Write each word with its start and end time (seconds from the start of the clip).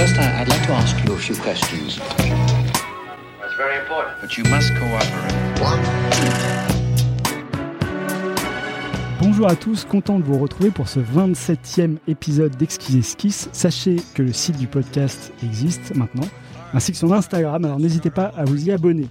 First, 0.00 0.18
I'd 0.18 0.48
like 0.48 0.66
to 0.66 0.72
ask 0.72 0.96
you 1.04 1.12
a 1.12 1.18
few 1.18 1.36
questions. 1.36 1.98
That's 1.98 3.54
very 3.58 3.76
important. 3.80 4.18
But 4.22 4.34
you 4.38 4.44
must 4.44 4.72
cooperate. 4.78 5.34
Bonjour 9.20 9.46
à 9.46 9.56
tous, 9.56 9.84
content 9.84 10.18
de 10.18 10.24
vous 10.24 10.38
retrouver 10.38 10.70
pour 10.70 10.88
ce 10.88 11.00
27e 11.00 11.98
épisode 12.08 12.56
d'Exquis 12.56 12.96
Esquisse. 12.96 13.50
Sachez 13.52 13.96
que 14.14 14.22
le 14.22 14.32
site 14.32 14.56
du 14.56 14.68
podcast 14.68 15.34
existe 15.42 15.94
maintenant, 15.94 16.28
ainsi 16.72 16.92
que 16.92 16.96
son 16.96 17.12
Instagram, 17.12 17.62
alors 17.66 17.78
n'hésitez 17.78 18.08
pas 18.08 18.32
à 18.38 18.44
vous 18.44 18.68
y 18.68 18.72
abonner. 18.72 19.08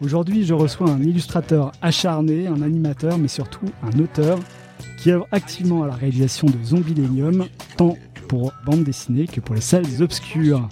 Aujourd'hui, 0.00 0.46
je 0.46 0.54
reçois 0.54 0.88
un 0.88 1.02
illustrateur 1.02 1.72
acharné, 1.82 2.46
un 2.46 2.62
animateur, 2.62 3.18
mais 3.18 3.28
surtout 3.28 3.66
un 3.82 3.98
auteur 3.98 4.38
qui 4.96 5.10
œuvre 5.10 5.26
activement 5.30 5.82
à 5.82 5.88
la 5.88 5.94
réalisation 5.94 6.46
de 6.46 6.64
Zombielenium, 6.64 7.44
tant 7.76 7.98
pour 8.26 8.52
bande 8.64 8.82
dessinée 8.84 9.26
que 9.26 9.40
pour 9.40 9.54
les 9.54 9.60
salles 9.60 9.86
obscures. 10.00 10.68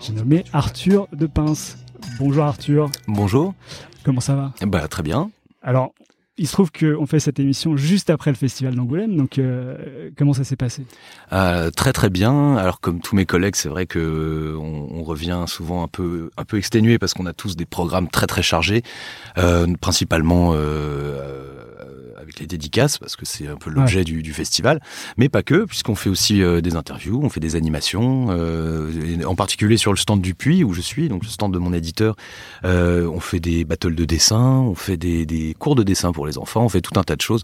J'ai 0.00 0.12
nommé 0.12 0.44
Arthur 0.52 1.08
de 1.12 1.26
Pince. 1.26 1.78
Bonjour 2.18 2.44
Arthur, 2.44 2.90
Bonjour. 3.06 3.54
comment 4.04 4.20
ça 4.20 4.34
va? 4.34 4.52
Bah, 4.66 4.86
très 4.88 5.02
bien. 5.02 5.30
Alors, 5.62 5.92
il 6.40 6.46
se 6.46 6.52
trouve 6.52 6.70
qu'on 6.70 7.04
fait 7.06 7.18
cette 7.18 7.40
émission 7.40 7.76
juste 7.76 8.10
après 8.10 8.30
le 8.30 8.36
festival 8.36 8.76
d'Angoulême, 8.76 9.16
donc 9.16 9.38
euh, 9.38 10.10
comment 10.16 10.32
ça 10.32 10.44
s'est 10.44 10.54
passé? 10.56 10.86
Euh, 11.32 11.70
très 11.72 11.92
très 11.92 12.10
bien. 12.10 12.56
Alors 12.56 12.80
comme 12.80 13.00
tous 13.00 13.16
mes 13.16 13.26
collègues, 13.26 13.56
c'est 13.56 13.68
vrai 13.68 13.86
que 13.86 14.54
on, 14.56 14.88
on 14.92 15.02
revient 15.02 15.44
souvent 15.48 15.82
un 15.82 15.88
peu 15.88 16.30
un 16.36 16.44
peu 16.44 16.56
exténué 16.58 16.98
parce 16.98 17.12
qu'on 17.12 17.26
a 17.26 17.32
tous 17.32 17.56
des 17.56 17.66
programmes 17.66 18.08
très 18.08 18.28
très 18.28 18.42
chargés, 18.42 18.82
euh, 19.36 19.66
principalement 19.80 20.52
les 22.40 22.46
dédicaces 22.46 22.98
parce 22.98 23.16
que 23.16 23.24
c'est 23.24 23.46
un 23.46 23.56
peu 23.56 23.70
l'objet 23.70 24.04
du, 24.04 24.22
du 24.22 24.32
festival, 24.32 24.80
mais 25.16 25.28
pas 25.28 25.42
que 25.42 25.64
puisqu'on 25.64 25.94
fait 25.94 26.10
aussi 26.10 26.42
euh, 26.42 26.60
des 26.60 26.76
interviews, 26.76 27.20
on 27.22 27.28
fait 27.28 27.40
des 27.40 27.56
animations, 27.56 28.28
euh, 28.30 29.22
en 29.24 29.34
particulier 29.34 29.76
sur 29.76 29.92
le 29.92 29.98
stand 29.98 30.20
du 30.20 30.34
Puy 30.34 30.64
où 30.64 30.72
je 30.72 30.80
suis, 30.80 31.08
donc 31.08 31.24
le 31.24 31.28
stand 31.28 31.52
de 31.52 31.58
mon 31.58 31.72
éditeur. 31.72 32.16
Euh, 32.64 33.06
on 33.06 33.20
fait 33.20 33.40
des 33.40 33.64
battles 33.64 33.94
de 33.94 34.04
dessin, 34.04 34.60
on 34.60 34.74
fait 34.74 34.96
des, 34.96 35.26
des 35.26 35.54
cours 35.58 35.74
de 35.74 35.82
dessin 35.82 36.12
pour 36.12 36.26
les 36.26 36.38
enfants, 36.38 36.64
on 36.64 36.68
fait 36.68 36.80
tout 36.80 36.98
un 36.98 37.02
tas 37.02 37.16
de 37.16 37.20
choses. 37.20 37.42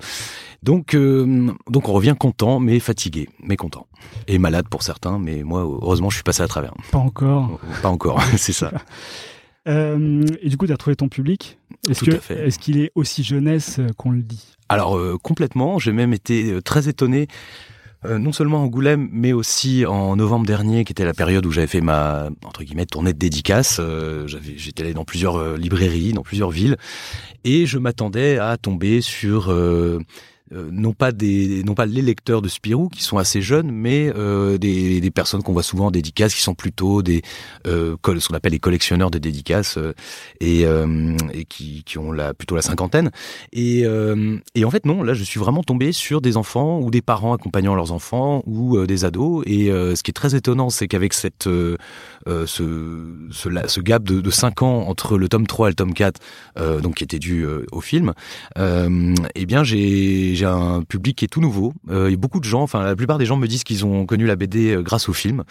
Donc, 0.63 0.97
donc 0.97 1.89
on 1.91 1.93
revient 1.93 2.17
content, 2.19 2.59
mais 2.59 2.81
fatigué, 2.81 3.29
mais 3.43 3.57
content. 3.57 3.87
Et 4.29 4.39
malade 4.39 4.67
pour 4.69 4.83
certains, 4.83 5.19
mais 5.19 5.43
moi, 5.43 5.61
heureusement, 5.61 6.09
je 6.09 6.17
suis 6.17 6.23
passé 6.23 6.43
à 6.43 6.49
travers. 6.49 6.73
Pas 6.91 6.99
encore. 6.99 7.61
Pas 7.83 7.91
encore, 7.91 8.23
c'est 8.39 8.55
ça. 8.55 8.73
Et 9.67 10.49
du 10.49 10.57
coup, 10.57 10.67
tu 10.67 10.73
as 10.73 10.77
trouvé 10.77 10.97
ton 10.97 11.09
public? 11.09 11.59
Est-ce 11.89 12.11
à 12.11 12.51
qu'il 12.61 12.79
est 12.79 12.91
aussi 12.95 13.23
jeunesse 13.23 13.79
euh, 13.79 13.89
qu'on 13.97 14.11
le 14.11 14.23
dit? 14.23 14.57
Alors, 14.69 14.97
euh, 14.97 15.19
complètement, 15.23 15.79
j'ai 15.79 15.93
même 15.93 16.13
été 16.13 16.51
euh, 16.51 16.61
très 16.61 16.89
étonné, 16.89 17.29
non 18.07 18.33
seulement 18.33 18.59
en 18.61 18.65
Angoulême, 18.65 19.09
mais 19.13 19.33
aussi 19.33 19.87
en 19.87 20.17
novembre 20.17 20.45
dernier, 20.45 20.85
qui 20.85 20.93
était 20.93 21.07
la 21.07 21.15
période 21.15 21.47
où 21.47 21.51
j'avais 21.51 21.67
fait 21.67 21.81
ma, 21.81 22.29
entre 22.45 22.63
guillemets, 22.63 22.85
tournée 22.85 23.15
de 23.15 23.19
dédicace. 23.19 23.79
Euh, 23.81 24.27
J'étais 24.27 24.83
allé 24.83 24.93
dans 24.93 25.07
plusieurs 25.07 25.57
librairies, 25.57 26.13
dans 26.13 26.23
plusieurs 26.23 26.51
villes, 26.51 26.77
et 27.45 27.65
je 27.65 27.79
m'attendais 27.79 28.39
à 28.39 28.59
tomber 28.59 29.01
sur... 29.01 29.51
euh, 29.51 30.01
euh, 30.53 30.69
non 30.71 30.93
pas 30.93 31.11
des 31.11 31.63
non 31.65 31.75
pas 31.75 31.87
les 31.87 32.03
lecteurs 32.03 32.43
de 32.43 32.49
Spirou 32.49 32.91
qui 32.91 33.03
sont 33.03 33.17
assez 33.17 33.41
jeunes 33.41 33.71
mais 33.71 34.13
euh, 34.15 34.59
des, 34.59 35.01
des 35.01 35.11
personnes 35.11 35.43
qu'on 35.43 35.55
voit 35.55 35.63
souvent 35.63 35.87
en 35.87 35.91
dédicaces 35.91 36.35
qui 36.35 36.43
sont 36.43 36.55
plutôt 36.55 37.03
des 37.03 37.23
euh, 37.67 37.97
ce 38.05 38.29
qu'on 38.29 38.35
appelle 38.35 38.53
les 38.53 38.59
collectionneurs 38.59 39.11
de 39.11 39.19
dédicaces 39.19 39.79
euh, 39.79 39.95
et, 40.41 40.67
euh, 40.67 41.17
et 41.33 41.47
qui, 41.47 41.83
qui 41.85 41.97
ont 41.97 42.13
la 42.13 42.35
plutôt 42.35 42.57
la 42.57 42.63
cinquantaine. 42.63 43.11
Et, 43.53 43.85
et 44.55 44.65
en 44.65 44.71
fait 44.71 44.85
non 44.85 45.03
là 45.03 45.15
je 45.15 45.25
suis 45.25 45.41
vraiment 45.41 45.63
tombé 45.63 45.93
sur 45.93 46.21
des 46.21 46.37
enfants 46.37 46.79
ou 46.81 46.91
des 46.91 47.03
parents 47.03 47.33
accompagnant 47.33 47.75
leurs 47.75 47.93
enfants 47.93 48.43
ou 48.47 48.85
des 48.87 49.05
ados. 49.05 49.43
Et 49.47 49.67
ce 49.69 50.03
qui 50.03 50.11
est 50.11 50.15
très 50.15 50.35
étonnant 50.35 50.71
c'est 50.71 50.89
qu'avec 50.89 51.15
cette 51.15 51.49
ce, 52.47 53.05
ce, 53.31 53.49
la- 53.49 53.69
ce 53.69 53.81
gap 53.81 54.03
de, 54.05 54.21
de 54.21 54.31
5 54.31 54.63
ans 54.63 54.83
entre 54.89 55.17
le 55.19 55.29
tome 55.29 55.47
3 55.47 55.69
et 55.69 55.71
le 55.71 55.75
tome 55.75 55.95
4 55.95 56.21
euh, 56.59 56.81
donc 56.81 56.97
qui 56.97 57.05
était 57.05 57.19
dû 57.19 57.43
euh, 57.45 57.65
au 57.73 57.81
film 57.81 58.13
euh, 58.59 59.15
eh 59.35 59.47
bien 59.47 59.65
j'ai 59.65 60.45
un 60.45 60.83
public 60.83 61.17
qui 61.17 61.25
est 61.25 61.29
tout 61.29 61.41
nouveau. 61.41 61.73
Euh, 61.91 62.11
et 62.11 62.17
beaucoup 62.17 62.41
de 62.41 62.45
gens 62.45 62.63
enfin 62.63 62.83
la 62.83 62.95
plupart 62.97 63.19
des 63.19 63.27
gens 63.27 63.37
me 63.37 63.47
disent 63.47 63.65
qu'ils 63.65 63.85
ont 63.85 64.07
connu 64.07 64.27
la 64.27 64.37
BD 64.37 64.71
euh, 64.75 64.83
grâce 64.83 65.09
au 65.09 65.13
film. 65.13 65.45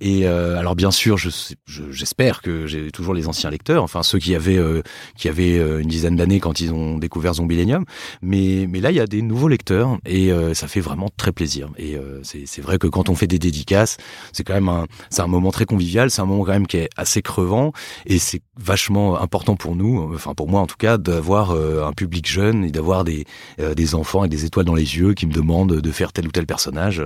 Et 0.00 0.26
euh, 0.26 0.58
alors 0.58 0.74
bien 0.76 0.90
sûr 0.90 1.16
je 1.18 1.30
sais- 1.30 1.56
je- 1.66 1.90
j'espère 1.90 2.42
que 2.42 2.66
j'ai 2.66 2.90
toujours 2.90 3.14
les 3.14 3.28
anciens 3.28 3.50
lecteurs 3.50 3.82
enfin 3.82 4.02
ceux 4.02 4.18
qui 4.18 4.34
avaient 4.34 4.58
euh, 4.58 4.82
qui 5.16 5.28
avaient 5.28 5.58
euh, 5.58 5.80
une 5.80 5.88
dizaine 5.88 6.16
d'années 6.16 6.40
quand 6.40 6.60
ils 6.60 6.72
ont 6.72 6.98
découvert 6.98 7.34
Zombielenium 7.34 7.84
mais 8.22 8.66
mais 8.68 8.80
là 8.80 8.90
il 8.90 8.96
y 8.96 9.00
a 9.00 9.06
des 9.06 9.22
nouveaux 9.22 9.48
lecteurs 9.48 9.98
et 10.06 10.32
euh, 10.32 10.54
ça 10.54 10.68
fait 10.68 10.80
vraiment 10.80 11.08
très 11.16 11.32
plaisir. 11.32 11.70
Et 11.78 11.96
euh, 11.96 12.20
c'est 12.22 12.60
vrai 12.62 12.78
que 12.78 12.86
quand 12.86 13.08
on 13.08 13.14
fait 13.14 13.26
des 13.26 13.38
dédicaces 13.38 13.96
c'est 14.32 14.44
quand 14.44 14.54
même 14.54 14.68
un 14.68 14.86
un 15.18 15.26
moment 15.28 15.52
très 15.52 15.66
convivial 15.66 16.10
c'est 16.12 16.22
un 16.22 16.26
moment 16.26 16.44
quand 16.44 16.52
même 16.52 16.66
qui 16.66 16.78
est 16.78 16.90
assez 16.96 17.22
crevant 17.22 17.72
et 18.06 18.18
c'est 18.18 18.42
vachement 18.56 19.20
important 19.20 19.56
pour 19.56 19.76
nous 19.76 20.12
enfin 20.14 20.34
pour 20.34 20.48
moi 20.48 20.60
en 20.60 20.66
tout 20.66 20.76
cas 20.76 20.98
d'avoir 20.98 21.52
euh, 21.52 21.84
un 21.84 21.92
public 21.92 22.28
jeune 22.28 22.64
et 22.64 22.70
d'avoir 22.70 23.04
des 23.04 23.24
euh, 23.58 23.74
des 23.74 23.94
enfants 23.94 24.20
avec 24.20 24.30
des 24.30 24.44
étoiles 24.44 24.66
dans 24.66 24.74
les 24.74 24.96
yeux 24.96 25.14
qui 25.14 25.26
me 25.26 25.32
demandent 25.32 25.80
de 25.80 25.90
faire 25.90 26.12
tel 26.12 26.26
ou 26.26 26.30
tel 26.30 26.46
personnage 26.46 27.02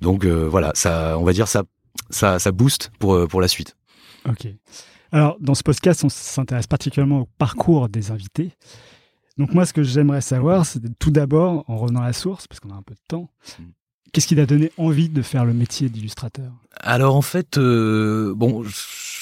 donc 0.00 0.24
euh, 0.24 0.48
voilà 0.48 0.72
ça 0.74 1.16
on 1.18 1.24
va 1.24 1.32
dire 1.32 1.48
ça 1.48 1.64
ça 2.10 2.38
ça 2.38 2.52
booste 2.52 2.90
pour 2.98 3.28
pour 3.28 3.40
la 3.40 3.48
suite 3.48 3.76
Ok. 4.28 4.48
Alors, 5.12 5.36
dans 5.40 5.54
ce 5.54 5.62
podcast, 5.62 6.04
on 6.04 6.08
s'intéresse 6.08 6.66
particulièrement 6.66 7.20
au 7.20 7.28
parcours 7.38 7.88
des 7.88 8.10
invités. 8.10 8.52
Donc 9.38 9.52
moi, 9.54 9.66
ce 9.66 9.72
que 9.72 9.82
j'aimerais 9.82 10.20
savoir, 10.20 10.66
c'est 10.66 10.80
tout 10.98 11.10
d'abord, 11.10 11.64
en 11.68 11.76
revenant 11.76 12.00
à 12.00 12.06
la 12.06 12.12
source, 12.12 12.46
parce 12.46 12.58
qu'on 12.58 12.70
a 12.70 12.74
un 12.74 12.82
peu 12.82 12.94
de 12.94 13.00
temps, 13.06 13.28
Mm. 13.58 13.64
Qu'est-ce 14.16 14.28
qui 14.28 14.36
t'a 14.36 14.46
donné 14.46 14.72
envie 14.78 15.10
de 15.10 15.20
faire 15.20 15.44
le 15.44 15.52
métier 15.52 15.90
d'illustrateur? 15.90 16.50
Alors 16.80 17.16
en 17.16 17.22
fait, 17.22 17.58
euh, 17.58 18.32
bon, 18.34 18.64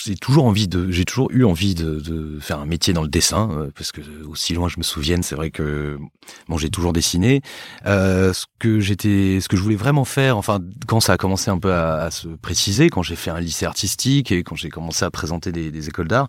j'ai 0.04 0.14
toujours 0.14 0.44
envie 0.44 0.68
de, 0.68 0.88
j'ai 0.92 1.04
toujours 1.04 1.32
eu 1.32 1.42
envie 1.42 1.74
de, 1.74 2.38
faire 2.40 2.60
un 2.60 2.64
métier 2.64 2.92
dans 2.92 3.02
le 3.02 3.08
dessin, 3.08 3.50
euh, 3.50 3.70
parce 3.74 3.90
que 3.90 4.02
aussi 4.24 4.54
loin 4.54 4.68
je 4.68 4.78
me 4.78 4.84
souvienne, 4.84 5.24
c'est 5.24 5.34
vrai 5.34 5.50
que 5.50 5.98
bon, 6.46 6.58
j'ai 6.58 6.70
toujours 6.70 6.92
dessiné. 6.92 7.42
Euh, 7.86 8.32
ce 8.32 8.46
que 8.60 8.78
j'étais, 8.78 9.40
ce 9.40 9.48
que 9.48 9.56
je 9.56 9.62
voulais 9.62 9.74
vraiment 9.74 10.04
faire, 10.04 10.36
enfin, 10.36 10.60
quand 10.86 11.00
ça 11.00 11.14
a 11.14 11.16
commencé 11.16 11.50
un 11.50 11.58
peu 11.58 11.74
à, 11.74 12.12
se 12.12 12.28
préciser, 12.28 12.88
quand 12.88 13.02
j'ai 13.02 13.16
fait 13.16 13.32
un 13.32 13.40
lycée 13.40 13.66
artistique 13.66 14.30
et 14.30 14.44
quand 14.44 14.54
j'ai 14.54 14.68
commencé 14.68 15.04
à 15.04 15.10
présenter 15.10 15.50
des, 15.50 15.72
des 15.72 15.88
écoles 15.88 16.06
d'art, 16.06 16.28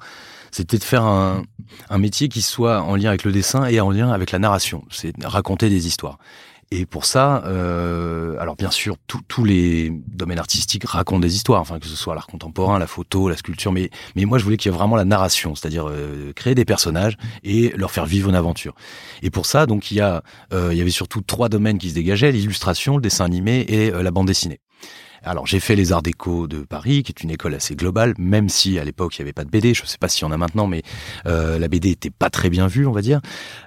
c'était 0.50 0.80
de 0.80 0.84
faire 0.84 1.04
un, 1.04 1.44
un 1.92 1.98
métier 2.00 2.30
qui 2.30 2.42
soit 2.42 2.82
en 2.82 2.96
lien 2.96 3.10
avec 3.10 3.26
le 3.26 3.32
dessin 3.32 3.66
et 3.66 3.80
en 3.80 3.92
lien 3.92 4.12
avec 4.12 4.32
la 4.32 4.40
narration. 4.40 4.86
C'est 4.90 5.14
raconter 5.24 5.70
des 5.70 5.86
histoires. 5.86 6.18
Et 6.78 6.86
pour 6.86 7.06
ça, 7.06 7.42
euh, 7.46 8.36
alors 8.38 8.58
bien 8.58 8.70
sûr, 8.70 8.98
tous- 9.08 9.46
les 9.46 9.92
domaines 10.08 10.40
artistiques 10.40 10.84
racontent 10.86 11.20
des 11.22 11.36
histoires, 11.36 11.62
enfin 11.62 11.80
que 11.80 11.86
ce 11.88 11.96
soit 11.96 12.16
l'art 12.16 12.28
contemporain, 12.28 12.80
la 12.80 12.88
photo, 12.88 13.30
la 13.30 13.38
sculpture, 13.38 13.72
mais 13.72 13.90
mais 14.16 14.26
moi 14.26 14.40
je 14.40 14.44
voulais 14.44 14.58
qu'il 14.58 14.70
y 14.72 14.76
ait 14.76 14.78
vraiment 14.78 14.96
la 14.98 15.06
narration, 15.06 15.56
c'est-à-dire 15.56 15.88
euh, 15.90 16.34
créer 16.34 16.54
des 16.56 16.66
personnages 16.66 17.16
et 17.44 17.72
leur 17.78 17.92
faire 17.92 18.06
vivre 18.06 18.28
une 18.30 18.36
aventure. 18.36 18.74
Et 19.22 19.30
pour 19.30 19.46
ça, 19.46 19.66
donc 19.68 19.90
il 19.92 19.96
y 19.98 20.02
a, 20.02 20.22
euh, 20.52 20.70
il 20.74 20.78
y 20.78 20.82
avait 20.82 20.90
surtout 20.90 21.22
trois 21.22 21.48
domaines 21.48 21.78
qui 21.78 21.90
se 21.92 21.96
dégageaient 21.96 22.32
l'illustration, 22.34 22.96
le 22.98 23.02
dessin 23.02 23.24
animé 23.26 23.62
et 23.70 23.94
euh, 23.94 24.04
la 24.04 24.12
bande 24.12 24.28
dessinée. 24.28 24.60
Alors 25.26 25.48
j'ai 25.48 25.60
fait 25.60 25.76
les 25.76 25.92
Arts 25.92 26.04
Déco 26.04 26.48
de 26.48 26.60
Paris, 26.60 27.02
qui 27.04 27.12
est 27.12 27.24
une 27.24 27.32
école 27.32 27.56
assez 27.56 27.76
globale, 27.76 28.14
même 28.20 28.48
si 28.48 28.78
à 28.78 28.84
l'époque 28.84 29.18
il 29.18 29.22
n'y 29.22 29.24
avait 29.24 29.34
pas 29.34 29.44
de 29.44 29.50
BD. 29.50 29.74
Je 29.74 29.82
ne 29.82 29.88
sais 29.88 29.98
pas 29.98 30.08
s'il 30.08 30.22
y 30.22 30.26
en 30.26 30.32
a 30.32 30.38
maintenant, 30.38 30.68
mais 30.68 30.84
euh, 31.26 31.58
la 31.58 31.68
BD 31.68 31.90
était 31.90 32.12
pas 32.12 32.30
très 32.30 32.50
bien 32.50 32.68
vue, 32.68 32.86
on 32.86 32.92
va 32.92 33.02
dire. 33.02 33.22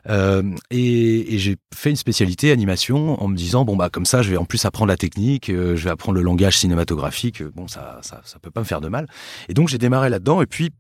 Euh, 0.09 0.43
et 0.71 1.35
et 1.35 1.39
j'ai 1.39 1.57
fait 1.75 1.91
une 1.91 1.97
spécialité 1.97 2.53
animation 2.53 3.21
en 3.23 3.29
me 3.29 3.37
disant 3.37 3.65
bon 3.65 3.77
bah 3.77 3.91
comme 3.91 4.07
ça 4.07 4.23
je 4.23 4.31
vais 4.31 4.37
en 4.37 4.45
plus 4.45 4.65
apprendre 4.65 4.89
la 4.89 4.97
technique, 4.97 5.51
euh, 5.51 5.75
je 5.77 5.85
vais 5.85 5.91
apprendre 5.91 6.17
le 6.17 6.23
langage 6.23 6.57
cinématographique. 6.57 7.43
euh, 7.43 7.51
Bon 7.55 7.67
ça 7.67 7.99
ça 8.03 8.21
ça 8.25 8.39
peut 8.39 8.51
pas 8.51 8.61
me 8.61 8.67
faire 8.67 8.81
de 8.81 8.89
mal. 8.89 9.09
Et 9.49 9.55
donc 9.55 9.69
j'ai 9.69 9.79
démarré 9.79 10.11
là-dedans 10.11 10.41
et 10.43 10.47
puis 10.47 10.71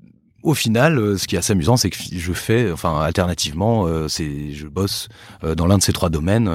au 0.43 0.54
final, 0.54 0.99
euh, 0.99 1.19
ce 1.19 1.26
qui 1.26 1.34
est 1.34 1.38
assez 1.38 1.53
amusant, 1.53 1.76
c'est 1.76 1.91
que 1.91 1.97
je 1.99 2.32
fais, 2.32 2.71
enfin, 2.71 3.00
alternativement, 3.00 3.87
euh, 3.87 4.06
c'est, 4.06 4.53
je 4.53 4.69
bosse 4.69 5.09
euh, 5.43 5.56
dans 5.56 5.66
l'un 5.66 5.78
de 5.78 5.82
ces 5.82 5.93
trois 5.93 6.10
domaines. 6.10 6.49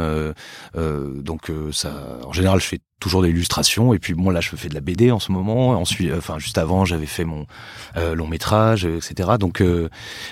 donc, 0.76 1.52
ça, 1.72 2.20
en 2.26 2.32
général, 2.32 2.60
je 2.60 2.66
fais 2.66 2.80
toujours 3.00 3.22
de 3.22 3.28
l'illustration. 3.28 3.94
Et 3.94 4.00
puis, 4.00 4.14
bon, 4.14 4.30
là, 4.30 4.40
je 4.40 4.56
fais 4.56 4.70
de 4.70 4.74
la 4.74 4.82
BD 4.82 5.12
en 5.12 5.20
ce 5.20 5.32
moment. 5.32 5.72
Ensuite, 5.72 6.12
enfin, 6.18 6.40
juste 6.40 6.58
avant, 6.58 6.86
j'avais 6.86 7.06
fait 7.06 7.26
mon 7.26 7.46
long 7.96 8.28
métrage, 8.28 8.86
etc. 8.86 9.32
Donc, 9.40 9.62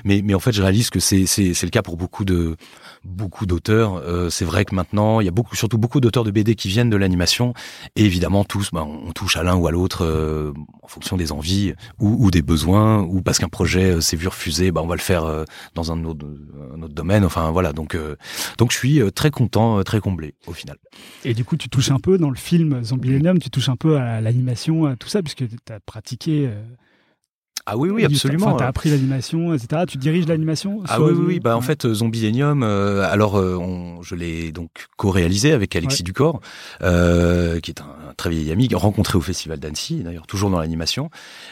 mais, 0.06 0.21
mais 0.24 0.33
en 0.33 0.39
fait, 0.39 0.51
je 0.51 0.62
réalise 0.62 0.89
que 0.89 1.00
c'est, 1.00 1.25
c'est 1.25 1.63
le 1.63 1.69
cas 1.69 1.81
pour 1.81 1.98
beaucoup 1.98 2.25
de 2.25 2.56
beaucoup 3.03 3.45
d'auteurs. 3.45 3.95
Euh, 3.95 4.30
c'est 4.30 4.45
vrai 4.45 4.65
que 4.65 4.75
maintenant, 4.75 5.19
il 5.19 5.25
y 5.25 5.27
a 5.27 5.31
beaucoup, 5.31 5.56
surtout 5.56 5.77
beaucoup 5.77 6.00
d'auteurs 6.00 6.24
de 6.24 6.31
BD 6.31 6.56
qui 6.56 6.68
viennent 6.68 6.89
de 6.89 6.98
l'animation. 6.98 7.53
Et 7.95 8.06
évidemment, 8.06 8.44
tous, 8.44 8.69
ben, 8.71 8.83
on 8.83 9.12
touche 9.12 9.38
à 9.38 9.44
l'un 9.44 9.56
ou 9.56 9.68
à 9.68 9.71
l'autre 9.71 10.06
euh, 10.06 10.53
en 10.81 10.88
fonction 10.88 11.18
des 11.18 11.31
envies 11.31 11.74
ou, 12.00 12.25
ou 12.25 12.31
des 12.31 12.42
besoins, 12.42 13.01
ou 13.01 13.21
parce 13.21 13.39
qu'un 13.39 13.50
projet 13.50 13.92
euh, 13.92 14.01
s'est 14.01 14.18
vu 14.18 14.27
refuser, 14.27 14.71
ben, 14.71 14.81
on 14.81 14.88
va 14.88 14.95
le 14.95 15.01
faire 15.01 15.24
euh, 15.24 15.45
dans 15.75 15.92
un 15.92 16.03
autre, 16.06 16.25
un 16.75 16.81
autre 16.81 16.94
domaine. 16.94 17.25
Enfin, 17.25 17.51
voilà. 17.51 17.74
Donc, 17.74 17.95
euh, 17.95 18.15
donc, 18.57 18.71
je 18.71 18.77
suis 18.77 19.01
euh, 19.01 19.12
très 19.12 19.31
content, 19.31 19.81
très 19.83 20.00
comblé 20.00 20.36
au 20.48 20.53
final. 20.53 20.77
Et 21.25 21.33
du 21.33 21.44
coup, 21.44 21.57
tu 21.57 21.69
touches 21.69 21.92
un 21.92 22.00
peu 22.00 22.18
dans 22.18 22.30
le 22.30 22.36
film 22.36 22.83
Zombielenium, 22.83 23.39
tu 23.39 23.50
touches 23.50 23.69
un 23.69 23.75
peu 23.75 23.98
à 23.98 24.21
l'animation, 24.21 24.86
à 24.86 24.95
tout 24.95 25.07
ça, 25.09 25.21
puisque 25.21 25.48
tu 25.48 25.74
as 25.74 25.80
pratiqué. 25.80 26.50
Ah 27.66 27.78
oui, 27.78 27.90
oui, 27.90 28.06
absolument. 28.06 28.48
Enfin, 28.48 28.58
t'as 28.58 28.68
appris 28.68 28.90
l'animation, 28.90 29.54
etc. 29.54 29.84
Tu 29.88 29.98
diriges 29.98 30.28
l'animation 30.28 30.81
Ah 30.88 31.02
oui, 31.02 31.12
oui, 31.13 31.24
oui. 31.28 31.40
Bah, 31.40 31.56
en 31.56 31.62
fait, 31.62 31.86
euh, 31.86 31.94
Zombilenium, 31.94 32.63
euh, 32.63 33.08
alors 33.10 33.38
euh, 33.38 33.56
on, 33.56 34.02
je 34.02 34.16
l'ai 34.16 34.52
donc 34.52 34.69
co-réalisé 34.98 35.52
avec 35.52 35.75
Alexis 35.75 36.04
Ducor, 36.04 36.42
euh, 36.81 37.60
qui 37.60 37.72
est 37.72 37.81
un, 37.81 37.86
très 38.21 38.29
vieil 38.29 38.51
ami, 38.51 38.69
rencontré 38.73 39.18
au 39.18 39.21
Festival 39.21 39.59
d'Annecy, 39.59 40.01
d'ailleurs 40.03 40.27
toujours 40.27 40.50
dans 40.50 40.59
l'animation, 40.59 41.09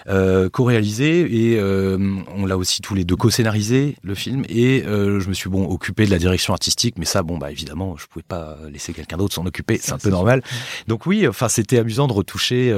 euh, 0.07 0.49
co-réalisé 0.49 1.49
et 1.49 1.59
on 1.61 2.45
l'a 2.45 2.57
aussi 2.57 2.81
tous 2.81 2.95
les 2.95 3.03
deux 3.03 3.15
co-scénarisé 3.15 3.95
le 4.03 4.15
film 4.15 4.43
et 4.49 4.83
je 4.85 5.27
me 5.27 5.33
suis 5.33 5.49
bon 5.49 5.65
occupé 5.65 6.05
de 6.05 6.11
la 6.11 6.19
direction 6.19 6.53
artistique, 6.53 6.95
mais 6.97 7.05
ça, 7.05 7.23
bon, 7.23 7.37
bah 7.37 7.51
évidemment, 7.51 7.95
je 7.97 8.05
pouvais 8.07 8.25
pas 8.27 8.57
laisser 8.71 8.93
quelqu'un 8.93 9.17
d'autre 9.17 9.35
s'en 9.35 9.45
occuper, 9.45 9.79
c'est 9.81 9.91
un 9.91 9.97
peu 9.97 10.09
normal. 10.09 10.41
Donc 10.87 11.05
oui, 11.05 11.27
enfin 11.27 11.49
c'était 11.49 11.79
amusant 11.79 12.07
de 12.07 12.13
retoucher 12.13 12.73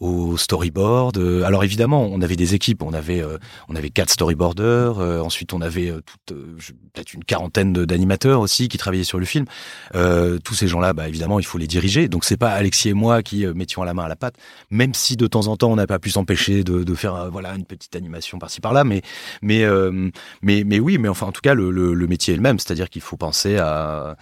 au 0.00 0.36
storyboard. 0.36 1.18
Alors 1.44 1.64
évidemment, 1.64 2.08
on 2.10 2.20
avait 2.22 2.36
des 2.36 2.54
équipes. 2.54 2.82
On 2.82 2.92
avait, 2.92 3.22
euh, 3.22 3.38
on 3.68 3.76
avait 3.76 3.90
quatre 3.90 4.10
storyboarders. 4.10 4.98
Euh, 4.98 5.20
ensuite, 5.20 5.52
on 5.52 5.60
avait 5.60 5.90
euh, 5.90 6.00
peut-être 6.26 7.14
une 7.14 7.24
quarantaine 7.24 7.72
d'animateurs 7.72 8.40
aussi 8.40 8.68
qui 8.68 8.78
travaillaient 8.78 9.04
sur 9.04 9.18
le 9.18 9.26
film. 9.26 9.46
tous 9.92 10.54
ces 10.54 10.68
gens-là, 10.68 10.92
bah, 10.92 11.08
évidemment, 11.08 11.38
il 11.38 11.46
faut 11.46 11.58
les 11.58 11.66
diriger. 11.66 12.08
Donc, 12.08 12.24
c'est 12.24 12.36
pas 12.36 12.50
Alexis 12.50 12.90
et 12.90 12.94
moi 12.96 13.22
qui 13.22 13.46
mettions 13.46 13.82
la 13.84 13.94
main 13.94 14.04
à 14.04 14.08
la 14.08 14.16
pâte, 14.16 14.34
même 14.70 14.94
si 14.94 15.16
de 15.16 15.26
temps 15.26 15.46
en 15.46 15.56
temps, 15.56 15.70
on 15.70 15.76
n'a 15.76 15.86
pas 15.86 15.98
pu 15.98 16.10
s'empêcher 16.10 16.64
de, 16.64 16.94
faire, 16.94 17.30
voilà, 17.30 17.54
une 17.54 17.64
petite 17.64 17.94
animation 17.94 18.38
par-ci 18.38 18.60
par-là. 18.60 18.84
Mais, 18.84 19.02
mais, 19.42 19.64
mais, 20.42 20.64
mais 20.64 20.80
oui, 20.80 20.98
mais 20.98 21.08
enfin, 21.08 21.26
en 21.26 21.32
tout 21.32 21.40
cas, 21.40 21.54
le, 21.54 22.06
métier 22.06 22.34
est 22.34 22.36
le 22.36 22.42
même. 22.42 22.58
C'est-à-dire 22.58 22.88
qu'il 22.88 23.02
faut 23.02 23.16
penser 23.16 23.56
à, 23.58 24.16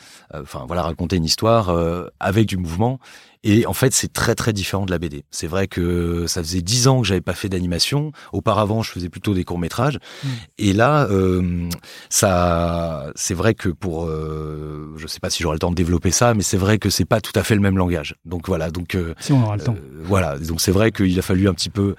voilà, 0.66 0.82
raconter 0.82 1.16
une 1.16 1.24
histoire 1.24 1.74
avec 2.20 2.46
du 2.46 2.56
mouvement 2.56 2.98
et 3.44 3.66
en 3.66 3.72
fait, 3.72 3.94
c'est 3.94 4.12
très 4.12 4.34
très 4.34 4.52
différent 4.52 4.86
de 4.86 4.90
la 4.90 4.98
BD. 4.98 5.24
C'est 5.30 5.46
vrai 5.46 5.68
que 5.68 6.26
ça 6.26 6.42
faisait 6.42 6.62
dix 6.62 6.88
ans 6.88 7.02
que 7.02 7.06
j'avais 7.06 7.20
pas 7.20 7.34
fait 7.34 7.48
d'animation. 7.48 8.10
Auparavant, 8.32 8.82
je 8.82 8.90
faisais 8.90 9.08
plutôt 9.08 9.34
des 9.34 9.44
courts 9.44 9.58
métrages. 9.58 9.98
Mm. 10.22 10.28
Et 10.58 10.72
là, 10.72 11.06
euh, 11.10 11.68
ça, 12.08 13.12
c'est 13.14 13.34
vrai 13.34 13.54
que 13.54 13.68
pour, 13.68 14.06
euh, 14.06 14.94
je 14.96 15.06
sais 15.06 15.20
pas 15.20 15.30
si 15.30 15.42
j'aurai 15.42 15.56
le 15.56 15.60
temps 15.60 15.70
de 15.70 15.76
développer 15.76 16.10
ça, 16.10 16.34
mais 16.34 16.42
c'est 16.42 16.56
vrai 16.56 16.78
que 16.78 16.90
c'est 16.90 17.04
pas 17.04 17.20
tout 17.20 17.38
à 17.38 17.44
fait 17.44 17.54
le 17.54 17.60
même 17.60 17.78
langage. 17.78 18.16
Donc 18.24 18.48
voilà. 18.48 18.70
Donc 18.70 18.94
euh, 18.94 19.14
si 19.20 19.32
on 19.32 19.42
aura 19.42 19.56
le 19.56 19.62
temps. 19.62 19.76
Euh, 19.76 20.02
voilà. 20.02 20.38
Donc 20.38 20.60
c'est 20.60 20.72
vrai 20.72 20.90
qu'il 20.90 21.18
a 21.18 21.22
fallu 21.22 21.48
un 21.48 21.54
petit 21.54 21.70
peu 21.70 21.94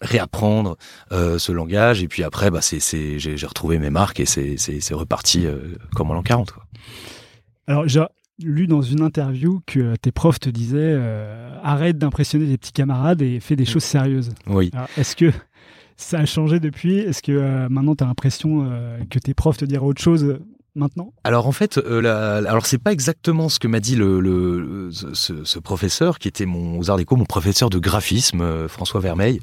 réapprendre 0.00 0.76
euh, 1.12 1.38
ce 1.38 1.52
langage 1.52 2.02
et 2.02 2.08
puis 2.08 2.22
après 2.22 2.50
bah 2.50 2.60
c'est 2.60 2.80
c'est 2.80 3.18
j'ai 3.18 3.46
retrouvé 3.46 3.78
mes 3.78 3.90
marques 3.90 4.20
et 4.20 4.26
c'est 4.26 4.56
c'est 4.58 4.80
c'est 4.80 4.94
reparti 4.94 5.46
euh, 5.46 5.76
comme 5.94 6.10
en 6.10 6.14
l'an 6.14 6.22
40 6.22 6.52
quoi. 6.52 6.64
Alors 7.66 7.86
lu 8.42 8.66
dans 8.66 8.82
une 8.82 9.00
interview 9.00 9.60
que 9.66 9.96
tes 9.96 10.12
profs 10.12 10.40
te 10.40 10.50
disaient 10.50 10.76
euh, 10.78 11.58
arrête 11.62 11.98
d'impressionner 11.98 12.46
les 12.46 12.58
petits 12.58 12.72
camarades 12.72 13.22
et 13.22 13.40
fais 13.40 13.56
des 13.56 13.64
mm. 13.64 13.66
choses 13.66 13.84
sérieuses. 13.84 14.34
Oui. 14.46 14.70
Est-ce 14.96 15.16
que 15.16 15.32
ça 15.96 16.18
a 16.18 16.26
changé 16.26 16.60
depuis? 16.60 16.98
Est-ce 16.98 17.22
que 17.22 17.32
euh, 17.32 17.68
maintenant 17.70 17.94
tu 17.94 18.04
as 18.04 18.06
l'impression 18.06 18.66
euh, 18.70 18.98
que 19.08 19.18
tes 19.18 19.34
profs 19.34 19.58
te 19.58 19.64
diraient 19.64 19.84
autre 19.84 20.02
chose 20.02 20.38
maintenant? 20.76 21.12
Alors 21.24 21.46
en 21.46 21.52
fait, 21.52 21.78
euh, 21.78 22.44
alors 22.46 22.66
c'est 22.66 22.78
pas 22.78 22.92
exactement 22.92 23.48
ce 23.48 23.58
que 23.58 23.68
m'a 23.68 23.80
dit 23.80 23.96
le, 23.96 24.90
ce, 24.92 25.58
professeur 25.58 26.18
qui 26.18 26.28
était 26.28 26.46
mon 26.46 26.78
aux 26.78 26.90
Arts 26.90 26.98
Déco, 26.98 27.16
mon 27.16 27.24
professeur 27.24 27.70
de 27.70 27.78
graphisme, 27.78 28.68
François 28.68 29.00
Vermeil, 29.00 29.40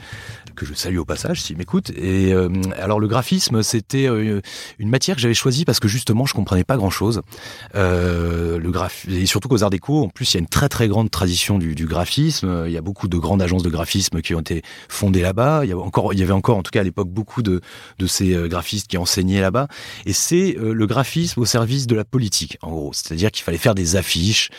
que 0.55 0.65
je 0.65 0.73
salue 0.73 0.97
au 0.97 1.05
passage 1.05 1.41
s'il 1.41 1.57
m'écoute. 1.57 1.91
Et 1.91 2.33
euh, 2.33 2.49
alors 2.77 2.99
le 2.99 3.07
graphisme, 3.07 3.63
c'était 3.63 4.07
euh, 4.07 4.41
une 4.79 4.89
matière 4.89 5.15
que 5.15 5.21
j'avais 5.21 5.33
choisie 5.33 5.65
parce 5.65 5.79
que 5.79 5.87
justement 5.87 6.25
je 6.25 6.33
comprenais 6.33 6.63
pas 6.63 6.77
grand 6.77 6.89
chose. 6.89 7.21
Euh, 7.75 8.59
le 8.59 8.71
et 9.09 9.25
surtout 9.25 9.47
qu'aux 9.49 9.63
Arts 9.63 9.69
Déco, 9.69 10.03
en 10.03 10.09
plus 10.09 10.33
il 10.33 10.37
y 10.37 10.37
a 10.37 10.41
une 10.41 10.47
très 10.47 10.69
très 10.69 10.87
grande 10.87 11.09
tradition 11.09 11.57
du, 11.57 11.75
du, 11.75 11.85
graphisme. 11.85 12.63
Il 12.65 12.71
y 12.71 12.77
a 12.77 12.81
beaucoup 12.81 13.07
de 13.07 13.17
grandes 13.17 13.41
agences 13.41 13.63
de 13.63 13.69
graphisme 13.69 14.21
qui 14.21 14.35
ont 14.35 14.39
été 14.39 14.61
fondées 14.89 15.21
là-bas. 15.21 15.61
Il 15.63 15.69
y 15.69 15.73
a 15.73 15.77
encore, 15.77 16.13
il 16.13 16.19
y 16.19 16.23
avait 16.23 16.33
encore 16.33 16.57
en 16.57 16.63
tout 16.63 16.71
cas 16.71 16.81
à 16.81 16.83
l'époque 16.83 17.09
beaucoup 17.09 17.41
de 17.41 17.61
de 17.99 18.07
ces 18.07 18.33
euh, 18.33 18.47
graphistes 18.47 18.87
qui 18.87 18.97
enseignaient 18.97 19.41
là-bas. 19.41 19.67
Et 20.05 20.13
c'est 20.13 20.55
le 20.59 20.87
graphisme 20.87 21.22
au 21.37 21.45
service 21.45 21.87
de 21.87 21.95
la 21.95 22.05
politique, 22.05 22.57
en 22.61 22.71
gros. 22.71 22.91
C'est-à-dire 22.93 23.31
qu'il 23.31 23.43
fallait 23.43 23.57
faire 23.57 23.75
des 23.75 23.95
affiches 23.95 24.49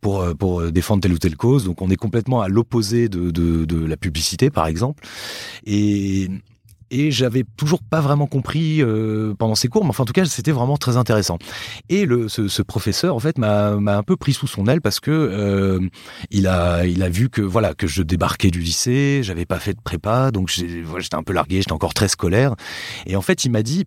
pour 0.00 0.24
pour 0.36 0.70
défendre 0.70 1.02
telle 1.02 1.12
ou 1.12 1.18
telle 1.18 1.36
cause. 1.36 1.64
Donc 1.64 1.82
on 1.82 1.90
est 1.90 1.96
complètement 1.96 2.40
à 2.40 2.48
l'opposé 2.48 3.08
de, 3.08 3.30
de, 3.30 3.84
la 3.86 3.96
publicité 3.96 4.50
par 4.50 4.66
exemple. 4.66 5.04
Et, 5.64 6.28
et 6.90 7.10
j'avais 7.10 7.44
toujours 7.56 7.82
pas 7.82 8.00
vraiment 8.00 8.26
compris 8.26 8.82
euh, 8.82 9.34
pendant 9.34 9.54
ces 9.54 9.68
cours, 9.68 9.84
mais 9.84 9.90
enfin 9.90 10.02
en 10.02 10.06
tout 10.06 10.12
cas 10.12 10.24
c'était 10.24 10.50
vraiment 10.50 10.76
très 10.76 10.96
intéressant. 10.96 11.38
Et 11.88 12.04
le, 12.04 12.28
ce, 12.28 12.62
professeur 12.62 13.14
en 13.14 13.20
fait 13.20 13.38
m'a 13.38 13.70
un 13.72 14.02
peu 14.02 14.16
pris 14.16 14.32
sous 14.32 14.46
son 14.46 14.66
aile 14.66 14.80
parce 14.80 15.00
que 15.00 15.10
euh, 15.10 15.80
il 16.30 16.46
a 16.46 16.84
il 16.86 17.02
a 17.02 17.08
vu 17.08 17.30
que 17.30 17.42
voilà 17.42 17.74
que 17.74 17.86
je 17.86 18.02
débarquais 18.02 18.50
du 18.50 18.60
lycée, 18.60 19.20
j'avais 19.22 19.46
pas 19.46 19.58
fait 19.58 19.74
de 19.74 19.80
prépa, 19.80 20.30
donc 20.30 20.48
j'étais 20.48 21.14
un 21.14 21.22
peu 21.22 21.32
largué, 21.32 21.58
j'étais 21.58 21.72
encore 21.72 21.94
très 21.94 22.08
scolaire. 22.08 22.54
Et 23.06 23.16
en 23.16 23.22
fait 23.22 23.44
il 23.44 23.50
m'a 23.50 23.62
dit 23.62 23.86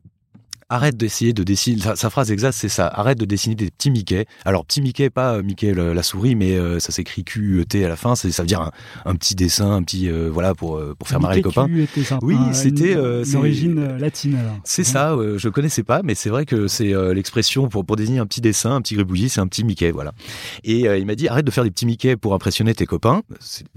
arrête 0.74 0.98
d'essayer 0.98 1.34
de 1.34 1.44
dessiner. 1.44 1.80
Sa, 1.96 2.10
phrase 2.10 2.31
exacte, 2.31 2.58
c'est 2.58 2.70
ça. 2.70 2.88
Arrête 2.88 3.20
de 3.20 3.25
dessiner 3.25 3.56
des 3.56 3.70
petits 3.70 3.92
Mickey. 3.92 4.25
Alors 4.44 4.66
petit 4.66 4.81
Mickey, 4.81 5.10
pas 5.10 5.36
euh, 5.36 5.44
Mickey 5.44 5.74
la 5.74 6.04
souris, 6.04 6.36
mais 6.36 6.58
euh, 6.58 6.80
ça 6.80 6.92
s'écrit 6.92 7.24
Q 7.24 7.62
E 7.62 7.66
T 7.66 7.86
à 7.86 7.90
la 7.90 7.96
fin. 7.96 8.16
Ça 8.16 8.28
veut 8.28 8.48
dire 8.48 8.72
un, 9.06 9.16
petit 9.16 9.36
dessin, 9.36 9.72
un 9.72 9.84
petit 9.84 10.10
euh, 10.10 10.30
voilà 10.31 10.56
pour 10.56 10.81
pour 10.98 11.08
faire 11.08 11.20
marrer 11.20 11.38
les 11.38 11.42
copains. 11.42 11.68
Oui, 12.22 12.38
c'était 12.54 12.94
une, 12.94 13.36
origine 13.36 13.98
latine. 13.98 14.38
C'est 14.64 14.84
ça. 14.84 15.16
je 15.38 15.50
connaissais 15.50 15.84
pas, 15.84 16.02
mais 16.04 16.16
c'est 16.16 16.30
vrai 16.30 16.46
que 16.46 16.68
c'est 16.68 16.94
l'expression 17.14 17.68
pour 17.68 17.86
pour 17.86 17.96
désigner 17.96 18.19
un 18.19 18.26
petit 18.26 18.42
dessin, 18.42 18.76
un 18.76 18.81
petit 18.81 18.96
gribouillis, 18.96 19.30
c'est 19.30 19.42
un 19.42 19.48
petit 19.48 19.64
Mickey, 19.64 19.92
voilà. 19.92 20.14
Et 20.64 20.81
il 20.81 21.06
m'a 21.06 21.16
dit 21.16 21.28
arrête 21.28 21.46
de 21.46 21.52
faire 21.52 21.64
des 21.64 21.72
petits 21.72 21.86
Mickey 21.86 22.16
pour 22.16 22.34
impressionner 22.34 22.74
tes 22.74 22.86
copains. 22.86 23.22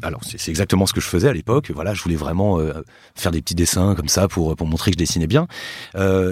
Alors 0.03 0.21
c'est 0.25 0.49
exactement 0.49 0.87
ce 0.87 0.95
que 0.95 1.01
je 1.01 1.07
faisais 1.07 1.29
à 1.29 1.33
l'époque. 1.33 1.71
Voilà, 1.75 1.93
je 1.93 2.03
voulais 2.03 2.17
vraiment 2.17 2.59
faire 3.15 3.33
des 3.33 3.43
petits 3.43 3.55
dessins 3.55 3.95
comme 3.95 4.09
ça 4.09 4.29
pour 4.29 4.57
pour 4.57 4.67
montrer 4.67 4.91
que 4.91 4.95
je 4.95 4.99
dessinais 4.99 5.27
bien. 5.27 5.47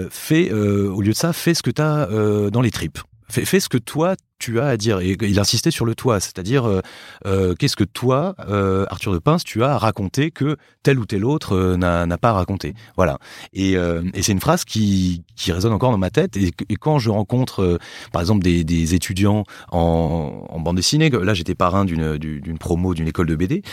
fais 0.09 0.49
au 0.55 1.01
lieu 1.01 1.11
de 1.11 1.17
ça, 1.17 1.33
fais 1.33 1.53
ce 1.53 1.63
que 1.63 1.71
tu 1.71 1.81
as 1.81 2.07
dans 2.51 2.61
les 2.61 2.71
tripes. 2.71 2.99
Fais, 3.29 3.43
fais, 3.43 3.59
ce 3.59 3.69
que 3.69 3.77
toi 3.77 4.15
tu 4.39 4.59
as 4.59 4.67
à 4.67 4.77
dire. 4.77 4.99
Et 4.99 5.17
il 5.21 5.39
insistait 5.39 5.71
sur 5.71 5.85
le 5.85 5.95
toi, 5.95 6.19
c'est-à-dire 6.19 6.67
euh, 6.67 6.81
euh, 7.25 7.55
qu'est-ce 7.55 7.75
que 7.75 7.83
toi, 7.83 8.35
euh, 8.49 8.85
Arthur 8.89 9.13
de 9.13 9.19
Pince, 9.19 9.43
tu 9.43 9.63
as 9.63 9.73
à 9.73 9.77
raconter 9.77 10.31
que 10.31 10.57
tel 10.83 10.99
ou 10.99 11.05
tel 11.05 11.25
autre 11.25 11.75
n'a 11.75 12.17
pas 12.17 12.33
raconté. 12.33 12.73
Voilà. 12.95 13.17
Et, 13.53 13.75
c'est 14.21 14.31
une 14.31 14.39
phrase 14.39 14.65
qui, 14.65 15.23
résonne 15.47 15.73
encore 15.73 15.91
dans 15.91 15.97
ma 15.97 16.09
tête. 16.09 16.37
Et, 16.37 16.51
quand 16.79 16.99
je 16.99 17.09
rencontre, 17.09 17.79
par 18.11 18.21
exemple, 18.21 18.43
des, 18.43 18.95
étudiants 18.95 19.43
en, 19.71 20.59
bande 20.59 20.75
dessinée, 20.75 21.09
là 21.09 21.33
j'étais 21.33 21.55
parrain 21.55 21.85
d'une 21.85 22.57
promo 22.59 22.93
d'une 22.93 23.07
école 23.07 23.27
de 23.27 23.35
BD, 23.35 23.63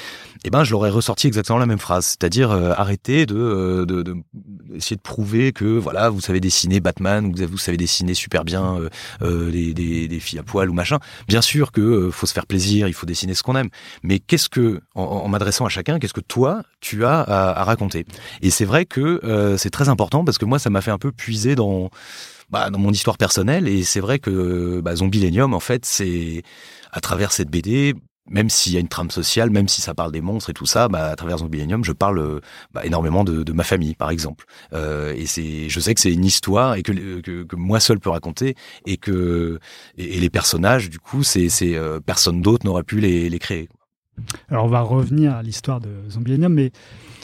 eh 0.45 0.51
ben 0.51 0.65
je 0.65 0.71
leur 0.73 0.87
ai 0.87 0.91
ressorti 0.91 1.27
exactement 1.27 1.59
la 1.59 1.67
même 1.67 1.79
phrase, 1.79 2.07
c'est-à-dire 2.07 2.51
arrêtez 2.51 3.27
de, 3.27 3.85
de, 3.87 4.17
essayer 4.75 4.97
de 4.97 5.03
prouver 5.03 5.53
que 5.53 5.65
voilà 5.65 6.09
vous 6.09 6.21
savez 6.21 6.41
dessiner 6.41 6.81
Batman, 6.81 7.33
vous, 7.33 7.59
savez 7.59 7.77
dessiner 7.77 8.15
super 8.15 8.45
bien 8.45 8.79
des 9.21 10.19
filles 10.21 10.39
à 10.39 10.43
ou 10.55 10.73
machin. 10.73 10.99
Bien 11.29 11.43
sûr 11.43 11.73
que 11.73 11.81
euh, 11.81 12.11
faut 12.11 12.27
se 12.27 12.33
faire 12.33 12.47
plaisir, 12.47 12.89
il 12.89 12.95
faut 12.95 13.07
dessiner 13.07 13.35
ce 13.35 13.43
qu'on 13.43 13.57
aime. 13.57 13.71
Mais 14.03 14.19
qu'est-ce 14.19 14.49
que, 14.49 14.81
en, 14.95 15.29
m'adressant 15.29 15.67
à 15.67 15.69
chacun, 15.69 15.99
qu'est-ce 15.99 16.15
que 16.15 16.21
toi 16.21 16.63
tu 16.81 17.05
as 17.05 17.21
à, 17.21 17.65
raconter? 17.65 18.05
Et 18.43 18.51
c'est 18.51 18.65
vrai 18.65 18.85
que 18.87 19.21
euh, 19.25 19.57
c'est 19.57 19.71
très 19.71 19.89
important 19.89 20.25
parce 20.25 20.39
que 20.39 20.45
moi 20.45 20.59
ça 20.59 20.71
m'a 20.71 20.81
fait 20.81 20.91
un 20.91 20.99
peu 20.99 21.13
puiser 21.13 21.55
dans 21.55 21.91
bah, 22.51 22.69
mon 22.71 22.93
histoire 22.93 23.19
personnelle 23.19 23.67
et 23.69 23.83
c'est 23.83 24.01
vrai 24.01 24.19
que 24.19 24.81
bah, 24.83 24.97
Zombilenium 24.97 25.55
en 25.55 25.61
fait 25.61 25.87
c'est 25.87 26.43
à 26.93 27.01
travers 27.01 27.33
cette 27.33 27.49
BD 27.49 27.95
même 28.31 28.49
s'il 28.49 28.73
y 28.73 28.77
a 28.77 28.81
une 28.81 28.89
trame 28.89 29.11
sociale, 29.11 29.51
même 29.51 29.69
si 29.69 29.81
ça 29.81 29.95
parle 29.95 30.13
des 30.13 30.21
monstres 30.21 30.51
et 30.51 30.53
tout 30.53 30.67
ça, 30.67 30.89
bah, 30.89 31.11
à 31.11 31.17
travers 31.17 31.39
Zombilenium, 31.39 31.85
je 31.85 31.93
parle 31.93 32.41
bah, 32.73 32.85
énormément 32.85 33.25
de, 33.25 33.43
de, 33.43 33.53
ma 33.53 33.65
famille, 33.65 33.95
par 33.95 34.11
exemple. 34.11 34.45
Euh, 34.73 35.13
et 35.15 35.27
c'est, 35.27 35.69
je 35.69 35.81
sais 35.81 35.95
que 35.95 36.01
c'est 36.01 36.13
une 36.13 36.25
histoire 36.25 36.75
et 36.75 36.83
que, 36.83 36.93
que, 37.21 37.43
que, 37.43 37.57
moi 37.57 37.81
seul 37.81 37.99
peux 37.99 38.11
raconter 38.11 38.55
et 38.87 38.97
que 38.97 39.59
et, 39.99 40.21
les 40.21 40.31
personnages, 40.31 40.89
du 40.89 40.99
coup, 40.99 41.23
c'est, 41.23 41.49
c'est 41.49 41.75
euh, 41.75 42.01
personne 42.01 42.43
d'autre 42.43 42.65
n'aurait 42.65 42.85
pu 42.85 43.01
les, 43.01 43.29
les 43.29 43.39
créer. 43.39 43.69
Alors 44.49 44.67
on 44.67 44.69
va 44.69 44.83
revenir 44.83 45.35
à 45.35 45.43
l'histoire 45.43 45.81
de 45.81 45.91
Zombilenium, 46.11 46.53
mais 46.53 46.71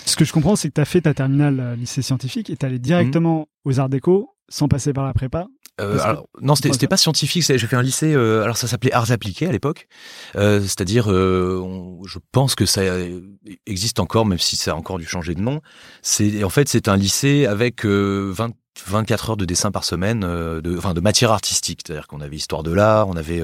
ce 0.04 0.16
que 0.16 0.24
je 0.24 0.32
comprends, 0.32 0.56
c'est 0.56 0.68
que 0.68 0.74
tu 0.74 0.80
as 0.80 0.86
fait 0.86 1.02
ta 1.02 1.14
terminale 1.14 1.60
euh, 1.60 1.76
lycée 1.76 2.02
scientifique 2.02 2.50
et 2.50 2.56
tu 2.56 2.66
allé 2.66 2.78
directement 2.78 3.40
mmh. 3.40 3.68
aux 3.68 3.80
Arts 3.80 3.88
Déco 3.88 4.34
sans 4.48 4.68
passer 4.68 4.92
par 4.92 5.04
la 5.04 5.12
prépa 5.12 5.46
euh, 5.80 5.98
alors, 6.00 6.28
non, 6.40 6.54
c'était 6.54 6.86
pas 6.86 6.96
scientifique. 6.96 7.44
J'ai 7.44 7.58
fait 7.58 7.76
un 7.76 7.82
lycée. 7.82 8.14
Euh, 8.14 8.42
alors 8.42 8.56
ça 8.56 8.66
s'appelait 8.66 8.92
arts 8.92 9.10
appliqués 9.10 9.46
à 9.46 9.52
l'époque. 9.52 9.86
Euh, 10.36 10.60
C'est-à-dire, 10.60 11.10
euh, 11.10 11.62
je 12.06 12.18
pense 12.32 12.54
que 12.54 12.66
ça 12.66 12.82
existe 13.66 14.00
encore, 14.00 14.26
même 14.26 14.38
si 14.38 14.56
ça 14.56 14.72
a 14.72 14.74
encore 14.74 14.98
dû 14.98 15.06
changer 15.06 15.34
de 15.34 15.40
nom. 15.40 15.60
C'est 16.02 16.44
en 16.44 16.50
fait 16.50 16.68
c'est 16.68 16.88
un 16.88 16.96
lycée 16.96 17.46
avec 17.46 17.84
20 17.84 18.50
24 18.86 19.30
heures 19.30 19.36
de 19.36 19.44
dessin 19.44 19.72
par 19.72 19.82
semaine, 19.82 20.20
de, 20.20 20.76
enfin 20.78 20.94
de 20.94 21.00
matière 21.00 21.32
artistique, 21.32 21.80
c'est-à-dire 21.84 22.06
qu'on 22.06 22.20
avait 22.20 22.36
histoire 22.36 22.62
de 22.62 22.72
l'art, 22.72 23.08
on 23.08 23.16
avait 23.16 23.42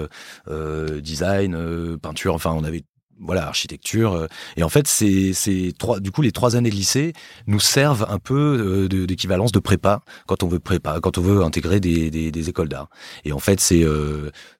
design, 1.00 1.98
peinture, 1.98 2.34
enfin 2.34 2.52
on 2.52 2.62
avait 2.62 2.84
voilà 3.20 3.46
architecture 3.46 4.28
et 4.56 4.62
en 4.62 4.68
fait 4.68 4.86
c'est 4.86 5.32
c'est 5.32 5.72
trois 5.78 6.00
du 6.00 6.10
coup 6.10 6.22
les 6.22 6.32
trois 6.32 6.56
années 6.56 6.70
de 6.70 6.74
lycée 6.74 7.12
nous 7.46 7.60
servent 7.60 8.06
un 8.08 8.18
peu 8.18 8.88
d'équivalence 8.88 9.52
de, 9.52 9.58
prépa 9.58 10.02
quand 10.26 10.42
on 10.42 10.48
veut 10.48 10.58
prépa 10.58 10.98
quand 11.00 11.18
on 11.18 11.22
veut 11.22 11.42
intégrer 11.42 11.80
des, 11.80 12.10
des, 12.10 12.30
des 12.30 12.48
écoles 12.48 12.68
d'art. 12.68 12.88
Et 13.24 13.32
en 13.32 13.38
fait 13.38 13.60
c'est 13.60 13.84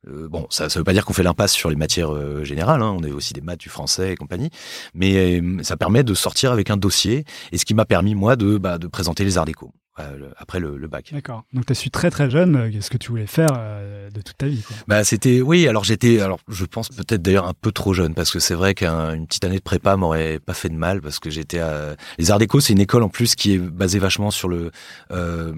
bon 0.06 0.46
ça 0.50 0.68
ça 0.68 0.78
veut 0.80 0.84
pas 0.84 0.92
dire 0.92 1.04
qu'on 1.04 1.12
fait 1.12 1.22
l'impasse 1.22 1.52
sur 1.52 1.70
les 1.70 1.76
matières 1.76 2.44
générales 2.44 2.82
hein, 2.82 2.94
on 2.98 3.02
est 3.02 3.12
aussi 3.12 3.32
des 3.32 3.40
maths 3.40 3.60
du 3.60 3.68
français 3.68 4.12
et 4.12 4.16
compagnie 4.16 4.50
mais 4.94 5.42
ça 5.62 5.76
permet 5.76 6.04
de 6.04 6.14
sortir 6.14 6.52
avec 6.52 6.70
un 6.70 6.76
dossier 6.76 7.24
et 7.52 7.58
ce 7.58 7.64
qui 7.64 7.74
m'a 7.74 7.84
permis 7.84 8.14
moi 8.14 8.36
de 8.36 8.58
bah, 8.58 8.78
de 8.78 8.86
présenter 8.86 9.24
les 9.24 9.38
arts 9.38 9.44
déco 9.44 9.72
euh, 10.00 10.30
après 10.38 10.58
le, 10.58 10.76
le 10.76 10.88
bac. 10.88 11.10
D'accord. 11.12 11.44
Donc 11.52 11.66
tu 11.66 11.72
as 11.72 11.76
su 11.76 11.88
très 11.88 12.10
très 12.10 12.28
jeune 12.28 12.56
euh, 12.56 12.70
qu'est-ce 12.70 12.90
que 12.90 12.96
tu 12.96 13.10
voulais 13.10 13.28
faire 13.28 13.50
euh, 13.56 14.10
de 14.10 14.20
toute 14.22 14.36
ta 14.36 14.46
vie. 14.46 14.60
Quoi. 14.62 14.76
Bah 14.88 15.04
c'était 15.04 15.40
oui. 15.40 15.68
Alors 15.68 15.84
j'étais 15.84 16.20
alors 16.20 16.40
je 16.48 16.64
pense 16.64 16.88
peut-être 16.88 17.22
d'ailleurs 17.22 17.46
un 17.46 17.54
peu 17.54 17.70
trop 17.70 17.94
jeune 17.94 18.12
parce 18.12 18.32
que 18.32 18.40
c'est 18.40 18.54
vrai 18.54 18.74
qu'une 18.74 19.26
petite 19.28 19.44
année 19.44 19.58
de 19.58 19.62
prépa 19.62 19.96
m'aurait 19.96 20.40
pas 20.40 20.54
fait 20.54 20.68
de 20.68 20.74
mal 20.74 21.00
parce 21.00 21.20
que 21.20 21.30
j'étais 21.30 21.60
à 21.60 21.94
les 22.18 22.32
Arts 22.32 22.40
Déco 22.40 22.58
c'est 22.58 22.72
une 22.72 22.80
école 22.80 23.04
en 23.04 23.08
plus 23.08 23.36
qui 23.36 23.54
est 23.54 23.58
basée 23.58 24.00
vachement 24.00 24.32
sur 24.32 24.48
le 24.48 24.72
euh, 25.12 25.52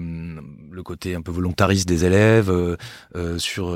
le 0.71 0.83
côté 0.83 1.15
un 1.15 1.21
peu 1.21 1.31
volontariste 1.31 1.87
des 1.87 2.05
élèves 2.05 2.51
euh, 2.51 3.39
sur 3.39 3.75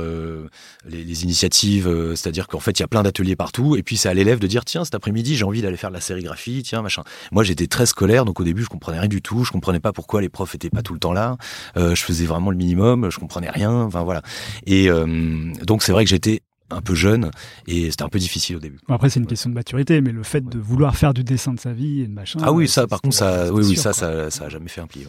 les, 0.85 1.03
les, 1.03 1.23
initiatives 1.23 1.89
c'est-à-dire 2.15 2.47
qu'en 2.47 2.59
fait 2.59 2.79
il 2.79 2.81
y 2.81 2.83
a 2.83 2.87
plein 2.87 3.01
d'ateliers 3.01 3.35
partout 3.35 3.75
et 3.75 3.81
puis 3.81 3.97
c'est 3.97 4.09
à 4.09 4.13
l'élève 4.13 4.37
de 4.37 4.45
dire 4.45 4.63
tiens 4.63 4.85
cet 4.85 4.93
après-midi 4.93 5.35
j'ai 5.35 5.45
envie 5.45 5.63
d'aller 5.63 5.77
faire 5.77 5.89
de 5.89 5.95
la 5.95 6.01
sérigraphie 6.01 6.61
tiens 6.63 6.83
machin. 6.83 7.03
Moi 7.31 7.43
j'étais 7.43 7.65
très 7.65 7.87
scolaire 7.87 8.25
donc 8.25 8.39
au 8.39 8.43
début 8.43 8.61
je 8.61 8.69
comprenais 8.69 8.99
rien 8.99 9.09
du 9.09 9.23
tout 9.23 9.43
je 9.43 9.51
comprenais 9.51 9.79
pas 9.79 9.91
pourquoi 9.91 10.21
les 10.21 10.29
profs 10.29 10.50
profs 10.57 10.71
pas 10.71 10.81
tout 10.81 10.93
le 10.93 10.99
temps 10.99 11.13
là. 11.13 11.37
Euh, 11.77 11.95
je 11.95 12.03
faisais 12.03 12.25
vraiment 12.25 12.51
le 12.51 12.57
minimum, 12.57 13.09
je 13.09 13.19
comprenais 13.19 13.49
rien. 13.49 13.71
Enfin 13.71 14.03
voilà. 14.03 14.21
Et 14.65 14.89
euh, 14.89 15.51
donc 15.63 15.83
c'est 15.83 15.91
vrai 15.91 16.03
que 16.03 16.09
j'étais 16.09 16.41
un 16.69 16.81
peu 16.81 16.95
jeune 16.95 17.31
et 17.67 17.91
c'était 17.91 18.03
un 18.03 18.09
peu 18.09 18.19
difficile 18.19 18.55
au 18.55 18.59
début. 18.59 18.79
après 18.87 19.09
c'est 19.09 19.19
une 19.19 19.27
question 19.27 19.49
de 19.49 19.55
maturité, 19.55 19.99
mais 19.99 20.11
le 20.11 20.23
fait 20.23 20.47
de 20.47 20.57
vouloir 20.57 20.95
faire 20.95 21.13
du 21.13 21.23
dessin 21.23 21.53
de 21.53 21.59
sa 21.59 21.73
vie 21.73 22.01
et 22.01 22.07
de 22.07 22.13
machin. 22.13 22.39
Ah 22.43 22.53
oui, 22.53 22.67
ça 22.69 22.87
par 22.87 23.01
contre 23.01 23.15
ça, 23.15 23.51
oui 23.51 23.65
oui 23.67 23.75
ça, 23.75 23.91
ça, 23.91 24.29
ça 24.31 24.45
a 24.45 24.49
jamais 24.49 24.69
fait 24.69 24.81
un 24.81 24.87
pli. 24.87 25.05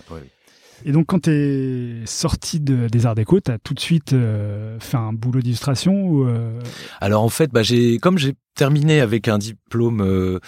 Et 0.85 0.91
donc, 0.91 1.07
quand 1.07 1.21
tu 1.21 1.31
es 1.31 2.07
sorti 2.07 2.59
de, 2.59 2.89
des 2.89 3.07
Arts 3.07 3.15
Déco, 3.15 3.41
tu 3.41 3.53
as 3.53 3.59
tout 3.59 3.73
de 3.73 3.79
suite 3.79 4.15
euh, 4.15 4.81
fait 4.81 4.97
un 4.97 5.13
boulot 5.13 5.41
d'illustration 5.41 5.93
ou 5.93 6.27
Alors, 7.01 7.23
en 7.23 7.29
fait, 7.29 7.53
bah, 7.53 7.63
j'ai, 7.63 7.99
comme 7.99 8.19
j'ai 8.19 8.35
terminé 8.55 9.01
avec 9.01 9.29
un 9.29 9.39
diplôme 9.39 10.03
euh, 10.03 10.41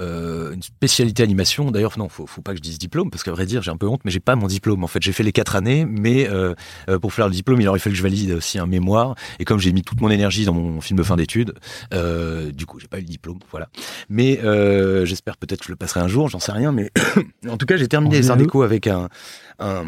une 0.00 0.62
spécialité 0.62 1.22
animation. 1.22 1.70
D'ailleurs, 1.70 1.98
non, 1.98 2.08
faut, 2.08 2.26
faut 2.26 2.42
pas 2.42 2.52
que 2.52 2.58
je 2.58 2.62
dise 2.62 2.78
diplôme 2.78 3.10
parce 3.10 3.22
qu'à 3.22 3.32
vrai 3.32 3.46
dire, 3.46 3.62
j'ai 3.62 3.70
un 3.70 3.76
peu 3.76 3.86
honte, 3.86 4.00
mais 4.04 4.10
j'ai 4.10 4.20
pas 4.20 4.36
mon 4.36 4.46
diplôme. 4.46 4.82
En 4.84 4.86
fait, 4.86 5.02
j'ai 5.02 5.12
fait 5.12 5.22
les 5.22 5.32
quatre 5.32 5.56
années, 5.56 5.84
mais 5.84 6.28
euh, 6.28 6.54
euh, 6.88 6.98
pour 6.98 7.12
faire 7.12 7.26
le 7.26 7.34
diplôme, 7.34 7.60
il 7.60 7.68
aurait 7.68 7.78
fallu 7.78 7.94
que 7.94 7.98
je 7.98 8.02
valide 8.02 8.32
aussi 8.32 8.58
un 8.58 8.66
mémoire. 8.66 9.14
Et 9.38 9.44
comme 9.44 9.58
j'ai 9.58 9.72
mis 9.72 9.82
toute 9.82 10.00
mon 10.00 10.10
énergie 10.10 10.44
dans 10.44 10.54
mon 10.54 10.80
film 10.80 10.98
de 10.98 11.02
fin 11.02 11.16
d'études, 11.16 11.54
euh, 11.92 12.50
du 12.52 12.66
coup, 12.66 12.80
j'ai 12.80 12.88
pas 12.88 12.98
eu 12.98 13.02
le 13.02 13.06
diplôme. 13.06 13.38
Voilà. 13.50 13.68
Mais 14.08 14.40
euh, 14.42 15.04
j'espère 15.04 15.36
peut-être 15.36 15.60
que 15.60 15.66
je 15.66 15.72
le 15.72 15.76
passerai 15.76 16.00
un 16.00 16.08
jour. 16.08 16.28
J'en 16.28 16.40
sais 16.40 16.52
rien, 16.52 16.72
mais 16.72 16.90
en 17.48 17.56
tout 17.56 17.66
cas, 17.66 17.76
j'ai 17.76 17.88
terminé 17.88 18.16
les 18.16 18.30
Arts 18.30 18.36
Déco 18.36 18.62
avec 18.62 18.86
un, 18.86 19.08
un 19.58 19.84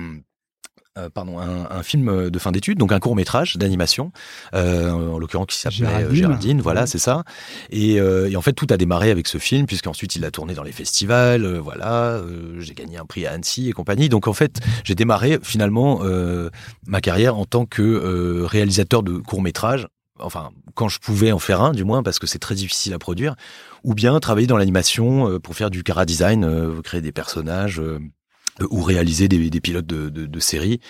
euh, 0.99 1.09
pardon, 1.09 1.39
un, 1.39 1.71
un, 1.71 1.83
film 1.83 2.31
de 2.31 2.39
fin 2.39 2.53
d'études, 2.53 2.79
donc 2.79 2.93
un 2.93 2.99
court 2.99 3.17
métrage 3.17 3.57
d'animation, 3.57 4.13
euh, 4.55 4.91
en 4.91 5.19
l'occurrence 5.19 5.47
qui 5.47 5.59
s'appelait 5.59 5.87
euh, 5.87 6.15
Géraldine. 6.15 6.61
voilà, 6.61 6.87
c'est 6.87 6.99
ça. 6.99 7.25
Et, 7.71 7.99
euh, 7.99 8.29
et, 8.29 8.37
en 8.37 8.43
fait, 8.43 8.53
tout 8.53 8.67
a 8.71 8.77
démarré 8.77 9.11
avec 9.11 9.27
ce 9.27 9.39
film, 9.39 9.67
puisqu'ensuite 9.67 10.17
il 10.17 10.25
a 10.25 10.31
tourné 10.31 10.55
dans 10.55 10.63
les 10.63 10.73
festivals, 10.73 11.45
euh, 11.45 11.61
voilà, 11.61 12.21
j'ai 12.59 12.75
gagné 12.75 12.99
un 12.99 13.07
prix 13.07 13.27
à 13.27 13.33
Annecy 13.33 13.69
et 13.69 13.73
compagnie. 13.73 14.09
Donc 14.09 14.29
en 14.29 14.33
fait, 14.35 14.61
j'ai 14.85 14.95
démarré 14.95 15.39
finalement 15.43 16.03
ma 16.87 17.01
carrière 17.01 17.37
en 17.37 17.45
tant 17.45 17.65
que 17.65 18.43
réalisateur 18.45 19.03
de 19.03 19.19
court 19.19 19.43
métrage. 19.43 19.87
Enfin, 20.19 20.51
quand 20.75 20.89
je 20.89 20.99
pouvais 20.99 21.33
en 21.33 21.39
faire 21.39 21.63
un, 21.63 21.73
du 21.73 21.85
moins, 21.85 22.03
parce 22.03 22.19
que 22.19 22.27
c'est 22.27 22.39
très 22.39 22.55
difficile 22.55 22.93
à 22.93 22.99
produire, 22.99 23.35
ou 23.83 23.95
bien 23.95 24.19
travailler 24.21 24.47
dans 24.47 24.57
l'animation 24.57 25.39
pour 25.41 25.55
faire 25.55 25.71
du 25.71 25.83
cara 25.83 26.05
design, 26.05 26.81
créer 26.83 27.01
des 27.01 27.13
personnages 27.13 27.81
ou 28.71 28.83
réaliser 28.83 29.29
des, 29.29 29.51
des 29.51 29.61
pilotes 29.61 29.87
de, 29.87 30.09
de, 30.09 30.27
de 30.27 30.41
séries. 30.41 30.81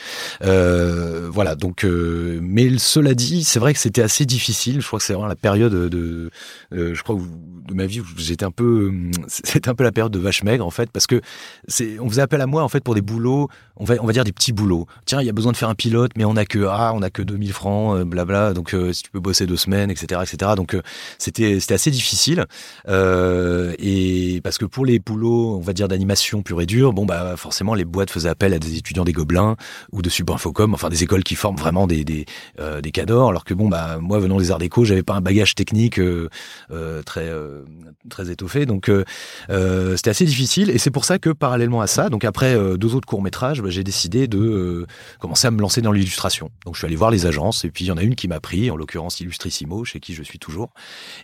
Euh, 0.45 1.29
voilà, 1.31 1.55
donc, 1.55 1.85
euh, 1.85 2.39
mais 2.43 2.79
cela 2.79 3.15
dit, 3.15 3.45
c'est 3.45 3.59
vrai 3.59 3.73
que 3.73 3.79
c'était 3.79 4.03
assez 4.03 4.27
difficile. 4.27 4.81
Je 4.81 4.87
crois 4.87 4.99
que 4.99 5.05
c'est 5.05 5.13
vraiment 5.13 5.29
la 5.29 5.37
période 5.37 5.73
de, 5.73 6.31
euh, 6.73 6.95
je 6.95 7.03
crois, 7.03 7.17
de 7.17 7.75
ma 7.75 7.87
vie 7.87 8.01
où 8.01 8.05
j'étais 8.17 8.45
un 8.45 8.51
peu, 8.51 8.93
c'était 9.29 9.69
un 9.69 9.75
peu 9.75 9.85
la 9.85 9.93
période 9.93 10.13
de 10.13 10.19
vache 10.19 10.43
maigre 10.43 10.67
en 10.67 10.71
fait, 10.71 10.91
parce 10.91 11.07
que 11.07 11.21
c'est, 11.69 11.99
on 12.01 12.09
faisait 12.09 12.23
appel 12.23 12.41
à 12.41 12.47
moi 12.47 12.63
en 12.63 12.69
fait 12.69 12.83
pour 12.83 12.95
des 12.95 13.03
boulots, 13.03 13.49
on 13.77 13.85
va, 13.85 13.95
on 14.01 14.07
va 14.07 14.13
dire 14.13 14.25
des 14.25 14.33
petits 14.33 14.53
boulots. 14.53 14.87
Tiens, 15.07 15.21
il 15.21 15.27
y 15.27 15.31
a 15.31 15.33
besoin 15.33 15.53
de 15.53 15.57
faire 15.57 15.69
un 15.69 15.75
pilote, 15.75 16.13
mais 16.17 16.25
on 16.25 16.37
a 16.37 16.45
que, 16.45 16.67
ah, 16.69 16.93
on 16.95 17.03
a 17.03 17.11
que 17.11 17.23
2000 17.23 17.53
francs, 17.53 17.99
euh, 17.99 18.05
blabla. 18.05 18.53
Donc, 18.53 18.75
euh, 18.75 18.93
si 18.93 19.03
tu 19.03 19.11
peux 19.11 19.21
bosser 19.21 19.47
deux 19.47 19.57
semaines, 19.57 19.91
etc., 19.91 20.21
etc. 20.23 20.53
Donc, 20.57 20.77
c'était, 21.19 21.61
c'était 21.61 21.75
assez 21.75 21.91
difficile. 21.91 22.47
et 22.89 24.41
parce 24.45 24.59
que 24.59 24.65
pour 24.65 24.85
les 24.85 24.99
boulots, 24.99 25.57
on 25.57 25.61
va 25.61 25.73
dire 25.73 25.89
d'animation 25.89 26.43
pure 26.43 26.61
et 26.61 26.67
dure, 26.67 26.93
bon 26.93 27.07
bah 27.07 27.37
forcément 27.37 27.62
les 27.75 27.85
boîtes 27.85 28.11
faisaient 28.11 28.29
appel 28.29 28.53
à 28.55 28.59
des 28.59 28.77
étudiants 28.77 29.05
des 29.05 29.13
Gobelins 29.13 29.57
ou 29.93 30.03
de 30.03 30.11
Subinfocom, 30.11 30.75
enfin 30.75 30.89
des 30.89 31.03
écoles 31.03 31.23
qui 31.23 31.35
forment 31.35 31.57
vraiment 31.57 31.87
des 31.87 32.05
des, 32.05 32.27
euh, 32.61 32.81
des 32.81 32.91
cadors. 32.91 33.29
Alors 33.31 33.45
que 33.45 33.55
bon 33.55 33.69
bah 33.69 33.99
moi 34.01 34.19
venant 34.19 34.39
des 34.39 34.51
arts 34.51 34.59
déco, 34.59 34.85
j'avais 34.85 35.03
pas 35.03 35.15
un 35.15 35.21
bagage 35.21 35.55
technique 35.55 35.99
euh, 35.99 36.29
euh, 36.71 37.03
très 37.03 37.31
très 38.11 38.31
étoffé, 38.31 38.67
donc 38.67 38.91
c'était 39.49 40.11
assez 40.11 40.25
difficile. 40.25 40.71
Et 40.71 40.79
c'est 40.79 40.91
pour 40.91 41.05
ça 41.05 41.19
que 41.19 41.31
parallèlement 41.31 41.81
à 41.81 41.87
ça, 41.87 42.09
donc 42.09 42.25
après 42.25 42.57
deux 42.77 42.95
autres 42.95 43.07
courts 43.07 43.23
métrages, 43.23 43.63
bah, 43.63 43.71
j'ai 43.71 43.85
décidé 43.85 44.27
de 44.27 44.87
commencer 45.21 45.47
à 45.47 45.51
me 45.51 45.61
lancer 45.61 45.81
dans 45.81 45.93
l'illustration. 45.93 46.51
Donc 46.65 46.75
je 46.75 46.81
suis 46.81 46.87
allé 46.87 46.97
voir 46.97 47.11
les 47.11 47.27
agences 47.27 47.65
et 47.65 47.71
puis 47.71 47.85
il 47.85 47.89
y 47.89 47.91
en 47.91 47.97
a 47.97 48.03
une 48.03 48.15
qui 48.15 48.29
m'a 48.29 48.41
pris, 48.41 48.71
en 48.71 48.77
l'occurrence 48.77 49.21
Illustrissimo, 49.21 49.85
chez 49.85 50.01
qui 50.01 50.15
je 50.15 50.23
suis 50.23 50.39
toujours. 50.39 50.73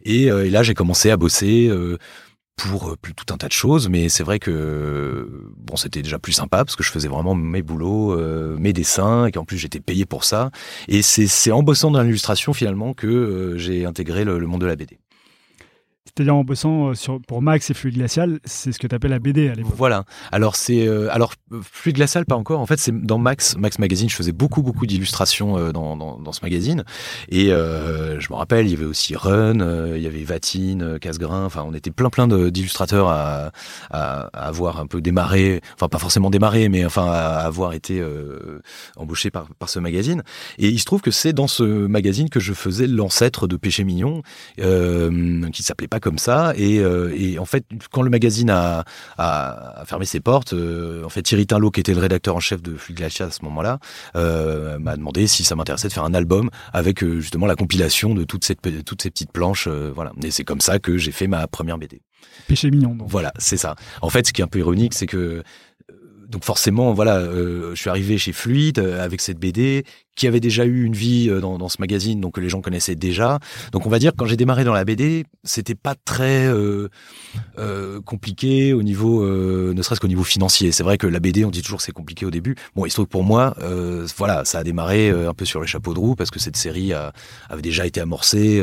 Et 0.04 0.30
là 0.30 0.62
j'ai 0.62 0.74
commencé 0.74 1.10
à 1.10 1.16
bosser 1.16 1.70
pour 2.58 2.90
euh, 2.90 2.96
tout 3.16 3.32
un 3.32 3.38
tas 3.38 3.46
de 3.46 3.52
choses, 3.52 3.88
mais 3.88 4.10
c'est 4.10 4.24
vrai 4.24 4.38
que 4.38 5.26
bon, 5.56 5.76
c'était 5.76 6.02
déjà 6.02 6.18
plus 6.18 6.32
sympa 6.32 6.64
parce 6.64 6.76
que 6.76 6.82
je 6.82 6.90
faisais 6.90 7.08
vraiment 7.08 7.34
mes 7.34 7.62
boulots, 7.62 8.12
euh, 8.12 8.56
mes 8.58 8.72
dessins, 8.72 9.26
et 9.26 9.32
qu'en 9.32 9.44
plus 9.44 9.56
j'étais 9.56 9.80
payé 9.80 10.04
pour 10.04 10.24
ça. 10.24 10.50
Et 10.88 11.00
c'est 11.02 11.52
en 11.52 11.62
bossant 11.62 11.90
dans 11.90 12.02
l'illustration 12.02 12.52
finalement 12.52 12.92
que 12.92 13.06
euh, 13.06 13.56
j'ai 13.56 13.86
intégré 13.86 14.24
le, 14.24 14.38
le, 14.38 14.46
monde 14.46 14.60
de 14.60 14.66
la 14.66 14.76
BD. 14.76 14.98
C'est-à-dire 16.08 16.34
en 16.34 16.44
bossant 16.44 16.90
euh, 16.90 17.18
pour 17.26 17.42
Max 17.42 17.70
et 17.70 17.74
Fluide 17.74 17.94
Glacial, 17.94 18.40
c'est 18.44 18.72
ce 18.72 18.78
que 18.78 18.86
tu 18.86 18.94
appelles 18.94 19.10
la 19.10 19.18
BD 19.18 19.48
à 19.48 19.54
l'époque. 19.54 19.74
Voilà. 19.76 20.04
Alors 20.32 20.56
c'est 20.56 20.86
euh, 20.86 21.12
alors 21.12 21.34
Fluide 21.62 21.96
Glacial 21.96 22.24
pas 22.24 22.34
encore. 22.34 22.60
En 22.60 22.66
fait, 22.66 22.78
c'est 22.78 22.98
dans 22.98 23.18
Max 23.18 23.56
Max 23.56 23.78
Magazine. 23.78 24.08
Je 24.08 24.16
faisais 24.16 24.32
beaucoup 24.32 24.62
beaucoup 24.62 24.86
d'illustrations 24.86 25.58
euh, 25.58 25.72
dans, 25.72 25.96
dans, 25.96 26.32
ce 26.32 26.40
magazine. 26.42 26.84
Et 27.28 27.46
je 27.48 28.26
me 28.30 28.34
rappelle, 28.34 28.66
il 28.66 28.70
y 28.70 28.74
avait 28.74 28.84
aussi 28.84 29.14
Run, 29.16 29.94
il 29.94 30.02
y 30.02 30.06
avait 30.06 30.22
Vatine, 30.24 30.98
Casgrain. 30.98 31.44
Enfin, 31.44 31.64
on 31.66 31.74
était 31.74 31.90
plein 31.90 32.10
plein 32.10 32.28
d'illustrateurs 32.28 33.08
à, 33.08 33.50
à, 33.90 34.28
à, 34.32 34.46
avoir 34.46 34.80
un 34.80 34.86
peu 34.86 35.00
démarré. 35.00 35.60
Enfin, 35.74 35.88
pas 35.88 35.98
forcément 35.98 36.30
démarré, 36.30 36.68
mais 36.68 36.84
enfin 36.84 37.10
à 37.10 37.38
avoir 37.38 37.72
été 37.72 38.02
embauché 38.96 39.30
par 39.30 39.48
par 39.58 39.68
ce 39.68 39.78
magazine. 39.78 40.22
Et 40.58 40.68
il 40.68 40.78
se 40.78 40.84
trouve 40.84 41.00
que 41.00 41.10
c'est 41.10 41.32
dans 41.32 41.48
ce 41.48 41.62
magazine 41.62 42.28
que 42.28 42.40
je 42.40 42.52
faisais 42.52 42.86
l'ancêtre 42.86 43.46
de 43.46 43.56
Péché 43.56 43.84
Mignon, 43.84 44.22
qui 44.56 45.62
s'appelait 45.62 45.88
pas 45.88 45.97
comme 46.00 46.18
ça. 46.18 46.52
Et, 46.56 46.78
euh, 46.78 47.14
et, 47.16 47.38
en 47.38 47.44
fait, 47.44 47.64
quand 47.92 48.02
le 48.02 48.10
magazine 48.10 48.50
a, 48.50 48.84
a, 49.16 49.80
a 49.80 49.84
fermé 49.84 50.04
ses 50.04 50.20
portes, 50.20 50.52
euh, 50.52 51.04
en 51.04 51.08
fait, 51.08 51.22
Thierry 51.22 51.46
Tinlot, 51.46 51.70
qui 51.70 51.80
était 51.80 51.94
le 51.94 52.00
rédacteur 52.00 52.36
en 52.36 52.40
chef 52.40 52.62
de 52.62 52.76
Flux 52.76 52.94
Glacial 52.94 53.28
à 53.28 53.30
ce 53.30 53.44
moment-là, 53.44 53.78
euh, 54.16 54.78
m'a 54.78 54.96
demandé 54.96 55.26
si 55.26 55.44
ça 55.44 55.54
m'intéressait 55.56 55.88
de 55.88 55.92
faire 55.92 56.04
un 56.04 56.14
album 56.14 56.50
avec 56.72 57.02
euh, 57.02 57.20
justement 57.20 57.46
la 57.46 57.56
compilation 57.56 58.14
de 58.14 58.24
toutes 58.24 58.44
ces, 58.44 58.56
toutes 58.56 59.02
ces 59.02 59.10
petites 59.10 59.32
planches. 59.32 59.66
Euh, 59.68 59.92
voilà. 59.94 60.12
Et 60.22 60.30
c'est 60.30 60.44
comme 60.44 60.60
ça 60.60 60.78
que 60.78 60.96
j'ai 60.96 61.12
fait 61.12 61.26
ma 61.26 61.46
première 61.46 61.78
BD. 61.78 62.00
Péché 62.46 62.70
mignon. 62.70 62.94
Donc. 62.94 63.08
Voilà, 63.08 63.32
c'est 63.38 63.56
ça. 63.56 63.76
En 64.02 64.10
fait, 64.10 64.26
ce 64.26 64.32
qui 64.32 64.40
est 64.40 64.44
un 64.44 64.48
peu 64.48 64.58
ironique, 64.58 64.94
c'est 64.94 65.06
que 65.06 65.42
donc 66.28 66.44
forcément, 66.44 66.92
voilà, 66.92 67.16
euh, 67.16 67.74
je 67.74 67.80
suis 67.80 67.88
arrivé 67.88 68.18
chez 68.18 68.32
Fluide 68.32 68.78
avec 68.78 69.22
cette 69.22 69.38
BD 69.38 69.84
qui 70.18 70.26
avait 70.26 70.40
déjà 70.40 70.66
eu 70.66 70.84
une 70.84 70.94
vie 70.94 71.30
euh, 71.30 71.40
dans, 71.40 71.68
ce 71.68 71.76
magazine, 71.80 72.20
donc 72.20 72.34
que 72.34 72.40
les 72.40 72.48
gens 72.48 72.60
connaissaient 72.60 72.96
déjà. 72.96 73.38
Donc 73.72 73.86
on 73.86 73.88
va 73.88 73.98
dire 73.98 74.12
que 74.12 74.16
quand 74.16 74.26
j'ai 74.26 74.36
démarré 74.36 74.64
dans 74.64 74.72
la 74.72 74.84
BD, 74.84 75.24
c'était 75.44 75.76
pas 75.76 75.94
très 75.94 76.46
euh, 76.46 76.88
euh, 77.58 78.00
compliqué 78.00 78.72
au 78.72 78.82
niveau, 78.82 79.24
ne 79.24 79.80
serait-ce 79.82 80.00
qu'au 80.00 80.08
niveau 80.08 80.24
financier. 80.24 80.72
C'est 80.72 80.82
vrai 80.82 80.98
que 80.98 81.06
la 81.06 81.20
BD, 81.20 81.44
on 81.44 81.50
dit 81.50 81.62
toujours 81.62 81.80
c'est 81.80 81.92
compliqué 81.92 82.26
au 82.26 82.30
début. 82.30 82.56
Bon, 82.74 82.84
il 82.84 82.90
se 82.90 82.96
trouve 82.96 83.06
que 83.06 83.12
pour 83.12 83.22
moi, 83.22 83.54
voilà, 84.16 84.44
ça 84.44 84.58
a 84.58 84.64
démarré 84.64 85.10
un 85.10 85.34
peu 85.34 85.44
sur 85.44 85.60
les 85.60 85.66
chapeaux 85.66 85.94
de 85.94 86.00
roue 86.00 86.16
parce 86.16 86.30
que 86.30 86.40
cette 86.40 86.56
série 86.56 86.92
avait 86.92 87.62
déjà 87.62 87.86
été 87.86 88.00
amorcée. 88.00 88.62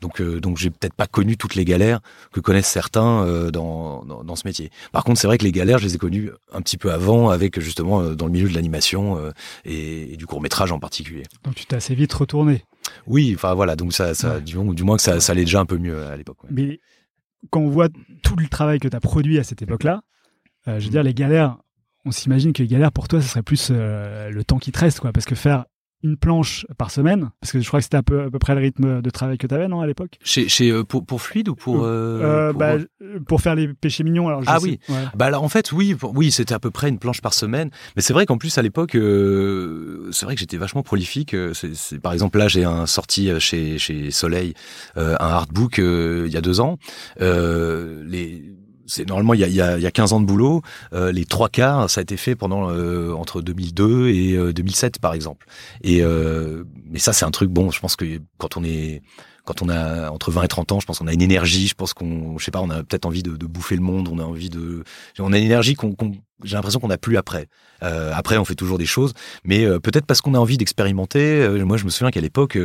donc 0.00 0.22
donc 0.22 0.56
j'ai 0.56 0.70
peut-être 0.70 0.94
pas 0.94 1.06
connu 1.06 1.36
toutes 1.36 1.54
les 1.54 1.64
galères 1.64 2.00
que 2.32 2.40
connaissent 2.40 2.68
certains 2.68 3.50
dans, 3.50 4.04
dans, 4.04 4.24
dans, 4.24 4.36
ce 4.36 4.46
métier. 4.46 4.70
Par 4.92 5.04
contre, 5.04 5.20
c'est 5.20 5.26
vrai 5.26 5.36
que 5.36 5.44
les 5.44 5.52
galères, 5.52 5.78
je 5.78 5.84
les 5.84 5.94
ai 5.96 5.98
connues 5.98 6.30
un 6.52 6.62
petit 6.62 6.78
peu 6.78 6.92
avant 6.92 7.28
avec 7.28 7.60
justement 7.60 8.02
dans 8.14 8.26
le 8.26 8.32
milieu 8.32 8.48
de 8.48 8.54
l'animation 8.54 9.18
et, 9.64 10.12
et, 10.12 10.16
du 10.16 10.26
court 10.26 10.40
métrage 10.40 10.72
en 10.72 10.78
particulier. 10.78 10.85
Donc 11.44 11.54
tu 11.54 11.66
t'es 11.66 11.76
assez 11.76 11.94
vite 11.94 12.12
retourné. 12.12 12.64
Oui, 13.06 13.32
enfin 13.34 13.54
voilà, 13.54 13.76
donc 13.76 13.92
ça, 13.92 14.14
ça 14.14 14.36
ouais. 14.36 14.40
du, 14.40 14.56
moins, 14.56 14.74
du, 14.74 14.84
moins, 14.84 14.96
que 14.96 15.02
ça, 15.02 15.20
ça 15.20 15.32
allait 15.32 15.44
déjà 15.44 15.60
un 15.60 15.66
peu 15.66 15.78
mieux 15.78 16.04
à 16.06 16.16
l'époque. 16.16 16.44
Ouais. 16.44 16.50
Mais 16.52 16.80
quand 17.50 17.60
on 17.60 17.68
voit 17.68 17.88
tout 18.22 18.36
le 18.36 18.48
travail 18.48 18.78
que 18.78 18.88
tu 18.88 18.96
as 18.96 19.00
produit 19.00 19.38
à 19.38 19.44
cette 19.44 19.62
époque-là, 19.62 20.02
euh, 20.68 20.78
je 20.78 20.84
veux 20.84 20.90
dire, 20.90 21.02
les 21.02 21.14
galères, 21.14 21.58
on 22.04 22.10
s'imagine 22.10 22.52
que 22.52 22.62
les 22.62 22.68
galères 22.68 22.92
pour 22.92 23.08
toi, 23.08 23.20
ce 23.20 23.28
serait 23.28 23.42
plus 23.42 23.68
euh, 23.70 24.30
le 24.30 24.44
temps 24.44 24.58
qui 24.58 24.72
te 24.72 24.78
reste, 24.78 25.00
quoi, 25.00 25.12
parce 25.12 25.26
que 25.26 25.34
faire 25.34 25.64
une 26.06 26.16
planche 26.16 26.66
par 26.78 26.90
semaine 26.90 27.30
Parce 27.40 27.52
que 27.52 27.60
je 27.60 27.66
crois 27.66 27.80
que 27.80 27.84
c'était 27.84 27.96
un 27.96 28.02
peu, 28.02 28.22
à 28.22 28.30
peu 28.30 28.38
près 28.38 28.54
le 28.54 28.60
rythme 28.60 29.02
de 29.02 29.10
travail 29.10 29.38
que 29.38 29.46
tu 29.46 29.54
avais, 29.54 29.68
non, 29.68 29.80
à 29.80 29.86
l'époque? 29.86 30.18
Chez, 30.22 30.48
chez 30.48 30.70
euh, 30.70 30.84
pour, 30.84 31.04
pour 31.04 31.20
Fluide 31.20 31.48
ou 31.48 31.54
pour, 31.54 31.82
euh, 31.84 32.20
Euh, 32.22 32.50
pour- 32.52 32.58
bah, 32.60 32.74
pour 33.26 33.40
faire 33.40 33.54
les 33.54 33.68
péchés 33.74 34.04
mignons. 34.04 34.28
Alors 34.28 34.42
je 34.42 34.48
Ah 34.50 34.58
sais- 34.60 34.64
oui. 34.66 34.78
ouais. 34.88 34.94
Bah 35.16 35.26
alors 35.26 35.42
en 35.42 35.48
fait 35.48 35.72
oui 35.72 35.94
pour- 35.94 36.16
oui 36.16 36.30
c'était 36.30 36.54
à 36.54 36.58
peu 36.58 36.70
près 36.70 36.88
une 36.88 36.98
planche 36.98 37.20
par 37.20 37.34
semaine 37.34 37.70
mais 37.96 38.02
c'est 38.02 38.12
vrai 38.12 38.24
qu'en 38.26 38.38
plus 38.38 38.56
à 38.58 38.62
l'époque 38.62 38.94
euh, 38.94 40.08
c'est 40.12 40.24
vrai 40.26 40.34
que 40.34 40.40
j'étais 40.40 40.56
vachement 40.56 40.82
prolifique 40.82 41.34
c'est, 41.54 41.98
par 42.00 42.12
exemple 42.12 42.38
là 42.38 42.48
j'ai 42.48 42.64
un 42.64 42.86
sorti 42.86 43.30
chez 43.40 43.78
chez 43.78 44.10
Soleil 44.10 44.54
un 44.96 45.14
hardbook 45.18 45.78
euh, 45.78 46.24
il 46.26 46.32
y 46.32 46.36
a 46.36 46.40
deux 46.40 46.60
ans 46.60 46.78
les 47.20 48.44
c'est 48.86 49.06
normalement 49.06 49.34
il 49.34 49.40
y 49.40 49.44
a, 49.44 49.48
il 49.48 49.54
y, 49.54 49.60
a, 49.60 49.76
il 49.76 49.82
y 49.82 49.86
a 49.86 49.90
15 49.90 50.12
ans 50.12 50.20
de 50.20 50.26
boulot 50.26 50.62
euh, 50.92 51.12
les 51.12 51.24
trois 51.24 51.48
quarts 51.48 51.90
ça 51.90 52.00
a 52.00 52.02
été 52.02 52.16
fait 52.16 52.36
pendant 52.36 52.70
euh, 52.70 53.12
entre 53.12 53.42
2002 53.42 54.08
et 54.08 54.32
euh, 54.34 54.52
2007 54.52 54.98
par 54.98 55.14
exemple. 55.14 55.46
Et 55.82 56.02
euh, 56.02 56.64
mais 56.90 56.98
ça 56.98 57.12
c'est 57.12 57.24
un 57.24 57.30
truc 57.30 57.50
bon 57.50 57.70
je 57.70 57.80
pense 57.80 57.96
que 57.96 58.20
quand 58.38 58.56
on 58.56 58.64
est 58.64 59.02
quand 59.46 59.62
on 59.62 59.68
a 59.68 60.10
entre 60.10 60.30
20 60.30 60.42
et 60.42 60.48
30 60.48 60.72
ans, 60.72 60.80
je 60.80 60.86
pense 60.86 60.98
qu'on 60.98 61.06
a 61.06 61.12
une 61.12 61.22
énergie, 61.22 61.68
je 61.68 61.74
pense 61.74 61.94
qu'on, 61.94 62.36
je 62.36 62.44
sais 62.44 62.50
pas, 62.50 62.60
on 62.60 62.68
a 62.68 62.82
peut-être 62.82 63.06
envie 63.06 63.22
de, 63.22 63.30
bouffer 63.46 63.76
le 63.76 63.82
monde, 63.82 64.08
on 64.08 64.18
a 64.18 64.24
envie 64.24 64.50
de, 64.50 64.84
on 65.18 65.32
a 65.32 65.38
une 65.38 65.44
énergie 65.44 65.74
qu'on, 65.74 65.94
j'ai 66.44 66.56
l'impression 66.56 66.80
qu'on 66.80 66.88
n'a 66.88 66.98
plus 66.98 67.16
après. 67.16 67.46
Euh, 67.82 68.10
après, 68.14 68.36
on 68.38 68.44
fait 68.44 68.56
toujours 68.56 68.76
des 68.76 68.86
choses, 68.86 69.14
mais 69.44 69.64
euh, 69.64 69.78
peut-être 69.78 70.04
parce 70.04 70.20
qu'on 70.20 70.34
a 70.34 70.38
envie 70.38 70.58
d'expérimenter. 70.58 71.42
Euh, 71.42 71.64
moi, 71.64 71.76
je 71.76 71.84
me 71.84 71.90
souviens 71.90 72.10
qu'à 72.10 72.20
l'époque, 72.20 72.58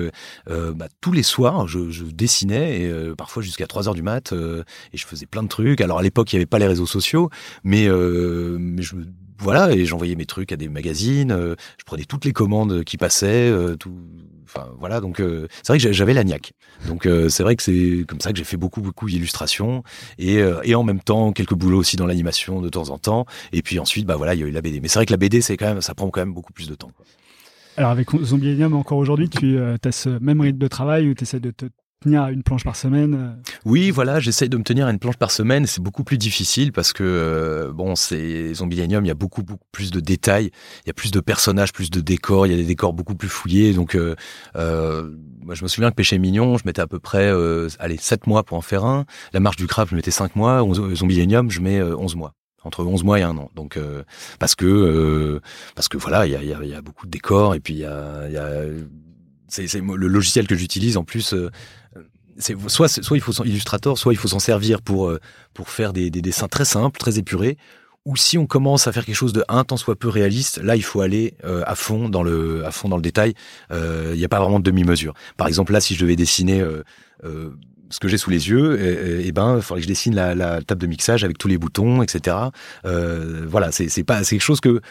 bah, 0.48 0.88
tous 1.02 1.12
les 1.12 1.24
soirs, 1.24 1.68
je, 1.68 2.04
dessinais, 2.04 2.82
et, 2.82 3.16
parfois 3.16 3.44
jusqu'à 3.44 3.68
3 3.68 3.88
heures 3.88 3.96
du 3.96 4.02
mat, 4.02 4.34
et 4.34 4.98
je 4.98 5.06
faisais 5.06 5.28
plein 5.28 5.44
de 5.44 5.48
trucs. 5.48 5.82
Alors 5.82 6.00
à 6.00 6.02
l'époque, 6.02 6.34
il 6.34 6.36
n'y 6.36 6.40
avait 6.40 6.48
pas 6.48 6.60
les 6.60 6.68
réseaux 6.68 6.86
sociaux, 6.88 7.30
mais, 7.64 7.88
mais 8.60 8.82
je 8.82 8.96
voilà, 9.38 9.72
et 9.72 9.86
j'envoyais 9.86 10.16
mes 10.16 10.28
trucs 10.28 10.52
à 10.52 10.56
des 10.56 10.70
magazines, 10.70 11.36
je 11.36 11.84
prenais 11.84 12.04
toutes 12.04 12.26
les 12.26 12.32
commandes 12.32 12.84
qui 12.84 12.98
passaient, 12.98 13.52
tout, 13.80 13.92
voilà, 14.80 15.00
donc 15.02 15.20
euh, 15.20 15.48
c'est 15.64 15.68
vrai 15.74 15.78
que 15.78 15.84
j'a- 15.84 15.92
j'avais 15.92 16.14
la 16.14 16.24
niaque. 16.24 16.54
Donc 16.88 17.06
euh, 17.06 17.30
c'est 17.30 17.44
vrai 17.44 17.56
que 17.56 17.64
c'est 17.64 18.06
comme 18.08 18.20
ça 18.22 18.32
que 18.32 18.38
j'ai 18.38 18.44
fait 18.44 18.58
beaucoup 18.58 18.82
beaucoup 18.82 19.10
d'illustrations 19.10 19.84
et, 20.20 20.40
euh, 20.40 20.60
et 20.64 20.76
en 20.76 20.84
même 20.84 21.00
temps 21.00 21.32
quelques 21.32 21.54
boulots 21.54 21.80
aussi 21.80 21.96
dans 21.98 22.06
l'animation 22.06 22.62
de 22.62 22.70
temps 22.70 22.90
en 22.90 22.98
temps. 22.98 23.26
Et 23.54 23.62
puis 23.62 23.80
ensuite 23.80 24.06
bah 24.06 24.16
voilà 24.16 24.34
il 24.34 24.40
y 24.42 24.44
a 24.44 24.48
eu 24.48 24.52
la 24.52 24.62
BD. 24.62 24.80
Mais 24.82 24.88
c'est 24.88 25.00
vrai 25.00 25.06
que 25.06 25.14
la 25.14 25.18
BD 25.18 25.42
c'est 25.42 25.58
quand 25.58 25.68
même 25.68 25.82
ça 25.82 25.94
prend 25.96 26.10
quand 26.10 26.22
même 26.22 26.34
beaucoup 26.34 26.54
plus 26.54 26.68
de 26.68 26.76
temps. 26.76 26.92
quoi. 26.96 27.06
Alors 27.78 27.92
avec 27.92 28.10
Zombiellium, 28.12 28.74
encore 28.76 28.98
aujourd'hui, 28.98 29.30
tu 29.30 29.58
as 29.60 29.92
ce 29.92 30.10
même 30.20 30.42
rythme 30.42 30.58
de 30.60 30.68
travail 30.68 31.08
où 31.10 31.14
tu 31.14 31.24
essaies 31.24 31.40
de 31.40 31.52
te 31.52 31.66
tenir 32.02 32.24
à 32.24 32.32
une 32.32 32.42
planche 32.42 32.64
par 32.64 32.76
semaine 32.76 33.14
euh, 33.14 33.52
Oui, 33.64 33.92
voilà, 33.92 34.20
j'essaye 34.20 34.50
de 34.50 34.58
me 34.58 34.64
tenir 34.64 34.88
à 34.88 34.92
une 34.92 34.98
planche 34.98 35.18
par 35.18 35.30
semaine. 35.30 35.68
C'est 35.68 35.82
beaucoup 35.82 36.04
plus 36.04 36.18
difficile 36.18 36.72
parce 36.72 36.94
que 36.94 37.04
euh, 37.04 37.72
bon, 37.72 37.96
c'est 37.96 38.56
Zombielanium, 38.56 39.06
il 39.06 39.08
y 39.08 39.12
a 39.12 39.16
beaucoup 39.16 39.44
plus 39.72 39.92
de 39.92 40.00
détails, 40.00 40.50
il 40.84 40.88
y 40.88 40.90
a 40.90 40.94
plus 40.94 41.12
de 41.12 41.20
personnages, 41.20 41.72
plus 41.72 41.92
de 41.92 42.02
décors, 42.02 42.48
il 42.48 42.52
y 42.52 42.56
a 42.56 42.58
des 42.58 42.66
décors 42.66 42.94
beaucoup 42.94 43.14
plus 43.14 43.30
fouillés. 43.30 43.74
Donc, 43.74 43.96
euh, 43.96 44.16
moi, 44.56 45.54
je 45.54 45.64
me 45.64 45.68
souviens 45.68 45.92
que 45.92 45.96
Péché 45.96 46.18
mignon, 46.18 46.58
je 46.58 46.64
mettais 46.66 46.82
à 46.82 46.88
peu 46.88 47.00
près, 47.00 47.32
allez, 47.80 47.98
7 47.98 48.26
mois 48.26 48.44
pour 48.44 48.58
en 48.58 48.62
faire 48.62 48.84
un. 48.84 49.06
La 49.34 49.40
marche 49.40 49.58
du 49.58 49.68
crabe, 49.68 49.88
je 49.92 49.96
mettais 49.96 50.12
5 50.12 50.36
mois. 50.36 50.66
Zombielanium, 50.96 51.52
je 51.52 51.62
mets 51.62 51.80
euh, 51.80 51.96
11 51.96 52.16
mois 52.16 52.34
entre 52.64 52.84
11 52.84 53.04
mois 53.04 53.20
et 53.20 53.24
un 53.24 53.38
an. 53.38 53.50
Donc 53.56 53.80
parce 54.38 54.54
que 54.54 55.42
parce 55.74 55.88
que 55.88 55.98
voilà, 55.98 56.28
il 56.28 56.32
y 56.32 56.76
a, 56.76 56.82
beaucoup 56.82 57.08
de 57.08 57.12
décors 57.12 57.56
et 57.56 57.60
puis 57.60 57.74
il 57.74 57.80
y 57.80 57.86
a 57.86 58.28
c'est, 59.52 59.82
le 59.82 60.08
logiciel 60.08 60.48
que 60.48 60.56
j'utilise 60.56 60.98
en 60.98 61.04
plus. 61.04 61.34
euh, 61.34 61.50
soit 62.68 62.88
soit 62.88 63.18
il 63.18 63.22
faut 63.22 63.34
son 63.34 63.44
Illustrator, 63.44 63.98
soit 63.98 64.14
il 64.14 64.18
faut 64.18 64.30
s'en 64.30 64.40
servir 64.40 64.82
pour 64.82 65.10
euh, 65.10 65.20
pour 65.54 65.70
faire 65.70 65.94
des, 65.94 66.10
des 66.10 66.22
dessins 66.22 66.48
très 66.48 66.66
simples, 66.66 66.98
très 67.00 67.20
épurés. 67.20 67.58
Ou 68.06 68.16
si 68.16 68.40
on 68.40 68.48
commence 68.48 68.88
à 68.88 68.92
faire 68.92 69.06
quelque 69.06 69.16
chose 69.16 69.34
de 69.34 69.44
un 69.48 69.64
tant 69.64 69.78
soit 69.78 69.96
peu 69.96 70.08
réaliste, 70.08 70.58
là 70.64 70.76
il 70.76 70.82
faut 70.84 71.02
aller 71.02 71.36
euh, 71.44 71.62
à 71.68 71.76
fond 71.76 72.10
dans 72.10 72.24
le 72.24 72.66
à 72.66 72.72
fond 72.72 72.90
dans 72.90 72.96
le 72.96 73.04
détail. 73.04 73.34
Il 73.72 74.18
n'y 74.18 74.26
a 74.26 74.30
pas 74.30 74.40
vraiment 74.40 74.60
de 74.60 74.64
demi-mesure. 74.64 75.14
Par 75.38 75.48
exemple 75.48 75.72
là, 75.72 75.82
si 75.82 75.94
je 75.94 76.02
devais 76.02 76.16
dessiner 76.16 76.66
ce 77.22 78.00
que 78.00 78.08
j'ai 78.08 78.18
sous 78.18 78.32
les 78.32 78.50
yeux, 78.50 78.82
et, 78.82 79.28
et 79.28 79.32
ben, 79.34 79.58
il 79.58 79.62
faudrait 79.62 79.82
que 79.82 79.84
je 79.84 79.92
dessine 79.92 80.16
la, 80.16 80.62
table 80.64 80.82
de 80.82 80.88
mixage 80.88 81.24
avec 81.24 81.38
tous 81.38 81.48
les 81.48 81.60
boutons, 81.60 82.02
etc. 82.02 82.38
Voilà, 82.84 83.72
c'est 83.72 84.04
pas 84.04 84.24
c'est 84.24 84.38
quelque 84.38 84.42
chose 84.42 84.62
que 84.62 84.82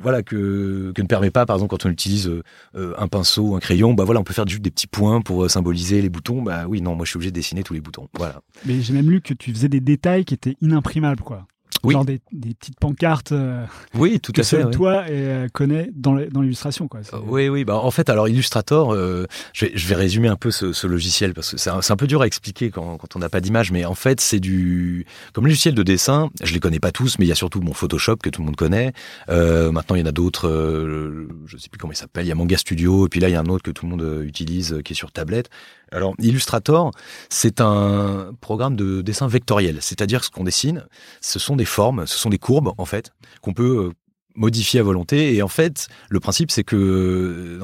voilà 0.00 0.22
que 0.22 0.92
que 0.94 1.02
ne 1.02 1.06
permet 1.06 1.30
pas, 1.30 1.46
par 1.46 1.56
exemple, 1.56 1.70
quand 1.70 1.86
on 1.86 1.90
utilise 1.90 2.28
euh, 2.74 2.94
un 2.98 3.08
pinceau 3.08 3.50
ou 3.50 3.56
un 3.56 3.60
crayon, 3.60 3.94
bah 3.94 4.04
voilà, 4.04 4.20
on 4.20 4.24
peut 4.24 4.34
faire 4.34 4.46
juste 4.46 4.62
des 4.62 4.70
petits 4.70 4.86
points 4.86 5.20
pour 5.20 5.44
euh, 5.44 5.48
symboliser 5.48 6.02
les 6.02 6.08
boutons. 6.08 6.42
Bah 6.42 6.64
oui, 6.66 6.80
non, 6.80 6.94
moi 6.94 7.04
je 7.04 7.10
suis 7.10 7.16
obligé 7.16 7.30
de 7.30 7.34
dessiner 7.34 7.62
tous 7.62 7.74
les 7.74 7.80
boutons. 7.80 8.08
Voilà. 8.14 8.40
Mais 8.66 8.80
j'ai 8.80 8.92
même 8.92 9.10
lu 9.10 9.20
que 9.20 9.34
tu 9.34 9.52
faisais 9.52 9.68
des 9.68 9.80
détails 9.80 10.24
qui 10.24 10.34
étaient 10.34 10.56
inimprimables, 10.60 11.22
quoi. 11.22 11.46
Oui. 11.82 11.94
Genre 11.94 12.04
des, 12.04 12.20
des 12.32 12.54
petites 12.54 12.78
pancartes 12.78 13.32
euh, 13.32 13.64
Oui, 13.94 14.20
tout 14.20 14.32
que 14.32 14.42
à 14.42 14.44
fait. 14.44 14.70
toi 14.70 15.04
euh, 15.08 15.48
connais 15.52 15.90
dans 15.94 16.14
l'illustration, 16.14 16.88
quoi. 16.88 17.00
Euh, 17.14 17.18
Oui, 17.26 17.48
oui. 17.48 17.64
Bah, 17.64 17.76
en 17.76 17.90
fait, 17.90 18.10
alors 18.10 18.28
Illustrator, 18.28 18.92
euh, 18.92 19.26
je, 19.52 19.66
vais, 19.66 19.72
je 19.74 19.88
vais 19.88 19.94
résumer 19.94 20.28
un 20.28 20.36
peu 20.36 20.50
ce, 20.50 20.72
ce 20.72 20.86
logiciel 20.86 21.32
parce 21.32 21.52
que 21.52 21.56
c'est 21.56 21.70
un, 21.70 21.96
peu 21.96 22.06
dur 22.06 22.22
à 22.22 22.26
expliquer 22.26 22.70
quand, 22.70 22.98
quand 22.98 23.16
on 23.16 23.18
n'a 23.18 23.28
pas 23.28 23.40
d'image, 23.40 23.72
mais 23.72 23.84
en 23.84 23.94
fait, 23.94 24.20
c'est 24.20 24.40
du 24.40 25.06
comme 25.32 25.44
logiciel 25.46 25.74
de 25.74 25.82
dessin. 25.82 26.30
Je 26.42 26.52
les 26.52 26.60
connais 26.60 26.80
pas 26.80 26.92
tous, 26.92 27.18
mais 27.18 27.24
il 27.24 27.28
y 27.28 27.32
a 27.32 27.36
surtout 27.36 27.60
mon 27.60 27.72
Photoshop 27.72 28.16
que 28.16 28.30
tout 28.30 28.42
le 28.42 28.46
monde 28.46 28.56
connaît. 28.56 28.92
Euh, 29.28 29.72
maintenant, 29.72 29.96
il 29.96 30.00
y 30.00 30.02
en 30.02 30.06
a 30.06 30.12
d'autres. 30.12 30.48
Euh, 30.48 31.28
je 31.46 31.56
sais 31.56 31.68
plus 31.68 31.78
comment 31.78 31.92
il 31.92 31.96
s'appelle. 31.96 32.26
Il 32.26 32.28
y 32.28 32.32
a 32.32 32.34
Manga 32.34 32.56
Studio, 32.56 33.06
et 33.06 33.08
puis 33.08 33.20
là, 33.20 33.28
il 33.28 33.32
y 33.32 33.36
a 33.36 33.40
un 33.40 33.46
autre 33.46 33.62
que 33.62 33.70
tout 33.70 33.86
le 33.86 33.90
monde 33.96 34.22
utilise, 34.26 34.80
qui 34.84 34.92
est 34.92 34.96
sur 34.96 35.12
tablette. 35.12 35.48
Alors, 35.92 36.14
Illustrator, 36.18 36.92
c'est 37.28 37.60
un 37.60 38.32
programme 38.40 38.76
de 38.76 39.02
dessin 39.02 39.26
vectoriel, 39.26 39.78
c'est-à-dire 39.80 40.24
ce 40.24 40.30
qu'on 40.30 40.44
dessine, 40.44 40.84
ce 41.20 41.38
sont 41.38 41.56
des 41.56 41.64
formes, 41.64 42.06
ce 42.06 42.16
sont 42.16 42.30
des 42.30 42.38
courbes 42.38 42.72
en 42.78 42.84
fait 42.84 43.10
qu'on 43.42 43.54
peut 43.54 43.88
euh, 43.88 43.92
modifier 44.36 44.78
à 44.80 44.82
volonté. 44.84 45.34
Et 45.34 45.42
en 45.42 45.48
fait, 45.48 45.88
le 46.08 46.20
principe, 46.20 46.52
c'est 46.52 46.62
que 46.62 46.76
euh, 46.76 47.58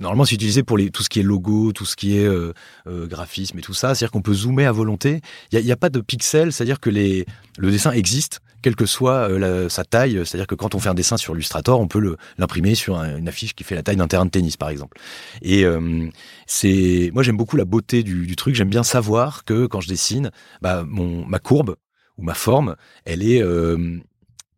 normalement 0.00 0.24
c'est 0.24 0.34
utilisé 0.34 0.62
pour 0.62 0.78
tout 0.92 1.02
ce 1.02 1.08
qui 1.08 1.20
est 1.20 1.24
logo, 1.24 1.72
tout 1.72 1.86
ce 1.86 1.96
qui 1.96 2.18
est 2.18 2.26
euh, 2.26 2.52
graphisme 2.86 3.58
et 3.58 3.62
tout 3.62 3.74
ça. 3.74 3.94
C'est-à-dire 3.94 4.12
qu'on 4.12 4.22
peut 4.22 4.34
zoomer 4.34 4.66
à 4.66 4.72
volonté. 4.72 5.22
Il 5.52 5.64
n'y 5.64 5.72
a, 5.72 5.76
pas 5.76 5.90
de 5.90 6.00
pixels, 6.00 6.52
c'est-à-dire 6.52 6.80
que 6.80 6.90
le 6.90 7.70
dessin 7.70 7.92
existe, 7.92 8.40
quelle 8.62 8.76
que 8.76 8.86
soit 8.86 9.30
euh, 9.30 9.68
sa 9.68 9.84
taille. 9.84 10.20
C'est-à-dire 10.24 10.46
que 10.46 10.54
quand 10.54 10.74
on 10.74 10.78
fait 10.78 10.88
un 10.88 10.94
dessin 10.94 11.16
sur 11.16 11.34
Illustrator, 11.34 11.80
on 11.80 11.88
peut 11.88 12.16
l'imprimer 12.38 12.74
sur 12.74 12.98
un- 12.98 13.16
une 13.18 13.28
affiche 13.28 13.54
qui 13.54 13.64
fait 13.64 13.74
la 13.74 13.82
taille 13.82 13.96
d'un 13.96 14.08
terrain 14.08 14.26
de 14.26 14.30
tennis, 14.30 14.56
par 14.56 14.68
exemple. 14.70 14.98
Et 15.42 15.64
euh, 15.64 16.08
c'est, 16.46 17.10
moi, 17.14 17.22
j'aime 17.22 17.36
beaucoup 17.36 17.56
la 17.56 17.64
beauté 17.64 18.02
du, 18.02 18.26
du 18.26 18.36
truc. 18.36 18.54
J'aime 18.54 18.70
bien 18.70 18.82
savoir 18.82 19.44
que 19.44 19.66
quand 19.66 19.80
je 19.80 19.88
dessine, 19.88 20.30
bah, 20.60 20.84
mon, 20.86 21.24
ma 21.26 21.38
courbe 21.38 21.76
ou 22.18 22.22
ma 22.22 22.34
forme, 22.34 22.76
elle 23.04 23.22
est 23.22 23.42
euh, 23.42 23.98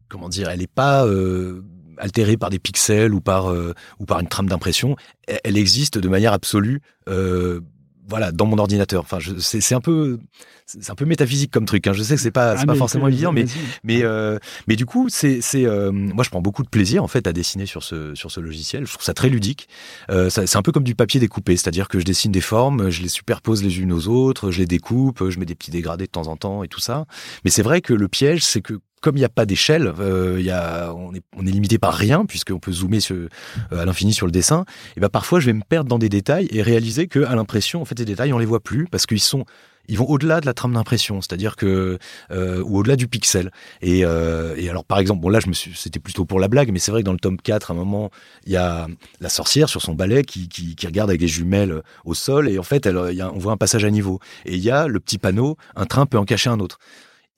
comment 0.08 0.28
dire, 0.28 0.48
elle 0.50 0.60
n'est 0.60 0.66
pas 0.66 1.06
euh, 1.06 1.62
altérée 1.98 2.36
par 2.36 2.50
des 2.50 2.58
pixels 2.58 3.14
ou 3.14 3.20
par 3.20 3.50
euh, 3.50 3.72
ou 3.98 4.04
par 4.04 4.18
une 4.20 4.28
trame 4.28 4.48
d'impression. 4.48 4.96
Elle, 5.28 5.40
elle 5.44 5.56
existe 5.56 5.98
de 5.98 6.08
manière 6.08 6.32
absolue. 6.32 6.80
Euh, 7.08 7.60
voilà, 8.08 8.32
dans 8.32 8.46
mon 8.46 8.58
ordinateur. 8.58 9.02
Enfin, 9.02 9.18
c'est 9.38 9.60
c'est 9.60 9.74
un 9.74 9.80
peu, 9.80 10.18
c'est 10.66 10.90
un 10.90 10.94
peu 10.94 11.04
métaphysique 11.04 11.50
comme 11.50 11.66
truc. 11.66 11.86
Hein. 11.86 11.92
Je 11.92 12.02
sais 12.02 12.16
que 12.16 12.20
c'est 12.20 12.30
pas, 12.30 12.56
c'est 12.56 12.64
Ah, 12.64 12.66
pas 12.66 12.74
forcément 12.74 13.08
évident, 13.08 13.32
mais 13.32 13.44
mais 13.84 14.02
euh, 14.02 14.38
mais 14.66 14.76
du 14.76 14.86
coup, 14.86 15.08
c'est 15.08 15.40
c'est 15.40 15.64
euh, 15.64 15.92
moi 15.92 16.24
je 16.24 16.30
prends 16.30 16.40
beaucoup 16.40 16.62
de 16.62 16.68
plaisir 16.68 17.04
en 17.04 17.08
fait 17.08 17.26
à 17.26 17.32
dessiner 17.32 17.66
sur 17.66 17.82
ce 17.82 18.14
sur 18.14 18.30
ce 18.30 18.40
logiciel. 18.40 18.86
Je 18.86 18.92
trouve 18.92 19.04
ça 19.04 19.14
très 19.14 19.28
ludique. 19.28 19.68
Euh, 20.10 20.30
c'est 20.30 20.56
un 20.56 20.62
peu 20.62 20.72
comme 20.72 20.84
du 20.84 20.94
papier 20.94 21.20
découpé, 21.20 21.56
c'est-à-dire 21.56 21.88
que 21.88 22.00
je 22.00 22.04
dessine 22.04 22.32
des 22.32 22.40
formes, 22.40 22.90
je 22.90 23.02
les 23.02 23.08
superpose 23.08 23.62
les 23.62 23.80
unes 23.80 23.92
aux 23.92 24.08
autres, 24.08 24.50
je 24.50 24.58
les 24.58 24.66
découpe, 24.66 25.28
je 25.28 25.38
mets 25.38 25.46
des 25.46 25.54
petits 25.54 25.70
dégradés 25.70 26.06
de 26.06 26.10
temps 26.10 26.28
en 26.28 26.36
temps 26.36 26.64
et 26.64 26.68
tout 26.68 26.80
ça. 26.80 27.06
Mais 27.44 27.50
c'est 27.50 27.62
vrai 27.62 27.80
que 27.80 27.94
le 27.94 28.08
piège, 28.08 28.44
c'est 28.44 28.62
que 28.62 28.80
comme 29.02 29.16
il 29.16 29.18
n'y 29.18 29.26
a 29.26 29.28
pas 29.28 29.44
d'échelle, 29.44 29.92
euh, 29.98 30.92
on 30.94 31.12
est, 31.44 31.50
limité 31.50 31.76
par 31.76 31.92
rien 31.92 32.24
puisqu'on 32.24 32.60
peut 32.60 32.72
zoomer 32.72 33.00
euh, 33.10 33.28
à 33.70 33.84
l'infini 33.84 34.14
sur 34.14 34.26
le 34.26 34.32
dessin. 34.32 34.64
Et 34.96 35.00
ben 35.00 35.10
parfois, 35.10 35.40
je 35.40 35.46
vais 35.46 35.52
me 35.52 35.62
perdre 35.68 35.90
dans 35.90 35.98
des 35.98 36.08
détails 36.08 36.48
et 36.50 36.62
réaliser 36.62 37.08
que 37.08 37.24
à 37.24 37.34
l'impression, 37.34 37.82
en 37.82 37.84
fait, 37.84 37.98
ces 37.98 38.04
détails, 38.04 38.32
on 38.32 38.38
les 38.38 38.46
voit 38.46 38.60
plus 38.60 38.86
parce 38.86 39.04
qu'ils 39.04 39.20
sont 39.20 39.44
ils 39.88 39.98
vont 39.98 40.08
au-delà 40.08 40.40
de 40.40 40.46
la 40.46 40.54
trame 40.54 40.74
d'impression, 40.74 41.20
c'est-à-dire 41.20 41.56
que 41.56 41.98
euh, 42.30 42.62
ou 42.62 42.78
au-delà 42.78 42.94
du 42.94 43.08
pixel. 43.08 43.50
Et, 43.82 44.04
alors 44.04 44.84
par 44.84 45.00
exemple, 45.00 45.20
bon 45.20 45.28
là 45.28 45.40
c'était 45.74 45.98
plutôt 45.98 46.24
pour 46.24 46.38
la 46.38 46.46
blague, 46.46 46.70
mais 46.70 46.78
c'est 46.78 46.92
vrai 46.92 47.00
que 47.00 47.06
dans 47.06 47.12
le 47.12 47.18
tome 47.18 47.36
4, 47.36 47.72
à 47.72 47.74
un 47.74 47.76
moment, 47.76 48.10
il 48.46 48.52
y 48.52 48.56
a 48.56 48.86
la 49.20 49.28
sorcière 49.28 49.68
sur 49.68 49.82
son 49.82 49.94
balai 49.94 50.22
qui, 50.22 50.48
qui, 50.48 50.76
qui 50.76 50.86
regarde 50.86 51.10
avec 51.10 51.20
des 51.20 51.26
jumelles 51.26 51.82
au 52.04 52.14
sol, 52.14 52.48
et 52.48 52.60
en 52.60 52.62
fait, 52.62 52.86
elle, 52.86 52.96
on 52.96 53.38
voit 53.38 53.52
un 53.52 53.56
passage 53.56 53.84
à 53.84 53.90
niveau. 53.90 54.20
Et 54.46 54.54
il 54.54 54.62
y 54.62 54.70
a 54.70 54.86
le 54.86 55.00
petit 55.00 55.18
panneau, 55.18 55.56
un 55.74 55.84
train 55.84 56.06
peut 56.06 56.16
en 56.16 56.24
cacher 56.24 56.48
un 56.48 56.60
autre. 56.60 56.78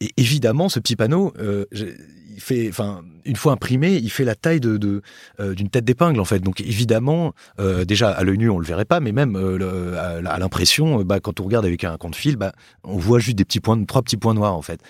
Et 0.01 0.11
évidemment, 0.17 0.69
ce 0.69 0.81
petit 0.81 0.97
panneau, 0.97 1.33
euh, 1.39 1.65
il 2.35 2.41
fait, 2.41 2.69
enfin, 2.69 3.03
une 3.25 3.37
fois 3.37 3.53
imprimé, 3.53 3.95
il 3.97 4.11
fait 4.11 4.25
la 4.25 4.35
taille 4.35 4.61
de 4.61 5.03
euh, 5.41 5.55
d'une 5.55 5.69
tête 5.69 5.85
d'épingle 5.85 6.21
en 6.21 6.25
fait. 6.25 6.41
Donc 6.41 6.61
évidemment, 6.61 7.33
euh, 7.61 7.85
déjà 7.85 8.11
à 8.11 8.25
l'œil 8.25 8.39
nu 8.39 8.51
on 8.51 8.59
le 8.59 8.67
verrait 8.67 8.85
pas, 8.85 9.01
mais 9.01 9.13
même 9.13 9.37
euh, 9.37 10.21
à, 10.27 10.39
l'impression, 10.39 11.01
euh, 11.01 11.05
bah, 11.05 11.21
quand 11.21 11.41
on 11.41 11.45
regarde 11.45 11.65
avec 11.65 11.85
un 11.85 11.97
compte 11.97 12.17
fil, 12.17 12.37
bah, 12.37 12.53
on 12.83 12.97
voit 12.97 13.19
juste 13.19 13.37
des 13.37 13.45
petits 13.45 13.61
points, 13.61 13.83
trois 13.85 14.03
petits 14.03 14.17
points 14.17 14.35
noirs 14.35 14.55
en 14.55 14.63
fait. 14.63 14.81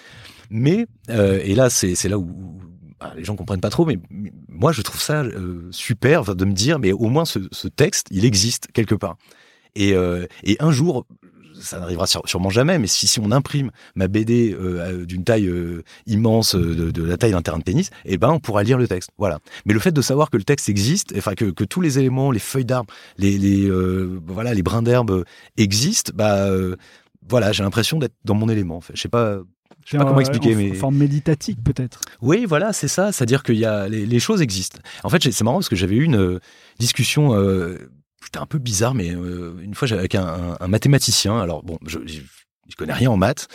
Mais 0.51 0.87
euh, 1.11 1.41
et 1.43 1.55
là 1.55 1.71
c'est 1.71 2.09
là 2.09 2.19
où, 2.19 2.61
bah, 3.01 3.13
les 3.17 3.25
gens 3.25 3.37
comprennent 3.37 3.61
pas 3.61 3.71
trop, 3.71 3.85
mais 3.85 3.99
moi 4.49 4.73
je 4.73 4.83
trouve 4.83 5.01
ça 5.01 5.23
euh, 5.23 5.69
super 5.71 6.35
de 6.35 6.45
me 6.45 6.53
dire, 6.53 6.79
mais 6.79 6.93
au 6.93 7.09
moins 7.09 7.25
ce, 7.25 7.41
ce 7.53 7.69
texte 7.69 8.09
il 8.11 8.25
existe 8.25 8.69
quelque 8.73 8.95
part. 8.95 9.17
Et, 9.77 9.93
euh, 9.95 10.27
et 10.45 10.57
un 10.61 10.71
jour, 10.71 11.05
ça 11.61 11.79
n'arrivera 11.79 12.07
sûrement 12.07 12.51
jamais, 12.51 12.79
mais 12.79 12.87
si, 12.87 13.07
si 13.07 13.21
on 13.21 13.31
imprime 13.31 13.71
ma 13.95 14.09
BD 14.09 14.55
euh, 14.59 15.05
d'une 15.05 15.25
taille 15.25 15.47
euh, 15.47 15.83
immense, 16.07 16.55
euh, 16.55 16.93
de, 16.93 17.03
la 17.03 17.17
taille 17.17 17.33
d'un 17.33 17.43
terrain 17.43 17.59
de 17.59 17.63
tennis, 17.63 17.91
eh 18.05 18.19
ben 18.19 18.31
on 18.31 18.41
pourra 18.41 18.63
lire 18.63 18.79
le 18.79 18.89
texte. 18.89 19.11
Voilà. 19.19 19.39
Mais 19.67 19.75
le 19.75 19.81
fait 19.81 19.93
de 19.93 20.03
savoir 20.03 20.31
que 20.31 20.37
le 20.37 20.45
texte 20.45 20.69
existe, 20.69 21.15
enfin 21.17 21.35
que, 21.35 21.47
que 21.47 21.65
tous 21.65 21.81
les 21.81 21.99
éléments, 21.99 22.31
les 22.31 22.39
feuilles 22.39 22.65
d'arbre, 22.65 22.93
les, 23.19 23.39
les 23.39 23.71
voilà, 24.27 24.55
les 24.55 24.63
brins 24.63 24.83
d'herbe 24.83 25.25
existent, 25.57 26.13
bah 26.15 26.49
voilà, 27.29 27.53
j'ai 27.53 27.63
l'impression 27.63 27.99
d'être 27.99 28.15
dans 28.25 28.35
mon 28.35 28.49
élément. 28.49 28.77
En 28.77 28.81
fait. 28.81 28.97
Je 28.97 29.03
sais 29.03 29.09
pas. 29.09 29.39
Je 29.85 29.91
sais 29.91 29.99
pas 29.99 30.05
comment 30.05 30.21
expliquer, 30.21 30.55
mais 30.55 30.73
forme 30.73 30.97
méditatique 30.97 31.63
peut-être. 31.63 32.01
Oui, 32.23 32.47
voilà, 32.47 32.73
c'est 32.73 32.89
ça. 32.89 33.13
C'est-à-dire 33.13 33.43
qu'il 33.43 33.57
y 33.57 33.67
a 33.67 33.87
les, 33.87 34.07
les, 34.07 34.19
choses 34.19 34.41
existent. 34.41 34.79
En 35.03 35.11
fait, 35.11 35.23
c'est 35.31 35.45
marrant 35.45 35.59
parce 35.59 35.69
que 35.69 35.77
j'avais 35.77 35.97
eu 35.97 36.05
une 36.05 36.41
discussion 36.79 37.35
c'était 38.25 38.39
un 38.39 38.47
peu 38.47 38.59
bizarre, 38.59 38.95
mais 38.95 39.15
euh, 39.15 39.55
une 39.63 39.75
fois, 39.75 39.87
j'avais 39.87 40.01
avec 40.01 40.15
un, 40.15 40.57
un, 40.59 40.69
mathématicien. 40.69 41.39
Alors 41.39 41.63
bon, 41.63 41.79
je, 41.87 41.99
je, 42.07 42.21
connais 42.77 42.93
rien 42.93 43.11
en 43.11 43.17
maths, 43.17 43.47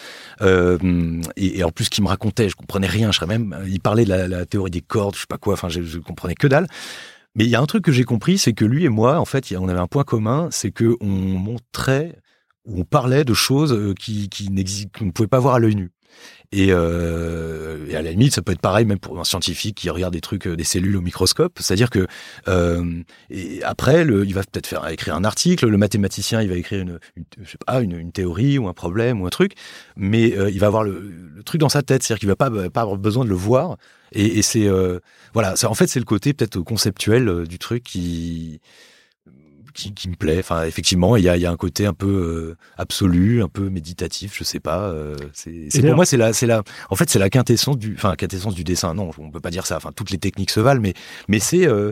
euh, 0.41 0.77
et, 1.35 1.59
et, 1.59 1.63
en 1.63 1.71
plus, 1.71 1.89
qui 1.89 2.01
me 2.01 2.07
racontait, 2.07 2.47
je 2.49 2.55
comprenais 2.55 2.87
rien. 2.87 3.11
Je 3.11 3.17
serais 3.17 3.27
même, 3.27 3.57
il 3.67 3.79
parlait 3.79 4.05
de 4.05 4.09
la, 4.09 4.27
la, 4.27 4.45
théorie 4.45 4.71
des 4.71 4.81
cordes, 4.81 5.15
je 5.15 5.21
sais 5.21 5.27
pas 5.27 5.37
quoi. 5.37 5.53
Enfin, 5.53 5.69
je, 5.69 5.81
je 5.81 5.99
comprenais 5.99 6.35
que 6.35 6.47
dalle. 6.47 6.67
Mais 7.35 7.45
il 7.45 7.49
y 7.49 7.55
a 7.55 7.61
un 7.61 7.65
truc 7.65 7.83
que 7.83 7.91
j'ai 7.91 8.03
compris, 8.03 8.37
c'est 8.37 8.53
que 8.53 8.65
lui 8.65 8.85
et 8.85 8.89
moi, 8.89 9.19
en 9.19 9.25
fait, 9.25 9.53
on 9.57 9.67
avait 9.69 9.79
un 9.79 9.87
point 9.87 10.03
commun, 10.03 10.49
c'est 10.51 10.71
que 10.71 10.97
on 10.99 11.07
montrait 11.07 12.17
ou 12.65 12.81
on 12.81 12.83
parlait 12.83 13.23
de 13.23 13.33
choses 13.33 13.73
euh, 13.73 13.93
qui, 13.93 14.29
qui 14.29 14.49
qu'on 14.97 15.05
ne 15.05 15.11
pouvait 15.11 15.27
pas 15.27 15.39
voir 15.39 15.55
à 15.55 15.59
l'œil 15.59 15.75
nu. 15.75 15.91
Et, 16.51 16.69
euh, 16.71 17.85
et, 17.87 17.95
à 17.95 18.01
la 18.01 18.11
limite, 18.11 18.33
ça 18.33 18.41
peut 18.41 18.51
être 18.51 18.61
pareil 18.61 18.85
même 18.85 18.97
pour 18.97 19.19
un 19.19 19.23
scientifique 19.23 19.77
qui 19.77 19.89
regarde 19.89 20.13
des 20.13 20.21
trucs, 20.21 20.47
euh, 20.47 20.55
des 20.55 20.63
cellules 20.63 20.95
au 20.97 21.01
microscope. 21.01 21.59
C'est-à-dire 21.59 21.91
que 21.91 22.07
euh, 22.47 23.03
après, 23.63 24.03
le, 24.03 24.25
il 24.25 24.33
va 24.33 24.41
peut-être 24.41 24.65
faire 24.65 24.87
écrire 24.87 25.15
un 25.15 25.23
article. 25.23 25.67
Le 25.67 25.77
mathématicien, 25.77 26.41
il 26.41 26.49
va 26.49 26.55
écrire 26.55 26.81
une, 26.81 26.99
je 27.39 27.51
sais 27.51 27.57
pas, 27.65 27.81
une, 27.81 27.93
une, 27.93 28.11
théorie 28.11 28.57
ou 28.57 28.67
un 28.67 28.73
problème 28.73 29.21
ou 29.21 29.27
un 29.27 29.29
truc, 29.29 29.53
mais 29.95 30.29
il 30.29 30.59
va 30.59 30.67
avoir 30.67 30.83
le, 30.83 31.13
truc 31.45 31.61
dans 31.61 31.69
sa 31.69 31.83
tête. 31.83 32.01
C'est-à-dire 32.01 32.19
qu'il 32.19 32.29
va 32.29 32.35
pas 32.35 32.49
pas 32.69 32.81
avoir 32.81 32.97
besoin 32.97 33.23
de 33.25 33.29
le 33.29 33.35
voir. 33.35 33.77
Et, 34.11 34.41
c'est 34.41 34.67
voilà, 35.33 35.53
en 35.63 35.73
fait, 35.75 35.87
c'est 35.87 35.99
le 35.99 36.05
côté 36.05 36.33
peut-être 36.33 36.59
conceptuel 36.61 37.47
du 37.47 37.59
truc 37.59 37.83
qui 37.83 38.59
qui, 39.79 39.93
qui, 39.93 40.09
me 40.09 40.15
plaît. 40.15 40.39
Enfin, 40.39 40.65
effectivement, 40.65 41.15
il 41.15 41.23
y 41.23 41.29
a, 41.29 41.37
il 41.37 41.41
y 41.41 41.45
a 41.45 41.51
un 41.51 41.57
côté 41.57 41.85
un 41.85 41.93
peu 41.93 42.07
euh, 42.07 42.57
absolu, 42.77 43.41
un 43.41 43.47
peu 43.47 43.69
méditatif, 43.69 44.37
je 44.37 44.43
sais 44.43 44.59
pas. 44.59 44.89
Euh, 44.89 45.15
c'est 45.33 45.69
pour 45.81 45.95
moi, 45.95 46.05
c'est 46.05 46.17
la, 46.17 46.33
c'est 46.33 46.45
la, 46.45 46.63
en 46.89 46.95
fait, 46.95 47.09
c'est 47.09 47.19
la 47.19 47.29
quintessence 47.29 47.77
du, 47.77 47.93
enfin, 47.95 48.15
quintessence 48.15 48.55
du 48.55 48.63
dessin. 48.63 48.93
Non, 48.93 49.11
on 49.17 49.31
peut 49.31 49.39
pas 49.39 49.51
dire 49.51 49.65
ça. 49.65 49.77
Enfin, 49.77 49.91
toutes 49.95 50.11
les 50.11 50.17
techniques 50.17 50.51
se 50.51 50.59
valent, 50.59 50.81
mais, 50.81 50.93
mais 51.27 51.39
c'est, 51.39 51.67
euh 51.67 51.91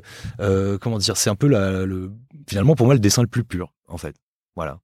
comment 0.80 0.98
dire, 0.98 1.18
c'est 1.18 1.30
un 1.30 1.36
peu 1.36 1.48
la, 1.48 1.86
le, 1.86 2.12
finalement, 2.48 2.76
pour 2.76 2.86
moi, 2.86 2.96
le 2.96 3.00
dessin 3.00 3.22
le 3.22 3.28
plus 3.28 3.44
pur, 3.44 3.74
en 3.88 3.98
fait. 3.98 4.16
Voilà. 4.56 4.80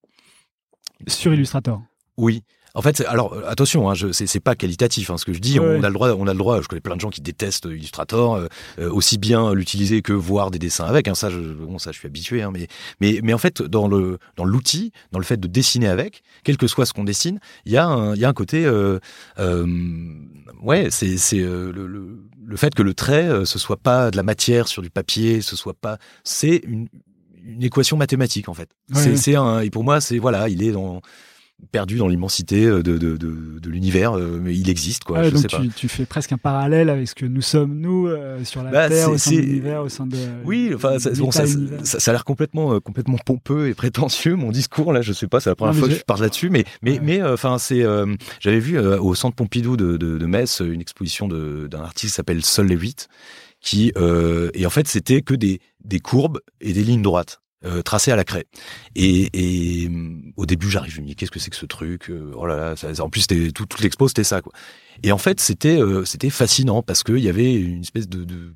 Sur 1.07 1.33
Illustrator. 1.33 1.81
Oui. 2.17 2.43
En 2.75 2.81
fait, 2.81 3.01
alors 3.01 3.33
euh, 3.33 3.43
attention, 3.47 3.89
hein, 3.89 3.93
c'est 4.11 4.39
pas 4.39 4.55
qualitatif 4.55 5.11
hein, 5.11 5.17
ce 5.17 5.25
que 5.25 5.33
je 5.33 5.39
dis. 5.39 5.59
On 5.59 5.83
a 5.83 5.87
le 5.87 5.93
droit, 5.93 6.09
on 6.13 6.25
a 6.27 6.33
le 6.33 6.39
droit. 6.39 6.59
Je 6.59 6.67
connais 6.67 6.81
plein 6.81 6.95
de 6.95 7.01
gens 7.01 7.11
qui 7.11 7.21
détestent 7.21 7.65
Illustrator, 7.65 8.33
euh, 8.33 8.47
euh, 8.79 8.89
aussi 8.89 9.19
bien 9.19 9.53
l'utiliser 9.53 10.01
que 10.01 10.11
voir 10.11 10.49
des 10.49 10.57
dessins 10.57 10.85
avec. 10.85 11.07
Hein, 11.07 11.13
ça, 11.13 11.29
je, 11.29 11.39
bon, 11.39 11.77
ça, 11.77 11.91
je 11.91 11.99
suis 11.99 12.07
habitué. 12.07 12.41
Hein, 12.41 12.49
mais, 12.51 12.67
mais, 12.99 13.19
mais 13.21 13.33
en 13.33 13.37
fait, 13.37 13.61
dans 13.61 13.87
le 13.87 14.17
dans 14.37 14.45
l'outil, 14.45 14.91
dans 15.11 15.19
le 15.19 15.25
fait 15.25 15.39
de 15.39 15.47
dessiner 15.47 15.87
avec, 15.87 16.23
quel 16.43 16.57
que 16.57 16.65
soit 16.65 16.87
ce 16.87 16.93
qu'on 16.93 17.03
dessine, 17.03 17.39
il 17.65 17.73
y 17.73 17.77
a 17.77 17.85
un, 17.85 18.15
il 18.15 18.21
y 18.21 18.25
a 18.25 18.29
un 18.29 18.33
côté, 18.33 18.65
euh, 18.65 18.99
euh, 19.37 19.67
ouais, 20.63 20.87
c'est 20.89 21.17
c'est 21.17 21.37
le, 21.37 21.71
le, 21.71 22.23
le, 22.43 22.57
fait 22.57 22.73
que 22.73 22.81
le 22.81 22.95
trait, 22.95 23.45
ce 23.45 23.59
soit 23.59 23.77
pas 23.77 24.09
de 24.09 24.17
la 24.17 24.23
matière 24.23 24.67
sur 24.67 24.81
du 24.81 24.89
papier, 24.89 25.41
ce 25.41 25.55
soit 25.55 25.75
pas, 25.75 25.99
c'est 26.23 26.61
une 26.65 26.87
une 27.45 27.61
équation 27.61 27.97
mathématique 27.97 28.47
en 28.47 28.53
fait. 28.53 28.69
Ouais. 28.93 29.17
C'est 29.17 29.35
un 29.35 29.59
et 29.59 29.69
pour 29.69 29.83
moi 29.83 29.99
c'est 29.99 30.17
voilà, 30.17 30.47
il 30.47 30.63
est 30.63 30.71
dans 30.71 31.01
perdu 31.71 31.97
dans 31.97 32.07
l'immensité 32.07 32.65
de, 32.65 32.81
de, 32.81 32.97
de, 32.97 33.17
de 33.17 33.69
l'univers, 33.69 34.13
euh, 34.13 34.39
mais 34.41 34.55
il 34.55 34.69
existe 34.69 35.03
quoi. 35.03 35.19
Ah, 35.19 35.23
je 35.23 35.29
donc 35.29 35.41
sais 35.41 35.47
tu, 35.47 35.55
pas. 35.55 35.63
tu, 35.75 35.87
fais 35.87 36.05
presque 36.05 36.31
un 36.31 36.37
parallèle 36.37 36.89
avec 36.89 37.07
ce 37.07 37.15
que 37.15 37.25
nous 37.25 37.41
sommes 37.41 37.79
nous 37.79 38.07
euh, 38.07 38.43
sur 38.43 38.63
la 38.63 38.71
bah, 38.71 38.89
Terre, 38.89 39.11
au 39.11 39.17
sein 39.17 39.31
de 39.31 39.37
l'univers, 39.37 39.83
au 39.83 39.89
sein 39.89 40.05
de. 40.05 40.17
Oui, 40.45 40.71
enfin 40.75 40.99
ça, 40.99 41.11
bon, 41.11 41.31
ça, 41.31 41.45
ça, 41.47 41.99
ça, 41.99 42.11
a 42.11 42.13
l'air 42.13 42.25
complètement 42.25 42.73
euh, 42.73 42.79
complètement 42.79 43.17
pompeux 43.17 43.69
et 43.69 43.73
prétentieux 43.75 44.35
mon 44.35 44.51
discours 44.51 44.93
là. 44.93 45.01
Je 45.01 45.13
sais 45.13 45.27
pas, 45.27 45.39
c'est 45.39 45.49
la 45.49 45.55
première 45.55 45.73
non, 45.73 45.79
fois 45.79 45.89
que 45.89 45.95
je 45.95 46.03
parle 46.03 46.21
là-dessus, 46.21 46.49
mais 46.49 46.65
mais 46.81 46.93
ouais. 46.93 46.99
mais 47.01 47.23
enfin 47.23 47.57
c'est, 47.57 47.83
j'avais 48.39 48.59
vu 48.59 48.79
au 48.79 49.15
Centre 49.15 49.35
Pompidou 49.35 49.77
de, 49.77 49.97
de, 49.97 50.17
de 50.17 50.25
Metz 50.25 50.61
une 50.61 50.81
exposition 50.81 51.27
d'un 51.27 51.81
artiste 51.81 52.11
qui 52.13 52.15
s'appelle 52.15 52.43
Sol 52.43 52.67
Levitt 52.67 53.07
qui 53.61 53.93
et 54.53 54.65
en 54.65 54.69
fait 54.69 54.87
c'était 54.87 55.21
que 55.21 55.33
des 55.33 55.59
des 55.83 55.99
courbes 55.99 56.39
et 56.61 56.73
des 56.73 56.83
lignes 56.83 57.01
droites 57.01 57.42
euh, 57.65 57.81
tracé 57.81 58.11
à 58.11 58.15
la 58.15 58.23
craie. 58.23 58.45
Et, 58.95 59.29
et 59.33 59.89
au 60.37 60.45
début, 60.45 60.69
j'arrive, 60.69 60.93
je 60.93 61.01
me 61.01 61.07
dis 61.07 61.15
qu'est-ce 61.15 61.31
que 61.31 61.39
c'est 61.39 61.49
que 61.49 61.55
ce 61.55 61.65
truc 61.65 62.11
Oh 62.35 62.45
là 62.45 62.55
là, 62.55 62.75
ça, 62.75 62.89
en 63.03 63.09
plus, 63.09 63.27
tout, 63.27 63.51
toute 63.51 63.79
l'expo, 63.81 64.07
c'était 64.07 64.23
ça. 64.23 64.41
Quoi. 64.41 64.53
Et 65.01 65.11
en 65.11 65.17
fait, 65.17 65.39
c'était 65.39 65.81
euh, 65.81 66.05
c'était 66.05 66.29
fascinant 66.29 66.81
parce 66.83 67.03
qu'il 67.03 67.19
y 67.19 67.29
avait 67.29 67.53
une 67.53 67.81
espèce 67.81 68.07
de, 68.07 68.23
de 68.23 68.53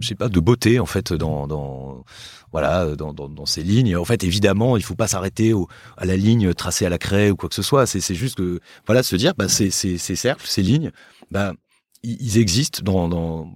je 0.00 0.08
sais 0.08 0.14
pas, 0.14 0.28
de 0.28 0.40
beauté 0.40 0.80
en 0.80 0.86
fait 0.86 1.12
dans, 1.12 1.46
dans 1.46 2.04
voilà 2.52 2.96
dans, 2.96 3.12
dans, 3.12 3.28
dans, 3.28 3.46
ces 3.46 3.62
lignes. 3.62 3.96
En 3.96 4.04
fait, 4.04 4.24
évidemment, 4.24 4.76
il 4.76 4.82
faut 4.82 4.94
pas 4.94 5.08
s'arrêter 5.08 5.52
à 5.96 6.04
la 6.04 6.16
ligne 6.16 6.54
tracée 6.54 6.86
à 6.86 6.90
la 6.90 6.98
craie 6.98 7.30
ou 7.30 7.36
quoi 7.36 7.48
que 7.48 7.54
ce 7.54 7.62
soit. 7.62 7.86
C'est 7.86 8.14
juste 8.14 8.36
que 8.36 8.60
voilà, 8.86 9.02
se 9.02 9.16
dire, 9.16 9.34
bah 9.36 9.48
ces 9.48 9.70
ces, 9.70 9.98
ces 9.98 10.16
cercles, 10.16 10.46
ces 10.46 10.62
lignes, 10.62 10.90
bah 11.30 11.54
ils 12.02 12.38
existent 12.38 12.80
dans, 12.82 13.08
dans 13.08 13.54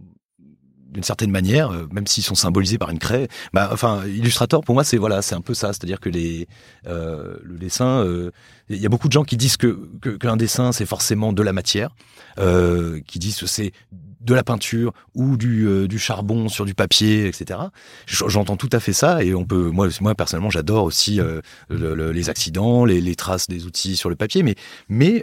d'une 0.89 1.03
certaine 1.03 1.31
manière, 1.31 1.71
euh, 1.71 1.87
même 1.93 2.07
s'ils 2.07 2.25
sont 2.25 2.35
symbolisés 2.35 2.79
par 2.79 2.91
une 2.91 2.99
craie. 2.99 3.29
Bah, 3.53 3.69
enfin, 3.73 4.05
Illustrator, 4.07 4.65
pour 4.65 4.75
moi, 4.75 4.85
c'est 4.85 4.97
voilà, 4.97 5.23
c'est 5.23 5.35
un 5.35 5.41
peu 5.41 5.55
ça. 5.55 5.69
C'est-à-dire 5.69 6.01
que 6.01 6.09
les, 6.09 6.49
euh, 6.87 7.37
le 7.43 7.59
dessin, 7.59 8.03
il 8.05 8.09
euh, 8.09 8.31
y 8.71 8.87
a 8.87 8.89
beaucoup 8.89 9.09
de 9.09 9.13
gens 9.13 9.25
qui 9.25 9.37
disent 9.37 9.57
que 9.57 9.89
qu'un 10.19 10.37
dessin, 10.37 10.73
c'est 10.73 10.87
forcément 10.87 11.33
de 11.33 11.43
la 11.43 11.53
matière, 11.53 11.95
euh, 12.39 13.01
qui 13.07 13.19
disent 13.19 13.39
que 13.39 13.47
c'est 13.47 13.73
de 13.93 14.35
la 14.35 14.43
peinture 14.43 14.93
ou 15.15 15.37
du, 15.37 15.99
charbon 15.99 16.49
sur 16.49 16.65
du 16.65 16.75
papier, 16.75 17.27
etc. 17.27 17.61
J'entends 18.07 18.57
tout 18.57 18.69
à 18.73 18.81
fait 18.81 18.93
ça 18.93 19.23
et 19.23 19.35
on 19.35 19.45
peut, 19.45 19.71
moi, 19.71 19.89
moi 20.01 20.15
personnellement, 20.15 20.51
j'adore 20.51 20.85
aussi 20.85 21.17
le, 21.17 21.43
le, 21.71 22.11
les 22.11 22.29
accidents, 22.29 22.85
les, 22.85 23.15
traces 23.15 23.47
des 23.47 23.65
outils 23.65 23.97
sur 23.97 24.11
le 24.11 24.17
papier, 24.17 24.43
mais, 24.43 24.57
mais 24.89 25.23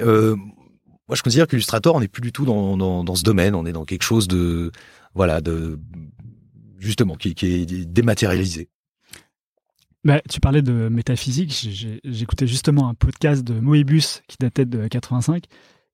moi, 1.07 1.15
je 1.15 1.21
considère 1.21 1.45
qu'Illustrator, 1.47 1.93
on 1.93 1.99
n'est 1.99 2.07
plus 2.07 2.21
du 2.21 2.31
tout 2.31 2.45
dans, 2.45 3.03
dans 3.03 3.15
ce 3.15 3.23
domaine. 3.23 3.53
On 3.53 3.65
est 3.65 3.73
dans 3.73 3.85
quelque 3.85 4.01
chose 4.03 4.27
de 4.27 4.71
voilà, 5.15 5.41
de 5.41 5.79
justement 6.77 7.15
qui, 7.15 7.33
qui 7.33 7.47
est 7.47 7.85
dématérialisé. 7.85 8.69
Bah, 10.03 10.21
tu 10.29 10.39
parlais 10.39 10.61
de 10.61 10.87
métaphysique. 10.87 11.51
J'écoutais 12.03 12.45
justement 12.45 12.87
un 12.87 12.93
podcast 12.93 13.43
de 13.43 13.59
Moebius 13.59 14.21
qui 14.27 14.37
datait 14.39 14.65
de 14.65 14.87
85. 14.87 15.45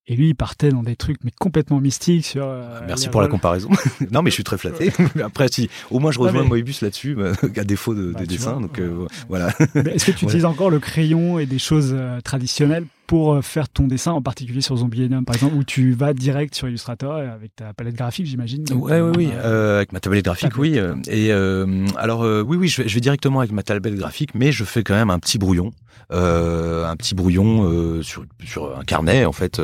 Et 0.08 0.16
lui, 0.16 0.30
il 0.30 0.36
partait 0.36 0.70
dans 0.70 0.84
des 0.84 0.96
trucs 0.96 1.24
mais 1.24 1.32
complètement 1.40 1.80
mystiques 1.80 2.26
sur. 2.26 2.44
Euh, 2.46 2.82
Merci 2.88 3.08
pour 3.08 3.22
la 3.22 3.30
comparaison. 3.30 3.70
non, 4.12 4.22
mais 4.22 4.32
je 4.32 4.34
suis 4.34 4.44
très 4.44 4.58
flatté. 4.58 4.92
Après, 5.24 5.48
si 5.48 5.70
au 5.92 6.00
moins 6.00 6.12
je 6.12 6.20
rejoins 6.20 6.42
mais... 6.42 6.50
Moebius 6.50 6.82
là-dessus, 6.82 7.16
bah, 7.16 7.32
à 7.56 7.64
défaut 7.64 7.94
de, 7.94 8.12
bah. 8.12 8.24
Vois, 8.40 8.54
donc 8.54 8.80
euh, 8.80 9.08
voilà. 9.30 9.54
Est-ce 9.76 10.06
que 10.06 10.12
tu 10.12 10.26
utilises 10.26 10.46
encore 10.46 10.70
le 10.70 10.80
crayon 10.80 11.40
et 11.40 11.46
des 11.46 11.60
choses 11.60 11.92
euh, 11.94 12.20
traditionnelles 12.20 12.86
pour 13.12 13.44
faire 13.44 13.68
ton 13.68 13.88
dessin, 13.88 14.14
en 14.14 14.22
particulier 14.22 14.62
sur 14.62 14.78
Zombie 14.78 15.10
par 15.26 15.36
exemple, 15.36 15.56
où 15.56 15.66
tu 15.66 15.92
vas 15.92 16.14
direct 16.14 16.56
sur 16.56 16.70
Illustrator 16.70 17.16
avec 17.16 17.54
ta 17.54 17.74
palette 17.74 17.96
graphique, 17.96 18.26
j'imagine. 18.26 18.64
Ouais, 18.72 19.02
oui, 19.02 19.12
oui, 19.18 19.30
euh, 19.34 19.76
avec 19.76 19.92
ma 19.92 20.00
tablette 20.00 20.24
graphique, 20.24 20.58
oui. 20.58 20.80
Et 21.08 21.34
euh, 21.34 21.86
alors, 21.98 22.24
euh, 22.24 22.42
oui, 22.42 22.56
oui, 22.56 22.70
je 22.70 22.82
vais, 22.82 22.88
je 22.88 22.96
vais, 22.96 23.02
directement 23.02 23.40
avec 23.40 23.52
ma 23.52 23.64
tablette 23.64 23.96
graphique, 23.96 24.34
mais 24.34 24.54
je 24.54 24.64
fais 24.64 24.82
quand 24.82 24.94
même 24.94 25.10
un 25.10 25.20
petit 25.20 25.38
brouillon, 25.38 25.72
un 26.10 26.96
petit 26.96 27.14
brouillon 27.14 28.02
sur, 28.02 28.24
sur 28.46 28.80
un 28.80 28.86
carnet, 28.86 29.26
en 29.26 29.34
fait, 29.34 29.60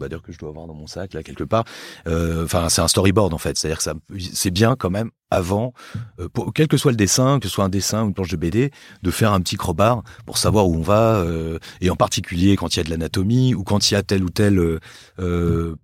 bah, 0.00 0.08
dire 0.08 0.22
que 0.22 0.32
je 0.32 0.38
dois 0.38 0.48
avoir 0.48 0.66
dans 0.66 0.72
mon 0.72 0.86
sac 0.86 1.12
là 1.12 1.22
quelque 1.22 1.44
part. 1.44 1.64
Enfin, 2.06 2.70
c'est 2.70 2.80
un 2.80 2.88
storyboard 2.88 3.34
en 3.34 3.38
fait, 3.38 3.58
c'est-à-dire 3.58 3.76
que 3.76 3.84
ça, 3.84 3.92
c'est 4.32 4.50
bien 4.50 4.74
quand 4.74 4.88
même 4.88 5.10
avant, 5.30 5.72
euh, 6.20 6.28
pour, 6.28 6.52
quel 6.52 6.68
que 6.68 6.76
soit 6.76 6.92
le 6.92 6.96
dessin, 6.96 7.40
que 7.40 7.48
ce 7.48 7.54
soit 7.54 7.64
un 7.64 7.68
dessin 7.68 8.04
ou 8.04 8.08
une 8.08 8.14
planche 8.14 8.30
de 8.30 8.36
BD, 8.36 8.70
de 9.02 9.10
faire 9.10 9.32
un 9.32 9.40
petit 9.40 9.56
crowbar 9.56 10.02
pour 10.24 10.38
savoir 10.38 10.68
où 10.68 10.76
on 10.76 10.82
va, 10.82 11.16
euh, 11.16 11.58
et 11.80 11.90
en 11.90 11.96
particulier 11.96 12.56
quand 12.56 12.74
il 12.74 12.78
y 12.78 12.80
a 12.80 12.84
de 12.84 12.90
l'anatomie 12.90 13.54
ou 13.54 13.64
quand 13.64 13.90
il 13.90 13.94
y 13.94 13.96
a 13.96 14.02
tel 14.02 14.22
ou 14.22 14.30
tel 14.30 14.58
euh, 14.58 14.78
euh 15.18 15.74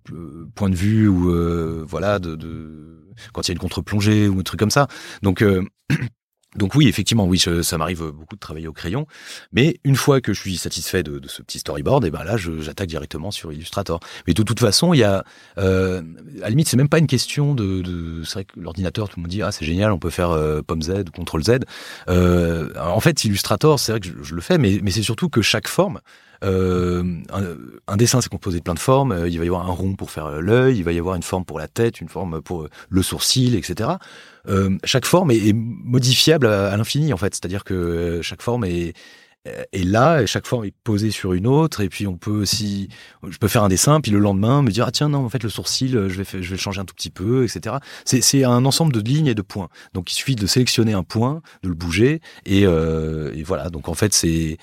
point 0.55 0.69
de 0.69 0.75
vue 0.75 1.07
ou 1.07 1.85
voilà, 1.85 2.19
de, 2.19 2.35
de, 2.35 3.03
quand 3.33 3.41
il 3.47 3.49
y 3.49 3.51
a 3.51 3.53
une 3.53 3.59
contre-plongée 3.59 4.27
ou 4.27 4.39
un 4.39 4.43
truc 4.43 4.59
comme 4.59 4.71
ça. 4.71 4.87
Donc 5.21 5.43
donc 6.55 6.75
oui, 6.75 6.87
effectivement, 6.87 7.25
oui, 7.25 7.39
ça 7.39 7.77
m'arrive 7.77 8.11
beaucoup 8.11 8.35
de 8.35 8.39
travailler 8.39 8.67
au 8.67 8.73
crayon, 8.73 9.07
mais 9.51 9.77
une 9.83 9.95
fois 9.95 10.21
que 10.21 10.33
je 10.33 10.39
suis 10.39 10.57
satisfait 10.57 11.03
de, 11.03 11.19
ce 11.27 11.41
petit 11.41 11.59
storyboard, 11.59 12.05
et 12.05 12.11
ben 12.11 12.23
là, 12.23 12.37
j'attaque 12.37 12.89
directement 12.89 13.31
sur 13.31 13.51
Illustrator. 13.51 13.99
Mais 14.27 14.33
de 14.33 14.43
toute 14.43 14.59
façon, 14.59 14.93
il 14.93 14.99
y 14.99 15.03
a, 15.03 15.23
euh, 15.57 16.01
à 16.37 16.41
la 16.41 16.49
limite, 16.49 16.67
c'est 16.67 16.77
même 16.77 16.89
pas 16.89 16.99
une 16.99 17.07
question 17.07 17.55
de, 17.55 17.81
de 17.81 18.23
c'est 18.23 18.33
vrai 18.33 18.45
que 18.45 18.59
l'ordinateur, 18.59 19.09
tout 19.09 19.17
le 19.17 19.23
monde 19.23 19.31
dit 19.31 19.41
ah 19.41 19.51
c'est 19.51 19.65
génial, 19.65 19.91
on 19.91 19.99
peut 19.99 20.09
faire 20.09 20.31
euh, 20.31 20.61
pomme 20.61 20.81
Z 20.81 21.05
contrôle 21.15 21.43
Z. 21.43 21.59
Euh, 22.09 22.69
en 22.79 22.99
fait, 22.99 23.23
Illustrator, 23.23 23.79
c'est 23.79 23.91
vrai 23.93 24.01
que 24.01 24.07
je, 24.21 24.35
le 24.35 24.41
fais, 24.41 24.57
mais, 24.57 24.79
mais 24.83 24.91
c'est 24.91 25.03
surtout 25.03 25.29
que 25.29 25.41
chaque 25.41 25.67
forme 25.67 25.99
euh, 26.43 27.03
un, 27.31 27.43
un, 27.87 27.97
dessin, 27.97 28.19
c'est 28.19 28.29
composé 28.29 28.59
de 28.59 28.63
plein 28.63 28.73
de 28.73 28.79
formes. 28.79 29.25
Il 29.27 29.37
va 29.37 29.45
y 29.45 29.47
avoir 29.47 29.69
un 29.69 29.73
rond 29.73 29.95
pour 29.95 30.11
faire 30.11 30.41
l'œil, 30.41 30.77
il 30.77 30.83
va 30.83 30.91
y 30.91 30.99
avoir 30.99 31.15
une 31.15 31.23
forme 31.23 31.45
pour 31.45 31.57
la 31.57 31.67
tête, 31.67 32.01
une 32.01 32.09
forme 32.09 32.41
pour 32.41 32.67
le 32.89 33.01
sourcil, 33.01 33.55
etc. 33.55 33.91
Euh, 34.47 34.77
chaque 34.83 35.05
forme 35.05 35.31
est, 35.31 35.53
modifiable 35.53 36.47
à, 36.47 36.75
l'infini, 36.75 37.13
en 37.13 37.17
fait. 37.17 37.33
C'est-à-dire 37.35 37.63
que 37.63 38.19
chaque 38.21 38.41
forme 38.41 38.65
est, 38.65 38.93
Et 39.73 39.83
là, 39.83 40.25
chaque 40.25 40.47
forme 40.47 40.65
est 40.65 40.73
posée 40.83 41.11
sur 41.11 41.33
une 41.33 41.47
autre, 41.47 41.81
et 41.81 41.89
puis 41.89 42.07
on 42.07 42.15
peut 42.17 42.31
aussi, 42.31 42.87
je 43.27 43.37
peux 43.37 43.49
faire 43.49 43.63
un 43.63 43.69
dessin, 43.69 43.99
puis 43.99 44.11
le 44.11 44.19
lendemain 44.19 44.61
me 44.61 44.71
dire 44.71 44.85
ah 44.87 44.91
tiens 44.91 45.09
non 45.09 45.25
en 45.25 45.29
fait 45.29 45.43
le 45.43 45.49
sourcil, 45.49 45.91
je 45.91 46.21
vais 46.21 46.23
je 46.23 46.37
vais 46.37 46.55
le 46.55 46.57
changer 46.57 46.79
un 46.79 46.85
tout 46.85 46.95
petit 46.95 47.09
peu, 47.09 47.43
etc. 47.43 47.75
C'est 48.05 48.45
un 48.45 48.63
ensemble 48.63 48.93
de 48.93 49.01
lignes 49.01 49.27
et 49.27 49.35
de 49.35 49.41
points. 49.41 49.67
Donc 49.93 50.11
il 50.13 50.15
suffit 50.15 50.35
de 50.35 50.47
sélectionner 50.47 50.93
un 50.93 51.03
point, 51.03 51.41
de 51.61 51.67
le 51.67 51.75
bouger, 51.75 52.21
et, 52.45 52.65
euh, 52.65 53.33
et 53.35 53.43
voilà. 53.43 53.69
Donc 53.69 53.89
en 53.89 53.93
fait 53.95 54.13
c'est 54.13 54.57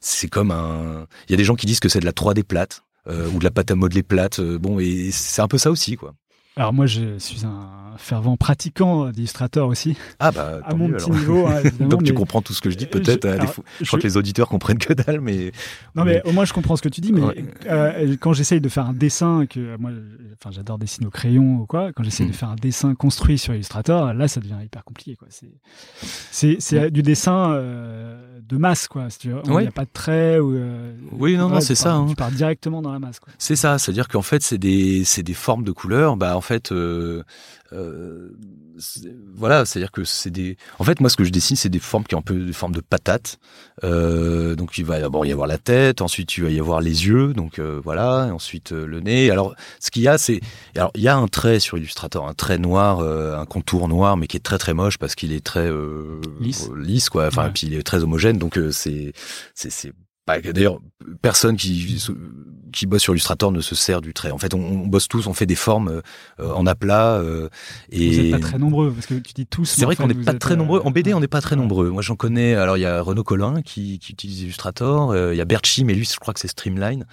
c'est 0.00 0.28
comme 0.28 0.50
un. 0.50 1.06
Il 1.28 1.32
y 1.32 1.34
a 1.34 1.36
des 1.38 1.44
gens 1.44 1.54
qui 1.54 1.66
disent 1.66 1.80
que 1.80 1.88
c'est 1.90 2.00
de 2.00 2.06
la 2.06 2.12
3D 2.12 2.42
plate. 2.42 2.82
Euh, 3.08 3.28
ou 3.30 3.40
de 3.40 3.44
la 3.44 3.50
pâte 3.50 3.72
à 3.72 3.74
modeler 3.74 4.04
plate. 4.04 4.38
Euh, 4.38 4.58
bon, 4.58 4.78
et 4.78 5.10
c'est 5.10 5.42
un 5.42 5.48
peu 5.48 5.58
ça 5.58 5.72
aussi, 5.72 5.96
quoi. 5.96 6.14
Alors 6.56 6.74
moi, 6.74 6.84
je 6.84 7.18
suis 7.18 7.46
un 7.46 7.96
fervent 7.96 8.36
pratiquant 8.36 9.10
d'illustrateur 9.10 9.68
aussi. 9.68 9.96
Ah 10.18 10.30
bah 10.30 10.60
à 10.64 10.74
mon 10.74 10.90
petit 10.90 11.10
niveau. 11.10 11.46
Hein, 11.46 11.62
Donc 11.80 12.02
tu 12.02 12.12
comprends 12.12 12.42
tout 12.42 12.52
ce 12.52 12.60
que 12.60 12.68
je 12.68 12.76
dis 12.76 12.86
peut-être. 12.86 13.26
Je, 13.80 13.86
crois 13.86 13.98
que 13.98 14.04
les 14.04 14.16
auditeurs 14.16 14.48
comprennent 14.48 14.78
que 14.78 14.92
dalle, 14.92 15.20
mais 15.20 15.52
non 15.94 16.04
mais 16.04 16.22
au 16.24 16.32
moins 16.32 16.44
je 16.44 16.52
comprends 16.52 16.76
ce 16.76 16.82
que 16.82 16.88
tu 16.88 17.00
dis. 17.00 17.12
Mais 17.12 17.22
euh, 17.66 18.16
quand 18.20 18.32
j'essaye 18.32 18.60
de 18.60 18.68
faire 18.68 18.86
un 18.86 18.92
dessin, 18.92 19.46
que 19.46 19.76
moi, 19.76 19.90
enfin 20.34 20.50
j'adore 20.50 20.78
dessiner 20.78 21.06
au 21.06 21.10
crayon 21.10 21.60
ou 21.60 21.66
quoi. 21.66 21.92
Quand 21.92 22.02
j'essaye 22.02 22.26
de 22.26 22.32
hmm. 22.32 22.34
faire 22.34 22.50
un 22.50 22.56
dessin 22.56 22.94
construit 22.94 23.38
sur 23.38 23.54
Illustrator, 23.54 24.12
là 24.12 24.28
ça 24.28 24.40
devient 24.40 24.56
hyper 24.62 24.84
compliqué 24.84 25.16
quoi. 25.16 25.28
C'est 25.30 26.60
c'est 26.60 26.90
du 26.90 27.02
dessin 27.02 27.52
euh, 27.52 28.31
de 28.48 28.56
masse 28.56 28.88
quoi. 28.88 29.08
Il 29.24 29.32
n'y 29.50 29.66
a 29.66 29.70
pas 29.70 29.84
de 29.84 29.90
trait 29.92 30.38
ou. 30.38 30.54
Euh, 30.54 30.92
oui 31.12 31.36
non 31.36 31.48
non 31.48 31.60
c'est 31.60 31.74
ça. 31.74 31.94
Hein. 31.94 32.06
Tu 32.08 32.14
pars 32.14 32.30
directement 32.30 32.82
dans 32.82 32.92
la 32.92 32.98
masse. 32.98 33.20
C'est 33.38 33.56
ça, 33.56 33.78
c'est-à-dire 33.78 34.08
qu'en 34.08 34.22
fait 34.22 34.42
c'est 34.42 34.58
des 34.58 35.04
des 35.18 35.34
formes 35.34 35.64
de 35.64 35.72
couleurs. 35.72 36.16
Bah 36.16 36.36
en 36.36 36.40
fait 36.40 36.72
euh, 36.72 37.22
voilà, 39.34 39.64
c'est-à-dire 39.64 39.92
que 39.92 40.04
c'est 40.04 40.30
des. 40.30 40.56
En 40.78 40.84
fait, 40.84 41.00
moi, 41.00 41.10
ce 41.10 41.16
que 41.16 41.24
je 41.24 41.30
dessine, 41.30 41.56
c'est 41.56 41.68
des 41.68 41.78
formes 41.78 42.04
qui 42.04 42.14
ont 42.14 42.18
un 42.18 42.22
peu 42.22 42.38
des 42.38 42.52
formes 42.52 42.74
de 42.74 42.80
patates. 42.80 43.38
Euh, 43.84 44.54
donc, 44.54 44.78
il 44.78 44.84
va 44.84 45.00
d'abord 45.00 45.26
y 45.26 45.32
avoir 45.32 45.46
la 45.46 45.58
tête, 45.58 46.00
ensuite 46.00 46.36
il 46.36 46.44
va 46.44 46.50
y 46.50 46.58
avoir 46.58 46.80
les 46.80 47.06
yeux, 47.06 47.32
donc 47.32 47.58
euh, 47.58 47.80
voilà, 47.82 48.26
et 48.28 48.30
ensuite 48.30 48.72
le 48.72 49.00
nez. 49.00 49.30
Alors, 49.30 49.54
ce 49.80 49.90
qu'il 49.90 50.02
y 50.02 50.08
a, 50.08 50.18
c'est, 50.18 50.40
alors 50.76 50.90
il 50.94 51.02
y 51.02 51.08
a 51.08 51.16
un 51.16 51.28
trait 51.28 51.60
sur 51.60 51.78
Illustrator, 51.78 52.26
un 52.26 52.34
trait 52.34 52.58
noir, 52.58 53.00
un 53.00 53.46
contour 53.46 53.88
noir, 53.88 54.16
mais 54.16 54.26
qui 54.26 54.36
est 54.36 54.40
très 54.40 54.58
très 54.58 54.74
moche 54.74 54.98
parce 54.98 55.14
qu'il 55.14 55.32
est 55.32 55.44
très 55.44 55.70
lisse. 56.40 56.68
lisse, 56.76 57.08
quoi. 57.08 57.26
Enfin, 57.26 57.50
puis 57.52 57.66
il 57.66 57.74
est 57.74 57.82
très 57.82 58.02
homogène, 58.02 58.38
donc 58.38 58.58
c'est 58.70 59.12
c'est 59.54 59.92
bah, 60.26 60.40
D'ailleurs, 60.40 60.80
personne 61.20 61.56
qui 61.56 61.98
qui 62.72 62.86
bosse 62.86 63.02
sur 63.02 63.12
Illustrator 63.12 63.52
ne 63.52 63.60
se 63.60 63.74
sert 63.74 64.00
du 64.00 64.14
trait. 64.14 64.30
En 64.30 64.38
fait, 64.38 64.54
on, 64.54 64.86
bosse 64.86 65.06
tous, 65.06 65.26
on 65.26 65.34
fait 65.34 65.46
des 65.46 65.54
formes 65.54 66.00
euh, 66.40 66.52
en 66.52 66.66
aplat. 66.66 67.18
Euh, 67.18 67.48
et 67.90 68.10
vous 68.10 68.22
n'êtes 68.22 68.30
pas 68.32 68.38
très 68.38 68.58
nombreux 68.58 68.90
parce 68.90 69.06
que 69.06 69.14
tu 69.14 69.34
dis 69.34 69.46
tous. 69.46 69.66
C'est 69.66 69.84
vrai 69.84 69.94
qu'on 69.94 70.08
n'est 70.08 70.14
pas 70.14 70.34
très 70.34 70.56
nombreux. 70.56 70.80
En 70.84 70.90
BD, 70.90 71.14
on 71.14 71.20
n'est 71.20 71.28
pas 71.28 71.40
très 71.40 71.54
nombreux. 71.54 71.90
Moi, 71.90 72.02
j'en 72.02 72.16
connais. 72.16 72.54
Alors, 72.54 72.76
il 72.76 72.80
y 72.80 72.86
a 72.86 73.00
Renaud 73.00 73.22
Collin 73.22 73.62
qui, 73.62 73.98
qui 73.98 74.12
utilise 74.12 74.42
Illustrator. 74.42 75.10
Euh, 75.10 75.34
il 75.34 75.38
y 75.38 75.40
a 75.40 75.44
Berchi, 75.44 75.84
mais 75.84 75.94
lui, 75.94 76.04
je 76.04 76.18
crois 76.18 76.34
que 76.34 76.40
c'est 76.40 76.48
Streamline. 76.48 77.04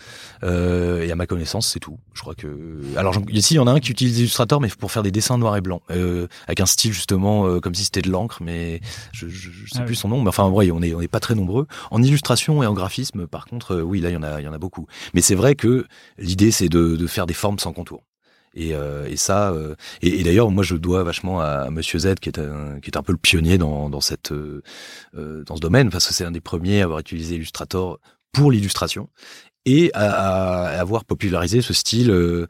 et 0.43 1.11
à 1.11 1.15
ma 1.15 1.27
connaissance, 1.27 1.67
c'est 1.67 1.79
tout. 1.79 1.99
Je 2.13 2.21
crois 2.21 2.35
que. 2.35 2.79
Alors, 2.95 3.15
ici, 3.29 3.55
il 3.55 3.57
y 3.57 3.59
en 3.59 3.67
a 3.67 3.71
un 3.71 3.79
qui 3.79 3.91
utilise 3.91 4.19
Illustrator, 4.19 4.61
mais 4.61 4.69
pour 4.69 4.91
faire 4.91 5.03
des 5.03 5.11
dessins 5.11 5.37
noirs 5.37 5.57
et 5.57 5.61
blancs, 5.61 5.81
avec 6.47 6.61
un 6.61 6.65
style 6.65 6.93
justement 6.93 7.59
comme 7.59 7.75
si 7.75 7.83
c'était 7.83 8.01
de 8.01 8.09
l'encre, 8.09 8.39
mais 8.41 8.81
je, 9.11 9.27
je, 9.27 9.49
sais 9.71 9.79
ah 9.79 9.81
plus 9.81 9.95
son 9.95 10.07
nom. 10.07 10.21
Mais 10.21 10.29
enfin, 10.29 10.43
on 10.43 10.61
est 10.61 10.93
on 10.93 10.99
n'est 11.01 11.07
pas 11.07 11.19
très 11.19 11.35
nombreux. 11.35 11.67
En 11.91 12.01
illustration 12.01 12.63
et 12.63 12.65
en 12.65 12.73
par 13.29 13.45
contre, 13.45 13.75
euh, 13.75 13.81
oui, 13.81 13.99
là, 13.99 14.09
il 14.09 14.13
y 14.13 14.17
en 14.17 14.23
a, 14.23 14.41
y 14.41 14.47
en 14.47 14.53
a 14.53 14.57
beaucoup. 14.57 14.87
Mais 15.13 15.21
c'est 15.21 15.35
vrai 15.35 15.55
que 15.55 15.85
l'idée, 16.17 16.51
c'est 16.51 16.69
de, 16.69 17.07
faire 17.07 17.25
des 17.25 17.33
formes 17.33 17.59
sans 17.59 17.73
contour. 17.73 18.03
Et, 18.55 18.73
euh, 18.73 19.15
ça, 19.15 19.51
euh, 19.51 19.75
et, 20.01 20.23
d'ailleurs, 20.23 20.51
moi, 20.51 20.63
je 20.63 20.75
dois 20.75 21.03
vachement 21.03 21.41
à, 21.41 21.69
Monsieur 21.69 21.99
Z, 21.99 22.15
qui 22.21 22.29
est 22.29 22.39
un, 22.39 22.79
qui 22.79 22.89
est 22.89 22.97
un 22.97 23.03
peu 23.03 23.11
le 23.11 23.17
pionnier 23.17 23.57
dans, 23.57 24.01
cette, 24.01 24.33
dans 24.33 25.55
ce 25.55 25.61
domaine, 25.61 25.89
parce 25.89 26.07
que 26.07 26.13
c'est 26.13 26.25
un 26.25 26.31
des 26.31 26.41
premiers 26.41 26.81
à 26.81 26.85
avoir 26.85 26.99
utilisé 26.99 27.35
Illustrator 27.35 27.99
pour 28.31 28.51
l'illustration 28.51 29.09
et 29.65 29.91
à, 29.93 30.79
avoir 30.79 31.05
popularisé 31.05 31.61
ce 31.61 31.73
style 31.73 32.47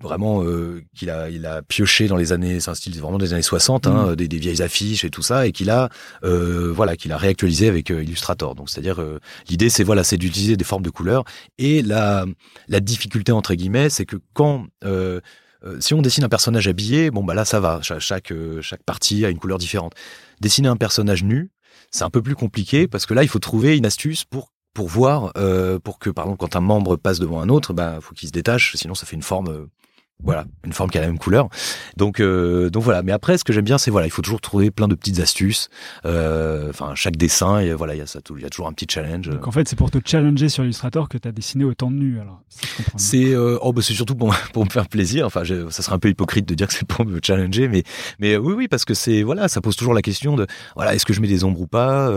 vraiment 0.00 0.42
euh, 0.42 0.82
qu'il 0.94 1.10
a 1.10 1.30
il 1.30 1.46
a 1.46 1.62
pioché 1.62 2.08
dans 2.08 2.16
les 2.16 2.32
années 2.32 2.60
c'est 2.60 2.70
un 2.70 2.74
style 2.74 2.98
vraiment 3.00 3.18
des 3.18 3.32
années 3.32 3.42
60 3.42 3.86
hein, 3.86 4.10
mm. 4.10 4.16
des, 4.16 4.28
des, 4.28 4.38
vieilles 4.38 4.62
affiches 4.62 5.04
et 5.04 5.10
tout 5.10 5.22
ça 5.22 5.46
et 5.46 5.52
qu'il 5.52 5.70
a 5.70 5.88
euh, 6.24 6.72
voilà 6.72 6.96
qu'il 6.96 7.12
a 7.12 7.16
réactualisé 7.16 7.68
avec 7.68 7.90
euh, 7.90 8.02
Illustrator. 8.02 8.54
Donc 8.54 8.70
c'est-à-dire 8.70 9.02
l'idée 9.48 9.70
c'est 9.70 9.84
voilà 9.84 10.04
c'est 10.04 10.16
d'utiliser 10.16 10.56
des 10.56 10.64
formes 10.64 10.82
de 10.82 10.90
couleurs. 10.90 11.24
Et 11.58 11.82
la 11.82 12.26
la 12.68 12.80
difficulté 12.80 13.32
entre 13.32 13.54
guillemets 13.54 13.90
c'est 13.90 14.06
que 14.06 14.16
quand 14.32 14.66
si 15.80 15.94
on 15.94 16.02
dessine 16.02 16.24
un 16.24 16.28
personnage 16.28 16.68
habillé 16.68 17.10
bon 17.10 17.24
bah 17.24 17.34
là 17.34 17.44
ça 17.44 17.60
va. 17.60 17.80
Chaque 17.82 18.32
chaque 18.60 18.82
partie 18.82 19.24
a 19.24 19.30
une 19.30 19.38
couleur 19.38 19.58
différente. 19.58 19.94
Dessiner 20.40 20.68
un 20.68 20.76
personnage 20.76 21.24
nu 21.24 21.50
c'est 21.90 22.04
un 22.04 22.10
peu 22.10 22.22
plus 22.22 22.34
compliqué 22.34 22.88
parce 22.88 23.06
que 23.06 23.14
là 23.14 23.22
il 23.22 23.28
faut 23.28 23.38
trouver 23.38 23.76
une 23.76 23.86
astuce 23.86 24.24
pour 24.24 24.54
pour 24.74 24.88
voir, 24.88 25.32
euh, 25.38 25.78
pour 25.78 25.98
que, 26.00 26.10
par 26.10 26.24
exemple, 26.24 26.40
quand 26.40 26.56
un 26.56 26.60
membre 26.60 26.96
passe 26.96 27.20
devant 27.20 27.40
un 27.40 27.48
autre, 27.48 27.72
ben, 27.72 28.00
faut 28.00 28.12
qu'il 28.12 28.28
se 28.28 28.32
détache, 28.32 28.74
sinon 28.74 28.94
ça 28.94 29.06
fait 29.06 29.14
une 29.14 29.22
forme 29.22 29.68
voilà, 30.22 30.46
une 30.64 30.72
forme 30.72 30.90
qui 30.90 30.98
a 30.98 31.00
la 31.00 31.06
même 31.06 31.18
couleur. 31.18 31.48
Donc, 31.96 32.20
euh, 32.20 32.70
donc 32.70 32.82
voilà. 32.82 33.02
Mais 33.02 33.12
après, 33.12 33.36
ce 33.36 33.44
que 33.44 33.52
j'aime 33.52 33.64
bien, 33.64 33.78
c'est 33.78 33.90
voilà, 33.90 34.06
il 34.06 34.10
faut 34.10 34.22
toujours 34.22 34.40
trouver 34.40 34.70
plein 34.70 34.88
de 34.88 34.94
petites 34.94 35.20
astuces. 35.20 35.68
Euh, 36.06 36.70
enfin, 36.70 36.92
chaque 36.94 37.16
dessin, 37.16 37.58
et 37.58 37.72
voilà, 37.74 37.94
il 37.94 37.98
y 37.98 38.00
a 38.00 38.06
ça, 38.06 38.20
il 38.34 38.42
y 38.42 38.46
a 38.46 38.48
toujours 38.48 38.66
un 38.66 38.72
petit 38.72 38.86
challenge. 38.88 39.28
Donc 39.28 39.46
en 39.46 39.50
fait, 39.50 39.68
c'est 39.68 39.76
pour 39.76 39.90
te 39.90 39.98
challenger 40.04 40.48
sur 40.48 40.64
Illustrator 40.64 41.08
que 41.08 41.18
tu 41.18 41.28
as 41.28 41.32
dessiné 41.32 41.64
autant 41.64 41.90
de 41.90 41.96
nus. 41.96 42.20
Alors, 42.20 42.40
c'est 42.96 43.34
euh, 43.34 43.58
oh, 43.60 43.72
bah, 43.72 43.82
c'est 43.82 43.92
surtout 43.92 44.14
pour, 44.14 44.34
pour 44.52 44.64
me 44.64 44.70
faire 44.70 44.88
plaisir. 44.88 45.26
Enfin, 45.26 45.42
ça 45.44 45.82
serait 45.82 45.94
un 45.94 45.98
peu 45.98 46.08
hypocrite 46.08 46.48
de 46.48 46.54
dire 46.54 46.68
que 46.68 46.74
c'est 46.74 46.86
pour 46.86 47.04
me 47.04 47.20
challenger, 47.22 47.68
mais 47.68 47.82
mais 48.18 48.36
oui, 48.36 48.54
oui, 48.56 48.68
parce 48.68 48.84
que 48.84 48.94
c'est 48.94 49.22
voilà, 49.22 49.48
ça 49.48 49.60
pose 49.60 49.76
toujours 49.76 49.94
la 49.94 50.02
question 50.02 50.36
de 50.36 50.46
voilà, 50.74 50.94
est-ce 50.94 51.04
que 51.04 51.12
je 51.12 51.20
mets 51.20 51.28
des 51.28 51.44
ombres 51.44 51.60
ou 51.60 51.66
pas, 51.66 52.10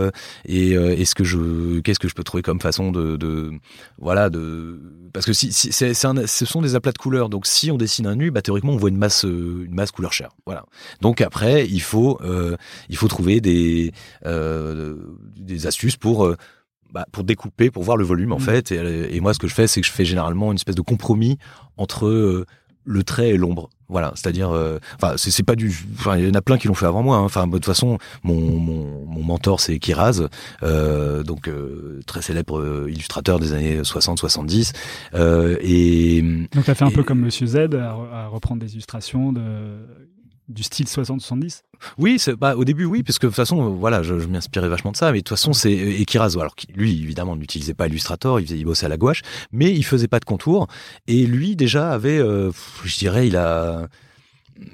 et 0.46 0.72
est-ce 0.72 1.14
que 1.14 1.24
je, 1.24 1.80
qu'est-ce 1.80 1.98
que 1.98 2.08
je 2.08 2.14
peux 2.14 2.24
trouver 2.24 2.42
comme 2.42 2.60
façon 2.60 2.90
de, 2.90 3.16
de 3.16 3.52
voilà, 3.98 4.30
de 4.30 4.80
parce 5.12 5.26
que 5.26 5.32
si, 5.32 5.52
si 5.52 5.72
c'est, 5.72 5.94
ce 5.94 6.46
sont 6.46 6.62
des 6.62 6.74
aplats 6.74 6.92
de 6.92 6.98
couleurs, 6.98 7.28
donc 7.28 7.46
si 7.46 7.70
on 7.70 7.76
dessine 7.88 8.06
un 8.06 8.16
nu, 8.16 8.30
bah, 8.30 8.42
théoriquement 8.42 8.72
on 8.72 8.76
voit 8.76 8.90
une 8.90 8.96
masse, 8.96 9.24
euh, 9.24 9.64
une 9.66 9.74
masse 9.74 9.90
couleur 9.90 10.12
chair. 10.12 10.30
Voilà. 10.46 10.64
Donc 11.00 11.20
après, 11.20 11.66
il 11.66 11.80
faut, 11.80 12.18
euh, 12.22 12.56
il 12.88 12.96
faut 12.96 13.08
trouver 13.08 13.40
des, 13.40 13.92
euh, 14.26 14.96
des 15.36 15.66
astuces 15.66 15.96
pour 15.96 16.34
bah, 16.92 17.06
pour 17.12 17.24
découper, 17.24 17.70
pour 17.70 17.82
voir 17.82 17.96
le 17.96 18.04
volume 18.04 18.32
en 18.32 18.38
mmh. 18.38 18.40
fait. 18.40 18.72
Et, 18.72 19.16
et, 19.16 19.20
moi, 19.20 19.34
ce 19.34 19.38
que 19.38 19.48
je 19.48 19.54
fais, 19.54 19.66
c'est 19.66 19.80
que 19.80 19.86
je 19.86 19.92
fais 19.92 20.04
généralement 20.04 20.52
une 20.52 20.56
espèce 20.56 20.74
de 20.74 20.82
compromis 20.82 21.38
entre 21.76 22.46
le 22.84 23.02
trait 23.04 23.30
et 23.30 23.36
l'ombre. 23.36 23.68
Voilà, 23.88 24.12
c'est-à-dire, 24.14 24.50
euh, 24.50 24.78
enfin, 25.00 25.14
c'est 25.16 25.42
pas 25.42 25.56
du, 25.56 25.74
enfin, 25.94 26.18
il 26.18 26.28
y 26.28 26.30
en 26.30 26.34
a 26.34 26.42
plein 26.42 26.58
qui 26.58 26.68
l'ont 26.68 26.74
fait 26.74 26.86
avant 26.86 27.02
moi. 27.02 27.16
Hein. 27.16 27.22
Enfin, 27.22 27.46
de 27.46 27.52
toute 27.52 27.64
façon, 27.64 27.98
mon, 28.22 28.38
mon, 28.38 29.06
mon 29.06 29.22
mentor 29.22 29.60
c'est 29.60 29.78
Kiraz, 29.78 30.28
euh, 30.62 31.22
donc 31.22 31.48
euh, 31.48 32.00
très 32.06 32.20
célèbre 32.20 32.58
euh, 32.58 32.90
illustrateur 32.90 33.38
des 33.40 33.54
années 33.54 33.80
60-70. 33.80 34.72
et 35.60 36.22
donc, 36.52 36.64
tu 36.64 36.70
as 36.70 36.74
fait 36.74 36.84
un 36.84 36.90
peu 36.90 37.02
comme 37.02 37.20
Monsieur 37.20 37.46
Z 37.46 37.56
à, 37.74 37.96
à 38.12 38.26
reprendre 38.26 38.60
des 38.60 38.72
illustrations 38.72 39.32
de 39.32 39.40
du 40.48 40.62
style 40.62 40.86
60-70 40.86 41.62
Oui, 41.98 42.18
c'est, 42.18 42.34
bah, 42.34 42.56
au 42.56 42.64
début, 42.64 42.84
oui, 42.84 43.02
parce 43.02 43.18
que 43.18 43.26
de 43.26 43.30
toute 43.30 43.36
façon, 43.36 43.70
voilà, 43.70 44.02
je, 44.02 44.14
m'inspirais 44.14 44.68
vachement 44.68 44.92
de 44.92 44.96
ça, 44.96 45.12
mais 45.12 45.18
de 45.18 45.24
toute 45.24 45.36
façon, 45.36 45.52
c'est 45.52 45.72
Ekiraz, 45.72 46.36
alors 46.36 46.54
lui, 46.74 47.02
évidemment, 47.02 47.36
n'utilisait 47.36 47.74
pas 47.74 47.86
Illustrator, 47.86 48.40
il, 48.40 48.46
faisait, 48.46 48.58
il 48.58 48.64
bossait 48.64 48.86
à 48.86 48.88
la 48.88 48.96
gouache, 48.96 49.22
mais 49.52 49.72
il 49.72 49.84
faisait 49.84 50.08
pas 50.08 50.20
de 50.20 50.24
contour, 50.24 50.68
et 51.06 51.26
lui, 51.26 51.56
déjà, 51.56 51.90
avait, 51.90 52.18
euh, 52.18 52.50
je 52.84 52.98
dirais, 52.98 53.28
il 53.28 53.36
a... 53.36 53.88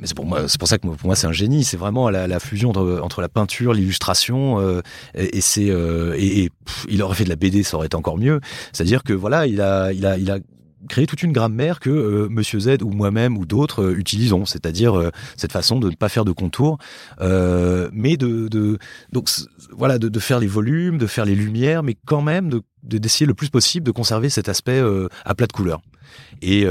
C'est 0.03 0.17
pour 0.17 0.25
moi, 0.25 0.49
c'est 0.49 0.59
pour 0.59 0.67
ça 0.67 0.79
que 0.79 0.87
pour 0.87 0.97
moi 1.05 1.15
c'est 1.15 1.27
un 1.27 1.33
génie. 1.33 1.63
C'est 1.63 1.77
vraiment 1.77 2.09
la, 2.09 2.41
fusion 2.41 2.71
entre, 2.71 3.21
la 3.21 3.29
peinture, 3.29 3.75
l'illustration, 3.75 4.59
euh, 4.59 4.81
et, 5.15 5.43
c'est 5.43 5.69
euh, 5.69 6.15
et, 6.19 6.49
il 6.89 7.03
aurait 7.03 7.15
fait 7.15 7.25
de 7.25 7.29
la 7.29 7.37
BD, 7.37 7.63
ça 7.63 7.77
aurait 7.77 7.87
été 7.87 7.97
encore 7.97 8.17
mieux. 8.17 8.41
C'est-à-dire 8.73 9.03
que 9.03 9.13
voilà, 9.13 9.47
il 9.47 9.61
a 9.61 9.93
il 9.93 10.07
a 10.07 10.17
il 10.17 10.31
a 10.31 10.39
créer 10.89 11.07
toute 11.07 11.23
une 11.23 11.33
grammaire 11.33 11.81
que 11.81 11.91
euh, 11.91 12.29
Monsieur 12.29 12.61
Z 12.61 12.83
ou 12.83 12.91
moi-même 12.91 13.37
ou 13.37 13.47
d'autres 13.47 13.83
euh, 13.83 13.99
utilisons, 13.99 14.45
c'est-à-dire 14.45 14.99
euh, 14.99 15.11
cette 15.37 15.53
façon 15.53 15.79
de 15.79 15.91
ne 15.91 15.95
pas 15.95 16.09
faire 16.09 16.25
de 16.25 16.33
contours, 16.33 16.79
mais 17.21 18.17
de, 18.17 18.49
de 18.49 18.79
donc 19.13 19.29
voilà 19.73 19.99
de, 19.99 20.19
faire 20.19 20.39
les 20.39 20.47
volumes, 20.47 20.99
de 20.99 21.07
faire 21.07 21.25
les 21.25 21.35
lumières, 21.35 21.83
mais 21.83 21.97
quand 22.07 22.23
même 22.23 22.51
de 22.51 22.63
d'essayer 22.83 23.25
le 23.25 23.33
plus 23.33 23.49
possible 23.49 23.87
de 23.87 23.91
conserver 23.93 24.29
cet 24.29 24.51
aspect 24.51 24.83
à 25.25 25.35
plat 25.35 25.47
de 25.47 25.53
couleur. 25.53 25.81
Et 26.43 26.67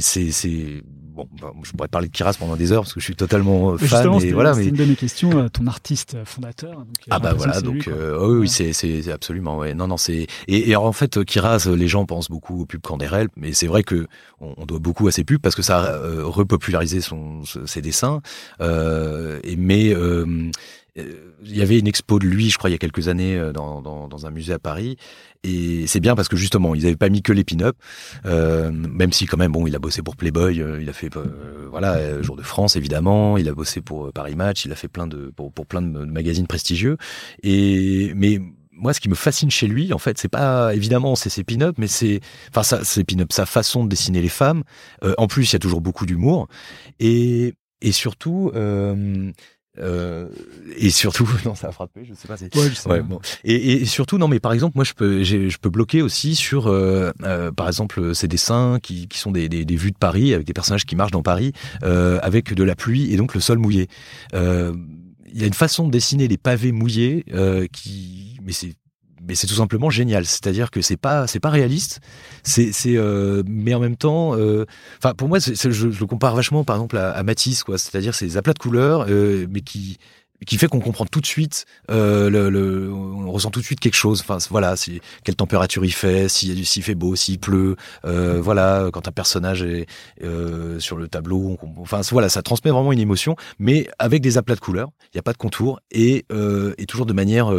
c'est 0.00 0.82
bon, 1.14 1.28
bah, 1.40 1.52
je 1.62 1.70
pourrais 1.72 1.88
parler 1.88 2.08
de 2.08 2.12
Kiras 2.12 2.36
pendant 2.38 2.56
des 2.56 2.72
heures 2.72 2.82
parce 2.82 2.92
que 2.92 3.00
je 3.00 3.04
suis 3.04 3.16
totalement 3.16 3.72
euh, 3.72 3.78
fan. 3.78 4.12
Et 4.22 4.32
voilà, 4.32 4.54
mais 4.54 4.66
une 4.66 4.74
de 4.74 4.84
mes 4.84 4.96
questions, 4.96 5.38
euh, 5.38 5.48
ton 5.48 5.66
artiste 5.66 6.16
fondateur. 6.24 6.78
Donc, 6.78 6.96
ah 7.10 7.18
bah 7.18 7.32
voilà, 7.34 7.60
donc 7.60 7.88
euh, 7.88 8.18
oh 8.20 8.38
oui, 8.40 8.48
c'est 8.48 8.72
c'est 8.72 9.10
absolument 9.10 9.58
ouais. 9.58 9.74
Non 9.74 9.86
non 9.86 9.96
c'est 9.96 10.26
et, 10.48 10.70
et 10.70 10.76
en 10.76 10.92
fait 10.92 11.24
Kiras, 11.24 11.68
les 11.74 11.88
gens 11.88 12.04
pensent 12.06 12.30
beaucoup 12.30 12.62
aux 12.62 12.66
pubs 12.66 12.80
Canderel, 12.80 13.28
mais 13.36 13.52
c'est 13.52 13.66
vrai 13.66 13.82
que 13.82 14.06
on, 14.40 14.66
doit 14.66 14.78
beaucoup 14.78 15.06
à 15.08 15.12
ces 15.12 15.24
pubs 15.24 15.40
parce 15.40 15.54
que 15.54 15.62
ça 15.62 15.78
a 15.78 16.22
repopularisé 16.22 17.00
son 17.00 17.42
ses 17.66 17.80
dessins. 17.80 18.20
et 18.60 19.56
mais 19.56 19.94
il 20.96 21.56
y 21.56 21.62
avait 21.62 21.78
une 21.78 21.88
expo 21.88 22.18
de 22.18 22.26
lui, 22.26 22.50
je 22.50 22.58
crois, 22.58 22.70
il 22.70 22.72
y 22.72 22.76
a 22.76 22.78
quelques 22.78 23.08
années 23.08 23.50
dans, 23.52 23.82
dans, 23.82 24.08
dans 24.08 24.26
un 24.26 24.30
musée 24.30 24.52
à 24.52 24.58
Paris, 24.58 24.96
et 25.44 25.86
c'est 25.86 26.00
bien 26.00 26.14
parce 26.14 26.28
que 26.28 26.36
justement, 26.36 26.74
ils 26.74 26.82
n'avaient 26.82 26.96
pas 26.96 27.08
mis 27.08 27.22
que 27.22 27.32
les 27.32 27.44
pin-up, 27.44 27.76
euh, 28.26 28.70
même 28.72 29.12
si 29.12 29.26
quand 29.26 29.36
même, 29.36 29.52
bon, 29.52 29.66
il 29.66 29.76
a 29.76 29.78
bossé 29.78 30.02
pour 30.02 30.16
Playboy, 30.16 30.60
euh, 30.60 30.80
il 30.80 30.88
a 30.88 30.92
fait, 30.92 31.14
euh, 31.16 31.68
voilà, 31.70 32.22
Jour 32.22 32.36
de 32.36 32.42
France 32.42 32.76
évidemment, 32.76 33.36
il 33.36 33.48
a 33.48 33.54
bossé 33.54 33.80
pour 33.80 34.12
Paris 34.12 34.36
Match, 34.36 34.64
il 34.64 34.72
a 34.72 34.76
fait 34.76 34.88
plein 34.88 35.06
de 35.06 35.32
pour, 35.36 35.52
plein 35.66 35.82
de 35.82 36.04
magazines 36.04 36.46
prestigieux. 36.46 36.96
Et 37.42 38.12
mais 38.16 38.40
moi, 38.76 38.92
ce 38.92 39.00
qui 39.00 39.08
me 39.08 39.14
fascine 39.14 39.50
chez 39.50 39.66
lui, 39.66 39.92
en 39.92 39.98
fait, 39.98 40.18
c'est 40.18 40.28
pas 40.28 40.74
évidemment 40.74 41.14
c'est 41.14 41.30
ses 41.30 41.44
pin-up, 41.44 41.76
mais 41.78 41.86
c'est 41.86 42.20
enfin 42.50 42.62
ça, 42.62 42.84
c'est 42.84 43.04
pin-up, 43.04 43.32
sa 43.32 43.46
façon 43.46 43.84
de 43.84 43.88
dessiner 43.88 44.20
les 44.20 44.28
femmes. 44.28 44.64
Euh, 45.04 45.14
en 45.18 45.26
plus, 45.26 45.50
il 45.50 45.52
y 45.52 45.56
a 45.56 45.60
toujours 45.60 45.80
beaucoup 45.80 46.06
d'humour 46.06 46.48
et 47.00 47.54
et 47.80 47.92
surtout. 47.92 48.50
Euh, 48.54 49.30
euh, 49.78 50.28
et 50.76 50.90
surtout, 50.90 51.28
non, 51.44 51.54
ça 51.54 51.68
a 51.68 51.72
frappé, 51.72 52.04
je 52.04 52.14
sais 52.14 52.28
pas. 52.28 52.34
Ouais, 52.34 52.68
je 52.70 52.74
sais 52.74 52.88
Ouais, 52.88 52.98
pas. 53.00 53.06
bon. 53.06 53.20
et, 53.44 53.72
et 53.82 53.84
surtout, 53.86 54.18
non, 54.18 54.28
mais 54.28 54.40
par 54.40 54.52
exemple, 54.52 54.72
moi, 54.76 54.84
je 54.84 54.92
peux, 54.92 55.22
je 55.24 55.58
peux 55.58 55.70
bloquer 55.70 56.02
aussi 56.02 56.34
sur, 56.34 56.68
euh, 56.68 57.10
euh, 57.22 57.50
par 57.50 57.66
exemple, 57.66 58.14
ces 58.14 58.28
dessins 58.28 58.78
qui, 58.82 59.08
qui 59.08 59.18
sont 59.18 59.30
des, 59.32 59.48
des, 59.48 59.64
des 59.64 59.76
vues 59.76 59.90
de 59.92 59.98
Paris 59.98 60.32
avec 60.34 60.46
des 60.46 60.52
personnages 60.52 60.84
qui 60.84 60.96
marchent 60.96 61.12
dans 61.12 61.22
Paris 61.22 61.52
avec 61.82 62.54
de 62.54 62.64
la 62.64 62.74
pluie 62.76 63.12
et 63.12 63.16
donc 63.16 63.34
le 63.34 63.40
sol 63.40 63.58
mouillé. 63.58 63.88
Il 64.32 65.40
y 65.40 65.42
a 65.42 65.46
une 65.46 65.52
façon 65.54 65.86
de 65.86 65.90
dessiner 65.90 66.28
les 66.28 66.38
pavés 66.38 66.72
mouillés 66.72 67.24
qui, 67.72 68.38
mais 68.44 68.52
c'est 68.52 68.74
mais 69.26 69.34
c'est 69.34 69.46
tout 69.46 69.54
simplement 69.54 69.90
génial. 69.90 70.24
C'est-à-dire 70.26 70.70
que 70.70 70.80
c'est 70.82 70.96
pas 70.96 71.26
c'est 71.26 71.40
pas 71.40 71.50
réaliste. 71.50 72.00
C'est 72.42 72.72
euh, 72.86 73.42
mais 73.46 73.74
en 73.74 73.80
même 73.80 73.96
temps, 73.96 74.36
euh, 74.36 74.64
enfin 74.98 75.14
pour 75.14 75.28
moi, 75.28 75.38
je, 75.38 75.86
le 75.86 76.06
compare 76.06 76.34
vachement 76.34 76.64
par 76.64 76.76
exemple 76.76 76.96
à, 76.98 77.10
à 77.12 77.22
Matisse 77.22 77.64
quoi. 77.64 77.78
C'est-à-dire 77.78 78.14
ces 78.14 78.36
aplats 78.36 78.52
de 78.54 78.58
couleurs, 78.58 79.06
euh, 79.08 79.46
mais 79.50 79.60
qui 79.60 79.98
qui 80.46 80.58
fait 80.58 80.66
qu'on 80.66 80.80
comprend 80.80 81.06
tout 81.06 81.20
de 81.22 81.26
suite, 81.26 81.64
euh, 81.90 82.28
le, 82.28 82.50
le- 82.50 82.92
on 82.92 83.30
ressent 83.30 83.50
tout 83.50 83.60
de 83.60 83.64
suite 83.64 83.80
quelque 83.80 83.94
chose. 83.94 84.20
Enfin 84.20 84.36
voilà, 84.50 84.74
quelle 85.22 85.36
température 85.36 85.84
il 85.86 85.92
fait, 85.92 86.28
s'il 86.28 86.66
fait 86.82 86.94
beau, 86.94 87.16
s'il 87.16 87.38
pleut, 87.38 87.76
euh, 88.04 88.42
voilà, 88.42 88.90
quand 88.92 89.08
un 89.08 89.12
personnage 89.12 89.62
est 89.62 89.86
sur 90.80 90.96
le 90.96 91.08
tableau, 91.08 91.56
enfin 91.78 92.02
voilà, 92.10 92.28
ça 92.28 92.42
transmet 92.42 92.70
vraiment 92.72 92.92
une 92.92 92.98
émotion, 93.00 93.36
mais 93.58 93.88
avec 93.98 94.20
des 94.20 94.36
aplats 94.36 94.56
de 94.56 94.60
couleurs. 94.60 94.90
Il 95.04 95.16
n'y 95.16 95.20
a 95.20 95.22
pas 95.22 95.32
de 95.32 95.38
contour 95.38 95.80
et 95.92 96.26
et 96.76 96.86
toujours 96.86 97.06
de 97.06 97.14
manière 97.14 97.50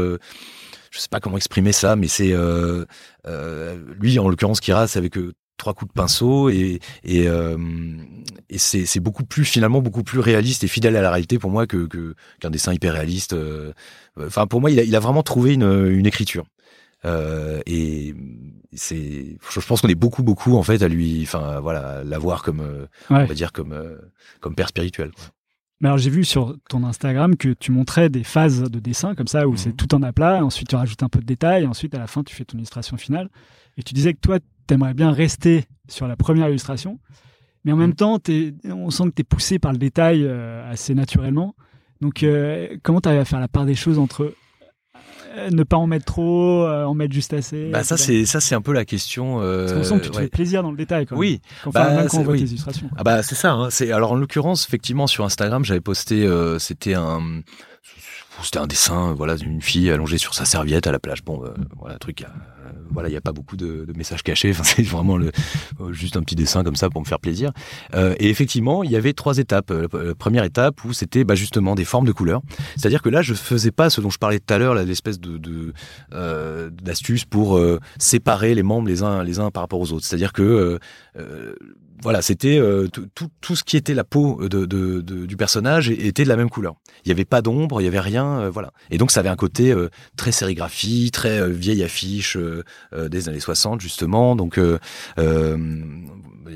je 0.96 1.00
sais 1.02 1.10
pas 1.10 1.20
comment 1.20 1.36
exprimer 1.38 1.74
ça, 1.74 1.96
mais 1.98 2.08
c'est 2.08 2.32
euh, 2.32 2.86
euh, 3.28 3.78
lui 4.00 4.18
en 4.18 4.30
l'occurrence 4.30 4.62
Kira, 4.62 4.88
c'est 4.88 4.98
avec 5.00 5.18
euh, 5.18 5.34
trois 5.58 5.74
coups 5.74 5.90
de 5.90 5.94
pinceau 5.94 6.50
et 6.50 6.80
et, 7.04 7.28
euh, 7.28 7.58
et 8.50 8.58
c'est 8.58 9.00
beaucoup 9.00 9.26
plus 9.26 9.46
finalement 9.46 9.82
beaucoup 9.82 10.04
plus 10.04 10.20
réaliste 10.20 10.64
et 10.64 10.68
fidèle 10.68 10.96
à 10.96 11.02
la 11.02 11.12
réalité 11.12 11.38
pour 11.40 11.52
moi 11.52 11.68
que 11.68 11.88
qu'un 12.40 12.50
dessin 12.50 12.74
hyper 12.74 12.94
réaliste. 12.94 13.34
euh. 13.34 13.74
Enfin 14.20 14.48
pour 14.48 14.62
moi 14.62 14.72
il 14.72 14.80
a, 14.80 14.84
il 14.84 14.96
a 14.96 15.00
vraiment 15.00 15.24
trouvé 15.24 15.54
une, 15.54 15.88
une 15.90 16.06
écriture. 16.06 16.46
Euh, 17.04 17.62
et 17.68 18.16
c'est, 18.74 19.38
je 19.50 19.60
pense 19.60 19.82
qu'on 19.82 19.88
est 19.90 19.96
beaucoup, 19.96 20.24
beaucoup 20.24 20.56
en 20.56 20.64
fait 20.64 20.82
à 20.82 20.88
lui, 20.88 21.22
enfin 21.24 21.60
voilà, 21.60 22.04
l'avoir 22.04 22.42
comme, 22.42 22.62
Ouais. 22.62 23.22
on 23.24 23.26
va 23.26 23.34
dire 23.36 23.52
comme, 23.52 23.76
comme 24.40 24.56
père 24.56 24.70
spirituel. 24.70 25.12
quoi. 25.12 25.26
Mais 25.82 25.88
alors 25.90 25.98
j'ai 25.98 26.10
vu 26.10 26.24
sur 26.24 26.56
ton 26.70 26.84
Instagram 26.84 27.36
que 27.36 27.50
tu 27.50 27.72
montrais 27.72 28.10
des 28.10 28.24
phases 28.24 28.64
de 28.64 28.80
dessin 28.80 29.14
comme 29.14 29.28
ça 29.28 29.48
où 29.48 29.52
Mhm. 29.52 29.58
c'est 29.58 29.74
tout 29.76 29.94
en 29.94 30.02
aplat, 30.04 30.44
ensuite 30.44 30.70
tu 30.70 30.76
rajoutes 30.76 31.04
un 31.04 31.10
peu 31.10 31.20
de 31.20 31.26
détails, 31.26 31.66
ensuite 31.68 31.94
à 31.96 32.00
la 32.00 32.08
fin 32.08 32.24
tu 32.24 32.34
fais 32.36 32.46
ton 32.46 32.58
illustration 32.58 32.96
finale. 32.98 33.30
Et 33.78 33.84
tu 33.84 33.94
disais 33.94 34.14
que 34.14 34.20
toi 34.22 34.40
t'aimerais 34.68 34.94
bien 34.94 35.12
rester 35.12 35.66
sur 35.90 36.08
la 36.08 36.16
première 36.16 36.48
illustration, 36.50 37.00
mais 37.66 37.72
en 37.74 37.76
même 37.78 37.90
Mhm. 37.90 37.96
temps 37.96 38.20
on 38.70 38.90
sent 38.90 39.04
que 39.06 39.16
tu 39.16 39.22
es 39.22 39.24
poussé 39.26 39.60
par 39.60 39.74
le 39.74 39.78
détail 39.78 40.24
euh, 40.24 40.70
assez 40.72 40.96
naturellement. 40.96 41.56
Donc 42.02 42.24
euh, 42.24 42.78
comment 42.84 43.02
tu 43.02 43.10
arrives 43.10 43.22
à 43.22 43.26
faire 43.26 43.40
la 43.42 43.48
part 43.50 43.66
des 43.66 43.76
choses 43.76 44.00
entre 44.00 44.34
ne 45.52 45.64
pas 45.64 45.78
en 45.78 45.88
mettre 45.88 46.06
trop, 46.06 46.64
euh, 46.64 46.86
en 46.86 46.94
mettre 46.94 47.14
juste 47.14 47.34
assez 47.34 47.70
Bah 47.72 47.84
ça 47.84 47.98
c'est, 47.98 48.26
ça 48.26 48.40
c'est 48.40 48.56
un 48.56 48.62
peu 48.62 48.74
la 48.74 48.86
question. 48.86 49.36
Parce 49.40 49.72
Euh, 49.72 49.84
sent 49.84 50.00
que 50.00 50.04
tu 50.06 50.10
te 50.12 50.16
ouais. 50.18 50.24
fais 50.24 50.30
plaisir 50.30 50.64
dans 50.64 50.72
le 50.72 50.78
détail. 50.78 51.06
Quand. 51.06 51.16
Oui, 51.18 51.42
Quand, 51.64 51.72
bah, 51.72 51.82
enfin, 51.86 51.96
même 51.96 52.08
quand 52.08 52.18
on 52.20 52.24
voit 52.24 52.34
oui. 52.34 52.40
tes 52.44 52.50
illustrations. 52.50 52.90
Ah 52.98 53.04
bah 53.04 53.24
c'est 53.24 53.36
ça. 53.36 53.52
Hein. 53.54 53.70
C'est 53.70 53.92
alors 53.92 54.14
en 54.14 54.16
l'occurrence 54.16 54.66
effectivement 54.68 55.08
sur 55.08 55.26
Instagram 55.26 55.64
j'avais 55.66 55.82
posté 55.82 56.26
euh, 56.26 56.60
c'était 56.60 56.94
un 56.96 57.22
c'était 58.44 58.60
un 58.60 58.68
dessin 58.68 59.14
voilà 59.14 59.36
d'une 59.36 59.62
fille 59.62 59.90
allongée 59.90 60.18
sur 60.18 60.34
sa 60.34 60.46
serviette 60.46 60.88
à 60.88 60.92
la 60.92 61.00
plage. 61.00 61.24
Bon 61.24 61.44
euh, 61.44 61.50
voilà 61.80 61.98
truc. 61.98 62.22
euh, 62.24 62.28
voilà 62.92 63.10
il 63.10 63.14
y 63.14 63.18
a 63.18 63.22
pas 63.22 63.32
beaucoup 63.34 63.58
de, 63.58 63.86
messages 63.96 64.24
cachés. 64.24 64.54
C'est 64.64 64.84
vraiment 64.84 65.18
euh, 65.20 65.32
juste 65.92 66.18
un 66.18 66.22
petit 66.22 66.36
dessin 66.36 66.64
comme 66.64 66.76
ça 66.76 66.90
pour 66.90 67.02
me 67.02 67.06
faire 67.06 67.20
plaisir. 67.20 67.52
Euh, 67.94 68.16
et 68.20 68.30
effectivement 68.30 68.84
il 68.84 68.92
y 68.92 68.96
avait 68.96 69.14
trois 69.14 69.38
étapes. 69.38 69.72
Euh, 69.72 69.88
La 69.94 70.16
première 70.16 70.44
étape 70.44 70.84
où 70.84 70.94
c'était 70.94 71.24
bah, 71.24 71.36
justement 71.36 71.76
des 71.76 71.86
formes 71.86 72.06
de 72.06 72.12
couleurs. 72.12 72.42
C'est-à-dire 72.78 73.02
que 73.02 73.10
là 73.10 73.22
je 73.22 73.34
faisais 73.34 73.72
pas 73.72 73.90
ce 73.90 74.02
dont 74.02 74.10
je 74.10 74.20
parlais 74.20 74.40
tout 74.40 74.54
à 74.54 74.58
l'heure 74.58 74.76
l'espèce 74.76 75.20
de, 75.20 75.74
euh, 76.14 76.70
d'astuce 76.70 77.26
pour 77.26 77.58
euh, 77.58 77.80
séparer 77.98 78.56
les 78.56 78.64
membres 78.64 78.88
les 78.88 79.04
uns 79.04 79.24
les 79.24 79.40
uns 79.40 79.52
par 79.52 79.62
rapport 79.64 79.80
aux 79.80 79.92
autres. 79.92 80.06
C'est-à-dire 80.06 80.34
que 80.34 80.44
euh, 80.44 80.80
euh, 81.18 81.56
voilà, 82.02 82.22
c'était 82.22 82.60
euh, 82.60 82.88
tout, 82.88 83.08
tout, 83.42 83.56
ce 83.56 83.64
qui 83.64 83.78
était 83.78 83.94
la 83.94 84.04
peau 84.04 84.48
de, 84.48 84.66
du 85.02 85.38
personnage 85.38 85.90
était 85.90 86.24
de 86.24 86.30
la 86.30 86.36
même 86.36 86.50
couleur. 86.50 86.76
Il 87.04 87.08
n'y 87.08 87.14
avait 87.14 87.26
pas 87.26 87.42
d'ombre, 87.42 87.82
il 87.82 87.86
y 87.86 87.88
avait 87.88 88.02
rien, 88.02 88.25
euh, 88.26 88.50
voilà. 88.50 88.72
Et 88.92 88.98
donc 88.98 89.12
ça 89.12 89.20
avait 89.22 89.30
un 89.30 89.36
côté 89.36 89.72
euh, 89.72 89.90
très 90.16 90.32
sérigraphie, 90.32 91.12
très 91.12 91.40
euh, 91.40 91.48
vieille 91.48 91.84
affiche 91.84 92.38
des 92.94 93.30
années 93.30 93.40
60 93.40 93.82
justement. 93.82 94.36
Donc 94.36 94.60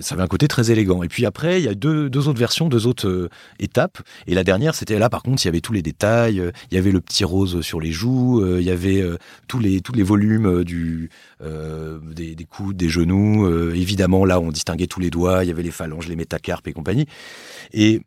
ça 0.01 0.13
avait 0.13 0.23
un 0.23 0.27
côté 0.27 0.47
très 0.47 0.71
élégant. 0.71 1.03
Et 1.03 1.08
puis 1.08 1.25
après, 1.25 1.60
il 1.60 1.65
y 1.65 1.67
a 1.67 1.73
deux, 1.73 2.05
autres 2.27 2.39
versions, 2.39 2.69
deux 2.69 2.88
autres 2.88 3.29
étapes. 3.60 3.99
Et 4.27 4.36
la 4.36 4.43
dernière, 4.43 4.75
c'était 4.75 4.99
là 4.99 5.10
par 5.10 5.23
contre, 5.23 5.43
il 5.43 5.47
y 5.47 5.49
avait 5.49 5.62
tous 5.62 5.73
les 5.73 5.82
détails. 5.82 6.51
Il 6.71 6.75
y 6.75 6.77
avait 6.77 6.91
le 6.91 7.01
petit 7.01 7.23
rose 7.23 7.62
sur 7.62 7.79
les 7.79 7.91
joues. 7.91 8.45
Il 8.58 8.63
y 8.63 8.71
avait 8.71 9.03
tous 9.47 9.60
les 9.60 9.82
tous 9.82 9.93
les 9.93 10.03
volumes 10.03 10.63
du 10.63 11.10
des, 11.41 12.36
des 12.36 12.45
coudes, 12.45 12.77
des 12.77 12.89
genoux. 12.89 13.71
évidemment, 13.73 14.25
là, 14.25 14.39
on 14.39 14.51
distinguait 14.51 14.88
tous 14.88 14.99
les 14.99 15.10
doigts. 15.10 15.43
Il 15.43 15.47
y 15.47 15.51
avait 15.51 15.63
les 15.63 15.71
phalanges, 15.71 16.08
les 16.08 16.15
métacarpes 16.15 16.67
et 16.67 16.73
compagnie. 16.73 17.08
Et 17.73 18.01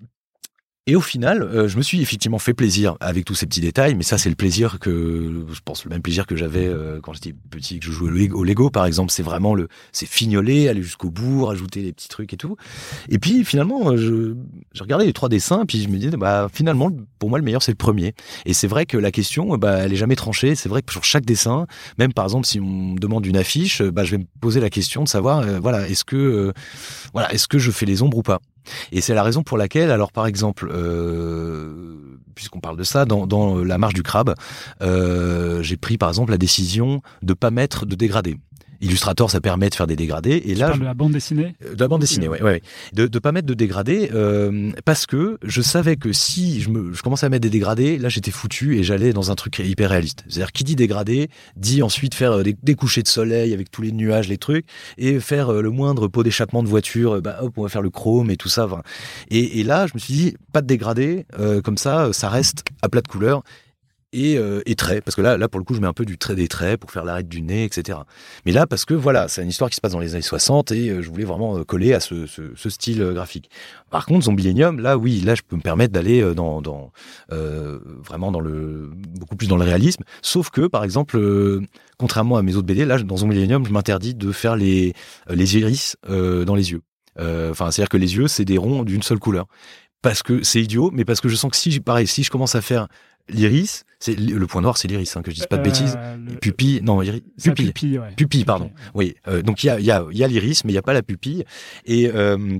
et 0.86 0.96
au 0.96 1.00
final, 1.00 1.42
euh, 1.42 1.68
je 1.68 1.76
me 1.76 1.82
suis 1.82 2.00
effectivement 2.00 2.38
fait 2.38 2.54
plaisir 2.54 2.96
avec 3.00 3.24
tous 3.24 3.34
ces 3.34 3.46
petits 3.46 3.60
détails, 3.60 3.94
mais 3.94 4.02
ça 4.02 4.18
c'est 4.18 4.28
le 4.28 4.34
plaisir 4.34 4.78
que 4.78 5.44
je 5.52 5.60
pense 5.64 5.84
le 5.84 5.90
même 5.90 6.02
plaisir 6.02 6.26
que 6.26 6.36
j'avais 6.36 6.66
euh, 6.66 7.00
quand 7.00 7.12
j'étais 7.12 7.34
petit, 7.50 7.78
que 7.78 7.86
je 7.86 7.92
jouais 7.92 8.30
au 8.30 8.42
Lego, 8.44 8.70
par 8.70 8.86
exemple. 8.86 9.12
C'est 9.12 9.22
vraiment 9.22 9.54
le, 9.54 9.68
c'est 9.92 10.06
fignoler, 10.06 10.68
aller 10.68 10.82
jusqu'au 10.82 11.10
bout, 11.10 11.44
rajouter 11.44 11.82
les 11.82 11.92
petits 11.92 12.08
trucs 12.08 12.32
et 12.32 12.36
tout. 12.36 12.56
Et 13.08 13.18
puis 13.18 13.44
finalement, 13.44 13.92
euh, 13.92 13.96
je, 13.96 14.34
je 14.72 14.82
regardais 14.82 15.06
les 15.06 15.12
trois 15.12 15.28
dessins, 15.28 15.64
puis 15.66 15.82
je 15.82 15.88
me 15.88 15.98
disais, 15.98 16.16
bah 16.16 16.48
finalement, 16.52 16.90
pour 17.18 17.30
moi 17.30 17.38
le 17.38 17.44
meilleur 17.44 17.62
c'est 17.62 17.72
le 17.72 17.76
premier. 17.76 18.14
Et 18.44 18.52
c'est 18.52 18.66
vrai 18.68 18.86
que 18.86 18.96
la 18.96 19.10
question, 19.10 19.56
bah 19.56 19.78
elle 19.78 19.92
est 19.92 19.96
jamais 19.96 20.16
tranchée. 20.16 20.54
C'est 20.54 20.68
vrai 20.68 20.82
que 20.82 20.92
sur 20.92 21.04
chaque 21.04 21.24
dessin, 21.24 21.66
même 21.98 22.12
par 22.12 22.24
exemple 22.24 22.46
si 22.46 22.58
on 22.60 22.64
me 22.64 22.98
demande 22.98 23.24
une 23.24 23.36
affiche, 23.36 23.82
bah 23.82 24.04
je 24.04 24.12
vais 24.12 24.18
me 24.18 24.26
poser 24.40 24.60
la 24.60 24.70
question 24.70 25.04
de 25.04 25.08
savoir, 25.08 25.40
euh, 25.40 25.60
voilà, 25.60 25.88
est-ce 25.88 26.04
que, 26.04 26.16
euh, 26.16 26.52
voilà, 27.12 27.32
est-ce 27.32 27.46
que 27.46 27.58
je 27.58 27.70
fais 27.70 27.86
les 27.86 28.02
ombres 28.02 28.18
ou 28.18 28.22
pas? 28.22 28.40
Et 28.92 29.00
c'est 29.00 29.14
la 29.14 29.22
raison 29.22 29.42
pour 29.42 29.58
laquelle, 29.58 29.90
alors 29.90 30.12
par 30.12 30.26
exemple, 30.26 30.70
euh, 30.72 32.18
puisqu'on 32.34 32.60
parle 32.60 32.76
de 32.76 32.84
ça, 32.84 33.04
dans, 33.04 33.26
dans 33.26 33.62
la 33.62 33.78
marche 33.78 33.94
du 33.94 34.02
crabe, 34.02 34.34
euh, 34.82 35.62
j'ai 35.62 35.76
pris 35.76 35.98
par 35.98 36.08
exemple 36.08 36.30
la 36.30 36.38
décision 36.38 37.02
de 37.22 37.34
pas 37.34 37.50
mettre 37.50 37.86
de 37.86 37.94
dégradé. 37.94 38.38
Illustrator, 38.82 39.30
ça 39.30 39.40
permet 39.40 39.70
de 39.70 39.74
faire 39.74 39.86
des 39.86 39.96
dégradés, 39.96 40.42
et 40.44 40.52
Tu 40.52 40.54
là, 40.54 40.66
parles 40.66 40.74
je- 40.74 40.80
de 40.80 40.84
la 40.86 40.94
bande 40.94 41.12
dessinée? 41.12 41.54
de 41.74 41.78
la 41.80 41.88
bande 41.88 42.00
dessinée, 42.00 42.28
ouais, 42.28 42.42
ouais, 42.42 42.50
ouais. 42.50 42.62
De, 42.92 43.06
de 43.06 43.18
pas 43.18 43.32
mettre 43.32 43.46
de 43.46 43.54
dégradés, 43.54 44.10
euh, 44.12 44.70
parce 44.84 45.06
que 45.06 45.38
je 45.42 45.62
savais 45.62 45.96
que 45.96 46.12
si 46.12 46.60
je, 46.60 46.68
me, 46.70 46.92
je 46.92 47.00
commençais 47.02 47.26
à 47.26 47.28
mettre 47.28 47.42
des 47.42 47.50
dégradés, 47.50 47.96
là 47.98 48.08
j'étais 48.08 48.30
foutu 48.32 48.78
et 48.78 48.82
j'allais 48.82 49.12
dans 49.12 49.30
un 49.30 49.34
truc 49.34 49.58
hyper 49.60 49.90
réaliste. 49.90 50.24
C'est-à-dire 50.28 50.52
qui 50.52 50.64
dit 50.64 50.76
dégradé, 50.76 51.28
dit 51.56 51.82
ensuite 51.82 52.14
faire 52.14 52.32
euh, 52.32 52.42
des, 52.42 52.56
des 52.62 52.74
couchers 52.74 53.02
de 53.02 53.08
soleil 53.08 53.54
avec 53.54 53.70
tous 53.70 53.82
les 53.82 53.92
nuages, 53.92 54.28
les 54.28 54.38
trucs, 54.38 54.66
et 54.98 55.20
faire 55.20 55.50
euh, 55.52 55.62
le 55.62 55.70
moindre 55.70 56.08
pot 56.08 56.22
d'échappement 56.22 56.62
de 56.62 56.68
voiture, 56.68 57.12
euh, 57.16 57.20
bah 57.20 57.38
hop, 57.42 57.52
on 57.56 57.62
va 57.62 57.68
faire 57.68 57.82
le 57.82 57.90
chrome 57.90 58.30
et 58.30 58.36
tout 58.36 58.48
ça. 58.48 58.64
enfin. 58.66 58.82
Et, 59.30 59.60
et 59.60 59.64
là, 59.64 59.86
je 59.86 59.92
me 59.94 59.98
suis 60.00 60.14
dit, 60.14 60.34
pas 60.52 60.60
de 60.60 60.66
dégradé, 60.66 61.24
euh, 61.38 61.60
comme 61.60 61.76
ça, 61.78 62.12
ça 62.12 62.28
reste 62.28 62.64
à 62.82 62.88
plat 62.88 63.00
de 63.00 63.08
couleur. 63.08 63.42
Et, 64.14 64.36
euh, 64.36 64.60
et 64.66 64.74
traits, 64.74 65.02
parce 65.02 65.14
que 65.14 65.22
là, 65.22 65.38
là 65.38 65.48
pour 65.48 65.58
le 65.58 65.64
coup, 65.64 65.72
je 65.74 65.80
mets 65.80 65.86
un 65.86 65.94
peu 65.94 66.04
du 66.04 66.18
trait 66.18 66.34
des 66.34 66.46
traits 66.46 66.78
pour 66.78 66.90
faire 66.90 67.02
l'arête 67.02 67.28
du 67.28 67.40
nez, 67.40 67.64
etc. 67.64 68.00
Mais 68.44 68.52
là, 68.52 68.66
parce 68.66 68.84
que 68.84 68.92
voilà, 68.92 69.26
c'est 69.26 69.42
une 69.42 69.48
histoire 69.48 69.70
qui 69.70 69.76
se 69.76 69.80
passe 69.80 69.92
dans 69.92 70.00
les 70.00 70.14
années 70.14 70.20
60 70.20 70.70
et 70.72 70.90
euh, 70.90 71.00
je 71.02 71.08
voulais 71.08 71.24
vraiment 71.24 71.56
euh, 71.56 71.64
coller 71.64 71.94
à 71.94 72.00
ce, 72.00 72.26
ce, 72.26 72.42
ce 72.54 72.68
style 72.68 73.00
euh, 73.00 73.14
graphique. 73.14 73.48
Par 73.90 74.04
contre, 74.04 74.26
Zombielenium, 74.26 74.80
là, 74.80 74.98
oui, 74.98 75.20
là, 75.20 75.34
je 75.34 75.40
peux 75.40 75.56
me 75.56 75.62
permettre 75.62 75.94
d'aller 75.94 76.34
dans, 76.34 76.60
dans 76.60 76.92
euh, 77.32 77.78
vraiment 78.04 78.30
dans 78.32 78.40
le 78.40 78.90
beaucoup 79.18 79.36
plus 79.36 79.48
dans 79.48 79.56
le 79.56 79.64
réalisme. 79.64 80.02
Sauf 80.20 80.50
que, 80.50 80.66
par 80.66 80.84
exemple, 80.84 81.16
euh, 81.16 81.62
contrairement 81.96 82.36
à 82.36 82.42
mes 82.42 82.54
autres 82.56 82.66
BD, 82.66 82.84
là, 82.84 82.98
dans 82.98 83.16
Zombielenium, 83.16 83.64
je 83.64 83.72
m'interdis 83.72 84.14
de 84.14 84.30
faire 84.30 84.56
les 84.56 84.92
les 85.30 85.56
iris 85.58 85.96
dans 86.06 86.54
les 86.54 86.72
yeux. 86.72 86.82
Enfin, 87.18 87.70
c'est-à-dire 87.70 87.88
que 87.88 87.96
les 87.96 88.16
yeux, 88.16 88.28
c'est 88.28 88.44
des 88.44 88.58
ronds 88.58 88.82
d'une 88.82 89.02
seule 89.02 89.18
couleur. 89.18 89.46
Parce 90.02 90.24
que 90.24 90.42
c'est 90.42 90.60
idiot, 90.60 90.90
mais 90.92 91.04
parce 91.04 91.20
que 91.20 91.28
je 91.28 91.36
sens 91.36 91.52
que 91.52 91.56
si, 91.56 91.78
pareil, 91.78 92.08
si 92.08 92.24
je 92.24 92.30
commence 92.30 92.56
à 92.56 92.60
faire 92.60 92.88
l'iris, 93.28 93.84
c'est 93.98 94.18
le 94.18 94.46
point 94.46 94.62
noir, 94.62 94.76
c'est 94.76 94.88
l'iris, 94.88 95.16
hein, 95.16 95.22
que 95.22 95.30
je 95.30 95.36
dise 95.36 95.46
pas 95.46 95.56
de 95.58 95.62
bêtises. 95.62 95.94
Euh, 95.96 96.16
le- 96.16 96.36
Pupille, 96.38 96.80
non, 96.82 97.02
iris, 97.02 97.22
pupille. 97.42 97.66
pupille, 97.72 97.98
ouais. 97.98 98.12
Pupille, 98.16 98.44
pardon. 98.44 98.70
Oui, 98.94 99.14
euh, 99.28 99.42
donc 99.42 99.62
il 99.62 99.68
y 99.68 99.70
a, 99.70 99.78
y 99.80 99.90
a, 99.90 100.04
y 100.10 100.24
a 100.24 100.28
l'iris, 100.28 100.64
mais 100.64 100.70
il 100.72 100.74
n'y 100.74 100.78
a 100.78 100.82
pas 100.82 100.92
la 100.92 101.02
pupille. 101.02 101.44
Et 101.84 102.10
euh, 102.12 102.58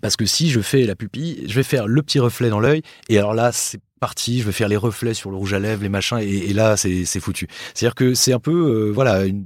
parce 0.00 0.16
que 0.16 0.24
si 0.26 0.50
je 0.50 0.60
fais 0.60 0.86
la 0.86 0.94
pupille, 0.96 1.44
je 1.46 1.54
vais 1.54 1.62
faire 1.62 1.86
le 1.86 2.02
petit 2.02 2.18
reflet 2.18 2.48
dans 2.48 2.60
l'œil, 2.60 2.82
et 3.08 3.18
alors 3.18 3.34
là, 3.34 3.52
c'est 3.52 3.80
parti, 4.00 4.38
je 4.40 4.44
vais 4.46 4.52
faire 4.52 4.68
les 4.68 4.76
reflets 4.78 5.12
sur 5.14 5.30
le 5.30 5.36
rouge 5.36 5.52
à 5.52 5.58
lèvres, 5.58 5.82
les 5.82 5.88
machins, 5.90 6.18
et, 6.18 6.50
et 6.50 6.52
là, 6.54 6.76
c'est 6.76 7.04
c'est 7.04 7.20
foutu. 7.20 7.46
C'est-à-dire 7.74 7.94
que 7.94 8.14
c'est 8.14 8.32
un 8.32 8.38
peu, 8.40 8.52
euh, 8.88 8.90
voilà, 8.92 9.26
une- 9.26 9.44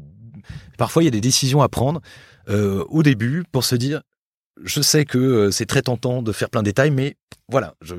parfois 0.78 1.02
il 1.02 1.06
y 1.06 1.08
a 1.08 1.12
des 1.12 1.20
décisions 1.20 1.62
à 1.62 1.68
prendre 1.68 2.00
euh, 2.48 2.84
au 2.90 3.02
début 3.02 3.42
pour 3.50 3.64
se 3.64 3.74
dire, 3.74 4.02
je 4.62 4.80
sais 4.80 5.04
que 5.04 5.18
euh, 5.18 5.50
c'est 5.50 5.66
très 5.66 5.82
tentant 5.82 6.22
de 6.22 6.32
faire 6.32 6.50
plein 6.50 6.62
de 6.62 6.66
détails, 6.66 6.90
mais 6.90 7.16
voilà, 7.48 7.74
je 7.82 7.94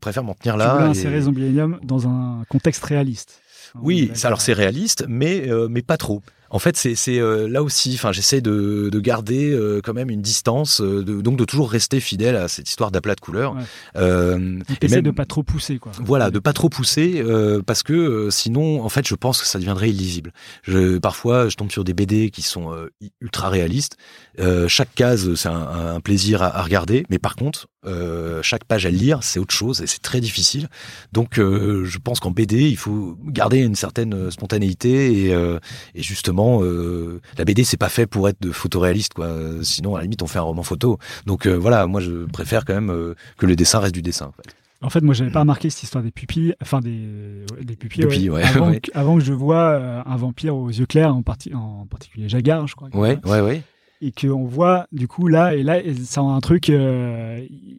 préfère 0.00 0.24
m'en 0.24 0.34
tenir 0.34 0.54
Tu 0.54 0.58
là. 0.58 0.74
voulais 0.74 0.86
et- 0.86 0.90
insérer 0.90 1.20
Zombielenium 1.22 1.78
dans 1.82 2.08
un 2.08 2.44
contexte 2.48 2.84
réaliste. 2.84 3.40
Oui, 3.80 4.10
ça, 4.14 4.26
alors 4.28 4.40
c'est 4.40 4.52
réaliste, 4.52 5.04
mais 5.08 5.48
euh, 5.48 5.68
mais 5.68 5.82
pas 5.82 5.96
trop. 5.96 6.22
En 6.50 6.58
fait, 6.58 6.76
c'est 6.76 6.96
euh, 7.20 7.48
là 7.48 7.62
aussi. 7.62 7.92
Enfin, 7.94 8.12
j'essaie 8.12 8.40
de, 8.40 8.88
de 8.90 9.00
garder 9.00 9.50
euh, 9.52 9.80
quand 9.82 9.94
même 9.94 10.10
une 10.10 10.20
distance, 10.22 10.80
euh, 10.80 11.02
de, 11.04 11.20
donc 11.20 11.36
de 11.38 11.44
toujours 11.44 11.70
rester 11.70 12.00
fidèle 12.00 12.34
à 12.36 12.48
cette 12.48 12.68
histoire 12.68 12.90
d'aplat 12.90 13.14
de 13.14 13.20
couleurs. 13.20 13.54
Ouais. 13.54 13.62
Euh, 13.96 14.58
et 14.82 14.88
même- 14.88 15.02
de 15.02 15.10
pas 15.10 15.26
trop 15.26 15.42
pousser, 15.42 15.78
quoi. 15.78 15.92
Voilà, 16.00 16.30
de 16.30 16.38
pas 16.38 16.52
trop 16.52 16.68
pousser 16.68 17.22
euh, 17.24 17.62
parce 17.64 17.82
que 17.82 17.92
euh, 17.92 18.30
sinon, 18.30 18.82
en 18.82 18.88
fait, 18.88 19.06
je 19.06 19.14
pense 19.14 19.40
que 19.40 19.46
ça 19.46 19.58
deviendrait 19.58 19.90
illisible. 19.90 20.32
Je, 20.64 20.98
parfois, 20.98 21.48
je 21.48 21.56
tombe 21.56 21.70
sur 21.70 21.84
des 21.84 21.94
BD 21.94 22.30
qui 22.30 22.42
sont 22.42 22.72
euh, 22.72 22.90
ultra 23.20 23.48
réalistes. 23.48 23.96
Euh, 24.38 24.66
chaque 24.68 24.94
case, 24.94 25.34
c'est 25.36 25.48
un, 25.48 25.94
un 25.94 26.00
plaisir 26.00 26.42
à, 26.42 26.56
à 26.58 26.62
regarder, 26.62 27.04
mais 27.10 27.18
par 27.18 27.36
contre, 27.36 27.68
euh, 27.86 28.42
chaque 28.42 28.64
page 28.64 28.84
à 28.86 28.90
lire, 28.90 29.20
c'est 29.22 29.38
autre 29.38 29.54
chose 29.54 29.80
et 29.82 29.86
c'est 29.86 30.02
très 30.02 30.20
difficile. 30.20 30.68
Donc, 31.12 31.38
euh, 31.38 31.84
je 31.84 31.98
pense 31.98 32.20
qu'en 32.20 32.30
BD, 32.30 32.68
il 32.68 32.76
faut 32.76 33.16
garder 33.26 33.58
une 33.58 33.74
certaine 33.74 34.30
spontanéité 34.30 35.26
et, 35.26 35.34
euh, 35.34 35.58
et 35.94 36.02
justement, 36.02 36.39
euh, 36.62 37.20
la 37.38 37.44
BD, 37.44 37.64
c'est 37.64 37.76
pas 37.76 37.88
fait 37.88 38.06
pour 38.06 38.28
être 38.28 38.40
de 38.40 38.52
photoréaliste, 38.52 39.14
quoi. 39.14 39.28
Sinon, 39.62 39.96
à 39.96 39.98
la 39.98 40.04
limite, 40.04 40.22
on 40.22 40.26
fait 40.26 40.38
un 40.38 40.42
roman 40.42 40.62
photo. 40.62 40.98
Donc, 41.26 41.46
euh, 41.46 41.54
voilà, 41.54 41.86
moi, 41.86 42.00
je 42.00 42.24
préfère 42.26 42.64
quand 42.64 42.74
même 42.74 42.90
euh, 42.90 43.14
que 43.38 43.46
le 43.46 43.56
dessin 43.56 43.78
reste 43.80 43.94
du 43.94 44.02
dessin. 44.02 44.26
En 44.26 44.32
fait. 44.32 44.54
En 44.82 44.90
fait, 44.90 45.02
moi, 45.02 45.14
j'avais 45.14 45.30
pas 45.30 45.40
remarqué 45.40 45.68
cette 45.68 45.82
histoire 45.82 46.02
des 46.02 46.10
pupilles, 46.10 46.54
enfin 46.62 46.80
des, 46.80 47.44
ouais, 47.52 47.64
des 47.64 47.76
pupilles, 47.76 48.04
Pupilles, 48.04 48.30
ouais, 48.30 48.42
avant. 48.54 48.72
Que, 48.72 48.90
avant 48.94 49.18
que 49.18 49.24
je 49.24 49.32
vois 49.32 49.76
un 50.06 50.16
vampire 50.16 50.56
aux 50.56 50.70
yeux 50.70 50.86
clairs, 50.86 51.14
en, 51.14 51.22
parti, 51.22 51.54
en 51.54 51.86
particulier 51.86 52.28
Jagar, 52.28 52.66
je 52.66 52.74
crois. 52.74 52.88
Ouais, 52.94 53.18
ouais, 53.26 53.40
ouais. 53.40 53.62
Et 54.00 54.12
qu'on 54.12 54.46
voit, 54.46 54.86
du 54.92 55.06
coup, 55.06 55.28
là, 55.28 55.54
et 55.54 55.62
là, 55.62 55.80
ça 56.04 56.22
a 56.22 56.24
un 56.24 56.40
truc 56.40 56.72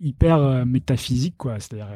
hyper 0.01 0.65
métaphysique, 0.67 1.35
quoi. 1.37 1.55
C'est-à-dire 1.59 1.87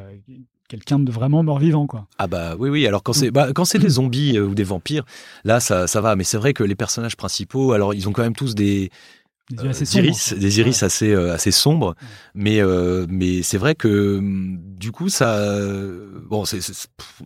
quelqu'un 0.68 0.98
de 0.98 1.10
vraiment 1.10 1.42
mort-vivant, 1.42 1.86
quoi. 1.86 2.06
Ah 2.18 2.26
bah 2.26 2.54
oui 2.58 2.68
oui 2.68 2.86
alors 2.86 3.02
quand 3.02 3.12
c'est 3.12 3.30
bah, 3.30 3.48
des 3.52 3.88
zombies 3.88 4.36
euh, 4.36 4.46
ou 4.46 4.54
des 4.54 4.64
vampires 4.64 5.04
là 5.44 5.60
ça 5.60 5.86
ça 5.86 6.00
va 6.00 6.16
mais 6.16 6.24
c'est 6.24 6.38
vrai 6.38 6.52
que 6.52 6.64
les 6.64 6.74
personnages 6.74 7.16
principaux 7.16 7.72
alors 7.72 7.94
ils 7.94 8.08
ont 8.08 8.12
quand 8.12 8.22
même 8.22 8.34
tous 8.34 8.54
des 8.54 8.90
Des 9.50 9.56
yeux 9.62 9.66
euh, 9.66 9.70
assez 9.70 9.84
sombres. 9.84 10.04
iris 10.06 10.34
des 10.34 10.58
iris 10.60 10.82
assez 10.82 11.12
euh, 11.12 11.32
assez 11.34 11.50
sombres. 11.52 11.94
Mais 12.34 12.60
euh, 12.60 13.06
mais 13.08 13.42
c'est 13.42 13.58
vrai 13.58 13.74
que 13.74 14.18
hum, 14.18 14.58
du 14.60 14.90
coup 14.92 15.08
ça 15.08 15.36
euh, 15.38 16.20
bon 16.28 16.44
c'est 16.44 16.58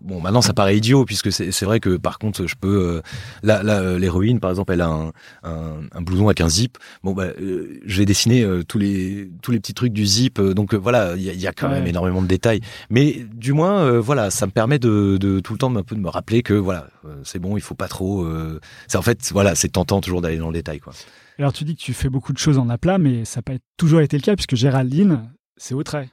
bon 0.02 0.20
maintenant 0.20 0.42
ça 0.42 0.52
paraît 0.52 0.76
idiot 0.76 1.04
puisque 1.06 1.32
c'est 1.32 1.50
c'est 1.50 1.64
vrai 1.64 1.80
que 1.80 1.96
par 1.96 2.18
contre 2.18 2.46
je 2.46 2.54
peux 2.60 2.68
euh, 2.96 3.00
là 3.42 3.62
là 3.62 3.96
l'héroïne 3.98 4.38
par 4.38 4.50
exemple 4.50 4.72
elle 4.74 4.82
a 4.82 4.88
un, 4.88 5.12
un, 5.44 5.80
un 5.92 6.02
blouson 6.02 6.26
avec 6.28 6.40
un 6.42 6.48
zip. 6.50 6.76
Bon 7.02 7.12
bah 7.14 7.28
euh, 7.40 7.80
je 7.86 7.98
vais 7.98 8.04
dessiner 8.04 8.42
euh, 8.42 8.62
tous 8.64 8.78
les 8.78 9.30
tous 9.42 9.50
les 9.50 9.58
petits 9.60 9.74
trucs 9.74 9.92
du 9.94 10.04
zip 10.04 10.40
donc 10.40 10.74
voilà 10.74 11.14
il 11.16 11.22
y 11.22 11.34
y 11.40 11.46
a 11.46 11.52
quand 11.52 11.68
Ouais. 11.68 11.76
même 11.76 11.86
énormément 11.86 12.20
de 12.20 12.26
détails. 12.26 12.60
Mais 12.90 13.24
du 13.34 13.52
moins 13.54 13.80
euh, 13.84 14.00
voilà 14.00 14.30
ça 14.30 14.44
me 14.46 14.52
permet 14.52 14.78
de, 14.78 15.16
de 15.18 15.40
tout 15.40 15.52
le 15.54 15.58
temps 15.58 15.74
un 15.74 15.82
peu 15.82 15.94
de 15.94 16.00
me 16.00 16.08
rappeler 16.08 16.42
que 16.42 16.54
voilà 16.54 16.88
euh, 17.06 17.16
c'est 17.24 17.38
bon 17.38 17.56
il 17.56 17.60
faut 17.62 17.74
pas 17.74 17.88
trop 17.88 18.24
euh, 18.24 18.60
c'est 18.88 18.98
en 18.98 19.02
fait 19.02 19.30
voilà 19.32 19.54
c'est 19.54 19.68
tentant 19.70 20.00
toujours 20.00 20.20
d'aller 20.20 20.36
dans 20.36 20.48
le 20.48 20.54
détail 20.54 20.80
quoi 20.80 20.92
Alors, 21.40 21.54
tu 21.54 21.64
dis 21.64 21.74
que 21.74 21.80
tu 21.80 21.94
fais 21.94 22.10
beaucoup 22.10 22.34
de 22.34 22.38
choses 22.38 22.58
en 22.58 22.68
aplat, 22.68 22.98
mais 22.98 23.24
ça 23.24 23.38
n'a 23.38 23.42
pas 23.42 23.58
toujours 23.78 24.02
été 24.02 24.18
le 24.18 24.22
cas, 24.22 24.36
puisque 24.36 24.56
Géraldine, 24.56 25.32
c'est 25.56 25.72
au 25.72 25.82
trait. 25.82 26.10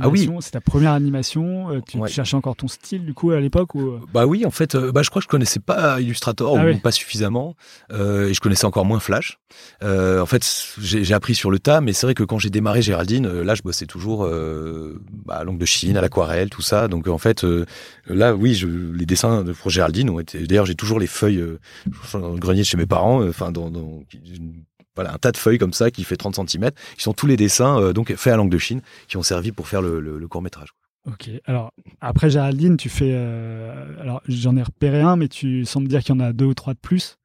Ah 0.00 0.08
oui. 0.08 0.28
c'est 0.40 0.50
ta 0.50 0.60
première 0.60 0.92
animation. 0.92 1.70
euh, 1.70 1.80
Tu, 1.86 1.98
cherchais 2.08 2.36
encore 2.36 2.56
ton 2.56 2.68
style, 2.68 3.04
du 3.06 3.14
coup, 3.14 3.30
à 3.30 3.40
l'époque 3.40 3.74
ou... 3.74 3.80
euh, 3.92 4.00
Bah 4.12 4.26
oui, 4.26 4.44
en 4.44 4.50
fait, 4.50 4.74
euh, 4.74 4.92
bah 4.92 5.02
je 5.02 5.10
crois 5.10 5.20
que 5.20 5.24
je 5.24 5.28
connaissais 5.28 5.60
pas 5.60 6.00
Illustrator 6.00 6.56
Ah 6.58 6.62
ou 6.64 6.66
oui. 6.66 6.78
pas 6.78 6.92
suffisamment, 6.92 7.56
euh, 7.92 8.28
et 8.28 8.34
je 8.34 8.40
connaissais 8.40 8.66
encore 8.66 8.84
moins 8.84 9.00
Flash. 9.00 9.38
Euh, 9.82 10.20
en 10.20 10.26
fait, 10.26 10.44
j'ai 10.78 11.14
appris 11.14 11.34
sur 11.34 11.50
le 11.50 11.58
tas, 11.58 11.80
mais 11.80 11.92
c'est 11.94 12.06
vrai 12.06 12.14
que 12.14 12.22
quand 12.22 12.38
j'ai 12.38 12.50
démarré 12.50 12.82
Géraldine, 12.82 13.26
là, 13.40 13.54
je 13.54 13.62
bossais 13.62 13.86
toujours 13.86 14.28
bah, 15.24 15.36
à 15.36 15.44
l'encre 15.44 15.58
de 15.58 15.64
Chine, 15.66 15.96
à 15.96 16.00
l'aquarelle, 16.02 16.50
tout 16.50 16.62
ça. 16.62 16.88
Donc 16.88 17.08
en 17.08 17.18
fait, 17.18 17.44
là, 18.06 18.34
oui, 18.34 18.54
je, 18.54 18.66
les 18.66 19.06
dessins 19.06 19.42
de 19.42 19.52
pour 19.52 19.70
Géraldine 19.70 20.10
ont 20.10 20.20
été. 20.20 20.46
D'ailleurs, 20.46 20.66
j'ai 20.66 20.74
toujours 20.74 20.98
les 21.00 21.06
feuilles 21.06 21.42
dans 22.12 22.32
le 22.32 22.38
grenier 22.38 22.60
de 22.60 22.66
chez 22.66 22.76
mes 22.76 22.86
parents, 22.86 23.26
enfin 23.26 23.52
dans, 23.52 23.70
dans 23.70 24.02
une- 24.34 24.64
voilà 24.96 25.14
un 25.14 25.18
tas 25.18 25.30
de 25.30 25.36
feuilles 25.36 25.58
comme 25.58 25.72
ça 25.72 25.90
qui 25.92 26.02
fait 26.02 26.16
30 26.16 26.48
cm. 26.48 26.70
Qui 26.96 27.02
sont 27.02 27.12
tous 27.12 27.26
les 27.26 27.36
dessins 27.36 27.80
euh, 27.80 27.92
donc 27.92 28.12
faits 28.16 28.32
à 28.32 28.36
l'encre 28.36 28.50
de 28.50 28.58
Chine, 28.58 28.80
qui 29.08 29.16
ont 29.16 29.22
servi 29.22 29.52
pour 29.52 29.68
faire 29.68 29.82
le 29.82 30.26
court 30.28 30.42
métrage. 30.42 30.70
Ok. 31.06 31.30
Alors, 31.44 31.72
après 32.00 32.30
Géraldine, 32.30 32.76
tu 32.76 32.88
fais... 32.88 33.12
euh, 33.14 33.94
Alors, 34.00 34.22
j'en 34.26 34.56
ai 34.56 34.62
repéré 34.62 35.00
un, 35.00 35.14
mais 35.16 35.28
tu 35.28 35.64
sembles 35.64 35.86
dire 35.86 36.02
qu'il 36.02 36.14
y 36.14 36.18
en 36.18 36.20
a 36.20 36.32
deux 36.32 36.46
ou 36.46 36.54
trois 36.54 36.74
de 36.74 36.78
plus. 36.80 37.16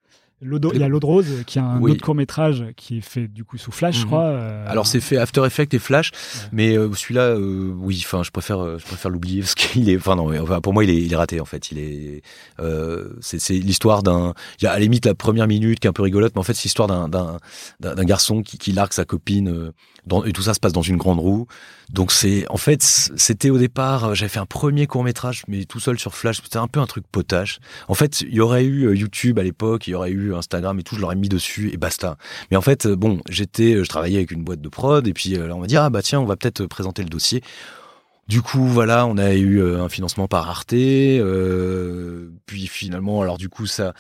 Il 0.44 0.80
y 0.80 0.84
a 0.84 0.88
l'eau 0.88 1.00
de 1.00 1.06
rose 1.06 1.44
qui 1.46 1.60
a 1.60 1.64
un 1.64 1.80
Oui. 1.80 1.92
autre 1.92 2.02
court 2.04 2.16
métrage 2.16 2.66
qui 2.76 2.98
est 2.98 3.02
fait 3.02 3.28
du 3.28 3.44
coup 3.44 3.58
sous 3.60 3.72
Flash, 3.72 3.98
je 3.98 4.02
Mhm. 4.02 4.08
crois. 4.08 4.24
euh, 4.24 4.66
Alors 4.68 4.88
c'est 4.88 5.00
fait 5.00 5.18
After 5.18 5.46
Effects 5.46 5.74
et 5.76 5.80
Flash, 5.80 6.12
Ouais. 6.12 6.50
mais 6.52 6.78
euh, 6.78 6.92
celui-là, 6.94 7.22
euh, 7.36 7.72
oui, 7.78 8.02
enfin, 8.04 8.24
je 8.24 8.32
préfère, 8.32 8.60
euh, 8.60 8.78
je 8.80 8.86
préfère 8.86 9.12
l'oublier 9.12 9.42
parce 9.42 9.54
qu'il 9.54 9.88
est, 9.88 9.98
enfin 9.98 10.16
non, 10.16 10.28
mais, 10.30 10.40
enfin, 10.40 10.60
pour 10.60 10.74
moi, 10.74 10.84
il 10.84 10.90
est, 10.90 10.98
il 11.02 11.14
est 11.14 11.16
raté 11.16 11.40
en 11.40 11.46
fait. 11.46 11.70
Il 11.72 11.78
est, 11.78 12.24
euh, 12.60 13.10
c'est, 13.22 13.54
l'histoire 13.54 14.02
d'un, 14.02 14.34
il 14.60 14.64
y 14.64 14.68
a 14.68 14.72
à 14.72 14.74
la 14.76 14.80
limite 14.80 15.06
la 15.06 15.14
première 15.14 15.48
minute 15.48 15.80
qui 15.80 15.86
est 15.86 15.90
un 15.90 15.94
peu 15.94 16.02
rigolote, 16.02 16.34
mais 16.34 16.40
en 16.40 16.44
fait, 16.44 16.54
c'est 16.56 16.64
l'histoire 16.64 16.88
d'un, 16.88 17.08
d'un, 17.08 17.38
d'un, 17.80 18.04
garçon 18.04 18.42
qui, 18.42 18.58
qui 18.58 18.72
largue 18.72 18.94
sa 18.94 19.06
copine, 19.06 19.50
euh, 19.50 19.72
dans, 20.08 20.24
et 20.24 20.32
tout 20.34 20.42
ça 20.42 20.56
se 20.56 20.60
passe 20.60 20.74
dans 20.74 20.82
une 20.82 20.98
grande 20.98 21.20
roue. 21.20 21.46
Donc 21.92 22.12
c'est, 22.12 22.46
en 22.50 22.58
fait, 22.58 22.82
c'était 22.82 23.50
au 23.50 23.58
départ, 23.60 24.16
j'avais 24.16 24.30
fait 24.30 24.40
un 24.40 24.46
premier 24.46 24.88
court 24.88 25.04
métrage, 25.04 25.44
mais 25.48 25.66
tout 25.66 25.80
seul 25.82 26.00
sur 26.00 26.16
Flash, 26.16 26.42
c'était 26.42 26.58
un 26.58 26.68
peu 26.68 26.80
un 26.80 26.88
truc 26.88 27.04
potache. 27.12 27.60
En 27.90 27.94
fait, 27.94 28.22
il 28.22 28.34
y 28.34 28.40
aurait 28.40 28.64
eu 28.64 28.96
YouTube 28.98 29.38
à 29.38 29.44
l'époque, 29.44 29.88
il 29.88 29.92
y 29.92 29.94
aurait 29.94 30.10
eu 30.12 30.31
Instagram 30.36 30.80
et 30.80 30.84
tout, 30.84 30.96
je 30.96 31.02
l'aurais 31.02 31.16
mis 31.16 31.30
dessus 31.30 31.72
et 31.74 31.78
basta. 31.78 32.18
Mais 32.50 32.58
en 32.58 32.62
fait, 32.62 32.86
euh, 32.86 32.96
bon, 32.96 33.22
j'étais, 33.30 33.76
euh, 33.76 33.84
je 33.84 33.90
travaillais 33.90 34.18
avec 34.18 34.32
une 34.32 34.44
boîte 34.44 34.62
de 34.62 34.70
prod 34.70 35.08
et 35.08 35.14
puis 35.14 35.36
euh, 35.36 35.54
on 35.54 35.60
m'a 35.60 35.68
dit 35.68 35.78
ah 35.78 35.90
bah 35.90 36.02
tiens, 36.02 36.20
on 36.20 36.26
va 36.26 36.36
peut-être 36.36 36.66
présenter 36.66 37.04
le 37.04 37.10
dossier. 37.10 37.42
Du 38.28 38.42
coup, 38.42 38.66
voilà, 38.66 39.06
on 39.08 39.18
a 39.18 39.34
eu 39.34 39.62
euh, 39.62 39.84
un 39.84 39.90
financement 39.90 40.28
par 40.28 40.50
Arte, 40.50 40.74
euh, 40.74 42.30
puis 42.46 42.68
finalement, 42.68 43.22
alors 43.22 43.38
du 43.38 43.50
coup 43.50 43.66
ça. 43.66 43.94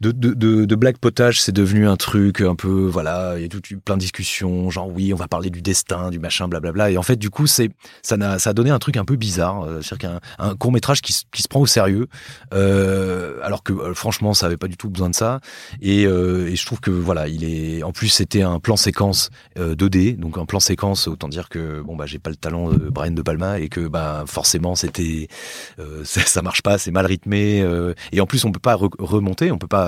De, 0.00 0.12
de, 0.12 0.32
de, 0.64 0.92
potage, 0.92 1.42
c'est 1.42 1.50
devenu 1.50 1.88
un 1.88 1.96
truc 1.96 2.40
un 2.40 2.54
peu, 2.54 2.86
voilà, 2.86 3.34
il 3.36 3.42
y 3.42 3.44
a 3.44 3.48
tout, 3.48 3.60
plein 3.84 3.96
de 3.96 4.00
discussions, 4.00 4.70
genre 4.70 4.88
oui, 4.88 5.12
on 5.12 5.16
va 5.16 5.26
parler 5.26 5.50
du 5.50 5.60
destin, 5.60 6.10
du 6.10 6.20
machin, 6.20 6.46
blablabla. 6.46 6.92
Et 6.92 6.98
en 6.98 7.02
fait, 7.02 7.16
du 7.16 7.30
coup, 7.30 7.48
c'est, 7.48 7.70
ça, 8.02 8.16
n'a, 8.16 8.38
ça 8.38 8.50
a 8.50 8.52
donné 8.52 8.70
un 8.70 8.78
truc 8.78 8.96
un 8.96 9.04
peu 9.04 9.16
bizarre, 9.16 9.64
euh, 9.64 9.82
c'est-à-dire 9.82 10.20
qu'un 10.20 10.20
un 10.38 10.54
court 10.54 10.70
métrage 10.70 11.02
qui, 11.02 11.12
qui 11.32 11.42
se 11.42 11.48
prend 11.48 11.58
au 11.58 11.66
sérieux, 11.66 12.06
euh, 12.54 13.40
alors 13.42 13.64
que 13.64 13.72
euh, 13.72 13.92
franchement, 13.92 14.34
ça 14.34 14.46
avait 14.46 14.56
pas 14.56 14.68
du 14.68 14.76
tout 14.76 14.88
besoin 14.88 15.10
de 15.10 15.16
ça. 15.16 15.40
Et, 15.82 16.06
euh, 16.06 16.46
et 16.46 16.54
je 16.54 16.64
trouve 16.64 16.78
que 16.78 16.92
voilà, 16.92 17.26
il 17.26 17.42
est, 17.42 17.82
en 17.82 17.90
plus, 17.90 18.06
c'était 18.08 18.42
un 18.42 18.60
plan 18.60 18.76
séquence 18.76 19.30
euh, 19.58 19.74
2D, 19.74 20.16
donc 20.16 20.38
un 20.38 20.46
plan 20.46 20.60
séquence, 20.60 21.08
autant 21.08 21.26
dire 21.28 21.48
que 21.48 21.80
bon 21.80 21.96
bah 21.96 22.06
j'ai 22.06 22.20
pas 22.20 22.30
le 22.30 22.36
talent 22.36 22.70
de 22.70 22.88
Brian 22.88 23.10
de 23.10 23.22
Palma 23.22 23.58
et 23.58 23.68
que 23.68 23.88
bah 23.88 24.22
forcément 24.28 24.76
c'était, 24.76 25.26
ça, 26.04 26.20
ça 26.20 26.40
marche 26.40 26.62
pas, 26.62 26.78
c'est 26.78 26.92
mal 26.92 27.06
rythmé, 27.06 27.66
et 28.12 28.20
en 28.20 28.26
plus 28.26 28.44
on 28.44 28.52
peut 28.52 28.60
pas 28.60 28.76
re- 28.76 28.94
remonter, 29.00 29.50
on 29.50 29.58
peut 29.58 29.66
pas 29.66 29.87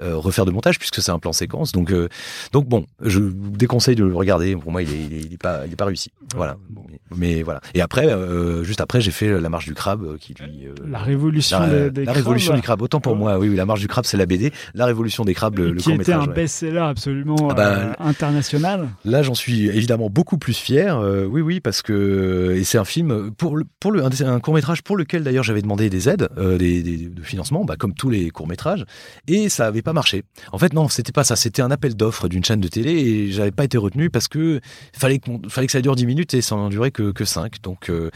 refaire 0.00 0.44
de 0.44 0.50
montage 0.50 0.78
puisque 0.78 1.00
c'est 1.02 1.10
un 1.12 1.18
plan 1.18 1.32
séquence, 1.32 1.72
donc 1.72 1.90
euh, 1.92 2.08
donc 2.52 2.66
bon, 2.68 2.86
je 3.00 3.18
vous 3.20 3.32
déconseille 3.50 3.94
de 3.96 4.04
le 4.04 4.14
regarder. 4.14 4.56
Pour 4.56 4.72
moi, 4.72 4.82
il 4.82 4.90
est, 4.90 4.98
il 5.10 5.12
est, 5.14 5.20
il 5.20 5.32
est 5.34 5.38
pas, 5.42 5.62
il 5.66 5.72
est 5.72 5.76
pas 5.76 5.84
réussi. 5.84 6.10
Voilà. 6.34 6.56
Mais, 6.74 6.98
mais 7.16 7.42
voilà. 7.42 7.60
Et 7.74 7.80
après, 7.80 8.06
euh, 8.12 8.64
juste 8.64 8.80
après, 8.80 9.00
j'ai 9.00 9.10
fait 9.10 9.40
la 9.40 9.48
marche 9.48 9.64
du 9.66 9.74
crabe 9.74 10.02
euh, 10.04 10.16
qui 10.18 10.34
lui. 10.34 10.66
euh, 10.66 10.74
La 10.88 10.98
révolution 10.98 11.58
la, 11.60 11.90
des, 11.90 12.04
la 12.04 12.12
révolution 12.12 12.50
crabes, 12.52 12.56
du 12.60 12.62
crabe. 12.62 12.82
Autant 12.82 13.00
pour 13.00 13.16
moi, 13.16 13.38
oui, 13.38 13.48
oui, 13.48 13.56
la 13.56 13.66
marche 13.66 13.80
du 13.80 13.88
crabe, 13.88 14.04
c'est 14.06 14.16
la 14.16 14.26
BD. 14.26 14.52
La 14.74 14.86
révolution 14.86 15.24
des 15.24 15.34
crabes, 15.34 15.58
le, 15.58 15.74
qui 15.74 15.84
court 15.90 16.00
était 16.00 16.12
un 16.12 16.20
métrage. 16.20 16.34
best-seller 16.34 16.78
absolument 16.78 17.48
Ah 17.50 17.54
bah, 17.54 17.68
euh, 17.78 17.92
international. 18.00 18.88
Là, 19.04 19.22
j'en 19.22 19.34
suis 19.34 19.66
évidemment 19.68 20.08
beaucoup 20.10 20.38
plus 20.38 20.54
fier. 20.56 20.96
euh, 20.98 21.26
oui, 21.26 21.40
oui, 21.40 21.60
parce 21.60 21.82
que 21.82 22.54
et 22.56 22.64
c'est 22.64 22.78
un 22.78 22.84
film 22.84 23.30
pour 23.32 23.56
le, 23.56 23.64
pour 23.80 23.92
le 23.92 24.02
un, 24.04 24.40
court 24.40 24.54
métrage 24.54 24.82
pour 24.82 24.96
lequel 24.96 25.22
d'ailleurs 25.24 25.44
j'avais 25.44 25.62
demandé 25.62 25.90
des 25.90 26.08
aides, 26.08 26.28
euh, 26.38 26.56
des, 26.58 26.82
des- 26.82 26.96
de 27.08 27.22
financement, 27.22 27.64
bah, 27.64 27.76
comme 27.78 27.94
tous 27.94 28.10
les 28.10 28.30
courts 28.30 28.48
métrages, 28.48 28.84
et 29.28 29.48
ça 29.48 29.66
avait 29.66 29.82
pas 29.92 29.94
marché. 29.94 30.24
En 30.52 30.58
fait, 30.58 30.72
non, 30.72 30.88
c'était 30.88 31.12
pas 31.12 31.24
ça. 31.24 31.36
C'était 31.36 31.62
un 31.62 31.70
appel 31.70 31.94
d'offres 31.94 32.28
d'une 32.28 32.44
chaîne 32.44 32.60
de 32.60 32.68
télé 32.68 32.92
et 32.92 33.30
j'avais 33.30 33.50
pas 33.50 33.64
été 33.64 33.76
retenu 33.76 34.08
parce 34.08 34.26
que 34.26 34.60
fallait 34.94 35.18
que 35.18 35.30
fallait 35.48 35.66
que 35.66 35.72
ça 35.72 35.82
dure 35.82 35.96
10 35.96 36.06
minutes 36.06 36.34
et 36.34 36.40
ça 36.40 36.56
n'en 36.56 36.70
durait 36.70 36.90
que 36.90 37.12
que 37.12 37.24
5. 37.24 37.60
Donc 37.62 37.90
euh, 37.90 38.10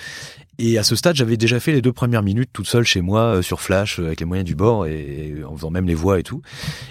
et 0.59 0.79
à 0.79 0.83
ce 0.83 0.97
stade, 0.97 1.17
j'avais 1.17 1.37
déjà 1.37 1.61
fait 1.61 1.73
les 1.73 1.83
deux 1.83 1.93
premières 1.93 2.23
minutes 2.23 2.51
toute 2.53 2.67
seule 2.67 2.85
chez 2.85 3.03
moi 3.03 3.37
euh, 3.37 3.43
sur 3.43 3.61
Flash 3.61 4.01
euh, 4.01 4.07
avec 4.07 4.21
les 4.21 4.27
moyens 4.27 4.47
du 4.47 4.55
bord 4.55 4.87
et, 4.87 5.35
en 5.47 5.55
faisant 5.55 5.71
même 5.71 5.87
les 5.87 5.95
voix 5.95 6.19
et 6.19 6.23
tout. 6.23 6.41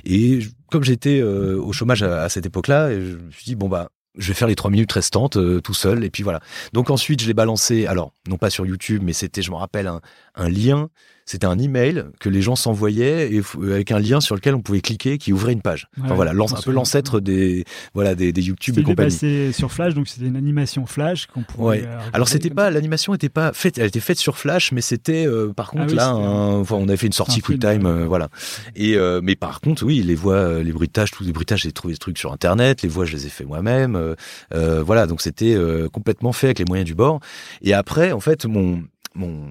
Et 0.06 0.40
comme 0.70 0.84
j'étais 0.84 1.22
au 1.22 1.72
chômage 1.72 2.04
à, 2.04 2.28
cette 2.30 2.46
époque-là, 2.46 2.92
je 2.92 3.18
me 3.18 3.32
suis 3.32 3.46
dit 3.46 3.56
bon 3.56 3.70
bah 3.70 3.90
je 4.18 4.28
vais 4.30 4.34
faire 4.34 4.48
les 4.48 4.56
trois 4.56 4.72
minutes 4.72 4.92
restantes 4.92 5.38
tout 5.62 5.74
seul 5.74 6.04
et 6.04 6.10
puis 6.10 6.24
voilà. 6.24 6.42
Donc 6.74 6.90
ensuite 6.90 7.22
je 7.22 7.28
l'ai 7.28 7.34
balancé, 7.34 7.86
alors 7.86 8.14
non 8.28 8.38
pas 8.38 8.50
sur 8.50 8.66
YouTube, 8.66 9.02
mais 9.04 9.14
c'était 9.14 9.42
je 9.42 9.52
me 9.52 9.56
rappelle 9.56 9.90
un 10.36 10.50
lien, 10.50 10.90
c'était 11.26 11.48
un 11.48 11.58
email 11.58 12.06
que 12.20 12.30
les 12.30 12.42
gens 12.42 12.56
s'envoyaient 12.56 13.32
et 13.34 13.42
f- 13.42 13.72
avec 13.72 13.92
un 13.92 14.00
lien 14.00 14.22
sur 14.22 14.36
lequel 14.36 14.54
on 14.56 14.62
pouvait 14.62 14.82
cliquer 14.82 15.18
qui 15.18 15.34
ouvrait 15.34 15.54
une 15.54 15.62
page. 15.62 15.88
Enfin 16.00 16.10
Ouais, 16.10 16.16
voilà, 16.16 16.32
je 16.34 16.38
m'en 16.38 16.46
un 16.46 16.62
peu 16.62 16.72
l'ancêtre 16.72 17.20
des 17.20 17.66
voilà 17.94 18.14
des, 18.16 18.32
des 18.32 18.42
YouTube 18.44 18.76
et 18.76 18.82
C'était 18.82 18.86
compagnie. 18.92 19.10
passé 19.12 19.52
sur 19.52 19.72
Flash, 19.72 19.94
donc 19.96 20.08
c'était 20.08 20.28
une 20.28 20.36
animation 20.36 20.86
Flash 20.86 21.26
qu'on 21.28 21.42
pouvait. 21.42 21.64
Ouais. 21.64 21.84
euh, 21.86 22.00
Alors 22.14 22.28
c'était 22.28 22.50
pas 22.52 22.70
l'animation 22.70 23.14
était 23.16 23.30
pas 23.30 23.54
faite, 23.54 23.78
elle 23.78 23.88
était 23.88 24.00
faite 24.00 24.20
sur 24.20 24.38
Flash, 24.38 24.72
mais 24.72 24.82
c'était 24.82 25.26
euh, 25.28 25.52
par 25.52 25.72
contre 25.72 25.84
Ah 25.84 25.88
oui, 25.90 25.96
là, 25.96 26.04
c'était 26.14 26.26
un- 26.28 26.60
enfin, 26.60 26.76
on 26.76 26.88
avait 26.88 26.98
fait 26.98 27.08
une 27.08 27.14
sortie 27.14 27.42
un 27.44 27.46
film, 27.48 27.86
ouais. 27.86 27.90
euh, 27.92 28.06
voilà. 28.06 28.30
Et 28.76 28.96
euh, 28.96 29.20
mais 29.24 29.36
par 29.36 29.62
contre, 29.62 29.84
oui, 29.84 30.04
les 30.04 30.16
voix, 30.16 30.36
euh, 30.36 30.64
les 30.64 30.72
bruitages, 30.74 31.12
tous 31.12 31.24
les 31.24 31.32
bruitages, 31.34 31.64
j'ai 31.64 31.72
trouvé 31.72 31.94
des 31.96 31.98
trucs 31.98 32.18
sur 32.20 32.32
Internet, 32.34 32.84
les 32.84 32.90
voix, 32.90 33.06
je 33.06 33.14
les 33.16 33.26
ai 33.26 33.30
fait 33.30 33.46
moi-même, 33.46 33.96
euh, 33.96 34.14
euh, 34.54 34.84
voilà. 34.84 35.08
Donc 35.08 35.22
c'était 35.22 35.56
euh, 35.56 35.90
complètement 35.90 36.34
fait 36.34 36.48
avec 36.48 36.60
les 36.60 36.66
moyens 36.66 36.86
du 36.86 36.94
bord. 36.94 37.20
Et 37.64 37.74
après, 37.74 38.12
en 38.12 38.20
fait, 38.20 38.46
mon 38.46 38.84
mon 39.16 39.48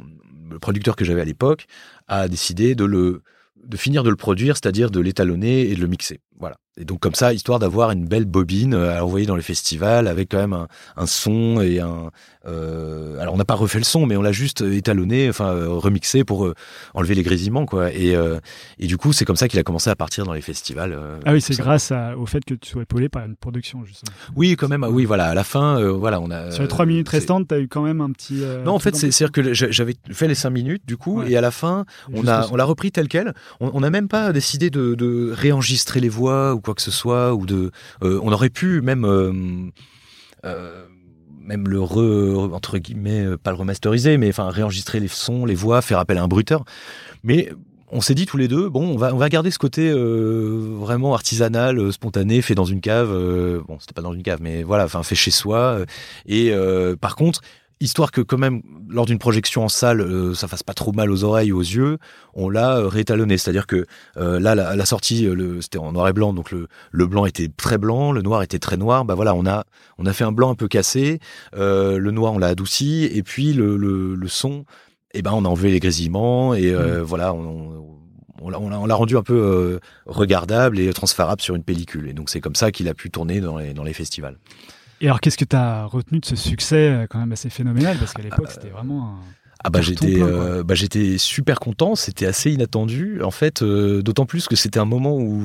le 0.50 0.58
producteur 0.58 0.96
que 0.96 1.04
j'avais 1.04 1.20
à 1.20 1.24
l'époque 1.24 1.66
a 2.08 2.28
décidé 2.28 2.74
de 2.74 3.22
finir 3.76 4.02
de 4.02 4.10
le 4.10 4.16
produire, 4.16 4.56
c'est-à-dire 4.56 4.90
de 4.90 5.00
l'étalonner 5.00 5.70
et 5.70 5.74
de 5.74 5.80
le 5.80 5.86
mixer. 5.86 6.20
Voilà. 6.38 6.56
Et 6.76 6.84
donc 6.84 6.98
comme 6.98 7.14
ça, 7.14 7.32
histoire 7.32 7.60
d'avoir 7.60 7.92
une 7.92 8.04
belle 8.04 8.24
bobine 8.24 8.74
euh, 8.74 8.98
à 8.98 9.04
envoyer 9.04 9.26
dans 9.26 9.36
les 9.36 9.42
festivals 9.42 10.08
avec 10.08 10.28
quand 10.32 10.38
même 10.38 10.52
un, 10.52 10.66
un 10.96 11.06
son 11.06 11.60
et 11.60 11.78
un. 11.78 12.10
Euh, 12.46 13.18
alors 13.20 13.34
on 13.34 13.36
n'a 13.36 13.44
pas 13.44 13.54
refait 13.54 13.78
le 13.78 13.84
son, 13.84 14.06
mais 14.06 14.16
on 14.16 14.22
l'a 14.22 14.32
juste 14.32 14.60
étalonné, 14.62 15.28
enfin 15.28 15.50
euh, 15.54 15.68
remixé 15.68 16.24
pour 16.24 16.44
euh, 16.46 16.54
enlever 16.92 17.14
les 17.14 17.22
grésillements, 17.22 17.64
quoi. 17.64 17.92
Et, 17.92 18.14
euh, 18.16 18.38
et 18.80 18.86
du 18.88 18.96
coup, 18.96 19.12
c'est 19.12 19.24
comme 19.24 19.36
ça 19.36 19.46
qu'il 19.48 19.58
a 19.60 19.62
commencé 19.62 19.88
à 19.88 19.94
partir 19.96 20.24
dans 20.26 20.32
les 20.32 20.40
festivals. 20.40 20.98
ah 21.24 21.32
oui, 21.32 21.40
c'est 21.40 21.56
grâce 21.56 21.92
à- 21.92 22.18
au 22.18 22.26
fait 22.26 22.44
que 22.44 22.54
tu 22.54 22.68
sois 22.70 22.82
épaulé 22.82 23.08
par 23.08 23.24
une 23.24 23.36
production 23.36 23.84
justement. 23.84 24.12
Oui, 24.34 24.56
quand 24.56 24.68
même. 24.68 24.82
ah 24.84 24.90
Oui, 24.90 25.04
voilà. 25.04 25.26
À 25.26 25.34
la 25.34 25.44
fin, 25.44 25.80
voilà, 25.92 26.20
on 26.20 26.30
a. 26.32 26.50
Sur 26.50 26.62
les 26.62 26.68
trois 26.68 26.86
minutes 26.86 27.08
restantes, 27.08 27.46
t'as 27.48 27.60
eu 27.60 27.68
quand 27.68 27.82
même 27.82 28.00
un 28.00 28.10
petit. 28.10 28.42
euh, 28.42 28.64
Non, 28.64 28.72
en 28.74 28.78
fait, 28.80 28.96
c'est- 28.96 29.12
c'est-à-dire 29.12 29.32
que 29.32 29.52
j'a- 29.54 29.70
j'avais 29.70 29.94
fait 30.10 30.26
les 30.28 30.34
cinq 30.34 30.50
minutes, 30.50 30.82
du 30.86 30.96
coup, 30.96 31.20
Ouais. 31.20 31.30
et 31.30 31.36
à 31.36 31.40
la 31.40 31.52
fin, 31.52 31.84
on 32.12 32.16
Juste 32.16 32.28
a, 32.28 32.48
on 32.50 32.56
l'a 32.56 32.64
repris 32.64 32.90
tel 32.90 33.06
quel. 33.08 33.32
On 33.60 33.70
on 33.74 33.80
n'a 33.80 33.90
même 33.90 34.08
pas 34.08 34.32
décidé 34.32 34.70
de, 34.70 34.94
de 34.94 35.32
réenregistrer 35.32 36.00
les 36.00 36.08
voix 36.08 36.23
ou 36.54 36.60
quoi 36.60 36.74
que 36.74 36.82
ce 36.82 36.90
soit, 36.90 37.34
ou 37.34 37.46
de. 37.46 37.70
euh, 38.02 38.20
on 38.22 38.32
aurait 38.32 38.50
pu 38.50 38.80
même. 38.80 39.04
euh, 39.04 39.32
euh, 40.44 40.84
même 41.40 41.68
le 41.68 41.78
re, 41.78 42.54
entre 42.54 42.78
guillemets, 42.78 43.36
pas 43.36 43.50
le 43.50 43.58
remasteriser, 43.58 44.16
mais 44.16 44.30
enfin 44.30 44.48
réenregistrer 44.48 44.98
les 44.98 45.08
sons, 45.08 45.44
les 45.44 45.54
voix, 45.54 45.82
faire 45.82 45.98
appel 45.98 46.16
à 46.16 46.22
un 46.22 46.28
bruiteur. 46.28 46.64
Mais 47.22 47.50
on 47.92 48.00
s'est 48.00 48.14
dit 48.14 48.24
tous 48.24 48.38
les 48.38 48.48
deux, 48.48 48.70
bon, 48.70 48.94
on 48.94 48.96
va, 48.96 49.12
on 49.12 49.18
va 49.18 49.28
garder 49.28 49.50
ce 49.50 49.58
côté 49.58 49.92
vraiment 49.92 51.12
artisanal, 51.12 51.92
spontané, 51.92 52.40
fait 52.40 52.54
dans 52.54 52.64
une 52.64 52.80
cave. 52.80 53.10
bon, 53.68 53.78
c'était 53.78 53.92
pas 53.92 54.00
dans 54.00 54.14
une 54.14 54.22
cave, 54.22 54.38
mais 54.40 54.62
voilà, 54.62 54.84
enfin 54.84 55.02
fait 55.02 55.14
chez 55.14 55.30
soi. 55.30 55.80
et 56.24 56.50
par 56.98 57.14
contre, 57.14 57.42
histoire 57.80 58.10
que 58.12 58.20
quand 58.20 58.38
même 58.38 58.62
lors 58.88 59.04
d'une 59.06 59.18
projection 59.18 59.64
en 59.64 59.68
salle 59.68 60.00
euh, 60.00 60.34
ça 60.34 60.48
fasse 60.48 60.62
pas 60.62 60.74
trop 60.74 60.92
mal 60.92 61.10
aux 61.10 61.24
oreilles 61.24 61.52
ou 61.52 61.58
aux 61.58 61.62
yeux 61.62 61.98
on 62.34 62.48
l'a 62.48 62.78
euh, 62.78 62.88
réétalonné. 62.88 63.36
C'est 63.38 63.50
à 63.50 63.52
dire 63.52 63.66
que 63.66 63.84
euh, 64.16 64.38
là 64.40 64.54
la, 64.54 64.76
la 64.76 64.86
sortie 64.86 65.26
euh, 65.26 65.34
le- 65.34 65.60
c'était 65.60 65.78
en 65.78 65.92
noir 65.92 66.08
et 66.08 66.12
blanc 66.12 66.32
donc 66.32 66.50
le, 66.50 66.68
le 66.92 67.06
blanc 67.06 67.26
était 67.26 67.48
très 67.48 67.76
blanc 67.78 68.12
le 68.12 68.22
noir 68.22 68.42
était 68.42 68.58
très 68.58 68.76
noir. 68.76 69.04
Bah 69.04 69.14
voilà 69.14 69.34
on 69.34 69.44
a 69.46 69.64
on 69.98 70.06
a 70.06 70.12
fait 70.12 70.24
un 70.24 70.32
blanc 70.32 70.50
un 70.50 70.54
peu 70.54 70.68
cassé 70.68 71.18
euh, 71.56 71.98
le 71.98 72.10
noir 72.10 72.32
on 72.34 72.38
l'a 72.38 72.48
adouci 72.48 73.04
et 73.12 73.22
puis 73.22 73.52
le, 73.52 73.76
le, 73.76 74.14
le 74.14 74.28
son 74.28 74.64
eh 75.12 75.22
ben 75.22 75.32
on 75.32 75.44
a 75.44 75.48
enlevé 75.48 75.70
les 75.70 75.80
grésillements 75.80 76.54
et 76.54 76.70
euh, 76.72 77.02
voilà 77.02 77.34
on, 77.34 77.98
on 78.40 78.50
l'a- 78.50 78.60
on 78.60 78.68
l'a 78.68 78.78
on 78.80 78.86
l'a 78.86 78.94
rendu 78.94 79.16
un 79.16 79.22
peu 79.22 79.34
euh, 79.34 79.78
regardable 80.06 80.78
et 80.78 80.92
transférable 80.92 81.40
sur 81.40 81.54
une 81.54 81.62
pellicule. 81.64 82.08
Et 82.08 82.12
donc 82.12 82.30
c'est 82.30 82.40
comme 82.40 82.56
ça 82.56 82.70
qu'il 82.72 82.88
a 82.88 82.94
pu 82.94 83.10
tourner 83.10 83.40
dans 83.40 83.56
les, 83.58 83.74
dans 83.74 83.84
les 83.84 83.92
festivals 83.94 84.38
Et 85.00 85.06
alors, 85.06 85.20
qu'est-ce 85.20 85.36
que 85.38 85.44
tu 85.44 85.56
as 85.56 85.84
retenu 85.86 86.20
de 86.20 86.24
ce 86.26 86.36
succès 86.36 86.88
euh, 86.88 87.06
quand 87.08 87.18
même 87.18 87.32
assez 87.32 87.50
phénoménal? 87.50 87.96
Parce 87.98 88.12
qu'à 88.12 88.22
l'époque, 88.22 88.48
c'était 88.50 88.68
vraiment. 88.70 89.08
un- 89.08 89.18
Ah 89.66 89.70
bah 89.70 89.80
j'étais 89.80 90.20
euh, 90.20 90.62
bah 90.62 90.74
j'étais 90.74 91.16
super 91.16 91.58
content, 91.58 91.94
c'était 91.94 92.26
assez 92.26 92.52
inattendu 92.52 93.22
en 93.22 93.30
fait, 93.30 93.62
euh, 93.62 94.02
d'autant 94.02 94.26
plus 94.26 94.46
que 94.46 94.56
c'était 94.56 94.78
un 94.78 94.84
moment 94.84 95.16
où 95.16 95.42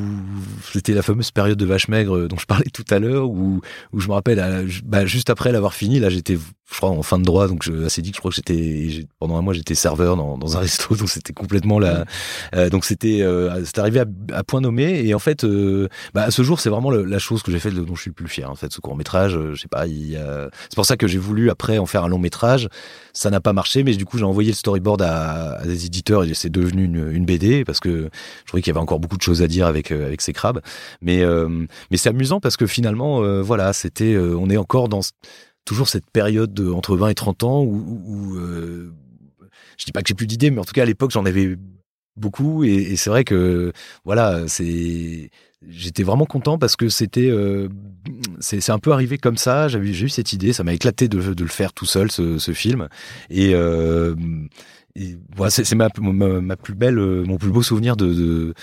c'était 0.74 0.93
la 0.93 1.02
fameuse 1.04 1.32
période 1.32 1.58
de 1.58 1.66
vache 1.66 1.88
maigre 1.88 2.28
dont 2.28 2.36
je 2.38 2.45
parlais 2.45 2.70
tout 2.74 2.84
à 2.89 3.00
l'heure 3.00 3.30
où 3.30 3.62
où 3.93 4.00
je 4.02 4.10
me 4.10 4.14
rappelle 4.14 4.41
à- 4.41 4.64
bah, 4.84 5.06
juste 5.06 5.30
après 5.30 5.54
l'avoir 5.54 5.74
fini 5.74 6.02
là 6.02 6.10
j'étais 6.10 6.38
je 6.72 6.78
crois 6.78 6.89
en 6.89 7.01
fin 7.03 7.17
de 7.20 7.24
droit 7.24 7.47
donc 7.47 7.63
je 7.63 7.86
assez 7.86 8.01
dit 8.01 8.11
je 8.13 8.20
crois 8.20 8.30
que 8.30 8.36
j'étais 8.36 9.05
pendant 9.20 9.38
un 9.38 9.41
mois 9.41 9.53
j'étais 9.53 9.76
serveur 9.76 10.15
dans, 10.15 10.38
dans 10.38 10.55
un 10.57 10.59
resto 10.61 10.95
donc 10.95 11.09
c'était 11.09 11.34
complètement 11.34 11.80
la 11.80 12.05
euh, 12.55 12.70
donc 12.70 12.86
c'était 12.86 13.22
euh, 13.22 13.63
c'est 13.65 13.80
arrivé 13.80 13.99
à, 14.01 14.05
à 14.34 14.43
point 14.43 14.61
nommé 14.61 15.01
et 15.05 15.13
en 15.13 15.20
fait 15.20 15.43
euh, 15.43 15.88
bah, 16.13 16.24
à 16.24 16.32
ce 16.32 16.43
jour 16.43 16.59
c'est 16.59 16.70
vraiment 16.70 16.91
le- 16.91 17.03
la 17.05 17.20
chose 17.20 17.41
que 17.43 17.51
j'ai 17.51 17.59
fait 17.59 17.72
dont 17.72 17.95
je 17.95 18.01
suis 18.01 18.09
le 18.09 18.15
plus 18.15 18.28
fier 18.28 18.49
en 18.49 18.55
fait 18.55 18.72
ce 18.72 18.80
court 18.82 18.95
métrage 18.95 19.38
je 19.53 19.59
sais 19.59 19.67
pas 19.67 19.86
c'est 19.88 20.76
pour 20.76 20.86
ça 20.86 20.97
que 20.97 21.07
j'ai 21.07 21.17
voulu 21.17 21.49
après 21.49 21.78
en 21.78 21.86
faire 21.86 22.03
un 22.03 22.07
long 22.07 22.20
métrage 22.20 22.67
ça 23.11 23.30
n'a 23.32 23.41
pas 23.41 23.51
marché, 23.53 23.84
mais 23.84 23.95
du 23.95 24.05
coup 24.05 24.17
j'ai 24.17 24.24
envoyé 24.24 24.51
le 24.51 24.55
storyboard 24.55 25.01
à, 25.01 25.55
à 25.59 25.65
des 25.65 25.86
éditeurs 25.86 26.24
et 26.24 26.34
c'est 26.34 26.49
devenu 26.51 26.86
une, 26.86 27.11
une 27.11 27.26
BD 27.26 27.65
parce 27.65 27.80
que 27.82 28.09
je 28.13 28.45
trouvais 28.47 28.61
qu'il 28.61 28.72
y 28.72 28.74
avait 28.74 28.80
encore 28.80 28.99
beaucoup 28.99 29.17
de 29.17 29.22
choses 29.22 29.41
à 29.41 29.47
dire 29.47 29.65
avec 29.65 29.91
euh, 29.91 30.05
avec 30.05 30.22
ces 30.22 30.32
crabes. 30.32 30.61
Mais 31.01 31.22
euh, 31.22 31.49
mais 31.91 31.97
c'est 31.97 32.09
amusant 32.09 32.39
parce 32.39 32.55
que 32.55 32.65
finalement 32.67 33.22
euh, 33.24 33.41
voilà 33.41 33.74
c'était 33.74 34.13
euh, 34.13 34.38
on 34.39 34.49
est 34.49 34.57
encore 34.57 34.88
dans 34.89 35.01
toujours 35.70 35.88
cette 35.88 36.09
période 36.09 36.51
de, 36.51 36.67
entre 36.72 36.97
20 36.97 37.09
et 37.09 37.13
30 37.13 37.43
ans 37.43 37.61
où, 37.61 38.36
euh, 38.38 38.91
je 39.78 39.86
dis 39.86 39.91
pas 39.91 40.01
que 40.01 40.07
j'ai 40.07 40.15
plus 40.15 40.26
d'idées, 40.26 40.49
mais 40.49 40.57
en 40.57 40.65
tout 40.65 40.74
cas 40.74 40.82
à 40.82 40.86
l'époque 40.86 41.11
j'en 41.11 41.26
avais 41.26 41.57
beaucoup. 42.17 42.63
Et, 42.63 42.74
et 42.74 42.95
c'est 42.95 43.11
vrai 43.11 43.24
que 43.24 43.72
voilà 44.03 44.47
c'est 44.47 45.30
j'étais 45.70 46.01
vraiment 46.01 46.26
content 46.26 46.57
parce 46.57 46.76
que 46.76 46.89
c'était 46.89 47.30
euh, 47.30 47.67
c'est 48.39 48.72
un 48.72 48.80
peu 48.80 48.93
arrivé 48.93 49.20
comme 49.20 49.38
ça. 49.38 49.67
J'avais 49.67 49.93
j'ai 49.93 50.07
eu 50.07 50.09
cette 50.09 50.34
idée. 50.34 50.53
Ça 50.53 50.63
m'a 50.63 50.74
éclaté 50.74 51.07
de, 51.07 51.36
de 51.36 51.43
le 51.43 51.49
faire 51.49 51.72
tout 51.72 51.86
seul 51.86 52.09
ce, 52.09 52.39
ce 52.39 52.51
film. 52.51 52.89
Et, 53.30 53.53
euh, 53.53 54.15
et 54.95 55.17
voilà 55.36 55.51
c'est 55.51 55.76
ma, 55.76 55.89
ma, 55.99 56.41
ma 56.41 56.57
plus 56.57 56.74
belle 56.74 56.95
mon 56.95 57.38
plus 57.38 57.51
beau 57.51 57.61
souvenir 57.61 57.95
de, 57.95 58.55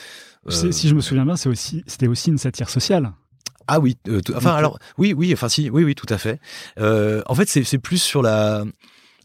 euh, 0.48 0.72
Si 0.72 0.88
je 0.88 0.94
me 0.94 1.00
souviens 1.00 1.24
bien, 1.24 1.36
c'est 1.36 1.48
aussi, 1.48 1.82
c'était 1.86 2.08
aussi 2.08 2.30
une 2.30 2.38
satire 2.38 2.68
sociale. 2.68 3.12
Ah 3.68 3.80
oui, 3.80 3.96
euh, 4.08 4.20
tout- 4.20 4.32
enfin 4.36 4.50
Donc, 4.50 4.58
alors 4.58 4.78
oui, 4.98 5.12
oui, 5.16 5.32
enfin 5.32 5.48
si, 5.48 5.70
oui, 5.70 5.84
oui, 5.84 5.94
tout 5.94 6.06
à 6.08 6.18
fait. 6.18 6.40
Euh, 6.78 7.22
en 7.26 7.34
fait, 7.34 7.48
c'est 7.48 7.64
c'est 7.64 7.78
plus 7.78 7.98
sur 8.02 8.22
la, 8.22 8.64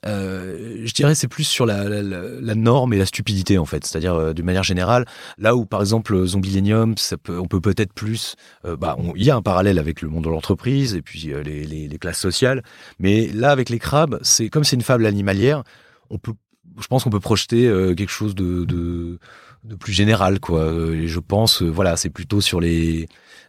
euh, 0.08 0.82
je 0.84 0.94
dirais, 0.94 1.14
c'est 1.14 1.28
plus 1.28 1.44
sur 1.44 1.66
la, 1.66 1.84
la, 1.88 2.02
la- 2.02 2.56
norme 2.56 2.94
et 2.94 2.98
la 2.98 3.06
stupidité 3.06 3.58
en 3.58 3.66
fait. 3.66 3.86
C'est-à-dire 3.86 4.16
euh, 4.16 4.34
d'une 4.34 4.46
manière 4.46 4.64
générale, 4.64 5.06
là 5.38 5.56
où 5.56 5.66
par 5.66 5.80
exemple 5.82 6.26
Zombilenium, 6.26 6.98
ça 6.98 7.18
peut, 7.18 7.38
on 7.40 7.46
peut 7.48 7.62
peut-être 7.62 7.94
plus, 7.94 8.36
euh, 8.66 8.76
bah, 8.76 8.98
il 9.16 9.24
y 9.24 9.30
a 9.30 9.36
un 9.36 9.42
parallèle 9.42 9.78
avec 9.80 10.02
le 10.02 10.10
monde 10.10 10.24
de 10.24 10.30
l'entreprise 10.30 10.96
et 10.96 11.02
puis 11.02 11.32
euh, 11.32 11.44
les, 11.44 11.64
les, 11.66 11.88
les 11.88 11.98
classes 12.00 12.20
sociales, 12.20 12.64
mais 13.00 13.28
là 13.28 13.52
avec 13.52 13.70
les 13.70 13.80
crabes, 13.80 14.20
c'est 14.24 14.50
comme 14.50 14.64
c'est 14.64 14.76
une 14.76 14.82
fable 14.82 15.06
animalière, 15.06 15.64
on 16.10 16.18
peut, 16.18 16.34
je 16.80 16.88
pense 16.88 17.04
qu'on 17.04 17.10
peut 17.12 17.20
projeter 17.20 17.68
euh, 17.68 17.94
quelque 17.94 18.10
chose 18.12 18.34
de, 18.36 18.66
de 18.66 19.20
de 19.64 19.76
plus 19.76 19.94
général 19.94 20.40
quoi. 20.40 20.62
Euh, 20.62 20.96
Et 20.96 21.08
je 21.08 21.20
pense, 21.20 21.62
euh, 21.62 21.68
voilà, 21.70 21.96
c'est 21.96 22.10
plutôt 22.10 22.42
sur 22.42 22.60
les 22.60 23.04
euh, 23.04 23.06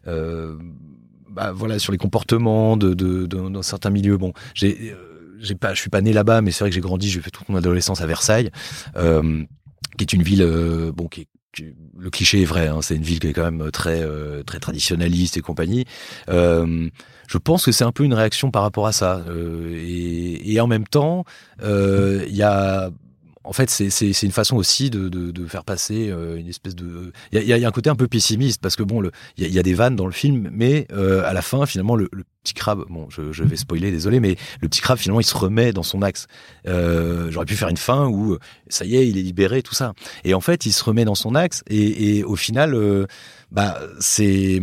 bah, 0.07 1.53
voilà 1.53 1.79
sur 1.79 1.93
les 1.93 1.99
comportements 1.99 2.77
de, 2.77 2.95
de, 2.95 3.27
de- 3.27 3.49
dans 3.49 3.63
certains 3.63 3.91
milieux. 3.91 4.19
Bon, 4.19 4.33
j'ai 4.55 4.93
euh, 4.93 5.39
j'ai 5.41 5.55
pas, 5.57 5.75
je 5.75 5.81
suis 5.81 5.91
pas 5.91 6.01
né 6.01 6.13
là-bas, 6.13 6.41
mais 6.41 6.51
c'est 6.53 6.61
vrai 6.63 6.71
que 6.71 6.75
j'ai 6.75 6.81
grandi, 6.81 7.11
j'ai 7.11 7.21
fait 7.21 7.31
toute 7.31 7.49
mon 7.49 7.57
adolescence 7.57 8.01
à 8.01 8.07
Versailles, 8.07 8.51
euh, 8.97 9.43
qui 9.97 10.05
est 10.05 10.13
une 10.13 10.23
ville 10.23 10.43
euh, 10.43 10.93
bon 10.93 11.09
qui 11.09 11.23
est 11.23 11.27
le 11.99 12.09
cliché 12.09 12.41
est 12.41 12.47
vrai, 12.47 12.69
hein, 12.69 12.81
c'est 12.81 12.97
une 12.97 13.03
ville 13.03 13.21
qui 13.21 13.27
est 13.27 13.35
quand 13.35 13.45
même 13.51 13.71
très 13.71 14.01
euh, 14.03 14.43
très 14.43 14.59
traditionnaliste 14.59 15.37
et 15.37 15.43
compagnie. 15.43 15.85
Euh, 16.31 16.89
je 17.29 17.39
pense 17.39 17.67
que 17.67 17.73
c'est 17.73 17.85
un 17.85 17.93
peu 17.93 18.05
une 18.05 18.15
réaction 18.15 18.51
par 18.51 18.63
rapport 18.63 18.87
à 18.87 18.93
ça, 18.93 19.23
Euh, 19.29 19.77
et, 19.77 20.53
et 20.55 20.61
en 20.61 20.67
même 20.67 20.87
temps, 20.87 21.25
euh, 21.63 22.25
il 22.27 22.35
y 22.35 22.43
a 22.43 22.91
en 23.45 23.53
fait, 23.53 23.71
c'est 23.71 24.23
une 24.23 24.33
façon 24.33 24.57
aussi 24.57 24.91
de, 24.91 25.09
de, 25.09 25.31
de 25.31 25.47
faire 25.47 25.65
passer 25.65 26.11
euh, 26.11 26.37
une 26.37 26.49
espèce 26.49 26.75
de. 26.75 27.13
Il 27.33 27.43
y 27.43 27.53
a, 27.53 27.59
y 27.59 27.65
a- 27.65 27.69
un 27.69 27.73
côté 27.73 27.91
un 27.91 27.97
peu 27.97 28.07
pessimiste 28.09 28.61
parce 28.61 28.77
que 28.77 28.83
bon, 28.83 29.03
il 29.37 29.53
y 29.53 29.59
a, 29.59 29.63
des 29.63 29.75
vannes 29.75 29.97
dans 29.97 30.07
le 30.07 30.13
film, 30.13 30.49
mais 30.53 30.87
euh, 30.93 31.25
à 31.25 31.33
la 31.33 31.43
fin, 31.43 31.65
finalement, 31.67 31.97
le, 31.97 32.09
le 32.13 32.25
petit 32.45 32.55
crabe. 32.55 32.85
Bon, 32.89 33.09
je, 33.11 33.33
je 33.33 33.45
vais 33.45 33.57
spoiler, 33.57 33.91
désolé, 33.91 34.21
mais 34.21 34.37
le 34.61 34.69
petit 34.69 34.81
crabe 34.81 34.99
finalement, 34.99 35.21
il 35.21 35.25
se 35.25 35.37
remet 35.37 35.73
dans 35.73 35.83
son 35.83 36.03
axe. 36.03 36.27
Euh, 36.69 37.31
J'aurais 37.31 37.47
pu 37.47 37.57
faire 37.57 37.69
une 37.69 37.77
fin 37.77 38.07
où 38.09 38.39
ça 38.69 38.85
y 38.85 38.97
est, 38.97 39.09
il 39.09 39.19
est 39.19 39.23
libéré, 39.23 39.63
tout 39.63 39.75
ça. 39.75 39.93
Et 40.25 40.35
en 40.35 40.41
fait, 40.41 40.67
il 40.67 40.73
se 40.73 40.85
remet 40.85 41.05
dans 41.05 41.15
son 41.15 41.35
axe 41.35 41.63
et, 41.69 42.19
et 42.19 42.25
au 42.25 42.37
final, 42.37 42.75
euh, 42.75 43.07
bah 43.51 43.79
c'est 44.01 44.61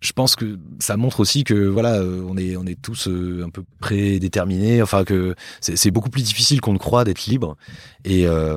je 0.00 0.12
pense 0.12 0.36
que 0.36 0.58
ça 0.78 0.96
montre 0.96 1.20
aussi 1.20 1.44
que 1.44 1.54
voilà, 1.54 1.94
euh, 1.94 2.24
on 2.28 2.36
est 2.36 2.56
on 2.56 2.64
est 2.66 2.80
tous 2.80 3.08
euh, 3.08 3.42
un 3.44 3.50
peu 3.50 3.64
prédéterminés. 3.80 4.80
Enfin 4.82 5.04
que 5.04 5.34
c'est 5.60 5.90
beaucoup 5.90 6.10
plus 6.10 6.22
difficile 6.22 6.60
qu'on 6.60 6.72
ne 6.72 6.78
croit 6.78 7.04
d'être 7.04 7.26
libre. 7.26 7.56
Et 8.04 8.26
euh, 8.26 8.56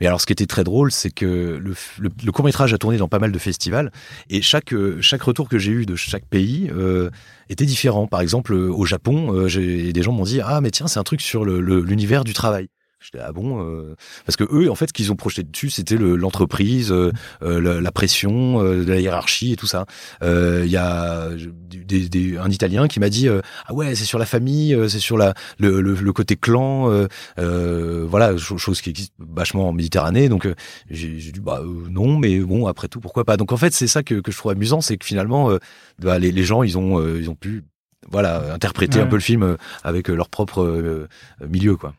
mais 0.00 0.06
alors, 0.06 0.20
ce 0.20 0.26
qui 0.26 0.32
était 0.32 0.46
très 0.46 0.64
drôle, 0.64 0.92
c'est 0.92 1.10
que 1.10 1.26
le, 1.60 1.74
le, 1.98 2.10
le 2.24 2.32
court 2.32 2.44
métrage 2.44 2.74
a 2.74 2.78
tourné 2.78 2.98
dans 2.98 3.08
pas 3.08 3.18
mal 3.18 3.32
de 3.32 3.38
festivals 3.38 3.90
et 4.28 4.42
chaque 4.42 4.74
euh, 4.74 4.98
chaque 5.00 5.22
retour 5.22 5.48
que 5.48 5.58
j'ai 5.58 5.72
eu 5.72 5.86
de 5.86 5.96
chaque 5.96 6.26
pays 6.26 6.70
euh, 6.70 7.10
était 7.48 7.66
différent. 7.66 8.06
Par 8.06 8.20
exemple, 8.20 8.52
au 8.54 8.84
Japon, 8.84 9.46
des 9.46 10.02
gens 10.02 10.12
m'ont 10.12 10.24
dit 10.24 10.40
ah 10.42 10.60
mais 10.60 10.70
tiens 10.70 10.86
c'est 10.86 10.98
un 10.98 11.04
truc 11.04 11.20
sur 11.20 11.44
l'univers 11.44 12.24
du 12.24 12.32
travail. 12.34 12.68
J'étais 13.04 13.22
ah 13.22 13.32
bon 13.32 13.62
euh, 13.62 13.94
parce 14.24 14.36
que 14.36 14.44
eux 14.50 14.70
en 14.70 14.74
fait 14.74 14.86
ce 14.88 14.92
qu'ils 14.94 15.12
ont 15.12 15.16
projeté 15.16 15.42
dessus 15.42 15.68
c'était 15.68 15.96
le- 15.98 16.16
l'entreprise 16.16 16.90
euh, 16.90 17.12
euh, 17.42 17.60
la, 17.60 17.80
la 17.82 17.92
pression 17.92 18.62
euh, 18.64 18.82
la 18.82 18.98
hiérarchie 18.98 19.52
et 19.52 19.56
tout 19.56 19.66
ça. 19.66 19.84
Euh, 20.22 20.62
il 20.64 20.70
y 20.70 20.78
a 20.78 21.28
des, 21.68 22.08
des- 22.08 22.38
un 22.38 22.48
italien 22.50 22.88
qui 22.88 23.00
m'a 23.00 23.10
dit 23.10 23.28
euh, 23.28 23.42
ah 23.66 23.74
ouais 23.74 23.94
c'est 23.94 24.06
sur 24.06 24.18
la 24.18 24.24
famille 24.24 24.74
euh, 24.74 24.88
c'est 24.88 25.00
sur 25.00 25.18
la 25.18 25.34
le, 25.58 25.82
le, 25.82 25.92
le 25.92 26.12
côté 26.14 26.36
clan 26.36 26.90
euh, 26.90 27.06
euh, 27.38 28.06
voilà 28.08 28.36
cho- 28.38 28.56
chose 28.56 28.80
qui 28.80 28.88
existe 28.88 29.12
vachement 29.18 29.68
en 29.68 29.72
Méditerranée. 29.72 30.30
Donc 30.30 30.46
euh, 30.46 30.54
j'ai 30.90 31.08
dit 31.10 31.40
bah 31.40 31.60
euh, 31.62 31.86
non 31.90 32.16
mais 32.18 32.38
bon 32.40 32.66
après 32.66 32.88
tout 32.88 33.00
pourquoi 33.00 33.24
pas. 33.26 33.36
Donc 33.36 33.52
en 33.52 33.58
fait 33.58 33.74
c'est 33.74 33.86
ça 33.86 34.02
que, 34.02 34.14
que 34.14 34.32
je 34.32 34.38
trouve 34.38 34.52
amusant 34.52 34.80
c'est 34.80 34.96
que 34.96 35.04
finalement 35.04 35.50
euh, 35.50 35.58
bah, 35.98 36.18
les, 36.18 36.32
les 36.32 36.44
gens 36.44 36.62
ils 36.62 36.78
ont 36.78 36.98
euh, 37.00 37.18
ils 37.20 37.28
ont 37.28 37.34
pu 37.34 37.64
voilà 38.10 38.54
interpréter 38.54 38.98
Ouais. 38.98 39.04
un 39.04 39.08
peu 39.08 39.16
le 39.16 39.22
film 39.22 39.42
euh, 39.42 39.56
avec 39.82 40.08
euh, 40.08 40.14
leur 40.14 40.28
propre 40.30 40.62
euh, 40.62 41.06
milieu 41.46 41.76
quoi 41.76 41.94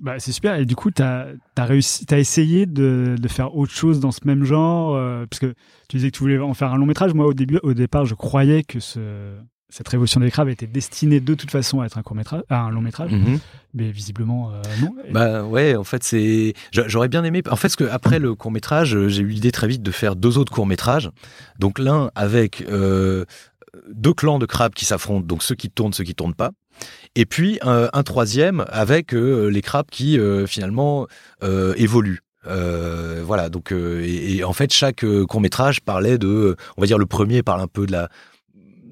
Bah, 0.00 0.18
c'est 0.18 0.32
super. 0.32 0.56
Et 0.56 0.64
du 0.66 0.74
coup, 0.76 0.90
tu 0.90 1.02
as, 1.02 1.28
réussi, 1.56 2.04
t'as 2.06 2.18
essayé 2.18 2.66
de, 2.66 3.16
de 3.18 3.28
faire 3.28 3.54
autre 3.56 3.72
chose 3.72 4.00
dans 4.00 4.10
ce 4.12 4.20
même 4.24 4.44
genre, 4.44 4.94
euh, 4.96 5.24
parce 5.30 5.38
que 5.40 5.54
tu 5.88 5.96
disais 5.96 6.10
que 6.10 6.16
tu 6.16 6.22
voulais 6.22 6.38
en 6.38 6.52
faire 6.54 6.72
un 6.72 6.76
long 6.78 6.86
métrage. 6.86 7.14
Moi, 7.14 7.26
au 7.26 7.34
début, 7.34 7.58
au 7.62 7.74
départ, 7.74 8.04
je 8.04 8.14
croyais 8.14 8.64
que 8.64 8.80
ce, 8.80 9.34
cette 9.70 9.88
révolution 9.88 10.20
des 10.20 10.30
crabes 10.32 10.48
était 10.48 10.66
destinée 10.66 11.20
de 11.20 11.34
toute 11.34 11.50
façon 11.50 11.80
à 11.80 11.86
être 11.86 11.96
un 11.96 12.02
court 12.02 12.16
métrage, 12.16 12.42
à 12.48 12.60
un 12.62 12.70
long 12.70 12.80
métrage, 12.80 13.12
Mhm. 13.12 13.38
mais 13.72 13.90
visiblement 13.92 14.50
euh, 14.52 14.60
non. 14.80 14.94
Bah 15.12 15.44
ouais, 15.44 15.74
en 15.76 15.84
fait 15.84 16.02
c'est, 16.04 16.54
j'a- 16.72 16.86
j'aurais 16.88 17.08
bien 17.08 17.22
aimé. 17.24 17.42
En 17.48 17.56
fait, 17.56 17.62
parce 17.68 17.76
que 17.76 17.84
après 17.84 18.18
le 18.18 18.34
court 18.34 18.50
métrage, 18.50 18.96
j'ai 19.08 19.22
eu 19.22 19.28
l'idée 19.28 19.52
très 19.52 19.66
vite 19.68 19.82
de 19.82 19.90
faire 19.90 20.16
deux 20.16 20.38
autres 20.38 20.52
courts 20.52 20.66
métrages. 20.66 21.10
Donc 21.58 21.78
l'un 21.78 22.10
avec 22.14 22.64
euh, 22.68 23.24
deux 23.92 24.14
clans 24.14 24.38
de 24.38 24.46
crabes 24.46 24.74
qui 24.74 24.84
s'affrontent, 24.84 25.26
donc 25.26 25.42
ceux 25.42 25.54
qui 25.56 25.70
tournent, 25.70 25.92
ceux 25.92 26.04
qui 26.04 26.14
tournent 26.14 26.34
pas. 26.34 26.50
Et 27.16 27.26
puis 27.26 27.58
un 27.62 28.02
troisième 28.02 28.64
avec 28.68 29.14
euh, 29.14 29.48
les 29.48 29.62
crabes 29.62 29.86
qui 29.90 30.18
euh, 30.18 30.46
finalement 30.46 31.06
euh, 31.42 31.74
évoluent. 31.76 32.20
Voilà, 32.46 33.48
donc 33.48 33.72
et, 33.72 34.44
en 34.44 34.52
fait 34.52 34.72
chaque 34.72 35.04
court 35.28 35.40
métrage 35.40 35.80
parlait 35.80 36.18
de, 36.18 36.56
on 36.76 36.80
va 36.80 36.86
dire 36.86 36.98
le 36.98 37.06
premier 37.06 37.42
parle 37.42 37.62
un 37.62 37.66
peu 37.66 37.86
de 37.86 37.92
la 37.92 38.08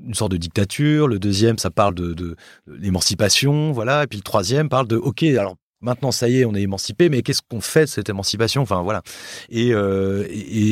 une 0.07 0.14
sorte 0.14 0.33
de 0.33 0.37
dictature, 0.39 1.07
le 1.07 1.18
deuxième 1.18 1.59
ça 1.59 1.70
parle 1.70 1.95
de, 1.95 2.37
l'émancipation, 2.66 3.70
voilà, 3.72 4.05
et 4.05 4.07
puis 4.07 4.18
le 4.18 4.22
troisième 4.22 4.70
parle 4.70 4.89
de 4.89 4.97
ok 4.97 5.22
alors 5.24 5.57
maintenant 5.83 6.12
ça 6.12 6.30
y 6.30 6.39
est 6.39 6.45
on 6.47 6.55
est 6.55 6.62
émancipé 6.62 7.11
mais 7.11 7.20
qu'est-ce 7.20 7.43
qu'on 7.47 7.61
fait 7.61 7.83
de 7.83 7.91
cette 7.91 8.09
émancipation? 8.09 8.62
Enfin 8.62 8.80
voilà. 8.80 9.03
Et, 9.51 9.74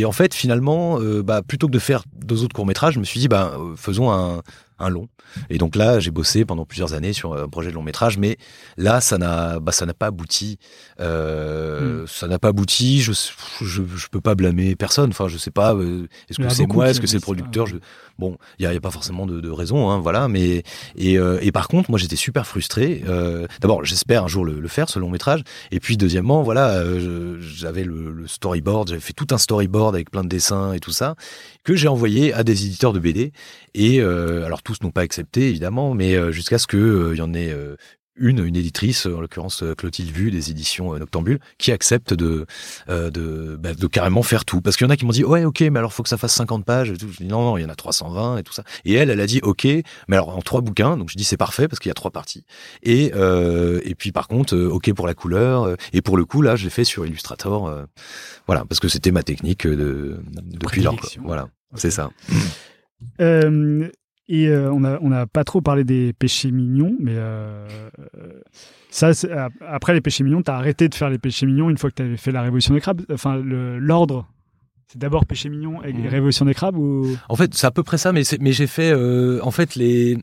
en 0.07 0.13
fait 0.13 0.33
finalement 0.33 0.99
bah, 1.23 1.43
plutôt 1.47 1.67
que 1.67 1.73
de 1.73 1.79
faire 1.79 2.03
deux 2.17 2.45
autres 2.45 2.55
courts 2.55 2.67
métrages 2.67 2.95
je 2.95 3.01
me 3.01 3.05
suis 3.05 3.21
dit 3.21 3.29
bah 3.29 3.59
faisons 3.77 4.11
un 4.11 4.89
long 4.89 5.09
et 5.49 5.59
donc 5.59 5.77
là 5.77 6.01
j'ai 6.01 6.11
bossé 6.11 6.45
pendant 6.45 6.65
plusieurs 6.65 6.95
années 6.95 7.13
sur 7.13 7.35
un 7.35 7.49
projet 7.49 7.71
de 7.71 7.75
long 7.75 7.83
métrage 7.83 8.19
mais 8.19 8.37
là 8.77 9.01
ça 9.01 9.19
n'a 9.19 9.61
bah, 9.61 9.73
ça 9.73 9.87
n'a 9.87 9.95
pas 9.95 10.07
abouti. 10.07 10.59
Euh, 11.01 12.07
ça 12.07 12.27
n'a 12.27 12.39
pas 12.39 12.49
abouti. 12.49 13.01
Je, 13.01 13.13
je 13.13 13.83
je 13.83 14.09
peux 14.09 14.21
pas 14.21 14.35
blâmer 14.35 14.77
personne. 14.77 15.11
Enfin 15.11 15.29
je 15.29 15.39
sais 15.39 15.51
pas 15.51 15.75
euh, 15.75 16.07
est-ce 16.29 16.39
que 16.39 16.49
c'est 16.49 16.67
moi 16.67 16.91
est-ce 16.91 17.01
que 17.01 17.07
c'est 17.07 17.17
le 17.17 17.23
producteur 17.23 17.67
ouais. 17.67 17.73
je, 17.73 17.77
bon 18.21 18.37
il 18.59 18.65
y 18.65 18.67
a, 18.67 18.81
pas 18.81 18.91
forcément 18.91 19.27
de, 19.27 19.41
de 19.41 19.51
raison 19.51 19.91
hein, 19.91 19.99
voilà 19.99 20.29
mais 20.29 20.63
et, 20.97 21.19
euh, 21.19 21.39
et 21.43 21.51
par 21.51 21.67
contre 21.67 21.91
moi 21.91 21.99
j'étais 21.99 22.17
super 22.17 22.47
frustré 22.47 23.03
euh, 23.09 23.47
d'abord 23.61 23.85
j'espère 23.85 24.25
un 24.25 24.29
jour 24.29 24.45
le, 24.45 24.69
faire 24.69 24.89
ce 24.89 25.01
long 25.01 25.11
métrage 25.11 25.43
et 25.73 25.81
puis 25.81 25.97
deuxièmement 25.97 26.43
voilà 26.43 26.75
euh, 26.75 27.39
j'avais 27.41 27.83
le, 27.83 28.27
storyboard 28.27 28.89
j'avais 28.89 29.01
fait 29.01 29.15
tout 29.15 29.27
un 29.31 29.39
storyboard 29.39 29.95
avec 29.95 30.11
plein 30.11 30.23
de 30.23 30.29
dessins 30.29 30.73
et 30.75 30.79
tout 30.79 30.93
ça 30.93 31.17
que 31.65 31.75
j'ai 31.75 31.89
envoyé 31.89 32.33
à 32.33 32.45
des 32.45 32.67
éditeurs 32.67 32.93
de 32.93 33.01
BD 33.01 33.33
et 33.75 34.01
alors 34.01 34.63
tous 34.63 34.83
n'ont 34.83 34.91
pas 34.91 35.01
accepté 35.01 35.49
évidemment 35.49 35.95
mais 35.95 36.33
jusqu'à 36.33 36.59
ce 36.59 36.67
que 36.67 37.13
il 37.15 37.19
y 37.19 37.23
en 37.23 37.35
ait 37.35 37.55
une, 38.21 38.45
une 38.45 38.55
éditrice, 38.57 39.07
en 39.07 39.21
l'occurrence 39.21 39.63
euh, 39.65 39.75
Clotilde 39.75 40.11
Vu 40.11 40.31
des 40.31 40.51
éditions 40.51 40.95
euh, 40.95 40.99
Noctambule, 40.99 41.41
qui 41.59 41.73
accepte 41.73 42.15
de, 42.15 42.47
euh, 42.89 43.11
de, 43.11 43.57
bah, 43.59 43.75
de 43.75 43.87
carrément 43.89 44.23
faire 44.23 44.45
tout. 44.45 44.61
Parce 44.61 44.77
qu'il 44.77 44.87
y 44.87 44.89
en 44.89 44.91
a 44.91 44.97
qui 44.97 45.05
m'ont 45.05 45.11
dit, 45.13 45.25
ouais, 45.25 45.45
ok, 45.45 45.61
mais 45.63 45.79
alors 45.79 45.93
faut 45.93 46.03
que 46.03 46.09
ça 46.09 46.19
fasse 46.19 46.35
50 46.35 46.65
pages 46.65 46.91
et 46.91 46.97
tout. 46.97 47.09
Je 47.11 47.17
dis, 47.19 47.27
non, 47.27 47.43
non, 47.43 47.57
il 47.57 47.63
y 47.63 47.65
en 47.65 47.71
a 47.71 47.75
320 47.75 48.39
et 48.39 48.43
tout 48.45 48.53
ça. 48.53 48.63
Et 48.85 48.95
elle, 48.95 49.11
elle 49.11 49.21
a 49.21 49.27
dit, 49.27 49.41
ok, 49.43 49.65
mais 49.65 50.17
alors 50.17 50.37
en 50.37 50.43
trois 50.43 50.61
bouquins. 50.61 50.97
Donc 50.97 51.11
je 51.11 51.17
dis, 51.17 51.25
c'est 51.25 51.37
parfait 51.37 51.67
parce 51.67 51.81
qu'il 51.81 51.89
y 51.89 51.91
a 51.91 51.95
trois 51.95 52.11
parties. 52.11 52.45
Et, 52.83 53.13
euh, 53.15 53.81
et 53.85 53.95
puis 53.95 54.13
par 54.13 54.29
contre, 54.29 54.57
ok 54.57 54.93
pour 54.93 55.07
la 55.07 55.15
couleur. 55.15 55.77
et 55.93 56.03
pour 56.03 56.17
le 56.17 56.25
coup, 56.25 56.43
là, 56.43 56.57
je 56.57 56.65
l'ai 56.65 56.71
fait 56.71 56.85
sur 56.85 57.07
Illustrator. 57.07 57.69
euh, 57.69 57.85
voilà, 58.47 58.65
parce 58.65 58.81
que 58.81 58.89
c'était 58.89 59.11
ma 59.11 59.23
technique 59.23 59.67
euh, 59.67 59.77
de, 59.77 60.21
depuis 60.45 60.83
lors. 60.83 60.97
Voilà, 61.23 61.49
c'est 61.75 61.91
ça. 61.91 62.11
Euh, 63.21 63.89
et 64.31 64.49
euh, 64.49 64.73
on 64.73 64.85
a 64.85 64.99
on 65.03 65.09
n'a 65.11 65.27
pas 65.27 65.45
trop 65.45 65.61
parlé 65.61 65.85
des 65.85 66.13
péchés 66.13 66.51
mignons, 66.53 66.97
mais 67.01 67.15
euh, 67.17 67.67
ça, 68.91 69.11
après 69.67 69.93
les 69.95 70.01
péchés 70.01 70.25
mignons, 70.25 70.43
t'as 70.43 70.57
arrêté 70.57 70.89
de 70.89 70.95
faire 70.95 71.11
les 71.11 71.19
péchés 71.19 71.47
mignons 71.47 71.69
une 71.71 71.79
fois 71.79 71.91
que 71.91 71.97
t'avais 71.97 72.17
fait 72.17 72.33
la 72.33 72.43
révolution 72.43 72.73
des 72.75 72.81
crabes. 72.81 73.03
Enfin, 73.13 73.37
l'ordre, 73.45 74.27
c'est 74.89 74.99
d'abord 74.99 75.27
péché 75.27 75.49
mignon 75.49 75.83
et 75.85 75.93
Mhm. 75.93 76.07
révolution 76.09 76.45
des 76.45 76.55
crabes 76.55 76.77
ou? 76.77 77.17
En 77.29 77.37
fait, 77.37 77.55
c'est 77.55 77.67
à 77.67 77.71
peu 77.71 77.83
près 77.83 77.99
ça, 77.99 78.13
mais, 78.13 78.23
mais 78.41 78.53
j'ai 78.53 78.67
fait, 78.67 78.91
euh, 78.93 79.39
en 79.43 79.51
fait, 79.51 79.75
les. 79.75 80.17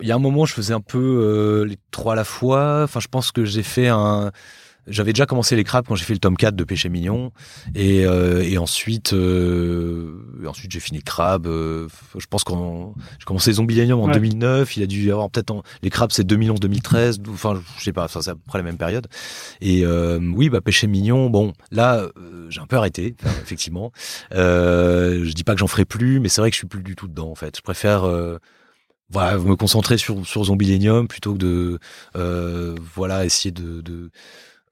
Il 0.00 0.08
y 0.08 0.12
a 0.12 0.14
un 0.14 0.18
moment, 0.18 0.46
je 0.46 0.54
faisais 0.54 0.72
un 0.72 0.80
peu 0.80 0.98
euh, 1.22 1.64
les 1.66 1.76
trois 1.90 2.14
à 2.14 2.16
la 2.16 2.24
fois. 2.24 2.82
Enfin, 2.84 3.00
je 3.00 3.08
pense 3.08 3.32
que 3.32 3.44
j'ai 3.44 3.62
fait 3.62 3.88
un. 3.88 4.30
J'avais 4.86 5.12
déjà 5.12 5.26
commencé 5.26 5.56
les 5.56 5.64
crabes 5.64 5.84
quand 5.88 5.94
j'ai 5.96 6.04
fait 6.04 6.12
le 6.12 6.18
tome 6.20 6.36
4 6.36 6.54
de 6.54 6.64
Péché 6.64 6.88
Mignon. 6.88 7.32
Et, 7.74 8.06
euh, 8.06 8.42
et 8.42 8.56
ensuite, 8.58 9.12
euh, 9.12 10.14
et 10.42 10.46
ensuite 10.46 10.70
j'ai 10.70 10.80
fini 10.80 11.02
Crabe. 11.02 11.46
euh, 11.46 11.88
je 12.18 12.26
pense 12.26 12.44
qu'on 12.44 12.94
j'ai 13.18 13.24
commencé 13.24 13.52
Zombielanium 13.52 13.98
en 14.00 14.06
Ouais. 14.06 14.14
2009. 14.14 14.76
Il 14.76 14.82
a 14.82 14.86
dû 14.86 15.06
y 15.06 15.10
avoir 15.10 15.28
peut-être 15.30 15.50
en- 15.50 15.62
les 15.82 15.90
crabes, 15.90 16.10
c'est 16.12 16.24
2011-2013. 16.24 17.18
Enfin, 17.28 17.60
je 17.78 17.84
sais 17.84 17.92
pas. 17.92 18.04
Enfin, 18.04 18.20
c'est 18.22 18.30
à 18.30 18.34
peu 18.34 18.40
près 18.46 18.58
la 18.58 18.64
même 18.64 18.78
période. 18.78 19.06
Et 19.60 19.84
euh, 19.84 20.18
oui, 20.34 20.48
bah 20.50 20.60
Péché 20.60 20.86
Mignon. 20.86 21.30
Bon, 21.30 21.52
là, 21.70 22.08
euh, 22.16 22.46
j'ai 22.50 22.60
un 22.60 22.66
peu 22.66 22.76
arrêté, 22.76 23.16
effectivement. 23.42 23.92
Euh, 24.34 25.24
je 25.24 25.32
dis 25.32 25.44
pas 25.44 25.54
que 25.54 25.58
j'en 25.60 25.66
ferai 25.66 25.84
plus, 25.84 26.20
mais 26.20 26.28
c'est 26.28 26.40
vrai 26.40 26.50
que 26.50 26.54
je 26.54 26.58
suis 26.60 26.66
plus 26.68 26.82
du 26.82 26.94
tout 26.96 27.08
dedans 27.08 27.30
en 27.30 27.34
fait. 27.34 27.56
Je 27.56 27.62
préfère 27.62 28.04
euh, 28.04 28.38
voilà, 29.10 29.38
me 29.38 29.54
concentrer 29.56 29.98
sur 29.98 30.26
sur 30.26 30.44
plutôt 31.08 31.32
que 31.34 31.38
de 31.38 31.78
euh, 32.16 32.74
voilà 32.94 33.24
essayer 33.24 33.50
de, 33.52 33.80
de 33.80 34.10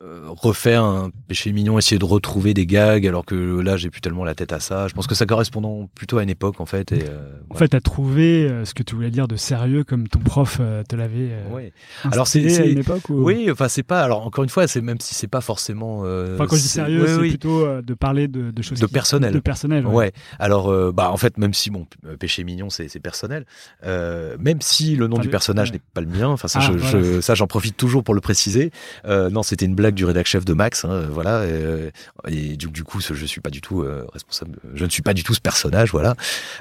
refaire 0.00 0.84
un 0.84 1.10
péché 1.28 1.52
mignon, 1.52 1.78
essayer 1.78 1.98
de 1.98 2.04
retrouver 2.04 2.52
des 2.52 2.66
gags, 2.66 3.06
alors 3.06 3.24
que 3.24 3.60
là 3.60 3.76
j'ai 3.76 3.90
plus 3.90 4.00
tellement 4.00 4.24
la 4.24 4.34
tête 4.34 4.52
à 4.52 4.60
ça. 4.60 4.88
Je 4.88 4.94
pense 4.94 5.06
que 5.06 5.14
ça 5.14 5.24
correspond 5.26 5.88
plutôt 5.94 6.18
à 6.18 6.22
une 6.22 6.30
époque 6.30 6.60
en 6.60 6.66
fait. 6.66 6.92
Et, 6.92 7.04
euh, 7.08 7.30
en 7.50 7.54
fait 7.54 7.68
t'as 7.68 7.80
trouvé 7.80 8.44
euh, 8.46 8.64
ce 8.64 8.74
que 8.74 8.82
tu 8.82 8.94
voulais 8.94 9.10
dire 9.10 9.28
de 9.28 9.36
sérieux 9.36 9.84
comme 9.84 10.08
ton 10.08 10.18
prof 10.18 10.58
euh, 10.60 10.82
te 10.82 10.94
l'avait 10.96 11.30
euh, 11.30 11.48
ouais. 11.50 11.72
Alors, 12.10 12.26
c'est- 12.26 12.60
à 12.60 12.66
une 12.66 12.78
époque 12.78 13.08
ou... 13.08 13.24
Oui, 13.24 13.48
enfin 13.50 13.68
c'est 13.68 13.82
pas. 13.82 14.02
Alors 14.02 14.26
encore 14.26 14.44
une 14.44 14.50
fois, 14.50 14.66
c'est 14.66 14.80
même 14.82 15.00
si 15.00 15.14
c'est 15.14 15.26
pas 15.28 15.40
forcément. 15.40 16.02
euh, 16.04 16.34
Enfin, 16.34 16.46
quand 16.46 16.56
je 16.56 16.62
dis 16.62 16.68
sérieux, 16.68 17.00
oui, 17.02 17.08
c'est 17.08 17.20
oui. 17.20 17.28
plutôt 17.30 17.64
euh, 17.64 17.80
de 17.82 17.94
parler 17.94 18.28
de, 18.28 18.50
de 18.50 18.62
choses 18.62 18.78
De 18.80 18.86
qui- 18.86 18.92
personnel. 18.92 19.32
De 19.32 19.38
personnel. 19.40 19.86
Ouais. 19.86 20.12
Alors, 20.38 20.68
euh, 20.70 20.92
bah, 20.92 21.10
en 21.10 21.16
fait, 21.16 21.38
même 21.38 21.54
si 21.54 21.70
bon, 21.70 21.86
euh, 22.06 22.16
péché 22.16 22.44
mignon, 22.44 22.68
c'est 22.70 22.88
personnel. 23.00 23.44
Euh, 23.84 24.36
même 24.38 24.60
si 24.60 24.96
le 24.96 25.06
nom 25.06 25.14
Enfin, 25.14 25.22
du 25.22 25.28
personnage 25.28 25.68
ouais. 25.70 25.76
n'est 25.76 25.82
pas 25.94 26.00
le 26.00 26.06
mien. 26.08 26.28
Enfin, 26.28 26.48
ça, 26.48 26.58
Ah, 26.62 26.66
je, 26.72 26.72
voilà. 26.78 27.02
je- 27.14 27.20
ça, 27.20 27.34
j'en 27.34 27.46
profite 27.46 27.76
toujours 27.76 28.02
pour 28.04 28.14
le 28.14 28.20
préciser. 28.20 28.70
Euh, 29.06 29.30
non, 29.30 29.42
c'était 29.42 29.64
une 29.66 29.74
blague 29.74 29.83
du 29.92 30.04
rédac 30.04 30.26
chef 30.26 30.44
de 30.44 30.52
Max. 30.54 30.84
hein, 30.84 31.06
voilà. 31.10 31.40
euh, 31.40 31.90
et 32.28 32.56
du, 32.56 32.68
du 32.68 32.84
coup, 32.84 33.00
ce- 33.00 33.14
je 33.14 33.26
suis 33.26 33.40
pas 33.40 33.50
du 33.50 33.60
tout 33.60 33.82
euh, 33.82 34.04
responsable. 34.12 34.58
Je 34.74 34.84
ne 34.84 34.90
suis 34.90 35.02
pas 35.02 35.12
du 35.14 35.22
tout 35.24 35.34
ce 35.34 35.40
personnage. 35.40 35.90
Voilà. 35.92 36.14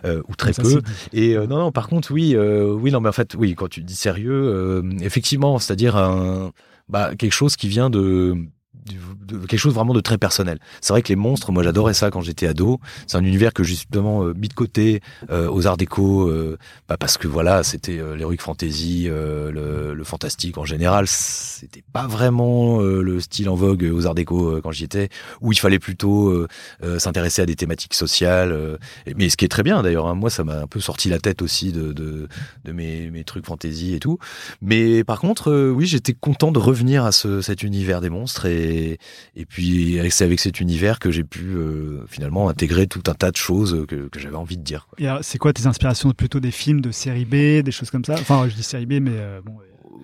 Euh, 0.06 0.22
ou 0.28 0.36
très 0.36 0.52
peu. 0.52 0.82
Et 1.14 1.36
euh, 1.38 1.48
non, 1.48 1.58
non, 1.60 1.72
par 1.72 1.88
contre, 1.88 2.12
oui, 2.12 2.36
euh, 2.36 2.72
oui, 2.74 2.92
non, 2.92 3.00
mais 3.02 3.10
en 3.10 3.14
fait, 3.14 3.36
oui, 3.38 3.56
quand 3.56 3.70
tu 3.70 3.82
dis 3.82 3.96
sérieux, 3.96 4.32
euh, 4.34 4.82
effectivement, 5.02 5.60
c'est-à-dire 5.60 5.96
un, 5.96 6.52
bah, 6.90 7.16
quelque 7.16 7.32
chose 7.34 7.56
qui 7.56 7.68
vient 7.68 7.90
de, 7.90 8.36
du- 8.86 9.00
de 9.26 9.46
quelque 9.46 9.60
chose 9.60 9.74
vraiment 9.74 9.94
de 9.94 10.00
très 10.02 10.18
personnel. 10.18 10.60
C'est 10.82 10.94
vrai 10.94 11.02
que 11.02 11.10
les 11.10 11.16
monstres, 11.16 11.52
moi, 11.52 11.64
j'adorais 11.64 11.94
ça 11.94 12.12
quand 12.12 12.22
j'étais 12.22 12.48
ado. 12.48 12.80
C'est 13.08 13.18
un 13.18 13.24
univers 13.24 13.54
que 13.54 13.64
j'ai 13.64 13.74
justement 13.76 14.24
euh, 14.24 14.34
mis 14.36 14.48
de 14.50 14.54
côté 14.54 15.02
euh, 15.30 15.50
aux 15.50 15.68
Arts 15.68 15.78
Déco, 15.78 16.28
euh, 16.30 16.58
bah, 16.88 16.98
parce 16.98 17.18
que 17.18 17.28
voilà, 17.28 17.64
c'était 17.64 18.00
euh, 18.00 18.16
l'heroic 18.16 18.38
fantasy, 18.40 19.06
euh, 19.08 19.52
le, 19.52 19.94
le 19.94 20.04
fantastique 20.04 20.58
en 20.58 20.66
général. 20.66 21.06
C'était 21.08 21.84
pas 21.94 22.08
vraiment 22.08 22.82
euh, 22.82 23.02
le 23.02 23.20
style 23.20 23.50
en 23.50 23.56
vogue 23.56 23.90
aux 23.94 24.06
Arts 24.06 24.16
Déco 24.16 24.60
quand 24.62 24.72
j'y 24.72 24.84
étais, 24.84 25.10
où 25.42 25.52
il 25.52 25.60
fallait 25.60 25.80
plutôt 25.80 26.46
s'intéresser 26.98 27.42
à 27.42 27.46
des 27.46 27.56
thématiques 27.56 27.94
sociales. 27.94 28.78
mais 29.16 29.30
ce 29.30 29.38
qui 29.38 29.46
est 29.46 29.50
très 29.50 29.64
bien 29.64 29.82
d'ailleurs, 29.84 30.08
hein, 30.08 30.16
moi 30.16 30.30
ça 30.30 30.44
m'a 30.44 30.62
un 30.62 30.68
peu 30.68 30.80
sorti 30.80 31.10
la 31.10 31.20
tête 31.20 31.42
aussi 31.42 31.72
de, 31.72 31.94
de, 31.94 32.28
de 32.66 32.72
mes, 32.72 33.10
mes 33.12 33.24
trucs 33.24 33.46
fantasy 33.46 33.94
et 33.94 34.00
tout. 34.00 34.20
Mais 34.62 35.04
par 35.04 35.20
contre, 35.20 35.70
oui, 35.72 35.86
j'étais 35.86 36.14
content 36.14 36.52
de 36.52 36.60
revenir 36.60 37.06
à 37.06 37.12
ce, 37.12 37.42
cet 37.42 37.64
univers 37.64 38.02
des 38.02 38.10
monstres 38.10 38.46
et, 38.46 38.73
et 39.36 39.46
puis 39.46 40.00
c'est 40.10 40.24
avec 40.24 40.40
cet 40.40 40.60
univers 40.60 41.00
que 41.00 41.12
j'ai 41.12 41.24
pu 41.24 41.56
euh, 41.56 42.06
finalement 42.08 42.50
intégrer 42.50 42.88
tout 42.88 43.04
un 43.08 43.14
tas 43.14 43.32
de 43.32 43.38
choses 43.38 43.86
que, 43.88 44.10
j'avais 44.18 44.36
envie 44.36 44.58
de 44.58 44.64
dire. 44.64 44.88
c'est 45.22 45.38
quoi 45.38 45.54
tes 45.54 45.68
inspirations 45.68 46.12
Plutôt 46.12 46.40
des 46.40 46.52
films 46.52 46.82
de 46.82 46.92
série 46.92 47.26
B, 47.26 47.64
des 47.64 47.72
choses 47.72 47.90
comme 47.90 48.06
ça? 48.06 48.14
Enfin, 48.14 48.48
je 48.48 48.56
dis 48.56 48.64
série 48.64 48.86
B, 48.86 48.94
mais 49.02 49.12
euh, 49.14 49.42
bon, 49.44 49.58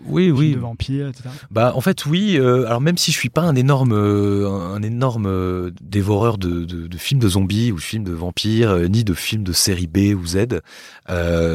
Oui, 0.08 0.32
films 0.46 0.56
de 0.56 0.60
vampires, 0.60 1.08
etc. 1.08 1.30
Bah 1.52 1.74
en 1.76 1.82
fait 1.82 2.06
oui. 2.08 2.38
euh, 2.40 2.66
alors 2.66 2.82
même 2.82 2.98
si 2.98 3.12
je 3.12 3.18
suis 3.18 3.30
pas 3.30 3.42
un 3.42 3.56
énorme 3.56 3.92
euh, 3.94 4.48
un 4.50 4.82
énorme 4.82 5.28
euh, 5.28 5.70
dévoreur 5.82 6.38
de, 6.40 6.66
de, 6.66 6.88
de 6.88 6.98
films 6.98 7.20
de 7.20 7.30
zombies 7.30 7.72
ou 7.72 7.76
de 7.76 7.82
films 7.82 8.04
de 8.06 8.12
vampires 8.14 8.76
ni 8.90 9.04
de 9.04 9.14
films 9.14 9.44
de 9.44 9.54
série 9.54 9.86
B 9.88 10.16
ou 10.20 10.26
Z, 10.26 10.48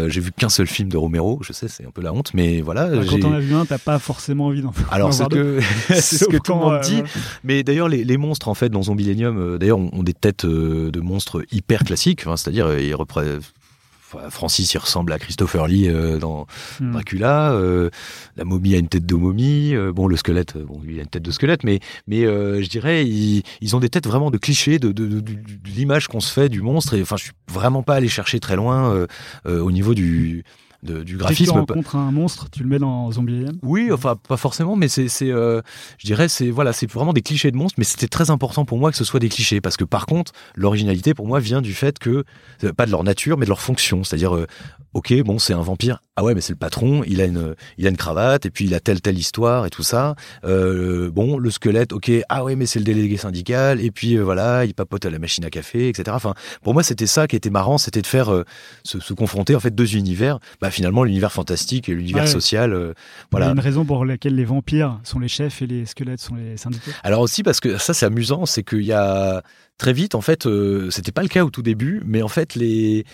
j'ai 0.09 0.21
vu 0.21 0.31
qu'un 0.33 0.49
seul 0.49 0.67
film 0.67 0.89
de 0.89 0.97
Romero. 0.97 1.41
Je 1.43 1.53
sais 1.53 1.67
c'est 1.69 1.85
un 1.87 1.91
peu 1.91 2.01
la 2.03 2.13
honte, 2.13 2.33
mais 2.35 2.61
voilà. 2.61 3.03
J'ai- 3.03 3.21
quand 3.21 3.29
on 3.29 3.33
a 3.33 3.41
vu 3.41 3.55
un, 3.55 3.65
t'as 3.65 3.79
pas 3.79 3.99
forcément 3.99 4.47
envie 4.47 4.63
d'en 4.63 4.71
alors 4.91 5.09
d'en 5.09 5.13
c'est 5.15 5.29
que 5.29 5.61
c'est 5.89 6.01
ce 6.19 6.25
que 6.27 6.37
tout 6.37 6.53
le 6.53 6.59
monde 6.59 6.81
dit. 6.83 7.03
Mais 7.43 7.63
d'ailleurs, 7.65 7.89
les, 7.89 8.05
les 8.05 8.17
monstres, 8.17 8.49
en 8.49 8.55
fait, 8.55 8.69
dans 8.69 8.91
euh, 9.39 9.59
d'ailleurs, 9.59 9.79
ont, 9.79 9.91
ont 9.93 10.03
des 10.03 10.15
têtes 10.15 10.47
de 10.47 11.01
monstres 11.01 11.45
hyper 11.51 11.83
classiques. 11.85 12.23
Enfin, 12.27 12.37
C'est-à-dire, 12.37 12.79
ils 12.79 12.95
repré- 12.95 13.39
enfin, 13.39 13.51
Francis, 14.31 14.73
il 14.75 14.79
ressemble 14.79 15.13
à 15.13 15.19
Christopher 15.19 15.67
Lee 15.67 15.89
euh, 15.89 16.19
dans 16.19 16.47
Hmm. 16.81 16.93
Dracula. 16.93 17.53
euh, 17.53 17.91
la 18.37 18.45
momie 18.45 18.75
a 18.75 18.79
une 18.79 18.89
tête 18.89 19.07
de 19.07 19.15
momie. 19.15 19.75
euh, 19.75 19.93
bon, 19.93 20.07
le 20.09 20.17
squelette, 20.17 20.57
bon, 20.59 20.81
lui, 20.83 20.95
il 20.95 20.99
a 20.99 21.03
une 21.03 21.09
tête 21.09 21.23
de 21.23 21.31
squelette. 21.31 21.65
Mais, 21.65 21.81
mais 22.07 22.23
je 22.23 22.69
dirais, 22.69 23.07
ils, 23.07 23.43
ils 23.61 23.77
ont 23.77 23.81
des 23.81 23.89
têtes 23.89 24.07
vraiment 24.07 24.31
de 24.31 24.39
clichés 24.39 24.79
de, 24.79 24.93
de, 24.93 25.07
de, 25.07 25.21
de- 25.21 25.33
de 25.33 25.69
l'image 25.75 26.09
qu'on 26.09 26.21
se 26.21 26.33
fait 26.33 26.49
du 26.49 26.61
monstre. 26.63 26.95
Et 26.95 27.03
enfin, 27.03 27.17
je 27.17 27.25
suis 27.25 27.33
vraiment 27.53 27.83
pas 27.83 27.95
allé 27.97 28.09
chercher 28.09 28.41
très 28.41 28.57
loin 28.57 29.07
au 29.47 29.71
niveau 29.71 29.95
du 29.95 30.45
de, 30.85 31.03
du 31.03 31.17
graphisme. 31.17 31.45
Si 31.45 31.51
tu 31.51 31.59
rencontres 31.59 31.97
un 31.97 32.13
monstre, 32.13 32.49
tu 32.51 32.63
le 32.63 32.69
mets 32.69 32.79
dans 32.79 33.11
Zombie 33.11 33.35
Alien? 33.35 33.59
Oui, 33.63 33.91
enfin 33.93 34.17
pas 34.17 34.37
forcément, 34.37 34.77
mais 34.77 34.89
c'est, 34.89 35.09
c'est 35.09 35.31
euh, 35.31 35.61
je 35.99 36.07
dirais, 36.07 36.29
c'est 36.29 36.51
voilà, 36.51 36.73
c'est 36.73 36.91
vraiment 36.91 37.13
des 37.13 37.23
clichés 37.23 37.51
de 37.51 37.57
monstres, 37.57 37.77
mais 37.79 37.85
c'était 37.85 38.09
très 38.09 38.31
important 38.31 38.65
pour 38.65 38.79
moi 38.79 38.91
que 38.91 38.97
ce 38.97 39.05
soit 39.05 39.21
des 39.21 39.29
clichés 39.29 39.61
parce 39.61 39.77
que 39.77 39.85
par 39.85 40.07
contre, 40.07 40.33
l'originalité 40.55 41.15
pour 41.15 41.27
moi 41.27 41.41
vient 41.41 41.63
du 41.63 41.75
fait 41.75 41.99
que 41.99 42.25
pas 42.77 42.87
de 42.87 42.91
leur 42.91 43.05
nature, 43.05 43.39
mais 43.39 43.47
de 43.47 43.51
leur 43.51 43.61
fonction, 43.61 44.05
c'est-à-dire 44.05 44.37
euh, 44.37 44.47
ok, 44.95 45.13
bon, 45.23 45.39
c'est 45.39 45.53
un 45.53 45.63
vampire. 45.63 46.01
Ah 46.17 46.23
ouais, 46.23 46.35
mais 46.35 46.41
c'est 46.41 46.53
le 46.53 46.59
patron. 46.59 47.03
Il 47.07 47.21
a 47.21 47.25
une, 47.25 47.57
il 47.77 47.87
a 47.87 47.91
une 47.91 47.97
cravate 47.97 48.47
et 48.47 48.51
puis 48.51 48.65
il 48.67 48.75
a 48.75 48.81
telle 48.81 49.01
telle 49.01 49.19
histoire 49.19 49.67
et 49.67 49.71
tout 49.71 49.83
ça. 49.83 50.15
Euh, 50.45 51.11
bon, 51.11 51.37
le 51.37 51.51
squelette. 51.51 51.93
Ok. 51.93 52.11
Ah 52.29 52.45
ouais, 52.45 52.55
mais 52.55 52.67
c'est 52.67 52.79
le 52.79 52.85
délégué 52.85 53.17
syndical. 53.17 53.81
Et 53.81 53.91
puis 53.91 54.17
euh, 54.17 54.23
voilà, 54.23 54.65
il 54.65 54.75
papote 54.75 55.05
à 55.05 55.11
la 55.11 55.19
machine 55.19 55.45
à 55.45 55.51
café, 55.51 55.89
etc. 55.89 56.05
Enfin, 56.13 56.35
pour 56.63 56.73
moi, 56.73 56.85
c'était 56.85 57.09
ça 57.09 57.27
qui 57.27 57.35
était 57.35 57.51
marrant, 57.51 57.79
c'était 57.79 58.01
de 58.01 58.07
faire 58.07 58.33
euh, 58.33 58.45
se, 58.85 59.01
se, 59.01 59.13
confronter 59.13 59.57
en 59.57 59.61
fait 59.61 59.75
deux 59.75 59.97
univers. 59.97 60.39
Bah 60.61 60.71
finalement, 60.75 61.05
l'univers 61.05 61.33
fantastique 61.33 61.89
et 61.89 61.95
l'univers 61.95 62.29
social. 62.29 62.75
Euh, 62.75 62.93
voilà. 63.31 63.47
Il 63.47 63.49
y 63.49 63.51
a 63.51 63.55
une 63.55 63.61
raison 63.61 63.85
pour 63.85 64.05
laquelle 64.05 64.35
les 64.35 64.45
vampires 64.45 65.01
sont 65.05 65.19
les 65.19 65.29
chefs 65.29 65.63
et 65.63 65.67
les 65.67 65.87
squelettes 65.87 66.21
sont 66.21 66.35
les 66.35 66.57
syndicats. 66.57 66.91
Alors 67.03 67.21
aussi 67.21 67.43
parce 67.43 67.61
que 67.61 67.79
ça, 67.79 67.95
c'est 67.95 68.07
amusant, 68.07 68.47
c'est 68.47 68.63
qu'il 68.63 68.85
y 68.85 68.93
a 68.93 69.43
très 69.79 69.93
vite 69.93 70.15
en 70.15 70.21
fait, 70.21 70.49
c'était 70.91 71.13
pas 71.13 71.23
le 71.23 71.29
cas 71.29 71.45
au 71.45 71.51
tout 71.51 71.63
début, 71.63 72.03
mais 72.05 72.23
en 72.23 72.29
fait 72.29 72.55
les 72.55 73.05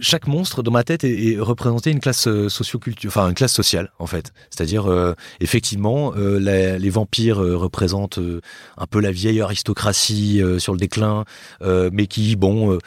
chaque 0.00 0.26
monstre 0.26 0.62
dans 0.62 0.70
ma 0.70 0.84
tête 0.84 1.04
est, 1.04 1.32
est 1.32 1.40
représenté 1.40 1.90
une 1.90 2.00
classe 2.00 2.28
euh, 2.28 2.48
socioculture, 2.48 3.08
enfin 3.08 3.28
une 3.28 3.34
classe 3.34 3.52
sociale 3.52 3.92
en 3.98 4.06
fait. 4.06 4.32
C'est-à-dire 4.50 4.90
euh, 4.90 5.14
effectivement 5.40 6.12
euh, 6.16 6.38
les 6.78 6.90
vampires 6.90 7.38
représentent 7.38 8.20
un 8.76 8.86
peu 8.86 9.00
la 9.00 9.10
vieille 9.10 9.40
aristocratie 9.40 10.42
sur 10.58 10.72
le 10.72 10.78
déclin, 10.78 11.24
mais 11.60 12.06
qui 12.06 12.36
bon 12.36 12.78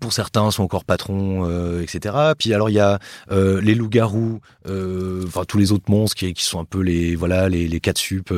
pour 0.00 0.12
certains 0.12 0.50
sont 0.50 0.62
encore 0.62 0.84
patrons, 0.84 1.46
euh, 1.48 1.82
etc. 1.82 2.14
Puis 2.38 2.54
alors 2.54 2.70
il 2.70 2.74
y 2.74 2.80
a 2.80 2.98
euh, 3.30 3.60
les 3.60 3.74
loups-garous, 3.74 4.40
euh, 4.68 5.24
enfin 5.26 5.44
tous 5.44 5.58
les 5.58 5.72
autres 5.72 5.90
monstres 5.90 6.16
qui, 6.16 6.32
qui, 6.34 6.44
sont 6.44 6.60
un 6.60 6.64
peu 6.64 6.80
les 6.80 7.16
voilà 7.16 7.48
les, 7.48 7.66
les 7.68 7.80
4 7.80 7.98
sup, 7.98 8.32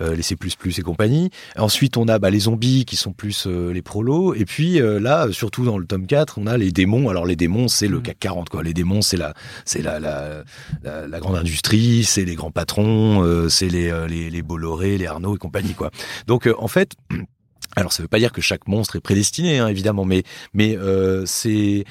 les 0.00 0.22
C++ 0.22 0.36
et 0.78 0.82
compagnie. 0.82 1.30
Ensuite 1.56 1.96
on 1.96 2.06
a 2.08 2.18
bah, 2.18 2.30
les 2.30 2.40
zombies 2.40 2.84
qui 2.84 2.96
sont 2.96 3.12
plus 3.12 3.46
les 3.46 3.82
prolos. 3.82 4.34
Et 4.34 4.44
puis 4.44 4.80
là, 4.80 5.28
surtout 5.32 5.64
dans 5.64 5.78
le 5.78 5.86
tome 5.86 6.06
4, 6.06 6.38
on 6.38 6.46
a 6.46 6.56
les 6.56 6.72
démons. 6.72 7.08
Alors 7.08 7.26
les 7.26 7.36
démons 7.36 7.68
c'est 7.68 7.88
le 7.88 7.98
mmh. 7.98 8.02
CAC 8.02 8.18
40 8.18 8.48
quoi. 8.48 8.62
Les 8.62 8.74
démons 8.74 9.02
c'est 9.02 9.16
la 9.16 9.34
c'est 9.64 9.82
la 9.82 9.98
la, 9.98 10.44
la, 10.82 11.06
la, 11.06 11.20
grande 11.20 11.36
industrie, 11.36 12.04
c'est 12.04 12.24
les 12.24 12.34
grands 12.34 12.50
patrons, 12.50 13.48
c'est 13.48 13.68
les, 13.68 14.06
les 14.08 14.30
les 14.30 14.42
Bolloré, 14.42 14.98
les 14.98 15.06
Arnaud 15.06 15.34
et 15.34 15.38
compagnie 15.38 15.74
quoi. 15.74 15.90
Donc 16.26 16.48
en 16.58 16.68
fait 16.68 16.94
alors 17.78 17.92
ça 17.92 18.02
veut 18.02 18.08
pas 18.08 18.18
dire 18.18 18.32
que 18.32 18.40
chaque 18.40 18.66
monstre 18.66 18.96
est 18.96 19.00
prédestiné, 19.00 19.58
hein, 19.58 19.68
évidemment, 19.68 20.04
mais 20.04 20.24
mais 20.52 20.76
euh, 20.76 21.24
c'est 21.26 21.84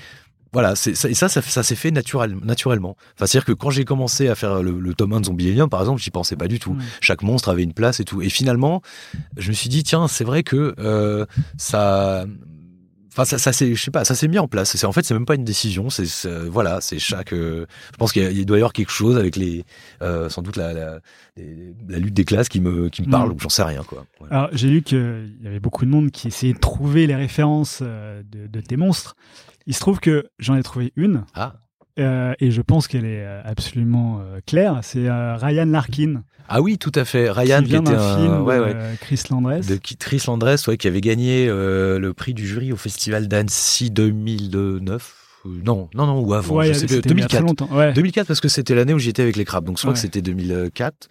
voilà, 0.54 0.76
c'est 0.76 0.96
ça, 0.96 1.10
et 1.10 1.14
ça, 1.14 1.30
ça, 1.30 1.42
ça 1.42 1.62
s'est 1.62 1.76
fait 1.76 1.92
naturel, 1.92 2.36
naturellement. 2.42 2.96
Enfin, 3.16 3.26
c'est-à-dire 3.26 3.46
que 3.46 3.52
quand 3.52 3.70
j'ai 3.70 3.86
commencé 3.86 4.28
à 4.28 4.36
faire 4.36 4.64
le, 4.64 4.80
le 4.80 4.94
tome 4.94 5.14
1 5.14 5.20
de 5.22 5.26
Zombie 5.26 5.56
par 5.70 5.82
exemple, 5.82 6.02
j'y 6.02 6.10
pensais 6.10 6.36
pas 6.36 6.48
du 6.48 6.60
tout. 6.60 6.76
Chaque 7.02 7.22
monstre 7.22 7.50
avait 7.50 7.64
une 7.64 7.74
place 7.74 8.00
et 8.00 8.06
tout. 8.06 8.22
Et 8.22 8.30
finalement, 8.30 8.82
je 9.36 9.50
me 9.50 9.54
suis 9.54 9.70
dit, 9.70 9.84
tiens, 9.84 10.08
c'est 10.08 10.24
vrai 10.24 10.44
que 10.44 10.74
euh, 10.80 11.26
ça 11.58 12.26
Enfin, 13.18 13.26
ça, 13.26 13.40
ça 13.40 13.52
c'est, 13.52 13.74
je 13.74 13.82
sais 13.82 13.90
pas, 13.90 14.06
ça 14.06 14.14
s'est 14.14 14.28
mis 14.28 14.38
en 14.38 14.48
place. 14.48 14.78
C'est 14.78 14.86
en 14.86 14.92
fait, 14.92 15.04
c'est 15.04 15.16
même 15.16 15.26
pas 15.26 15.34
une 15.34 15.44
décision. 15.44 15.90
C'est, 15.90 16.28
voilà, 16.48 16.82
c'est 16.82 17.00
chaque. 17.00 17.34
Euh, 17.34 17.66
je 17.92 17.98
pense 17.98 18.14
qu'il 18.14 18.46
doit 18.46 18.58
y 18.58 18.62
avoir 18.62 18.74
quelque 18.74 18.92
chose 18.92 19.18
avec 19.18 19.36
les, 19.36 19.66
euh, 20.04 20.30
sans 20.30 20.44
doute 20.44 20.56
la, 20.56 20.72
la, 20.72 21.00
la, 21.36 21.98
lutte 21.98 22.14
des 22.14 22.26
classes 22.26 22.48
qui 22.48 22.62
me, 22.62 22.90
qui 22.90 23.02
me 23.02 23.10
parle. 23.10 23.30
Mm. 23.30 23.34
Ou 23.34 23.40
j'en 23.40 23.50
sais 23.50 23.64
rien, 23.64 23.82
quoi. 23.82 24.06
Alors, 24.30 24.50
j'ai 24.52 24.70
lu 24.70 24.84
qu'il 24.84 25.36
y 25.42 25.48
avait 25.48 25.60
beaucoup 25.60 25.84
de 25.86 25.90
monde 25.90 26.12
qui 26.12 26.28
essayait 26.28 26.54
de 26.54 26.60
trouver 26.60 27.08
les 27.08 27.16
références 27.16 27.80
euh, 27.82 28.22
de, 28.24 28.46
de 28.46 28.62
tes 28.62 28.78
monstres. 28.78 29.16
Il 29.66 29.74
se 29.74 29.80
trouve 29.80 30.00
que 30.00 30.30
j'en 30.38 30.56
ai 30.56 30.62
trouvé 30.62 30.94
une. 30.96 31.26
Ah. 31.34 31.56
Euh, 32.00 32.34
et 32.40 32.52
je 32.52 32.62
pense 32.62 32.88
qu'elle 32.88 33.06
est 33.06 33.24
euh, 33.24 33.42
absolument 33.44 34.20
euh, 34.20 34.40
claire. 34.46 34.80
C'est 34.84 35.10
Ryan 35.10 35.66
Larkin. 35.66 36.24
Ah 36.50 36.62
oui, 36.62 36.78
tout 36.78 36.92
à 36.96 37.06
fait. 37.06 37.30
Ryan 37.30 37.62
qui, 37.62 37.76
était 37.76 37.90
un 37.90 38.18
film 38.18 38.42
ouais, 38.44 38.60
ouais. 38.60 38.76
Chris 39.02 39.22
Landress. 39.30 39.68
De 39.68 39.78
Chris 39.78 40.24
Landress, 40.28 40.68
ouais, 40.68 40.78
qui 40.78 40.88
avait 40.88 41.02
gagné 41.02 41.48
le 41.48 42.12
prix 42.12 42.34
du 42.34 42.48
jury 42.48 42.72
au 42.72 42.78
Festival 42.78 43.28
d'Annecy 43.28 43.92
2009. 43.92 45.14
Non, 45.46 45.90
non, 45.94 46.08
non, 46.08 46.20
ou 46.20 46.34
avant. 46.34 46.62
Je 46.62 46.74
sais 46.74 47.02
2004. 47.02 47.72
Ouais. 47.72 47.94
2004 47.94 48.28
parce 48.28 48.42
que 48.42 48.50
c'était 48.50 48.76
l'année 48.76 48.94
où 48.94 49.00
j'étais 49.00 49.22
avec 49.22 49.36
les 49.36 49.46
crabes. 49.46 49.66
Donc 49.66 49.78
je 49.78 49.84
crois 49.84 49.94
que 49.94 50.00
c'était 50.00 50.22
2004 50.22 51.08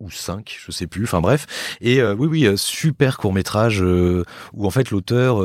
ou 0.00 0.10
cinq, 0.10 0.58
je 0.64 0.70
sais 0.70 0.86
plus. 0.86 1.04
Enfin 1.04 1.20
bref. 1.20 1.46
Et 1.80 2.00
euh, 2.00 2.14
oui, 2.14 2.28
oui, 2.28 2.46
euh, 2.46 2.56
super 2.56 3.18
court 3.18 3.32
métrage 3.32 3.82
euh, 3.82 4.24
où 4.52 4.66
en 4.66 4.70
fait 4.70 4.90
l'auteur 4.90 5.38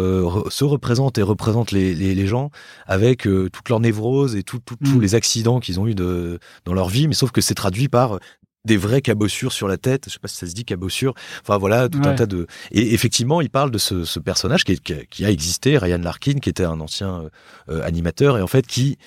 se 0.52 0.64
représente 0.64 1.18
et 1.18 1.24
représente 1.24 1.72
les, 1.72 1.96
les, 1.96 2.14
les 2.14 2.28
gens 2.28 2.52
avec 2.86 3.24
toute 3.24 3.70
leur 3.70 3.80
névrose 3.80 4.36
et 4.36 4.44
tout, 4.44 4.60
tous 4.60 4.78
mm. 4.98 5.02
les 5.02 5.16
accidents 5.16 5.60
qu'ils 5.60 5.80
ont 5.80 5.88
eu 5.88 5.96
de, 5.96 6.40
dans 6.66 6.74
leur 6.74 6.90
vie. 6.90 7.08
Mais 7.08 7.14
sauf 7.14 7.32
que 7.32 7.42
c'est 7.42 7.56
traduit 7.56 7.88
par 7.88 8.20
des 8.66 8.78
vraies 8.78 9.02
cabossures 9.02 9.52
sur 9.52 9.68
la 9.68 9.78
tête. 9.78 10.06
Je 10.08 10.14
sais 10.14 10.20
pas 10.20 10.30
si 10.30 10.38
ça 10.38 10.48
se 10.48 10.54
dit 10.54 10.64
cabossure. 10.64 11.14
Enfin 11.42 11.58
voilà, 11.58 11.90
tout 11.90 12.00
un 12.06 12.14
tas 12.16 12.26
de. 12.26 12.48
Et 12.72 12.94
effectivement, 12.94 13.42
il 13.42 13.50
parle 13.50 13.72
de 13.72 13.78
ce, 13.78 14.06
ce 14.06 14.20
personnage 14.20 14.64
qui, 14.64 14.72
est, 14.72 15.08
qui, 15.10 15.26
a 15.26 15.30
existé, 15.32 15.78
Ryan 15.78 15.98
Larkin, 15.98 16.36
qui 16.36 16.50
était 16.50 16.64
un 16.64 16.80
ancien 16.80 17.26
euh, 17.70 17.84
animateur 17.84 18.38
et 18.38 18.42
en 18.42 18.48
fait 18.48 18.66
qui 18.66 18.98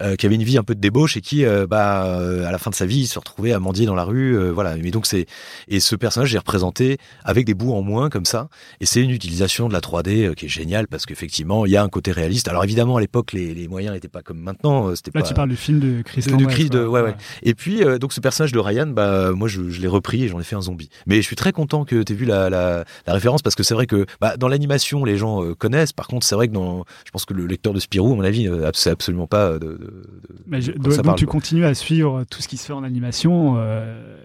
euh, 0.00 0.14
qui 0.14 0.26
avait 0.26 0.36
une 0.36 0.44
vie 0.44 0.58
un 0.58 0.62
peu 0.62 0.76
de 0.76 0.80
débauche 0.80 1.16
et 1.16 1.20
qui, 1.20 1.44
euh, 1.44 1.66
bah, 1.66 2.18
à 2.46 2.52
la 2.52 2.58
fin 2.58 2.70
de 2.70 2.74
sa 2.76 2.86
vie, 2.86 3.00
il 3.00 3.06
se 3.08 3.18
retrouvait 3.18 3.52
à 3.52 3.58
mendier 3.58 3.84
dans 3.84 3.96
la 3.96 4.04
rue. 4.04 4.50
voilà. 4.50 4.76
Mais 4.76 4.92
donc 4.92 5.06
c'est 5.06 5.26
et 5.66 5.80
ce 5.80 5.96
personnage 5.96 6.32
est 6.34 6.38
représenté 6.38 6.98
avec 7.24 7.46
des 7.46 7.54
bouts 7.54 7.74
en 7.74 7.82
moins 7.82 8.10
comme 8.10 8.24
ça. 8.24 8.48
Et 8.80 8.86
c'est 8.86 9.02
une 9.02 9.10
utilisation 9.10 9.66
de 9.66 9.72
la 9.72 9.80
3D 9.80 10.34
qui 10.36 10.46
est 10.46 10.48
géniale 10.48 10.86
parce 10.86 11.04
qu'effectivement, 11.04 11.66
il 11.66 11.72
y 11.72 11.76
a 11.76 11.82
un 11.82 11.88
côté 11.88 12.12
réaliste. 12.12 12.46
Alors 12.46 12.62
évidemment, 12.62 12.96
à 12.96 13.00
l'époque, 13.00 13.32
les, 13.32 13.54
les 13.54 13.66
moyens 13.66 13.92
n'étaient 13.92 14.08
pas 14.08 14.22
comme 14.22 14.38
maintenant. 14.38 14.94
C'était 14.94 15.10
Là, 15.12 15.22
pas. 15.22 15.26
tu 15.26 15.34
parles 15.34 15.48
du 15.50 15.56
film 15.56 15.80
de 15.80 16.02
Chris. 16.02 16.22
De, 16.22 16.36
de, 16.36 16.78
de 16.78 16.86
ouais, 16.86 17.00
ouais, 17.02 17.16
Et 17.42 17.54
puis 17.54 17.80
donc 17.98 18.12
ce 18.12 18.20
personnage 18.20 18.52
de 18.52 18.58
Ryan. 18.60 18.86
Bah, 18.86 18.99
bah, 19.00 19.32
moi 19.32 19.48
je, 19.48 19.70
je 19.70 19.80
l'ai 19.80 19.88
repris 19.88 20.24
et 20.24 20.28
j'en 20.28 20.40
ai 20.40 20.44
fait 20.44 20.56
un 20.56 20.62
zombie. 20.62 20.90
Mais 21.06 21.16
je 21.16 21.22
suis 21.22 21.36
très 21.36 21.52
content 21.52 21.84
que 21.84 22.02
tu 22.02 22.12
aies 22.12 22.16
vu 22.16 22.26
la, 22.26 22.50
la, 22.50 22.84
la, 23.06 23.12
référence 23.12 23.42
parce 23.42 23.54
que 23.54 23.62
c'est 23.62 23.74
vrai 23.74 23.86
que 23.86 24.06
bah, 24.20 24.36
dans 24.36 24.48
l'animation 24.48 25.04
les 25.04 25.16
gens 25.16 25.42
euh, 25.42 25.54
connaissent. 25.54 25.92
Par 25.92 26.06
contre 26.06 26.26
c'est 26.26 26.34
vrai 26.34 26.48
que 26.48 26.52
dans, 26.52 26.84
je 27.04 27.10
pense 27.10 27.24
que 27.24 27.34
le 27.34 27.46
lecteur 27.46 27.72
de 27.72 27.80
Spirou 27.80 28.12
à 28.12 28.16
mon 28.16 28.24
avis 28.24 28.48
euh, 28.48 28.70
c'est 28.74 28.90
absolument 28.90 29.26
pas 29.26 29.52
de. 29.54 29.58
de, 29.58 30.02
Mais 30.46 30.60
je, 30.60 30.72
donc, 30.72 31.02
parle, 31.02 31.18
tu 31.18 31.26
quoi. 31.26 31.32
continues 31.32 31.64
à 31.64 31.74
suivre 31.74 32.24
tout 32.30 32.42
ce 32.42 32.48
qui 32.48 32.56
se 32.56 32.66
fait 32.66 32.72
en 32.72 32.84
animation. 32.84 33.54
Euh, 33.56 34.16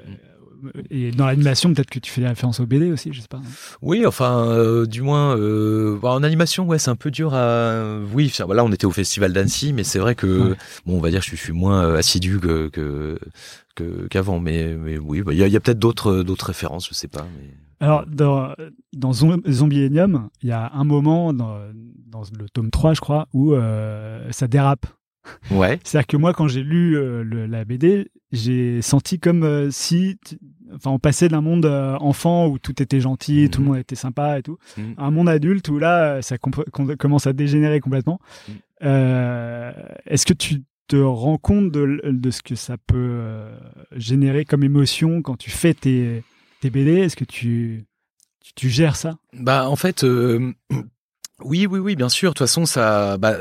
et 0.89 1.11
dans 1.11 1.25
l'animation, 1.25 1.73
peut-être 1.73 1.89
que 1.89 1.99
tu 1.99 2.11
fais 2.11 2.21
des 2.21 2.27
références 2.27 2.59
au 2.59 2.65
BD 2.65 2.91
aussi, 2.91 3.11
je 3.13 3.21
sais 3.21 3.27
pas. 3.27 3.41
Oui, 3.81 4.05
enfin, 4.05 4.45
euh, 4.47 4.85
du 4.85 5.01
moins, 5.01 5.37
euh, 5.37 5.99
en 6.01 6.23
animation, 6.23 6.65
ouais, 6.65 6.79
c'est 6.79 6.89
un 6.89 6.95
peu 6.95 7.11
dur 7.11 7.33
à. 7.33 7.99
Oui, 8.13 8.33
là, 8.39 8.63
on 8.63 8.71
était 8.71 8.85
au 8.85 8.91
festival 8.91 9.33
d'Annecy, 9.33 9.73
mais 9.73 9.83
c'est 9.83 9.99
vrai 9.99 10.15
que, 10.15 10.51
ouais. 10.51 10.55
bon, 10.85 10.97
on 10.97 11.01
va 11.01 11.09
dire, 11.09 11.21
je 11.21 11.27
suis, 11.27 11.37
je 11.37 11.43
suis 11.43 11.53
moins 11.53 11.83
euh, 11.83 11.97
assidu 11.97 12.39
que, 12.39 12.69
que 12.69 13.19
qu'avant, 14.09 14.39
mais, 14.39 14.75
mais 14.75 14.97
oui, 14.97 15.21
bah, 15.21 15.33
il 15.33 15.39
bah, 15.39 15.47
y 15.47 15.55
a, 15.55 15.57
a 15.57 15.59
peut-être 15.59 15.79
d'autres 15.79 16.23
d'autres 16.23 16.47
références, 16.47 16.87
je 16.87 16.93
sais 16.93 17.07
pas. 17.07 17.25
Mais... 17.37 17.49
Alors, 17.79 18.05
dans, 18.07 18.53
dans 18.93 19.13
Zombie 19.13 19.85
Enium, 19.85 20.29
il 20.41 20.49
y 20.49 20.51
a 20.51 20.71
un 20.73 20.83
moment 20.83 21.33
dans, 21.33 21.57
dans 22.07 22.23
le 22.37 22.49
tome 22.49 22.71
3, 22.71 22.93
je 22.93 23.01
crois, 23.01 23.27
où 23.33 23.53
euh, 23.53 24.31
ça 24.31 24.47
dérape. 24.47 24.85
Ouais. 25.51 25.79
C'est-à-dire 25.83 26.07
que 26.07 26.17
moi, 26.17 26.33
quand 26.33 26.47
j'ai 26.47 26.63
lu 26.63 26.97
euh, 26.97 27.23
le, 27.23 27.45
la 27.45 27.65
BD, 27.65 28.09
j'ai 28.31 28.81
senti 28.81 29.19
comme 29.19 29.43
euh, 29.43 29.69
si, 29.71 30.17
enfin, 30.73 30.91
on 30.91 30.99
passait 30.99 31.27
d'un 31.27 31.41
monde 31.41 31.65
enfant 31.65 32.47
où 32.47 32.57
tout 32.59 32.81
était 32.81 33.01
gentil, 33.01 33.45
mmh. 33.45 33.49
tout 33.49 33.61
le 33.61 33.67
monde 33.67 33.77
était 33.77 33.95
sympa 33.95 34.39
et 34.39 34.43
tout, 34.43 34.57
mmh. 34.77 34.81
à 34.97 35.05
un 35.05 35.11
monde 35.11 35.27
adulte 35.27 35.67
où 35.67 35.77
là, 35.77 36.21
ça 36.21 36.37
commence 36.37 37.27
à 37.27 37.33
dégénérer 37.33 37.81
complètement. 37.81 38.19
Mmh. 38.47 38.51
Est-ce 40.05 40.25
que 40.25 40.33
tu 40.33 40.63
te 40.87 40.95
rends 40.95 41.37
compte 41.37 41.71
de, 41.71 41.99
de, 42.03 42.31
ce 42.31 42.41
que 42.41 42.55
ça 42.55 42.77
peut 42.77 43.43
générer 43.95 44.45
comme 44.45 44.63
émotion 44.63 45.21
quand 45.21 45.35
tu 45.35 45.49
fais 45.49 45.73
tes, 45.73 46.23
tes 46.61 46.69
BD 46.69 46.97
Est-ce 46.97 47.15
que 47.15 47.25
tu, 47.25 47.85
tu, 48.43 48.53
tu, 48.53 48.69
gères 48.69 48.95
ça? 48.95 49.17
Bah, 49.33 49.69
en 49.69 49.75
fait. 49.75 50.05
Oui, 51.43 51.67
oui, 51.69 51.79
oui, 51.79 51.95
bien 51.97 52.07
sûr. 52.07 52.29
De 52.29 52.33
toute 52.35 52.47
façon, 52.47 52.65
ça, 52.65 53.17
bah, 53.17 53.35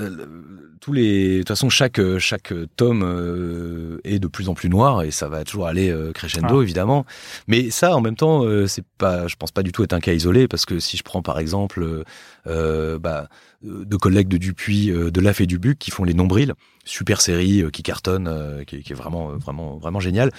tous 0.81 0.93
les, 0.93 1.35
de 1.35 1.39
toute 1.39 1.49
façon, 1.49 1.71
chaque 1.71 2.01
chaque 2.19 2.53
tome 2.77 3.03
euh, 3.03 4.01
est 4.05 4.19
de 4.19 4.27
plus 4.27 4.49
en 4.49 4.55
plus 4.55 4.69
noir 4.69 5.03
et 5.03 5.11
ça 5.11 5.29
va 5.29 5.45
toujours 5.45 5.67
aller 5.67 5.91
euh, 5.91 6.13
crescendo, 6.13 6.61
ah. 6.61 6.63
évidemment. 6.63 7.07
Mais 7.47 7.71
ça, 7.71 7.97
en 7.97 8.01
même 8.01 8.17
temps, 8.17 8.45
euh, 8.45 8.67
c'est 8.67 8.85
pas, 8.99 9.29
je 9.29 9.37
pense 9.37 9.53
pas 9.53 9.63
du 9.63 9.71
tout 9.71 9.85
être 9.85 9.93
un 9.93 10.01
cas 10.01 10.13
isolé 10.13 10.49
parce 10.49 10.67
que 10.67 10.81
si 10.81 10.97
je 10.97 11.03
prends 11.03 11.23
par 11.23 11.39
exemple, 11.39 12.05
euh, 12.47 12.99
bah, 12.99 13.29
de 13.65 13.97
collègues 13.97 14.29
de 14.29 14.37
Dupuis, 14.37 14.91
de 14.91 15.21
Laf 15.21 15.41
et 15.41 15.47
Dubuc 15.47 15.79
qui 15.79 15.91
font 15.91 16.05
les 16.05 16.15
nombrils, 16.15 16.55
super 16.85 17.21
série 17.21 17.63
euh, 17.63 17.71
qui 17.71 17.83
cartonne, 17.83 18.29
euh, 18.29 18.65
qui, 18.65 18.77
est 18.77 18.95
vraiment, 18.95 19.31
euh, 19.31 19.37
vraiment, 19.37 19.79
vraiment 19.79 20.01
génial. 20.01 20.31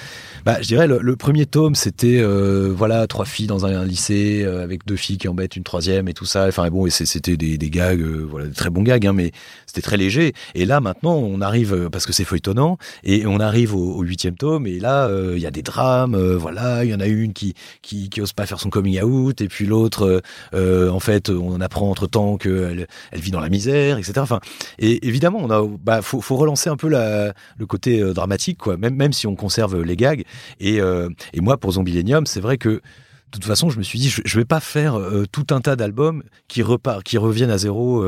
Bah, 0.46 0.62
je 0.62 0.68
dirais 0.68 0.88
le, 0.88 1.00
le 1.02 1.16
premier 1.16 1.46
tome, 1.46 1.76
c'était 1.76 2.20
euh, 2.20 2.74
voilà 2.76 3.08
trois 3.08 3.26
filles 3.26 3.48
dans 3.48 3.66
un, 3.66 3.86
lycée 3.86 4.44
euh, 4.44 4.64
avec 4.64 4.86
deux 4.86 4.96
filles 4.96 5.18
qui 5.18 5.28
embêtent 5.28 5.56
une 5.56 5.64
troisième 5.64 6.08
et 6.08 6.14
tout 6.14 6.26
ça. 6.26 6.46
Enfin 6.48 6.70
bon, 6.70 6.90
c'était 6.90 7.38
des, 7.38 7.58
gags, 7.70 8.02
voilà, 8.02 8.48
des 8.48 8.54
très 8.54 8.70
bons 8.70 8.84
gags, 8.84 9.06
hein, 9.08 9.14
mais 9.14 9.32
c'était 9.66 9.82
très 9.82 9.98
léger. 9.98 10.34
Et 10.54 10.66
là 10.66 10.80
maintenant, 10.80 11.16
on 11.16 11.42
arrive 11.42 11.90
parce 11.92 12.06
que 12.06 12.14
c'est 12.14 12.24
feuilletonnant 12.24 12.78
et 13.04 13.26
on 13.26 13.40
arrive 13.40 13.76
au, 13.76 14.02
huitième 14.06 14.36
tome 14.36 14.68
et 14.68 14.80
là 14.80 15.10
il 15.34 15.40
y 15.40 15.48
a 15.48 15.52
des 15.52 15.64
drames. 15.64 16.16
voilà, 16.36 16.84
il 16.84 16.92
y 16.92 16.94
en 16.94 17.00
a 17.00 17.08
une 17.08 17.34
qui 17.34 17.56
qui, 17.82 18.10
qui 18.10 18.22
ose 18.22 18.34
pas 18.34 18.46
faire 18.46 18.60
son 18.60 18.70
coming 18.70 19.02
out 19.02 19.42
et 19.42 19.48
puis 19.48 19.66
l'autre, 19.66 20.22
en 20.54 21.00
fait, 21.00 21.30
on 21.30 21.60
apprend 21.62 21.90
entre 21.90 22.08
temps 22.08 22.38
qu'elle 22.38 22.88
elle 23.12 23.15
vit 23.20 23.32
dans 23.32 23.40
la 23.40 23.50
misère, 23.50 23.98
etc. 23.98 24.14
Enfin, 24.18 24.40
et 24.80 25.06
évidemment, 25.08 25.40
on 25.42 25.52
a, 25.52 25.64
bah, 25.84 26.02
faut, 26.02 26.36
relancer 26.36 26.70
un 26.70 26.78
peu 26.78 26.90
le 26.90 27.66
côté 27.66 28.02
euh, 28.02 28.14
dramatique, 28.14 28.58
quoi. 28.58 28.78
Même, 28.78 28.96
même 28.96 29.14
si 29.14 29.28
on 29.28 29.36
conserve 29.36 29.82
les 29.82 29.96
gags. 29.96 30.24
Et, 30.60 30.80
euh, 30.80 31.10
et 31.34 31.42
moi, 31.42 31.58
pour 31.58 31.74
Zombilenium, 31.74 32.26
c'est 32.26 32.42
vrai 32.42 32.58
que 32.58 32.70
de 32.70 33.40
toute 33.40 33.46
façon, 33.46 33.70
je 33.70 33.78
me 33.78 33.84
suis 33.84 34.00
dit, 34.00 34.08
je, 34.08 34.22
je 34.24 34.40
vais 34.40 34.46
pas 34.46 34.62
faire 34.62 34.98
euh, 34.98 35.26
tout 35.30 35.48
un 35.50 35.60
tas 35.60 35.76
d'albums 35.76 36.24
qui 36.48 36.62
repart, 36.62 37.04
qui 37.04 37.18
reviennent 37.18 37.50
à 37.50 37.58
zéro. 37.58 38.06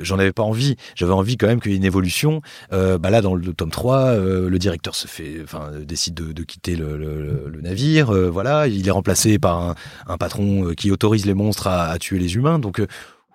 J'en 0.00 0.18
avais 0.18 0.32
pas 0.32 0.44
envie. 0.44 0.76
J'avais 0.94 1.12
envie 1.12 1.36
quand 1.36 1.46
même 1.46 1.60
qu'il 1.60 1.72
y 1.72 1.74
ait 1.74 1.78
une 1.78 1.84
évolution. 1.84 2.40
Bah 2.70 3.10
là, 3.10 3.20
dans 3.20 3.34
le 3.34 3.52
tome 3.52 3.70
3, 3.70 3.98
euh, 3.98 4.48
le 4.48 4.58
directeur 4.58 4.94
se 4.94 5.06
fait, 5.06 5.40
enfin, 5.42 5.70
décide 5.80 6.14
de, 6.14 6.42
quitter 6.44 6.76
le, 6.76 7.50
navire. 7.60 8.12
voilà, 8.30 8.66
il 8.66 8.86
est 8.86 8.90
remplacé 8.90 9.38
par 9.38 9.74
un, 10.06 10.16
patron 10.16 10.72
qui 10.74 10.90
autorise 10.90 11.26
les 11.26 11.34
monstres 11.34 11.66
à, 11.66 11.88
à 11.88 11.98
tuer 11.98 12.18
les 12.18 12.34
humains. 12.36 12.58
Donc 12.58 12.80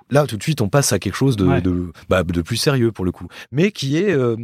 là, 0.10 0.26
tout 0.26 0.38
de 0.38 0.44
suite, 0.44 0.62
on 0.62 0.70
passe 0.70 0.94
à 0.94 1.00
quelque 1.00 1.16
chose 1.16 1.36
de, 1.36 1.46
Ouais. 1.46 1.62
de, 1.62 1.92
bah, 2.10 2.24
de 2.24 2.42
plus 2.42 2.58
sérieux 2.58 2.92
pour 2.92 3.06
le 3.06 3.12
coup, 3.12 3.28
mais 3.52 3.72
qui 3.72 3.98
est, 3.98 4.12
euh, 4.12 4.36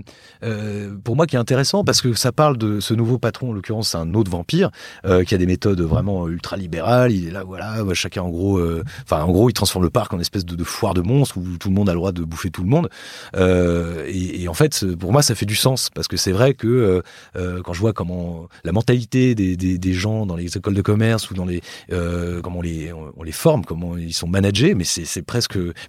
euh, 0.44 0.96
pour 1.04 1.16
moi, 1.16 1.26
qui 1.28 1.36
est 1.36 1.40
intéressant 1.40 1.84
parce 1.84 2.02
que 2.02 2.14
ça 2.14 2.32
parle 2.32 2.58
de 2.58 2.80
ce 2.80 2.94
nouveau 2.94 3.18
patron. 3.18 3.50
En 3.50 3.54
l'occurrence, 3.54 3.90
c'est 3.90 3.98
un 3.98 4.14
autre 4.14 4.32
vampire 4.32 4.70
euh, 5.06 5.24
qui 5.24 5.36
a 5.36 5.38
des 5.38 5.46
méthodes 5.46 5.82
vraiment 5.82 6.28
ultra 6.28 6.58
libérales. 6.58 7.12
Il 7.12 7.28
est 7.28 7.32
là, 7.32 7.44
voilà, 7.44 7.78
chacun 7.94 8.22
en 8.24 8.30
gros, 8.30 8.58
euh, 8.58 8.84
enfin 9.04 9.22
en 9.24 9.32
gros, 9.32 9.50
il 9.50 9.54
transforme 9.54 9.84
le 9.84 9.90
parc 9.90 10.14
en 10.14 10.20
espèce 10.20 10.46
de, 10.46 10.56
de 10.56 10.64
foire 10.64 10.94
de 10.94 11.02
monstres 11.02 11.38
où 11.38 11.44
tout 11.58 11.70
le 11.70 11.76
monde 11.76 11.90
a 11.90 11.94
le 11.94 11.98
droit 12.00 12.12
de 12.12 12.24
bouffer 12.24 12.50
tout 12.50 12.64
le 12.64 12.70
monde. 12.70 12.90
Euh, 13.36 14.06
et, 14.08 14.44
et 14.44 14.48
en 14.48 14.54
fait, 14.54 14.86
pour 14.96 15.12
moi, 15.12 15.22
ça 15.22 15.36
fait 15.36 15.46
du 15.46 15.56
sens 15.56 15.90
parce 15.94 16.08
que 16.08 16.18
c'est 16.18 16.32
vrai 16.32 16.54
que 16.54 17.02
euh, 17.36 17.62
quand 17.64 17.74
je 17.74 17.80
vois 17.80 17.94
comment 17.94 18.48
la 18.64 18.72
mentalité 18.72 19.36
des, 19.36 19.56
des, 19.56 19.78
des 19.78 19.94
gens 19.94 20.26
dans 20.26 20.36
les 20.36 20.58
écoles 20.58 20.74
de 20.74 20.82
commerce 20.82 21.30
ou 21.32 21.34
dans 21.34 21.46
les 21.46 21.62
euh, 21.92 22.42
comment 22.42 22.60
on 22.60 22.62
les 22.62 22.92
on 22.94 23.24
les 23.24 23.32
forme, 23.32 23.66
comment 23.66 23.98
ils 23.98 24.14
sont 24.14 24.28
managés, 24.28 24.74
mais 24.76 24.84
c'est 24.84 25.06
c'est 25.06 25.22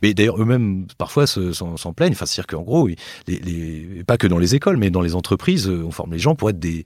Mais 0.02 0.14
d'ailleurs 0.14 0.40
eux-mêmes 0.40 0.86
parfois 0.98 1.26
se- 1.26 1.52
s'en 1.52 1.92
plaignent. 1.92 2.12
Enfin, 2.12 2.26
c'est-à-dire 2.26 2.46
qu'en 2.46 2.62
gros, 2.62 2.88
pas 4.06 4.16
que 4.18 4.26
dans 4.26 4.38
les 4.38 4.54
écoles, 4.54 4.76
mais 4.76 4.90
dans 4.90 5.00
les 5.00 5.14
entreprises, 5.14 5.68
euh, 5.68 5.82
on 5.84 5.90
forme 5.90 6.12
les 6.12 6.18
gens 6.18 6.34
pour 6.34 6.50
être 6.50 6.58
des 6.58 6.84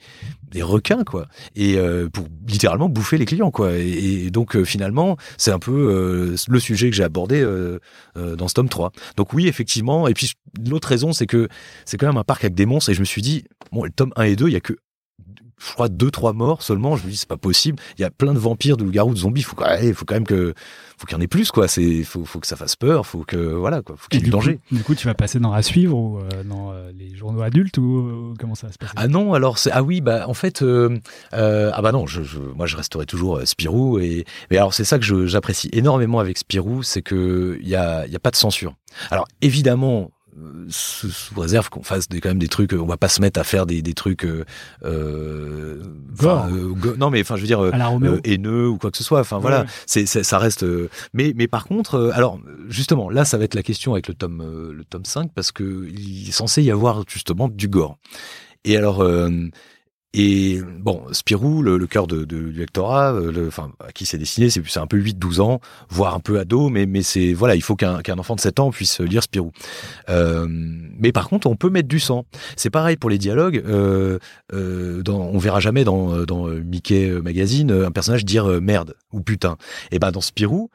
requins 0.60 1.04
quoi. 1.04 1.26
Et 1.56 1.76
euh, 1.76 2.08
pour 2.08 2.26
littéralement 2.46 2.88
bouffer 2.88 3.18
les 3.18 3.24
clients 3.24 3.50
quoi. 3.50 3.76
Et, 3.76 4.30
donc 4.30 4.56
euh, 4.56 4.64
finalement 4.64 5.16
c'est 5.36 5.50
un 5.50 5.58
peu 5.58 6.34
le 6.48 6.60
sujet 6.60 6.90
que 6.90 6.96
j'ai 6.96 7.04
abordé 7.04 7.44
dans 8.14 8.48
ce 8.48 8.54
tome 8.54 8.68
3 8.68 8.92
donc 9.16 9.32
oui 9.32 9.48
effectivement 9.48 10.08
et 10.08 10.14
puis 10.14 10.32
l'autre 10.68 10.88
raison 10.88 11.12
c'est 11.12 11.26
que 11.26 11.48
c'est 11.84 11.96
quand 11.96 12.06
même 12.06 12.16
un 12.16 12.24
parc 12.24 12.44
avec 12.44 12.54
des 12.54 12.66
monstres 12.66 12.90
et 12.90 12.94
je 12.94 13.00
me 13.00 13.04
suis 13.04 13.22
dit 13.22 13.44
bon 13.72 13.84
le 13.84 13.90
tome 13.90 14.12
1 14.16 14.22
et 14.24 14.36
2 14.36 14.48
il 14.48 14.52
y 14.52 14.56
a 14.56 14.60
que 14.60 14.74
je 15.58 15.72
crois 15.72 15.88
deux 15.88 16.10
trois 16.10 16.32
morts 16.32 16.62
seulement. 16.62 16.96
Je 16.96 17.04
me 17.06 17.10
dis 17.10 17.16
c'est 17.16 17.28
pas 17.28 17.36
possible. 17.36 17.78
Il 17.98 18.02
y 18.02 18.04
a 18.04 18.10
plein 18.10 18.32
de 18.34 18.38
vampires 18.38 18.76
de 18.76 18.84
loups-garous 18.84 19.12
de 19.14 19.18
zombies. 19.18 19.42
Faut 19.42 19.56
même, 19.60 19.94
faut 19.94 20.04
quand 20.04 20.14
même 20.14 20.26
que 20.26 20.54
faut 20.96 21.06
qu'il 21.06 21.16
y 21.16 21.20
en 21.20 21.22
ait 21.22 21.26
plus 21.28 21.50
quoi. 21.50 21.68
C'est 21.68 22.02
faut, 22.04 22.24
faut 22.24 22.40
que 22.40 22.46
ça 22.46 22.56
fasse 22.56 22.76
peur. 22.76 23.06
Faut 23.06 23.24
que 23.24 23.36
voilà 23.36 23.82
quoi. 23.82 23.96
Faut 23.98 24.08
qu'il 24.08 24.20
y 24.20 24.22
ait 24.22 24.24
du 24.24 24.30
coup, 24.30 24.36
danger. 24.36 24.60
du 24.72 24.82
coup, 24.82 24.94
tu 24.94 25.06
vas 25.06 25.14
passer 25.14 25.38
dans 25.38 25.52
à 25.52 25.62
suivre 25.62 25.96
ou 25.96 26.18
euh, 26.18 26.28
dans 26.44 26.72
euh, 26.72 26.90
les 26.96 27.14
journaux 27.14 27.42
adultes 27.42 27.78
ou 27.78 27.98
euh, 27.98 28.34
comment 28.38 28.54
ça 28.54 28.66
va 28.68 28.72
se 28.72 28.78
passer? 28.78 28.92
Ah 28.96 29.08
non, 29.08 29.34
alors 29.34 29.58
c'est 29.58 29.70
ah 29.72 29.82
oui 29.82 30.00
bah 30.00 30.24
en 30.28 30.34
fait 30.34 30.62
ah 31.32 31.82
bah 31.82 31.92
non, 31.92 32.06
je, 32.06 32.22
je- 32.22 32.38
moi 32.38 32.66
je 32.66 32.76
resterai 32.76 33.06
toujours 33.06 33.40
Spirou 33.44 33.98
et 33.98 34.24
mais 34.50 34.56
alors 34.58 34.74
c'est 34.74 34.84
ça 34.84 34.98
que 34.98 35.26
j'apprécie 35.26 35.68
énormément 35.72 36.18
avec 36.20 36.38
Spirou, 36.38 36.82
c'est 36.82 37.02
que 37.02 37.58
il 37.60 37.68
y 37.68 37.74
a 37.76 38.06
il 38.06 38.12
y 38.12 38.16
a 38.16 38.20
pas 38.20 38.30
de 38.30 38.36
censure. 38.36 38.74
Alors 39.10 39.26
évidemment 39.42 40.10
sous, 40.68 41.10
sous 41.10 41.40
réserve 41.40 41.68
qu'on 41.70 41.82
fasse 41.82 42.08
des, 42.08 42.20
quand 42.20 42.28
même 42.30 42.38
des 42.38 42.48
trucs, 42.48 42.72
on 42.72 42.86
va 42.86 42.96
pas 42.96 43.08
se 43.08 43.20
mettre 43.20 43.40
à 43.40 43.44
faire 43.44 43.66
des, 43.66 43.82
des 43.82 43.94
trucs, 43.94 44.24
euh, 44.24 44.44
euh, 44.84 45.82
Gore. 46.16 46.46
euh, 46.46 46.72
go- 46.74 46.96
non 46.96 47.10
mais 47.10 47.20
enfin 47.20 47.36
je 47.36 47.42
veux 47.42 47.46
dire 47.46 47.62
euh, 47.62 47.70
euh, 48.14 48.20
haineux 48.24 48.68
ou 48.68 48.78
quoi 48.78 48.90
que 48.90 48.96
ce 48.98 49.04
soit. 49.04 49.20
Enfin 49.20 49.36
Ouais, 49.36 49.42
voilà, 49.42 49.60
ouais. 49.62 49.66
c'est 49.86 50.06
c'est- 50.06 50.22
ça 50.22 50.38
reste. 50.38 50.62
euh, 50.64 50.88
mais 51.14 51.32
mais 51.36 51.48
par 51.48 51.64
contre, 51.66 51.94
euh, 51.96 52.10
alors 52.14 52.38
justement 52.68 53.10
là, 53.10 53.24
ça 53.24 53.38
va 53.38 53.44
être 53.44 53.54
la 53.54 53.62
question 53.62 53.92
avec 53.92 54.08
le 54.08 54.14
tome 54.14 54.40
euh, 54.42 54.72
le 54.72 54.84
tome 54.84 55.04
5 55.04 55.30
parce 55.34 55.52
que 55.52 55.88
il 55.88 56.28
est 56.28 56.32
censé 56.32 56.62
y 56.62 56.70
avoir 56.70 57.04
justement 57.08 57.48
du 57.48 57.68
gore. 57.68 57.98
Et 58.64 58.76
alors. 58.76 59.02
Euh, 60.16 60.18
et 60.20 60.60
bon, 60.62 61.02
Spirou, 61.12 61.62
le, 61.62 61.76
le 61.76 61.86
cœur 61.86 62.06
de, 62.06 62.24
de, 62.24 62.38
du 62.38 62.52
lectorat, 62.52 63.12
euh, 63.12 63.30
le, 63.30 63.46
enfin, 63.48 63.70
à 63.86 63.92
qui 63.92 64.06
c'est 64.06 64.18
destiné, 64.18 64.48
c'est 64.50 64.78
un 64.78 64.86
peu 64.86 64.96
8-12 64.98 65.40
ans, 65.40 65.60
voire 65.90 66.14
un 66.14 66.20
peu 66.20 66.38
ado, 66.38 66.68
mais, 66.70 66.86
mais 66.86 67.02
c'est 67.02 67.34
voilà, 67.34 67.54
il 67.54 67.62
faut 67.62 67.76
qu'un 67.76 68.00
enfant 68.18 68.34
de 68.34 68.40
7 68.40 68.60
ans 68.60 68.70
puisse 68.70 69.00
lire 69.00 69.22
Spirou. 69.22 69.52
Euh, 70.08 70.46
mais 70.48 71.12
par 71.12 71.28
contre, 71.28 71.46
on 71.46 71.56
peut 71.56 71.70
mettre 71.70 71.88
du 71.88 72.00
sang. 72.00 72.24
C'est 72.56 72.70
pareil 72.70 72.96
pour 72.96 73.10
les 73.10 73.18
dialogues. 73.18 73.62
Euh, 73.66 74.18
euh, 74.52 75.02
dans, 75.02 75.20
on 75.20 75.38
verra 75.38 75.60
jamais 75.60 75.84
dans, 75.84 76.24
dans 76.24 76.46
Mickey 76.46 77.08
Magazine 77.22 77.70
un 77.70 77.90
personnage 77.90 78.24
dire 78.24 78.46
euh, 78.48 78.60
merde 78.60 78.94
ou 79.12 79.20
putain. 79.20 79.56
Et 79.92 79.98
ben 79.98 80.10
dans 80.10 80.20
Spirou, 80.22 80.70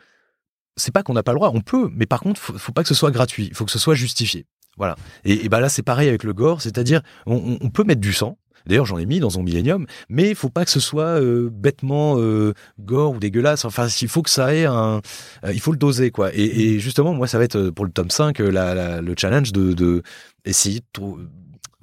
c'est 0.75 0.93
pas 0.93 1.03
qu'on 1.03 1.13
n'a 1.13 1.23
pas 1.23 1.33
le 1.33 1.37
droit, 1.37 1.51
on 1.53 1.61
peut, 1.61 1.89
mais 1.93 2.05
par 2.05 2.19
contre, 2.21 2.39
faut, 2.39 2.53
faut 2.57 2.71
pas 2.71 2.83
que 2.83 2.89
ce 2.89 2.95
soit 2.95 3.11
gratuit, 3.11 3.47
il 3.47 3.55
faut 3.55 3.65
que 3.65 3.71
ce 3.71 3.79
soit 3.79 3.95
justifié. 3.95 4.45
Voilà. 4.77 4.95
Et, 5.23 5.45
et 5.45 5.49
ben 5.49 5.59
là, 5.59 5.69
c'est 5.69 5.83
pareil 5.83 6.09
avec 6.09 6.23
le 6.23 6.33
gore, 6.33 6.61
c'est-à-dire 6.61 7.01
on- 7.27 7.57
on 7.61 7.69
peut 7.69 7.83
mettre 7.83 8.01
du 8.01 8.11
sang. 8.11 8.37
D'ailleurs, 8.65 8.85
j'en 8.85 8.97
ai 8.97 9.05
mis 9.05 9.19
dans 9.19 9.29
son 9.29 9.43
Millennium, 9.43 9.85
mais 10.09 10.29
il 10.29 10.35
faut 10.35 10.49
pas 10.49 10.65
que 10.65 10.71
ce 10.71 10.79
soit 10.79 11.19
euh, 11.21 11.49
bêtement 11.51 12.15
euh, 12.19 12.53
gore 12.79 13.13
ou 13.13 13.19
dégueulasse. 13.19 13.65
Enfin, 13.65 13.87
il 14.01 14.07
faut 14.07 14.21
que 14.21 14.29
ça 14.29 14.53
ait 14.55 14.65
un, 14.65 15.01
euh, 15.45 15.53
il 15.53 15.59
faut 15.59 15.71
le 15.71 15.77
doser 15.77 16.11
quoi. 16.11 16.29
Et, 16.33 16.79
justement, 16.79 17.13
moi, 17.13 17.27
ça 17.27 17.37
va 17.37 17.43
être 17.43 17.69
pour 17.69 17.85
le 17.85 17.91
tome 17.91 18.09
5 18.09 18.39
euh, 18.39 18.49
la, 18.51 18.73
la- 18.73 19.01
le 19.01 19.13
challenge 19.17 19.51
de, 19.51 19.73
de 19.73 20.03
essayer 20.45 20.81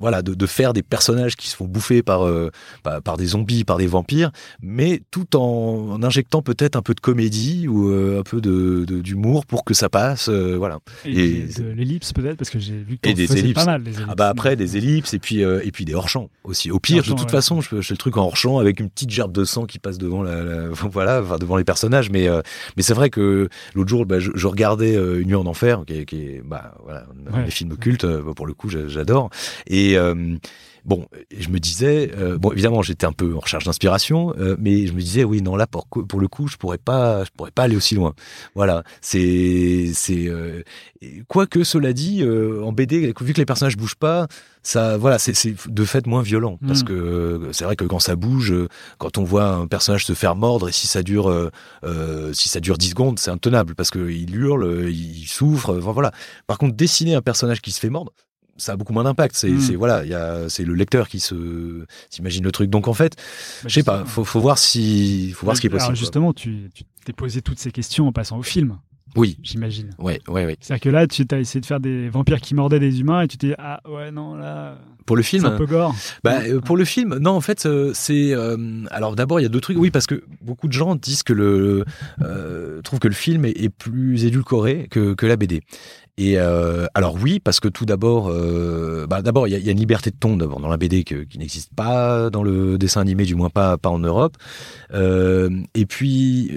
voilà, 0.00 0.22
de, 0.22 0.34
de 0.34 0.46
faire 0.46 0.72
des 0.72 0.82
personnages 0.82 1.36
qui 1.36 1.48
se 1.48 1.54
font 1.56 1.66
bouffer 1.66 2.02
par, 2.02 2.26
euh, 2.26 2.50
par, 2.82 3.00
par 3.02 3.16
des 3.16 3.26
zombies, 3.26 3.64
par 3.64 3.76
des 3.78 3.86
vampires, 3.86 4.30
mais 4.62 5.02
tout 5.10 5.36
en, 5.36 5.90
en 5.92 6.02
injectant 6.02 6.42
peut-être 6.42 6.74
un 6.76 6.82
peu 6.82 6.94
de 6.94 7.00
comédie 7.00 7.68
ou 7.68 7.88
euh, 7.90 8.20
un 8.20 8.22
peu 8.22 8.40
de 8.40 8.84
de- 8.86 9.00
d'humour 9.00 9.46
pour 9.46 9.64
que 9.64 9.74
ça 9.74 9.88
passe. 9.88 10.28
euh, 10.28 10.56
voilà. 10.56 10.78
Et, 11.04 11.10
et- 11.10 11.42
de 11.60 11.70
l'ellipse 11.70 12.12
peut-être 12.12 12.36
parce 12.38 12.50
que 12.50 12.58
j'ai 12.58 12.76
vu 12.78 12.98
que 12.98 13.10
des 13.10 13.38
ellipses. 13.38 13.54
pas 13.54 13.64
mal. 13.66 13.82
Les 13.82 13.90
ellipses. 13.92 14.06
Ah 14.08 14.14
bah 14.14 14.28
après 14.28 14.56
des 14.56 14.76
ellipses 14.76 15.12
et 15.14 15.18
puis 15.18 15.44
euh, 15.44 15.60
et 15.64 15.70
puis 15.70 15.84
des 15.84 15.94
hors 15.94 16.08
champs 16.08 16.30
aussi. 16.44 16.70
Au 16.70 16.78
pire, 16.80 16.98
Hors-champ, 16.98 17.14
de 17.14 17.18
toute 17.20 17.28
ouais. 17.28 17.32
façon, 17.32 17.60
je 17.60 17.68
fais, 17.68 17.76
je 17.82 17.86
fais 17.88 17.94
le 17.94 17.98
truc 17.98 18.16
en 18.16 18.22
hors 18.24 18.36
champ 18.36 18.58
avec 18.58 18.80
une 18.80 18.88
petite 18.88 19.10
gerbe 19.10 19.32
de 19.32 19.44
sang 19.44 19.66
qui 19.66 19.78
passe 19.78 19.98
devant 19.98 20.22
la, 20.22 20.42
la- 20.42 20.68
voilà, 20.90 21.20
enfin 21.22 21.36
devant 21.38 21.56
les 21.56 21.64
personnages. 21.64 22.10
Mais 22.10 22.28
euh, 22.28 22.40
mais 22.76 22.82
c'est 22.82 22.94
vrai 22.94 23.10
que 23.10 23.48
l'autre 23.74 23.88
jour, 23.90 24.06
bah, 24.06 24.18
je, 24.18 24.30
je 24.34 24.46
regardais 24.46 24.96
euh, 24.96 25.20
Une 25.20 25.28
nuit 25.28 25.34
en 25.34 25.46
enfer, 25.46 25.82
qui 25.86 25.92
est, 25.94 26.04
qui 26.06 26.16
est 26.22 26.42
bah 26.44 26.74
voilà, 26.84 27.06
un 27.32 27.38
Ouais. 27.38 27.44
des 27.44 27.50
films 27.50 27.76
cultes. 27.76 28.06
pour 28.34 28.46
le 28.46 28.54
coup, 28.54 28.68
j'a- 28.70 28.88
j'adore. 28.88 29.30
Et 29.66 29.89
euh, 29.96 30.36
Bon, 30.84 31.06
et 31.30 31.42
je 31.42 31.50
me 31.50 31.58
disais, 31.58 32.10
euh, 32.16 32.38
bon, 32.38 32.52
évidemment, 32.52 32.82
j'étais 32.82 33.06
un 33.06 33.12
peu 33.12 33.34
en 33.34 33.40
recherche 33.40 33.64
d'inspiration, 33.64 34.34
euh, 34.38 34.56
mais 34.58 34.86
je 34.86 34.92
me 34.92 35.00
disais, 35.00 35.24
oui, 35.24 35.42
non, 35.42 35.56
là, 35.56 35.66
pour, 35.66 35.86
pour 35.86 36.20
le 36.20 36.28
coup, 36.28 36.48
je 36.48 36.56
pourrais 36.56 36.78
pas, 36.78 37.24
je 37.24 37.30
pourrais 37.36 37.50
pas 37.50 37.64
aller 37.64 37.76
aussi 37.76 37.94
loin. 37.94 38.14
Voilà, 38.54 38.82
c'est, 39.00 39.90
c'est, 39.94 40.28
euh, 40.28 40.62
et 41.02 41.22
quoique 41.28 41.64
cela 41.64 41.92
dit, 41.92 42.24
en 42.24 42.72
BD, 42.72 43.12
vu 43.20 43.32
que 43.32 43.38
les 43.38 43.44
personnages 43.46 43.76
bougent 43.76 43.94
pas, 43.96 44.26
ça, 44.62 44.96
voilà, 44.96 45.18
c'est, 45.18 45.54
de 45.68 45.84
fait 45.84 46.06
moins 46.06 46.22
violent, 46.22 46.58
parce 46.66 46.82
Mm. 46.82 46.86
que 46.86 46.92
euh, 46.92 47.52
c'est 47.52 47.64
vrai 47.64 47.76
que 47.76 47.84
quand 47.84 47.98
ça 47.98 48.16
bouge, 48.16 48.54
quand 48.98 49.18
on 49.18 49.24
voit 49.24 49.48
un 49.48 49.66
personnage 49.66 50.06
se 50.06 50.14
faire 50.14 50.34
mordre, 50.34 50.68
et 50.68 50.72
si 50.72 50.86
ça 50.86 51.02
dure, 51.02 51.50
si 52.32 52.48
ça 52.48 52.60
dure 52.60 52.78
10 52.78 52.90
secondes, 52.90 53.18
c'est 53.18 53.30
intenable, 53.30 53.74
parce 53.74 53.90
que 53.90 54.10
il 54.10 54.34
hurle, 54.34 54.88
il 54.90 55.26
souffre, 55.26 55.76
enfin, 55.78 55.92
voilà. 55.92 56.12
Par 56.46 56.58
contre, 56.58 56.74
dessiner 56.74 57.14
un 57.14 57.22
personnage 57.22 57.60
qui 57.60 57.72
se 57.72 57.80
fait 57.80 57.90
mordre, 57.90 58.12
ça 58.60 58.72
a 58.72 58.76
beaucoup 58.76 58.92
moins 58.92 59.04
d'impact. 59.04 59.34
C'est, 59.36 59.50
Mm. 59.50 59.60
c'est 59.60 59.74
voilà, 59.76 60.48
c'est 60.48 60.64
le 60.64 60.74
lecteur 60.74 61.08
qui 61.08 61.18
se 61.20 61.84
s'imagine 62.10 62.44
le 62.44 62.52
truc. 62.52 62.70
Donc 62.70 62.86
en 62.88 62.94
fait, 62.94 63.16
Bah, 63.16 63.68
je 63.68 63.74
sais 63.74 63.82
pas, 63.82 64.04
faut, 64.04 64.24
faut 64.24 64.40
voir 64.40 64.58
si, 64.58 65.32
faut 65.32 65.46
voir 65.46 65.56
ce 65.56 65.60
qui 65.60 65.66
est 65.66 65.70
Alors, 65.70 65.78
possible. 65.78 65.94
quoi. 65.96 66.00
justement, 66.00 66.32
tu 66.32 66.70
tu 66.74 66.84
t'es 67.04 67.12
posé 67.12 67.40
toutes 67.42 67.58
ces 67.58 67.72
questions 67.72 68.06
en 68.06 68.12
passant 68.12 68.36
au 68.38 68.42
film, 68.42 68.76
Oui, 69.16 69.38
j'imagine. 69.42 69.90
ouais, 69.98 70.20
ouais, 70.28 70.44
ouais. 70.44 70.56
C'est-à-dire 70.60 70.82
que 70.82 70.88
là, 70.90 71.06
tu 71.06 71.24
as 71.32 71.38
essayé 71.38 71.60
de 71.60 71.66
faire 71.66 71.80
des 71.80 72.08
vampires 72.10 72.40
qui 72.40 72.54
mordaient 72.54 72.78
des 72.78 73.00
humains 73.00 73.22
et 73.22 73.28
tu 73.28 73.38
t'es 73.38 73.48
dit, 73.48 73.54
ah 73.58 73.80
ouais, 73.88 74.10
non, 74.12 74.34
là, 74.34 74.76
Pour 75.06 75.16
le 75.16 75.22
c'est 75.22 75.30
film, 75.30 75.46
un 75.46 75.52
peu 75.56 75.64
gore. 75.66 75.94
Bah, 76.22 76.40
euh, 76.42 76.60
pour 76.60 76.76
le 76.76 76.84
film, 76.84 77.16
non, 77.18 77.30
en 77.32 77.40
fait, 77.40 77.64
euh, 77.66 77.90
c'est. 77.94 78.32
euh, 78.34 78.84
alors 78.90 79.16
d'abord, 79.16 79.40
il 79.40 79.44
y 79.44 79.46
a 79.46 79.48
deux 79.48 79.60
trucs. 79.62 79.78
Oui, 79.78 79.90
parce 79.90 80.06
que 80.06 80.22
beaucoup 80.42 80.68
de 80.68 80.72
gens 80.74 80.94
disent 80.94 81.22
que 81.22 81.32
le. 81.32 81.84
Euh, 82.22 82.82
trouvent 82.82 83.00
que 83.00 83.08
le 83.08 83.14
film 83.14 83.44
est, 83.46 83.58
est 83.58 83.70
plus 83.70 84.24
édulcoré 84.26 84.86
que, 84.90 85.14
que 85.14 85.26
la 85.26 85.36
BD. 85.36 85.62
Et 86.22 86.34
euh, 86.38 86.84
alors 86.92 87.16
oui, 87.18 87.40
parce 87.40 87.60
que 87.60 87.68
tout 87.68 87.86
d'abord, 87.86 88.28
euh, 88.28 89.06
bah, 89.06 89.22
d'abord 89.22 89.48
il 89.48 89.52
y, 89.52 89.68
a- 89.68 89.72
une 89.72 89.78
liberté 89.78 90.10
de 90.10 90.16
ton 90.20 90.36
d'abord 90.36 90.60
dans 90.60 90.68
la 90.68 90.76
BD 90.76 91.02
qui 91.02 91.38
n'existe 91.38 91.72
pas 91.74 92.28
dans 92.28 92.42
le 92.42 92.76
dessin 92.76 93.00
animé, 93.00 93.24
du 93.24 93.34
moins 93.34 93.48
pas 93.48 93.78
pas 93.78 93.88
en 93.88 93.98
Europe. 94.00 94.36
Euh, 94.92 95.48
et 95.74 95.86
puis, 95.86 96.52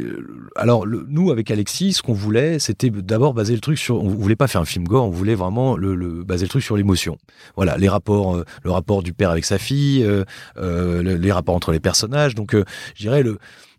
alors 0.57 0.85
nous 0.85 1.31
avec 1.31 1.49
Alexis, 1.49 1.93
ce 1.93 2.01
qu'on 2.01 2.11
voulait, 2.11 2.59
c'était 2.59 2.89
d'abord 2.89 3.33
baser 3.33 3.53
le 3.53 3.61
truc 3.61 3.77
sur. 3.77 4.03
On 4.03 4.09
voulait 4.09 4.35
pas 4.35 4.47
faire 4.47 4.59
un 4.59 4.65
film 4.65 4.83
gore, 4.85 5.05
on 5.05 5.11
voulait 5.11 5.35
vraiment 5.35 5.77
le, 5.77 5.95
baser 6.25 6.43
le 6.43 6.49
truc 6.49 6.63
sur 6.63 6.75
l'émotion. 6.75 7.17
Voilà, 7.55 7.77
les 7.77 7.87
rapports, 7.87 8.43
le 8.65 8.71
rapport 8.71 9.01
du 9.01 9.13
père 9.13 9.29
avec 9.29 9.45
sa 9.45 9.57
fille, 9.57 10.05
le- 10.57 11.01
les 11.15 11.31
rapports 11.31 11.55
entre 11.55 11.71
les 11.71 11.79
personnages. 11.79 12.35
Donc, 12.35 12.53
je 12.53 13.01
dirais 13.01 13.23
le 13.23 13.37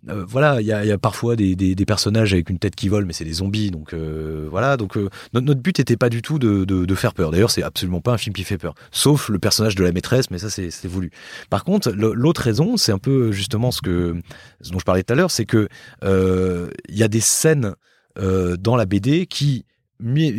euh, 0.08 0.24
voilà, 0.26 0.60
il 0.60 0.64
y 0.64 0.68
y 0.68 0.92
a 0.92 0.98
parfois 0.98 1.36
des, 1.36 1.56
des, 1.56 1.74
des 1.74 1.86
personnages 1.86 2.32
avec 2.32 2.50
une 2.50 2.58
tête 2.58 2.74
qui 2.74 2.88
vole, 2.88 3.04
mais 3.04 3.12
c'est 3.12 3.24
des 3.24 3.34
zombies. 3.34 3.70
Donc 3.70 3.92
euh, 3.92 4.46
voilà, 4.50 4.76
donc 4.76 4.96
euh, 4.96 5.08
notre, 5.32 5.46
notre 5.46 5.60
but 5.60 5.78
n'était 5.78 5.96
pas 5.96 6.08
du 6.08 6.22
tout 6.22 6.38
de, 6.38 6.64
de, 6.64 6.84
de 6.84 6.94
faire 6.94 7.14
peur. 7.14 7.30
D'ailleurs, 7.30 7.50
c'est 7.50 7.62
absolument 7.62 8.00
pas 8.00 8.12
un 8.12 8.18
film 8.18 8.34
qui 8.34 8.44
fait 8.44 8.58
peur, 8.58 8.74
sauf 8.90 9.28
le 9.28 9.38
personnage 9.38 9.74
de 9.74 9.84
la 9.84 9.92
maîtresse, 9.92 10.30
mais 10.30 10.38
ça 10.38 10.50
c'est 10.50 10.86
voulu. 10.86 11.10
Par 11.50 11.64
contre, 11.64 11.90
l'autre 11.90 12.42
raison, 12.42 12.76
c'est 12.76 12.92
un 12.92 12.98
peu 12.98 13.32
justement 13.32 13.70
ce 13.70 13.80
que 13.80 14.16
ce 14.60 14.70
dont 14.70 14.78
je 14.78 14.84
parlais 14.84 15.02
tout 15.02 15.12
à 15.12 15.16
l'heure, 15.16 15.30
c'est 15.30 15.46
que 15.46 15.68
euh, 16.02 16.70
il 16.88 16.98
y 16.98 17.02
a 17.02 17.08
des 17.08 17.20
scènes 17.20 17.74
euh, 18.18 18.56
dans 18.56 18.76
la 18.76 18.86
BD 18.86 19.26
qui 19.26 19.64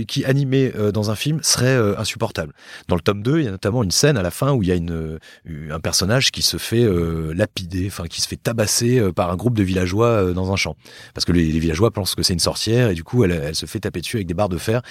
qui 0.07 0.25
animé 0.25 0.71
euh, 0.75 0.91
dans 0.91 1.11
un 1.11 1.15
film 1.15 1.39
serait 1.41 1.75
euh, 1.75 1.97
insupportable. 1.97 2.53
Dans 2.87 2.95
le 2.95 3.01
tome 3.01 3.23
2, 3.23 3.39
il 3.39 3.45
y 3.45 3.47
a 3.47 3.51
notamment 3.51 3.83
une 3.83 3.91
scène 3.91 4.17
à 4.17 4.21
la 4.21 4.31
fin 4.31 4.53
où 4.53 4.63
il 4.63 4.69
y 4.69 4.71
a 4.71 4.75
une, 4.75 4.91
euh, 4.91 5.71
un 5.71 5.79
personnage 5.79 6.31
qui 6.31 6.41
se 6.41 6.57
fait 6.57 6.85
lapider, 7.33 7.87
enfin 7.87 8.05
qui 8.07 8.21
se 8.21 8.27
fait 8.27 8.35
tabasser 8.35 9.01
par 9.13 9.31
un 9.31 9.35
groupe 9.35 9.55
de 9.55 9.63
villageois 9.63 10.33
dans 10.33 10.51
un 10.51 10.55
champ. 10.55 10.75
Parce 11.13 11.25
que 11.25 11.31
les, 11.31 11.45
les 11.45 11.59
villageois 11.59 11.91
pensent 11.91 12.15
que 12.15 12.23
c'est 12.23 12.33
une 12.33 12.39
sorcière 12.39 12.89
et 12.89 12.95
du 12.95 13.03
coup 13.03 13.23
elle, 13.23 13.31
elle 13.31 13.55
se 13.55 13.65
fait 13.65 13.79
taper 13.79 14.01
dessus 14.01 14.17
avec 14.17 14.27
des 14.27 14.33
barres 14.33 14.49
de 14.49 14.57
fer. 14.57 14.81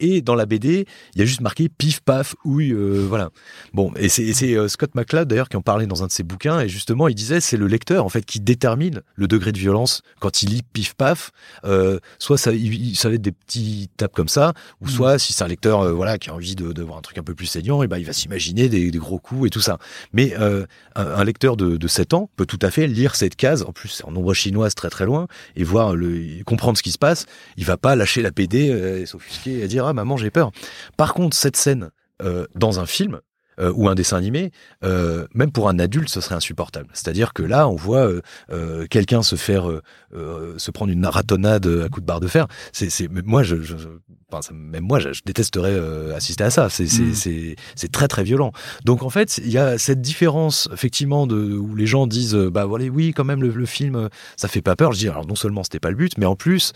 Et 0.00 0.20
dans 0.20 0.34
la 0.34 0.46
BD, 0.46 0.86
il 1.14 1.18
y 1.18 1.22
a 1.22 1.24
juste 1.24 1.40
marqué 1.40 1.68
pif 1.68 2.00
paf 2.00 2.34
ouille, 2.44 2.72
euh, 2.72 3.06
voilà. 3.08 3.30
Bon, 3.72 3.92
et 3.96 4.08
c'est 4.08 4.54
euh, 4.54 4.68
Scott 4.68 4.94
McCloud 4.94 5.28
d'ailleurs 5.28 5.48
qui 5.48 5.56
en 5.56 5.62
parlait 5.62 5.86
dans 5.86 6.02
un 6.02 6.06
de 6.06 6.12
ses 6.12 6.22
bouquins 6.22 6.60
et 6.60 6.68
justement 6.68 7.08
il 7.08 7.14
disait 7.14 7.40
c'est 7.40 7.56
le 7.56 7.66
lecteur 7.66 8.04
en 8.04 8.08
fait 8.08 8.24
qui 8.24 8.40
détermine 8.40 9.02
le 9.14 9.28
degré 9.28 9.52
de 9.52 9.58
violence 9.58 10.02
quand 10.20 10.42
il 10.42 10.50
lit 10.50 10.62
pif 10.72 10.94
paf. 10.94 11.30
Euh, 11.64 11.98
soit 12.18 12.38
ça, 12.38 12.52
il, 12.52 12.96
ça 12.96 13.08
va 13.08 13.14
être 13.14 13.22
des 13.22 13.32
petits 13.32 13.90
tapes 13.96 14.14
comme 14.14 14.28
ça, 14.28 14.52
ou 14.80 14.88
Mm. 14.88 14.90
soit 14.90 15.18
si 15.18 15.32
c'est 15.32 15.44
un 15.44 15.48
lecteur 15.48 15.80
euh, 15.80 15.92
voilà 15.92 16.18
qui 16.18 16.30
a 16.30 16.34
envie 16.34 16.56
de, 16.56 16.72
de 16.72 16.82
voir 16.82 16.98
un 16.98 17.02
truc 17.02 17.18
un 17.18 17.22
peu 17.22 17.34
plus 17.34 17.46
saignant, 17.46 17.82
et 17.82 17.86
ben 17.86 17.98
il 17.98 18.04
va 18.04 18.12
s'imaginer 18.12 18.68
des, 18.68 18.90
des 18.90 18.98
gros 18.98 19.18
coups 19.18 19.46
et 19.46 19.50
tout 19.50 19.60
ça. 19.60 19.78
Mais 20.12 20.34
euh, 20.38 20.66
un, 20.96 21.06
un 21.06 21.24
lecteur 21.24 21.56
de, 21.56 21.76
de 21.76 21.88
7 21.88 22.14
ans 22.14 22.30
peut 22.36 22.46
tout 22.46 22.58
à 22.62 22.70
fait 22.70 22.86
lire 22.86 23.14
cette 23.14 23.36
case, 23.36 23.62
en 23.62 23.72
plus 23.72 23.88
c'est 23.88 24.04
en 24.04 24.10
nombre 24.10 24.34
chinoise 24.34 24.74
très 24.74 24.90
très 24.90 25.04
loin, 25.04 25.28
et 25.56 25.64
voir 25.64 25.94
le 25.94 26.42
comprendre 26.44 26.76
ce 26.78 26.82
qui 26.82 26.92
se 26.92 26.98
passe. 26.98 27.26
Il 27.56 27.64
va 27.64 27.76
pas 27.76 27.96
lâcher 27.96 28.22
la 28.22 28.30
euh, 28.38 29.02
et 29.02 29.06
s'offusquer 29.06 29.62
et 29.62 29.68
dire 29.68 29.86
ah 29.88 29.92
maman 29.92 30.16
j'ai 30.16 30.30
peur. 30.30 30.50
Par 30.96 31.14
contre 31.14 31.36
cette 31.36 31.56
scène 31.56 31.90
euh, 32.22 32.46
dans 32.54 32.80
un 32.80 32.86
film 32.86 33.20
euh, 33.60 33.72
ou 33.74 33.88
un 33.88 33.96
dessin 33.96 34.16
animé, 34.16 34.52
euh, 34.84 35.26
même 35.34 35.50
pour 35.50 35.68
un 35.68 35.80
adulte, 35.80 36.08
ce 36.08 36.20
serait 36.20 36.36
insupportable. 36.36 36.88
C'est-à-dire 36.92 37.32
que 37.32 37.42
là, 37.42 37.66
on 37.68 37.74
voit 37.74 38.08
euh, 38.52 38.86
quelqu'un 38.88 39.22
se 39.22 39.34
faire, 39.34 39.64
se 40.12 40.70
prendre 40.70 40.92
une 40.92 41.04
ratonnade 41.06 41.66
à 41.66 41.88
coups 41.88 42.02
de 42.02 42.06
barre 42.06 42.20
de 42.20 42.28
fer. 42.28 42.46
C'est, 42.72 43.08
moi, 43.24 43.42
je, 43.42 43.56
je, 43.56 43.76
je- 43.76 43.88
enfin, 44.30 44.42
ça- 44.42 44.52
même 44.54 44.84
moi, 44.84 45.00
je, 45.00 45.12
je 45.12 45.22
détesterais 45.26 45.76
assister 46.14 46.44
à 46.44 46.50
ça. 46.50 46.68
C'est, 46.68 46.86
c'est, 46.86 47.14
c'est, 47.14 47.56
c'est 47.74 47.90
très 47.90 48.06
très 48.06 48.22
violent. 48.22 48.52
Donc 48.84 49.02
en 49.02 49.10
fait, 49.10 49.38
il 49.38 49.50
y 49.50 49.58
a 49.58 49.76
cette 49.76 50.00
différence 50.00 50.68
effectivement 50.72 51.26
de 51.26 51.36
où 51.56 51.74
les 51.74 51.86
gens 51.86 52.06
disent, 52.06 52.36
bah 52.36 52.64
voilà, 52.64 52.84
oui, 52.86 53.12
quand 53.12 53.24
même 53.24 53.42
le, 53.42 53.48
le 53.50 53.66
film, 53.66 54.08
ça 54.36 54.46
fait 54.46 54.62
pas 54.62 54.76
peur. 54.76 54.92
Je 54.92 54.98
dis, 55.00 55.08
alors 55.08 55.26
non 55.26 55.34
seulement 55.34 55.64
c'était 55.64 55.80
pas 55.80 55.90
le 55.90 55.96
but, 55.96 56.16
mais 56.16 56.26
en 56.26 56.36
plus. 56.36 56.72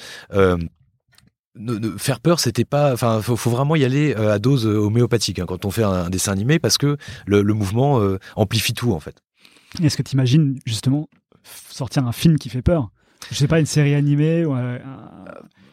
Ne, 1.55 1.75
ne- 1.75 1.99
faire 1.99 2.21
peur, 2.21 2.41
c'était 2.41 2.65
pas. 2.65 2.93
Enfin, 2.95 3.21
faut, 3.21 3.37
faut 3.37 3.51
vraiment 3.51 3.77
y 3.77 3.85
aller 3.85 4.15
euh, 4.17 4.33
à 4.33 4.39
dose 4.39 4.67
euh, 4.67 4.77
homéopathique 4.79 5.39
hein, 5.39 5.45
quand 5.47 5.65
on 5.67 5.71
fait 5.71 5.83
un, 5.83 5.91
un 6.07 6.11
dessin 6.11 6.33
animé 6.33 6.59
parce 6.59 6.79
que 6.79 6.97
le, 7.27 7.43
le 7.43 7.53
mouvement 7.55 8.01
euh, 8.01 8.19
amplifie 8.37 8.73
tout 8.73 8.93
en 8.93 9.01
fait. 9.01 9.17
Est-ce 9.83 9.97
que 9.99 10.03
tu 10.03 10.15
imagines 10.15 10.59
justement 10.65 11.09
sortir 11.71 12.07
un 12.07 12.13
film 12.13 12.39
qui 12.39 12.49
fait 12.49 12.63
peur? 12.63 12.91
Je 13.31 13.37
sais 13.37 13.49
pas, 13.49 13.61
une 13.61 13.67
série 13.67 13.95
animée 13.95 14.45
ou 14.47 14.53
un- 14.55 14.79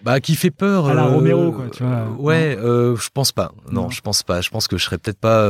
Bah, 0.04 0.20
qui 0.20 0.36
fait 0.36 0.52
peur. 0.52 0.88
À 0.88 0.94
la 0.94 1.06
euh, 1.06 1.14
Romero, 1.16 1.52
quoi, 1.54 1.70
tu 1.70 1.84
vois. 1.84 2.10
ouais, 2.20 2.58
euh, 2.58 2.96
je 2.98 3.10
pense 3.14 3.32
pas. 3.32 3.54
Non, 3.72 3.84
Non. 3.84 3.90
je 3.90 4.02
pense 4.02 4.22
pas. 4.24 4.42
Je 4.42 4.50
pense 4.50 4.68
que 4.68 4.78
je 4.78 4.84
serais 4.84 4.98
peut-être 4.98 5.20
pas. 5.20 5.50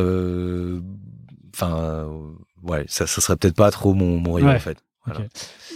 Enfin, 1.56 2.08
ouais, 2.64 2.86
ça, 2.88 3.08
ça 3.08 3.22
serait 3.22 3.36
peut-être 3.36 3.56
pas 3.56 3.72
trop 3.72 3.94
mon, 3.94 4.18
mon 4.20 4.34
rayon 4.34 4.48
Ouais. 4.48 4.56
en 4.56 4.60
fait. 4.60 4.78
Voilà. 5.06 5.22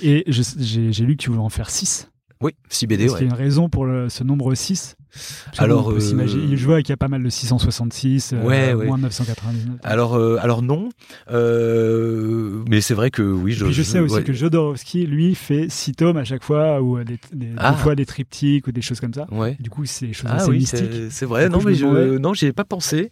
Et 0.02 0.24
j'ai 0.28 1.06
lu 1.06 1.18
que 1.18 1.24
tu 1.24 1.30
voulais 1.30 1.42
en 1.42 1.50
faire 1.50 1.70
6. 1.70 2.10
Oui, 2.44 2.52
6 2.70 2.86
BD, 2.88 3.06
Est-ce 3.06 3.14
qu'il 3.16 3.26
y 3.26 3.30
ouais. 3.30 3.34
a 3.34 3.36
une 3.38 3.42
raison 3.42 3.70
pour 3.70 3.86
le- 3.86 4.10
ce 4.10 4.24
nombre 4.24 4.54
6 4.54 4.96
Alors, 5.58 5.92
euh, 5.92 6.00
je 6.00 6.66
vois 6.66 6.82
qu'il 6.82 6.90
y 6.90 6.94
a 6.94 6.98
pas 6.98 7.08
mal 7.08 7.24
de 7.24 7.30
666, 7.30 8.34
euh, 8.34 8.42
Ouais, 8.44 8.74
ouais. 8.74 8.86
moins 8.86 8.98
de 8.98 9.04
999. 9.04 9.78
Alors, 9.84 10.16
euh, 10.16 10.38
alors 10.42 10.62
non, 10.62 10.90
euh, 11.32 12.64
mais 12.70 12.82
c'est 12.82 12.94
vrai 12.94 13.12
que 13.12 13.22
oui, 13.22 13.54
je. 13.54 13.66
Je 13.72 13.84
sais 13.84 14.00
aussi 14.00 14.16
ouais. 14.16 14.24
que 14.24 14.34
Jodorowsky, 14.34 15.06
lui, 15.06 15.36
fait 15.36 15.68
6 15.70 15.94
tomes 15.94 16.18
à 16.18 16.24
chaque 16.24 16.44
fois, 16.44 16.82
ou 16.82 16.98
euh, 16.98 17.04
des, 17.04 17.20
des, 17.34 17.46
des 17.48 17.54
Ah. 17.58 17.74
fois 17.74 17.96
des 17.96 18.06
triptyques 18.06 18.68
ou 18.68 18.72
des 18.72 18.82
choses 18.82 19.00
comme 19.00 19.14
ça. 19.14 19.28
Ouais. 19.32 19.56
Du 19.60 19.70
coup, 19.70 19.86
c'est 19.86 20.08
des 20.08 20.14
choses 20.14 20.30
Ah 20.32 20.36
assez 20.38 20.50
oui, 20.50 20.58
mystiques. 20.60 20.90
c'est 21.12 21.26
vrai. 21.26 21.46
Du 21.50 21.52
Non, 21.56 21.62
mais 21.64 21.76
je, 21.76 22.18
non, 22.18 22.34
j'y 22.34 22.48
ai 22.48 22.54
pas 22.54 22.66
pensé. 22.66 23.10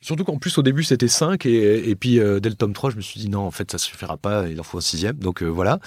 Euh, 0.00 0.04
Surtout 0.06 0.24
qu'en 0.24 0.38
plus 0.38 0.56
au 0.58 0.62
début 0.62 0.84
c'était 0.84 1.08
5 1.08 1.44
et, 1.46 1.88
et 1.90 1.96
puis 1.96 2.20
euh, 2.20 2.38
dès 2.40 2.48
le 2.48 2.54
tome 2.54 2.72
3 2.72 2.90
je 2.90 2.96
me 2.96 3.00
suis 3.00 3.18
dit 3.20 3.28
non 3.28 3.40
en 3.40 3.50
fait 3.50 3.70
ça 3.70 3.78
suffira 3.78 4.16
pas 4.16 4.46
il 4.48 4.58
en 4.60 4.62
faut 4.62 4.78
un 4.78 4.80
sixième. 4.80 5.16
Donc 5.16 5.42
euh, 5.42 5.46
voilà. 5.46 5.80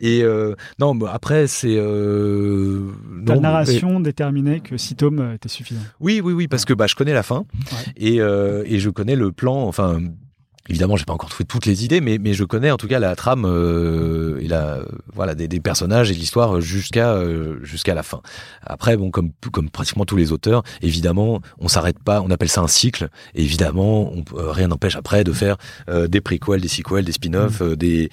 Et 0.00 0.22
euh, 0.24 0.54
non 0.80 0.94
mais 0.94 1.06
après 1.10 1.46
c'est 1.46 1.76
euh, 1.76 2.90
Ta 3.24 3.34
non, 3.36 3.40
narration 3.42 4.00
déterminait 4.00 4.60
que 4.60 4.76
6 4.76 4.96
tomes 4.96 5.20
euh, 5.20 5.34
étaient 5.34 5.48
suffisants. 5.48 5.80
mais- 5.80 5.86
oui 6.00 6.20
oui 6.22 6.32
oui 6.32 6.48
parce 6.48 6.64
que 6.64 6.74
bah 6.74 6.86
je 6.88 6.94
connais 6.96 7.12
la 7.14 7.22
fin. 7.22 7.44
Et, 7.96 8.20
euh, 8.20 8.64
et 8.66 8.78
je 8.80 8.90
connais 8.90 9.14
le 9.16 9.30
plan 9.32 9.62
enfin 9.62 10.00
Évidemment, 10.72 10.96
j'ai 10.96 11.04
pas 11.04 11.12
encore 11.12 11.28
trouvé 11.28 11.44
toutes 11.44 11.66
les 11.66 11.84
idées, 11.84 12.00
mais, 12.00 12.16
mais 12.18 12.32
je 12.32 12.44
connais 12.44 12.70
en 12.70 12.78
tout 12.78 12.88
cas 12.88 12.98
la 12.98 13.14
trame 13.14 13.44
euh, 13.44 14.38
et 14.40 14.48
la 14.48 14.80
voilà 15.12 15.34
des, 15.34 15.46
des 15.46 15.60
personnages 15.60 16.10
et 16.10 16.14
l'histoire 16.14 16.62
jusqu'à 16.62 17.12
euh, 17.12 17.58
jusqu'à 17.62 17.92
la 17.92 18.02
fin. 18.02 18.22
Après, 18.62 18.96
bon, 18.96 19.10
comme 19.10 19.32
comme 19.52 19.68
pratiquement 19.68 20.06
tous 20.06 20.16
les 20.16 20.32
auteurs, 20.32 20.62
évidemment, 20.80 21.42
on 21.58 21.68
s'arrête 21.68 21.98
pas. 22.02 22.22
On 22.22 22.30
appelle 22.30 22.48
ça 22.48 22.62
un 22.62 22.68
cycle. 22.68 23.10
Et 23.34 23.42
évidemment, 23.42 24.10
on, 24.14 24.24
euh, 24.38 24.50
rien 24.50 24.68
n'empêche 24.68 24.96
après 24.96 25.24
de 25.24 25.32
faire 25.32 25.58
des 26.08 26.22
préquels, 26.22 26.62
des 26.62 26.68
sequels, 26.68 27.04
des 27.04 27.12
spin-offs, 27.12 27.60
euh, 27.60 27.76
des 27.76 28.08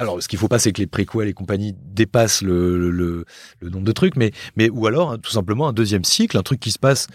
alors, 0.00 0.22
ce 0.22 0.28
qu'il 0.28 0.38
faut 0.38 0.46
pas, 0.46 0.60
c'est 0.60 0.70
que 0.72 0.80
les 0.80 0.86
préquels 0.86 1.26
et 1.26 1.32
compagnie 1.32 1.74
dépassent 1.76 2.42
le, 2.42 2.78
le, 2.78 2.90
le- 2.92 3.24
le 3.58 3.68
nombre 3.68 3.84
de 3.84 3.90
trucs, 3.90 4.14
mais, 4.14 4.30
mais 4.56 4.70
ou 4.70 4.86
alors 4.86 5.10
hein, 5.10 5.18
tout 5.20 5.32
simplement 5.32 5.66
un 5.66 5.72
deuxième 5.72 6.04
cycle, 6.04 6.38
un 6.38 6.44
truc 6.44 6.60
qui 6.60 6.70
se 6.70 6.78
passe 6.78 7.08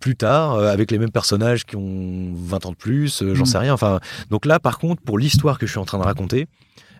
plus 0.00 0.16
tard 0.16 0.54
euh, 0.54 0.72
avec 0.72 0.90
les 0.90 0.98
mêmes 0.98 1.10
personnages 1.10 1.64
qui 1.64 1.76
ont 1.76 2.32
20 2.34 2.66
ans 2.66 2.70
de 2.70 2.76
plus, 2.76 3.22
euh, 3.22 3.34
j'en 3.34 3.42
Mm. 3.42 3.46
sais 3.46 3.58
rien. 3.58 3.72
Enfin, 3.74 4.00
donc 4.30 4.46
là, 4.46 4.58
par 4.60 4.78
contre, 4.78 5.02
pour 5.02 5.18
l'histoire 5.18 5.58
que 5.58 5.66
je 5.66 5.72
suis 5.72 5.80
en 5.80 5.84
train 5.84 5.98
de 5.98 6.04
raconter, 6.04 6.46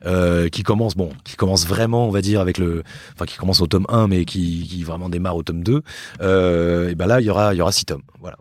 euh, 0.06 0.48
qui 0.50 0.62
commence 0.62 0.96
bon, 0.96 1.10
qui 1.24 1.34
commence 1.36 1.66
vraiment, 1.66 2.06
on 2.06 2.10
va 2.10 2.20
dire 2.20 2.40
avec 2.40 2.58
le, 2.58 2.82
enfin 3.14 3.24
qui 3.24 3.36
commence 3.38 3.60
au 3.62 3.66
tome 3.66 3.86
1, 3.88 4.06
mais 4.08 4.24
qui, 4.26 4.66
qui 4.68 4.82
vraiment 4.82 5.08
démarre 5.08 5.36
au 5.36 5.42
tome 5.42 5.62
2. 5.62 5.80
Euh, 6.20 6.90
et 6.90 6.94
ben 6.94 7.06
là, 7.06 7.20
il 7.20 7.26
y 7.26 7.30
aura, 7.30 7.54
il 7.54 7.56
y 7.56 7.60
aura 7.62 7.72
six 7.72 7.86
tomes. 7.86 8.02
Voilà. 8.20 8.36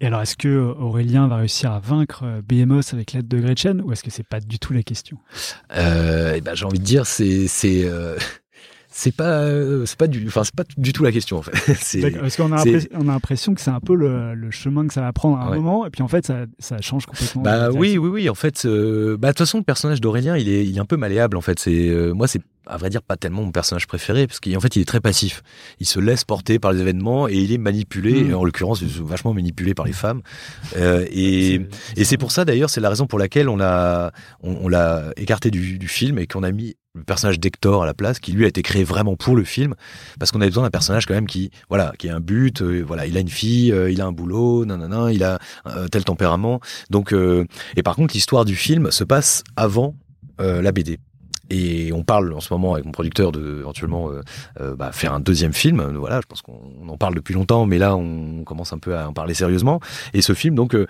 Et 0.00 0.06
alors, 0.06 0.20
est-ce 0.22 0.36
que 0.36 0.48
Aurélien 0.78 1.28
va 1.28 1.36
réussir 1.36 1.70
à 1.72 1.80
vaincre 1.80 2.24
Behemoth 2.46 2.92
avec 2.94 3.12
l'aide 3.12 3.28
de 3.28 3.38
Gretchen 3.40 3.80
ou 3.82 3.92
est-ce 3.92 4.02
que 4.02 4.10
c'est 4.10 4.26
pas 4.26 4.40
du 4.40 4.58
tout 4.58 4.72
la 4.72 4.82
question? 4.82 5.18
Euh, 5.76 6.34
et 6.34 6.40
ben 6.40 6.54
j'ai 6.54 6.64
envie 6.66 6.78
de 6.78 6.84
dire, 6.84 7.06
c'est, 7.06 7.46
c'est, 7.46 7.84
euh, 7.84 8.16
c'est 8.96 9.10
pas, 9.14 9.40
euh, 9.40 9.84
c'est 9.86 9.98
pas 9.98 10.06
du, 10.06 10.24
enfin 10.28 10.44
c'est 10.44 10.54
pas 10.54 10.62
du 10.76 10.92
tout 10.92 11.02
la 11.02 11.10
question 11.10 11.38
en 11.38 11.42
fait. 11.42 11.50
Parce 12.20 12.36
qu'on 12.36 12.52
a, 12.52 12.62
on 12.94 13.08
a 13.08 13.12
l'impression 13.12 13.52
que 13.52 13.60
c'est 13.60 13.70
un 13.72 13.80
peu 13.80 13.96
le, 13.96 14.34
le 14.34 14.50
chemin 14.52 14.86
que 14.86 14.94
ça 14.94 15.00
va 15.00 15.12
prendre 15.12 15.36
à 15.38 15.46
un 15.46 15.50
Ouais. 15.50 15.56
moment, 15.56 15.84
et 15.84 15.90
puis 15.90 16.02
en 16.02 16.08
fait, 16.08 16.24
ça, 16.24 16.46
ça 16.60 16.80
change 16.80 17.06
complètement. 17.06 17.42
Bah 17.42 17.70
oui, 17.72 17.98
oui, 17.98 18.08
oui. 18.08 18.28
En 18.30 18.34
fait, 18.36 18.64
euh, 18.66 19.16
bah 19.16 19.28
de 19.28 19.32
toute 19.32 19.38
façon, 19.40 19.58
le 19.58 19.64
personnage 19.64 20.00
d'Aurélien, 20.00 20.36
il 20.36 20.48
est, 20.48 20.64
il 20.64 20.76
est 20.76 20.80
un 20.80 20.84
peu 20.84 20.96
malléable. 20.96 21.36
En 21.36 21.40
fait, 21.40 21.58
c'est 21.58 21.88
euh, 21.88 22.12
moi, 22.14 22.28
c'est 22.28 22.40
à 22.66 22.76
vrai 22.78 22.88
dire 22.88 23.02
pas 23.02 23.16
tellement 23.16 23.42
mon 23.42 23.50
personnage 23.50 23.86
préféré 23.88 24.26
parce 24.28 24.38
qu'en 24.40 24.60
fait, 24.60 24.76
il 24.76 24.82
est 24.82 24.84
très 24.86 25.00
passif. 25.00 25.42
Il 25.80 25.86
se 25.86 25.98
laisse 26.00 26.24
porter 26.24 26.58
par 26.60 26.72
les 26.72 26.80
événements 26.80 27.28
et 27.28 27.34
il 27.34 27.52
est 27.52 27.58
manipulé. 27.58 28.22
Mm. 28.24 28.30
Et 28.30 28.34
en 28.34 28.44
l'occurrence, 28.44 28.80
il 28.80 28.88
est 28.88 29.02
vachement 29.02 29.34
manipulé 29.34 29.74
par 29.74 29.86
les 29.86 29.92
femmes. 29.92 30.22
Euh, 30.76 31.04
et 31.10 31.60
C'est- 31.94 32.00
et 32.00 32.04
c'est 32.04 32.16
pour 32.16 32.30
ça 32.30 32.44
d'ailleurs, 32.44 32.70
c'est 32.70 32.80
la 32.80 32.88
raison 32.90 33.06
pour 33.06 33.18
laquelle 33.18 33.48
on 33.48 33.56
l'a, 33.56 34.12
on, 34.42 34.52
on 34.62 34.68
l'a 34.68 35.10
écarté 35.16 35.50
du, 35.50 35.78
du 35.78 35.88
film 35.88 36.18
et 36.18 36.26
qu'on 36.28 36.42
a 36.44 36.52
mis 36.52 36.76
le 36.94 37.02
personnage 37.02 37.40
d'Hector 37.40 37.82
à 37.82 37.86
la 37.86 37.94
place, 37.94 38.20
qui 38.20 38.32
lui 38.32 38.44
a 38.44 38.48
été 38.48 38.62
créé 38.62 38.84
vraiment 38.84 39.16
pour 39.16 39.34
le 39.34 39.44
film, 39.44 39.74
parce 40.18 40.30
qu'on 40.30 40.40
avait 40.40 40.50
besoin 40.50 40.62
d'un 40.62 40.70
personnage 40.70 41.06
quand 41.06 41.14
même 41.14 41.26
qui, 41.26 41.50
voilà, 41.68 41.92
qui 41.98 42.08
a 42.08 42.14
un 42.14 42.20
but, 42.20 42.62
euh, 42.62 42.82
voilà, 42.86 43.06
il 43.06 43.16
a 43.16 43.20
une 43.20 43.28
fille, 43.28 43.72
euh, 43.72 43.90
il 43.90 44.00
a 44.00 44.06
un 44.06 44.12
boulot, 44.12 44.64
nanana, 44.64 45.12
il 45.12 45.24
a 45.24 45.38
un 45.64 45.88
tel 45.88 46.04
tempérament. 46.04 46.60
Donc, 46.90 47.12
euh, 47.12 47.46
et 47.76 47.82
par 47.82 47.96
contre, 47.96 48.14
l'histoire 48.14 48.44
du 48.44 48.54
film 48.54 48.90
se 48.90 49.02
passe 49.04 49.42
avant 49.56 49.96
euh, 50.40 50.62
la 50.62 50.72
BD. 50.72 50.98
Et 51.50 51.92
on 51.92 52.02
parle 52.02 52.32
en 52.32 52.40
ce 52.40 52.52
moment 52.52 52.74
avec 52.74 52.86
mon 52.86 52.92
producteur 52.92 53.30
de 53.32 53.58
éventuellement 53.60 54.10
euh, 54.10 54.22
euh, 54.60 54.74
bah, 54.76 54.92
faire 54.92 55.12
un 55.12 55.20
deuxième 55.20 55.52
film. 55.52 55.82
Voilà, 55.96 56.20
je 56.20 56.26
pense 56.26 56.42
qu'on 56.42 56.60
on 56.80 56.88
en 56.88 56.96
parle 56.96 57.14
depuis 57.14 57.34
longtemps, 57.34 57.66
mais 57.66 57.78
là 57.78 57.96
on 57.96 58.44
commence 58.44 58.72
un 58.72 58.78
peu 58.78 58.96
à 58.96 59.08
en 59.08 59.12
parler 59.12 59.34
sérieusement. 59.34 59.80
Et 60.14 60.22
ce 60.22 60.32
film 60.32 60.54
donc 60.54 60.74
euh, 60.74 60.86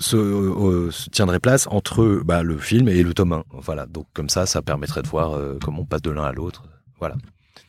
se, 0.00 0.16
euh, 0.16 0.90
se 0.90 1.08
tiendrait 1.10 1.38
place 1.40 1.66
entre 1.70 2.20
bah, 2.24 2.42
le 2.42 2.58
film 2.58 2.88
et 2.88 3.02
le 3.02 3.14
tome 3.14 3.32
1. 3.32 3.44
Voilà, 3.52 3.86
donc 3.86 4.06
comme 4.14 4.28
ça, 4.28 4.46
ça 4.46 4.62
permettrait 4.62 5.02
de 5.02 5.08
voir 5.08 5.34
euh, 5.36 5.58
comment 5.62 5.82
on 5.82 5.84
passe 5.84 6.02
de 6.02 6.10
l'un 6.10 6.24
à 6.24 6.32
l'autre. 6.32 6.64
Voilà. 6.98 7.14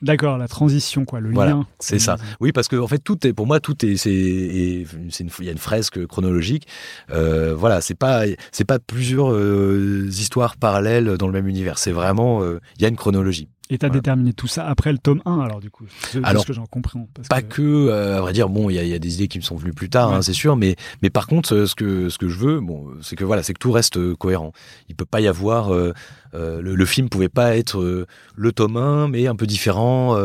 D'accord, 0.02 0.40
la 0.40 0.48
transition, 0.48 1.06
quoi, 1.06 1.20
le 1.20 1.32
Voilà, 1.32 1.52
lien. 1.52 1.68
c'est 1.80 2.00
ça. 2.00 2.18
Oui, 2.40 2.52
parce 2.52 2.68
que 2.68 2.76
en 2.76 2.88
fait, 2.88 2.98
tout 2.98 3.28
est 3.28 3.34
pour 3.34 3.46
moi, 3.46 3.60
tout 3.60 3.86
est, 3.86 3.98
c'est, 3.98 4.12
et 4.12 4.88
c'est 5.12 5.24
une, 5.24 5.30
il 5.40 5.46
y 5.46 5.50
a 5.50 5.52
une 5.52 5.60
fresque 5.60 6.08
chronologique. 6.08 6.66
Euh, 7.12 7.54
voilà, 7.54 7.82
c'est 7.82 7.94
pas, 7.94 8.24
c'est 8.52 8.66
pas 8.66 8.80
plusieurs 8.80 9.32
histoires 10.08 10.58
parallèles 10.58 11.18
dans 11.18 11.28
le 11.28 11.34
même 11.34 11.48
univers. 11.48 11.78
C'est 11.78 11.92
vraiment, 11.92 12.44
il 12.44 12.82
y 12.82 12.86
a 12.86 12.88
une 12.88 12.96
chronologie. 12.96 13.48
Et 13.74 13.78
t'as 13.78 13.88
Voilà. 13.88 14.02
déterminé 14.02 14.34
tout 14.34 14.48
ça 14.48 14.68
après 14.68 14.92
le 14.92 14.98
tome 14.98 15.22
1, 15.26 15.40
alors 15.40 15.62
du 15.62 15.70
coup. 15.72 15.86
Alors, 16.24 16.42
ce 16.44 16.48
que 16.48 16.52
j'en 16.54 16.66
comprends. 16.66 17.08
Parce 17.14 17.30
Pas 17.30 17.42
que- 17.42 17.56
que, 17.56 17.62
euh, 17.62 18.18
à 18.18 18.22
vrai 18.22 18.34
dire, 18.34 18.50
bon, 18.50 18.70
il 18.70 18.76
y 18.76 18.80
a, 18.80 18.84
il 18.84 18.90
y 18.90 18.94
a 18.94 19.00
des 19.00 19.16
idées 19.16 19.30
qui 19.30 19.38
me 19.40 19.44
sont 19.44 19.56
venues 19.56 19.72
plus 19.74 19.90
tard, 19.90 20.10
Ouais. 20.10 20.16
hein, 20.18 20.22
c'est 20.22 20.34
sûr, 20.34 20.58
mais, 20.58 20.76
mais 21.02 21.10
par 21.10 21.26
contre, 21.26 21.66
ce 21.66 21.74
que, 21.74 22.10
ce 22.10 22.18
que 22.18 22.28
je 22.28 22.38
veux, 22.38 22.60
bon, 22.60 22.88
c'est 23.02 23.16
que 23.16 23.24
voilà, 23.24 23.44
c'est 23.44 23.54
que 23.54 23.60
tout 23.60 23.72
reste 23.72 23.96
euh, 23.98 24.14
cohérent. 24.16 24.52
Il 24.90 24.96
peut 24.96 25.06
pas 25.06 25.22
y 25.22 25.28
avoir, 25.30 25.74
euh, 25.74 25.94
euh, 26.34 26.62
le, 26.62 26.76
le 26.76 26.86
film 26.86 27.08
pouvait 27.08 27.30
pas 27.30 27.56
être 27.56 28.06
le 28.36 28.52
tome 28.52 28.76
1, 28.78 29.08
mais 29.08 29.28
un 29.28 29.36
peu 29.36 29.48
différent, 29.48 30.16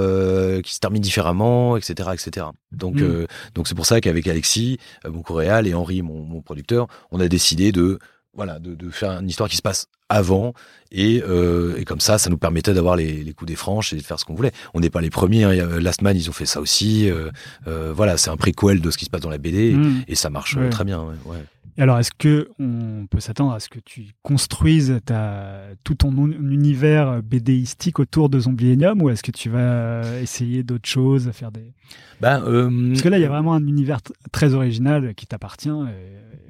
qui 0.62 0.74
se 0.74 0.80
termine 0.80 1.00
différemment, 1.02 1.76
etc., 1.76 2.10
etc. 2.14 2.46
Donc, 2.72 2.96
Mm. 3.00 3.26
donc 3.54 3.68
c'est 3.68 3.74
pour 3.76 3.86
ça 3.86 4.00
qu'avec 4.00 4.26
Alexis, 4.26 4.78
mon 5.08 5.22
coréal 5.22 5.66
et 5.68 5.74
Henri, 5.74 6.02
mon, 6.02 6.24
mon 6.24 6.40
producteur, 6.42 6.88
on 7.12 7.20
a 7.20 7.28
décidé 7.28 7.70
de 7.72 7.98
voilà, 8.36 8.58
de, 8.58 8.74
de 8.74 8.90
faire 8.90 9.10
une 9.20 9.28
histoire 9.28 9.48
qui 9.48 9.56
se 9.56 9.62
passe 9.62 9.86
avant 10.08 10.52
et, 10.92 11.22
euh, 11.26 11.76
et 11.78 11.84
comme 11.84 11.98
ça, 12.00 12.18
ça 12.18 12.30
nous 12.30 12.38
permettait 12.38 12.74
d'avoir 12.74 12.94
les, 12.94 13.24
les 13.24 13.32
coups 13.32 13.48
des 13.48 13.56
franches 13.56 13.92
et 13.92 13.96
de 13.96 14.02
faire 14.02 14.20
ce 14.20 14.24
qu'on 14.24 14.34
voulait. 14.34 14.52
On 14.74 14.80
n'est 14.80 14.90
pas 14.90 15.00
les 15.00 15.10
premiers. 15.10 15.44
Hein. 15.44 15.80
Last 15.80 16.02
Man, 16.02 16.16
ils 16.16 16.28
ont 16.30 16.32
fait 16.32 16.46
ça 16.46 16.60
aussi. 16.60 17.10
Euh, 17.10 17.30
euh, 17.66 17.92
voilà, 17.94 18.16
c'est 18.16 18.30
un 18.30 18.36
préquel 18.36 18.80
de 18.80 18.90
ce 18.90 18.98
qui 18.98 19.04
se 19.06 19.10
passe 19.10 19.20
dans 19.22 19.30
la 19.30 19.38
BD 19.38 19.72
Mm. 19.74 20.02
et 20.06 20.14
ça 20.14 20.30
marche 20.30 20.54
Ouais. 20.56 20.70
très 20.70 20.84
bien. 20.84 21.00
Ouais, 21.02 21.14
ouais. 21.24 21.38
Et 21.78 21.82
alors, 21.82 21.98
est-ce 21.98 22.10
que 22.16 22.48
on 22.58 23.06
peut 23.10 23.20
s'attendre 23.20 23.52
à 23.52 23.60
ce 23.60 23.68
que 23.68 23.80
tu 23.80 24.06
construises 24.22 24.98
ta, 25.04 25.60
tout 25.84 25.94
ton 25.94 26.08
un- 26.10 26.30
univers 26.30 27.22
BDistique 27.22 27.98
autour 27.98 28.30
de 28.30 28.38
Zombielenium 28.40 29.02
ou 29.02 29.10
est-ce 29.10 29.22
que 29.22 29.30
tu 29.32 29.50
vas 29.50 30.02
essayer 30.22 30.62
d'autres 30.62 30.88
choses, 30.88 31.30
faire 31.32 31.52
des... 31.52 31.74
Ben, 32.22 32.42
euh, 32.46 32.70
Parce 32.88 33.02
que 33.02 33.08
là, 33.10 33.18
il 33.18 33.22
y 33.22 33.26
a 33.26 33.28
vraiment 33.28 33.52
un 33.52 33.66
univers 33.66 33.98
très 34.32 34.54
original 34.54 35.14
qui 35.14 35.26
t'appartient. 35.26 35.68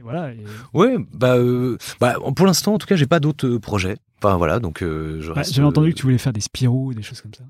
Voilà. 0.03 0.33
et- 0.33 0.45
Ouais, 0.75 0.97
bah, 1.13 1.37
euh, 1.37 1.77
bah, 2.01 2.17
pour 2.35 2.47
l'instant, 2.47 2.75
en 2.75 2.79
tout 2.79 2.87
cas, 2.87 2.97
j'ai 2.97 3.07
pas 3.07 3.21
d'autres 3.21 3.47
euh, 3.47 3.59
projets. 3.59 3.97
Enfin 4.19 4.37
voilà, 4.37 4.59
donc 4.61 4.83
euh, 4.83 5.21
je 5.21 5.33
Bah, 5.33 5.43
J'avais 5.43 5.67
entendu 5.67 5.89
euh, 5.89 5.93
que 5.93 5.97
tu 5.97 6.03
voulais 6.05 6.19
faire 6.19 6.33
des 6.33 6.41
Spirou, 6.41 6.95
des 6.95 7.03
choses 7.03 7.21
comme 7.21 7.35
ça. 7.35 7.45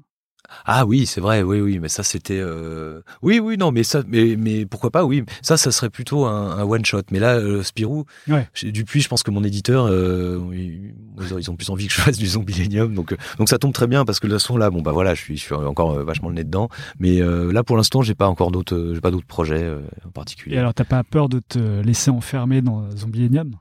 Ah 0.65 0.87
oui, 0.87 1.07
c'est 1.07 1.21
vrai, 1.21 1.43
oui, 1.43 1.61
oui, 1.61 1.79
mais 1.79 1.89
ça 1.89 2.03
c'était, 2.03 2.39
euh... 2.41 3.01
oui, 3.23 3.39
oui, 3.39 3.57
non, 3.57 3.73
mais 3.73 3.83
ça, 3.83 4.03
mais, 4.07 4.37
mais 4.37 4.67
pourquoi 4.67 4.91
pas, 4.91 5.05
oui, 5.05 5.25
ça, 5.43 5.57
ça 5.57 5.71
serait 5.73 5.91
plutôt 5.91 6.25
un, 6.25 6.59
un 6.59 6.63
one 6.65 6.85
shot. 6.85 7.03
Mais 7.11 7.19
là, 7.19 7.37
euh, 7.37 7.63
Spirou, 7.63 8.05
Ouais. 8.29 8.49
chez 8.55 8.73
Dupuis, 8.73 9.01
je 9.01 9.09
pense 9.09 9.23
que 9.23 9.31
mon 9.31 9.45
éditeur, 9.45 9.87
euh, 9.89 10.41
ils, 10.53 10.93
ils 11.39 11.51
ont 11.51 11.57
plus 11.57 11.71
envie 11.71 11.87
que 11.87 11.93
je 11.93 12.01
fasse 12.01 12.19
du 12.19 12.27
Zombielenium, 12.27 12.95
donc, 12.95 13.17
donc 13.39 13.49
ça 13.49 13.59
tombe 13.59 13.73
très 13.73 13.87
bien 13.87 14.05
parce 14.05 14.21
que 14.21 14.27
de 14.27 14.33
toute 14.33 14.43
façon 14.43 14.57
là, 14.57 14.71
bon 14.71 14.83
bah 14.83 14.93
voilà, 14.93 15.15
je 15.15 15.21
suis, 15.21 15.37
je 15.37 15.43
suis 15.43 15.55
encore 15.55 15.95
vachement 16.05 16.29
le 16.29 16.35
nez 16.35 16.45
dedans, 16.45 16.69
mais 16.99 17.21
là 17.21 17.63
pour 17.63 17.77
l'instant, 17.77 18.03
j'ai 18.03 18.15
pas 18.15 18.29
encore 18.29 18.51
d'autres, 18.51 18.93
j'ai 18.95 19.01
pas 19.01 19.11
d'autres 19.11 19.27
projets 19.27 19.71
en 20.07 20.11
particulier. 20.11 20.57
Et 20.57 20.59
alors, 20.59 20.75
t'as 20.75 20.85
pas 20.85 21.03
peur 21.05 21.29
de 21.29 21.41
te 21.41 21.81
laisser 21.83 22.11
enfermer 22.11 22.63
dans 22.63 22.91
Zombielenium 22.91 23.53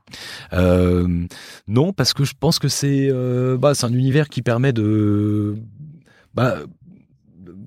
non, 1.68 1.92
parce 1.92 2.12
que 2.14 2.24
je 2.24 2.34
pense 2.38 2.58
que 2.58 2.68
c'est 2.68 3.10
bah, 3.58 3.74
c'est 3.74 3.86
un 3.86 3.92
univers 3.92 4.28
qui 4.28 4.42
permet 4.42 4.72
de. 4.72 5.56
Bah, 6.36 6.58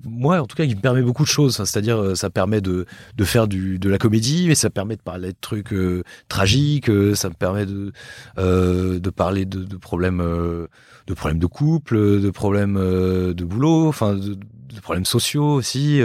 moi, 0.04 0.40
en 0.40 0.46
tout 0.46 0.56
cas, 0.56 0.66
qui 0.66 0.74
me 0.74 0.80
permet 0.80 1.02
beaucoup 1.02 1.24
de 1.24 1.28
choses. 1.28 1.56
C'est-à-dire, 1.56 1.98
euh, 1.98 2.14
ça 2.14 2.30
permet 2.30 2.60
de, 2.60 2.86
de 3.16 3.24
faire 3.24 3.48
du, 3.48 3.78
de 3.78 3.88
la 3.90 3.98
comédie, 3.98 4.46
mais 4.48 4.54
ça 4.54 4.70
permet 4.70 4.96
de 4.96 5.02
parler 5.02 5.28
de 5.32 5.36
trucs 5.40 5.72
euh, 5.72 6.02
tragiques. 6.28 6.88
euh, 6.88 7.14
ça 7.14 7.28
me 7.28 7.34
permet 7.34 7.66
de, 7.66 7.92
euh, 8.38 8.98
de 8.98 9.10
parler 9.10 9.44
de, 9.44 9.64
de 9.64 9.76
problèmes, 9.76 10.20
euh, 10.20 10.66
de 11.06 11.14
problèmes 11.14 11.38
de 11.38 11.46
couple, 11.46 12.20
de 12.20 12.30
problèmes 12.30 12.74
de 12.76 13.44
boulot, 13.44 13.88
enfin, 13.88 14.14
de, 14.14 14.34
de 14.34 14.80
problèmes 14.80 15.04
sociaux 15.04 15.52
aussi. 15.54 16.00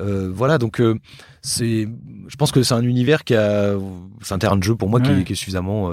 voilà, 0.00 0.58
donc. 0.58 0.82
c'est, 1.44 1.88
je 2.28 2.36
pense 2.36 2.52
que 2.52 2.62
c'est 2.62 2.74
un 2.74 2.82
univers 2.82 3.24
qui 3.24 3.34
a, 3.34 3.74
c'est 4.22 4.32
un 4.34 4.38
terrain 4.38 4.56
de 4.56 4.62
jeu 4.62 4.76
pour 4.76 4.88
moi 4.88 5.00
qui, 5.00 5.10
Ouais. 5.10 5.24
qui 5.24 5.32
est 5.32 5.36
suffisamment 5.36 5.90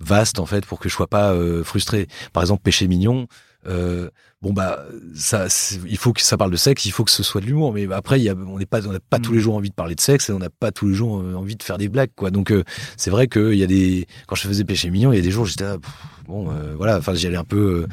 vaste 0.00 0.38
en 0.38 0.46
fait 0.46 0.66
pour 0.66 0.78
que 0.78 0.88
je 0.88 0.94
sois 0.94 1.06
pas 1.06 1.34
frustré. 1.64 2.08
Par 2.32 2.42
exemple, 2.42 2.62
Péché 2.62 2.86
mignon. 2.88 3.26
Euh, 3.66 4.10
bon 4.42 4.52
bah 4.52 4.84
ça, 5.14 5.46
il 5.86 5.96
faut 5.96 6.12
que 6.12 6.22
ça 6.22 6.36
parle 6.36 6.50
de 6.50 6.56
sexe, 6.56 6.84
il 6.86 6.92
faut 6.92 7.04
que 7.04 7.10
ce 7.10 7.22
soit 7.22 7.40
de 7.40 7.46
l'humour. 7.46 7.72
Mais 7.72 7.86
après, 7.92 8.20
il 8.20 8.24
y 8.24 8.28
a, 8.28 8.34
on 8.34 8.58
n'est 8.58 8.66
pas, 8.66 8.86
on 8.86 8.92
n'a 8.92 9.00
pas 9.00 9.18
Mm. 9.18 9.22
tous 9.22 9.32
les 9.32 9.40
jours 9.40 9.56
envie 9.56 9.70
de 9.70 9.74
parler 9.74 9.94
de 9.94 10.00
sexe 10.00 10.28
et 10.30 10.32
on 10.32 10.38
n'a 10.38 10.50
pas 10.50 10.72
tous 10.72 10.88
les 10.88 10.94
jours 10.94 11.20
euh, 11.20 11.34
envie 11.34 11.56
de 11.56 11.62
faire 11.62 11.78
des 11.78 11.88
blagues 11.88 12.10
quoi. 12.14 12.30
Donc 12.30 12.50
euh, 12.50 12.64
c'est 12.96 13.10
vrai 13.10 13.28
qu'il 13.28 13.54
y 13.54 13.62
a 13.62 13.66
des, 13.66 14.06
quand 14.26 14.36
je 14.36 14.46
faisais 14.46 14.64
Péché 14.64 14.90
mignon, 14.90 15.12
il 15.12 15.16
y 15.16 15.18
a 15.18 15.22
des 15.22 15.30
jours 15.30 15.46
j'étais 15.46 15.64
pff, 15.64 15.90
bon 16.26 16.50
euh, 16.50 16.74
voilà, 16.76 16.98
enfin 16.98 17.14
j'y 17.14 17.26
allais 17.26 17.36
un 17.36 17.44
peu 17.44 17.86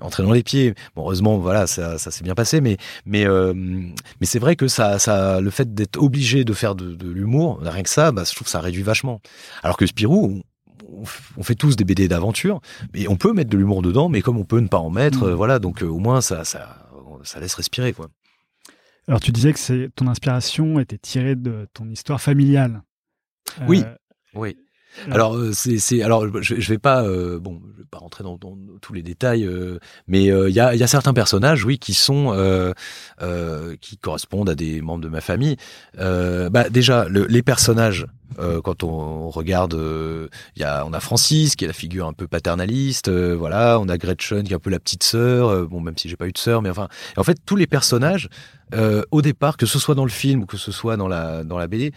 entrer 0.00 0.22
dans 0.22 0.32
les 0.32 0.42
pieds. 0.42 0.74
Bon 0.94 1.02
heureusement 1.02 1.38
voilà 1.38 1.66
ça, 1.66 1.98
ça 1.98 2.10
s'est 2.10 2.24
bien 2.24 2.34
passé, 2.34 2.60
mais 2.60 2.76
mais 3.06 3.26
mais 4.20 4.26
c'est 4.26 4.38
vrai 4.38 4.56
que 4.56 4.68
ça, 4.68 4.98
ça, 4.98 5.40
le 5.40 5.50
fait 5.50 5.74
d'être 5.74 6.00
obligé 6.00 6.44
de 6.44 6.52
faire 6.52 6.74
de, 6.74 6.94
de 6.94 7.10
l'humour, 7.10 7.60
rien 7.62 7.82
que 7.82 7.90
ça, 7.90 8.12
bah, 8.12 8.24
je 8.28 8.34
trouve 8.34 8.46
que 8.46 8.50
ça 8.50 8.60
réduit 8.60 8.82
vachement. 8.82 9.20
Alors 9.62 9.76
que 9.76 9.86
Spirou, 9.86 10.42
on, 10.88 11.42
fait 11.42 11.54
tous 11.54 11.76
des 11.76 11.84
BD 11.84 12.08
d'aventure, 12.08 12.60
mais 12.94 13.08
on 13.08 13.16
peut 13.16 13.32
mettre 13.32 13.50
de 13.50 13.56
l'humour 13.56 13.82
dedans, 13.82 14.08
mais 14.08 14.22
comme 14.22 14.38
on 14.38 14.44
peut 14.44 14.60
ne 14.60 14.68
pas 14.68 14.78
en 14.78 14.90
mettre, 14.90 15.24
Mm. 15.24 15.28
euh, 15.28 15.34
voilà, 15.34 15.58
donc 15.58 15.82
euh, 15.82 15.86
au 15.86 15.98
moins 15.98 16.20
ça, 16.20 16.44
ça, 16.44 16.88
ça 17.24 17.40
laisse 17.40 17.54
respirer, 17.54 17.92
quoi. 17.92 18.08
Alors, 19.06 19.20
tu 19.20 19.32
disais 19.32 19.52
que 19.54 19.58
c'est 19.58 19.88
ton 19.96 20.06
inspiration 20.06 20.78
était 20.80 20.98
tirée 20.98 21.34
de 21.34 21.66
ton 21.72 21.88
histoire 21.88 22.20
familiale. 22.20 22.82
Oui. 23.66 23.82
Euh, 23.86 23.94
Oui. 24.34 24.56
Alors 25.10 25.36
euh, 25.36 25.52
c'est 25.52 26.02
alors 26.02 26.26
je, 26.42 26.54
je 26.60 26.68
vais 26.68 26.78
pas 26.78 27.02
euh, 27.04 27.38
bon 27.38 27.60
je 27.74 27.78
vais 27.82 27.86
pas 27.90 27.98
rentrer 27.98 28.24
dans, 28.24 28.36
dans 28.36 28.56
tous 28.80 28.92
les 28.92 29.02
détails 29.02 29.44
euh, 29.46 29.78
mais 30.06 30.30
euh, 30.30 30.48
il 30.48 30.54
y 30.54 30.60
a 30.60 30.74
y 30.74 30.82
a 30.82 30.86
certains 30.86 31.12
personnages 31.14 31.64
oui 31.64 31.78
qui 31.78 31.94
sont 31.94 32.32
euh, 32.32 32.72
qui 33.80 33.96
correspondent 33.98 34.50
à 34.50 34.54
des 34.54 34.80
membres 34.80 35.02
de 35.02 35.08
ma 35.08 35.20
famille. 35.20 35.56
Bah 35.96 36.68
déjà 36.70 37.08
le- 37.08 37.26
les 37.26 37.42
personnages 37.42 38.06
quand 38.62 38.84
on 38.84 39.30
regarde 39.30 39.74
euh, 39.74 40.28
il 40.54 40.62
y 40.62 40.64
a 40.64 40.84
on 40.86 40.92
a 40.92 41.00
Francis 41.00 41.56
qui 41.56 41.64
est 41.64 41.66
la 41.66 41.72
figure 41.72 42.06
un 42.06 42.12
peu 42.12 42.26
paternaliste 42.28 43.10
voilà 43.10 43.78
on 43.80 43.88
a 43.88 43.96
Gretchen 43.98 44.42
qui 44.44 44.52
est 44.52 44.56
un 44.56 44.60
peu 44.60 44.70
la 44.70 44.78
petite 44.78 45.02
sœur 45.02 45.66
bon 45.66 45.80
même 45.80 45.96
si 45.96 46.08
j'ai 46.08 46.16
pas 46.16 46.26
eu 46.28 46.32
de 46.32 46.38
sœur 46.38 46.62
mais 46.62 46.70
enfin 46.70 46.88
en 47.16 47.24
fait 47.24 47.38
tous 47.46 47.56
les 47.56 47.66
personnages 47.66 48.28
au 49.10 49.22
départ 49.22 49.56
que 49.56 49.66
ce 49.66 49.78
soit 49.78 49.94
dans 49.94 50.04
le 50.04 50.10
film 50.10 50.42
ou 50.42 50.46
que 50.46 50.56
ce 50.58 50.70
soit 50.72 50.96
dans 50.96 51.08
la 51.08 51.42
dans 51.42 51.58
la 51.58 51.66
BD 51.66 51.92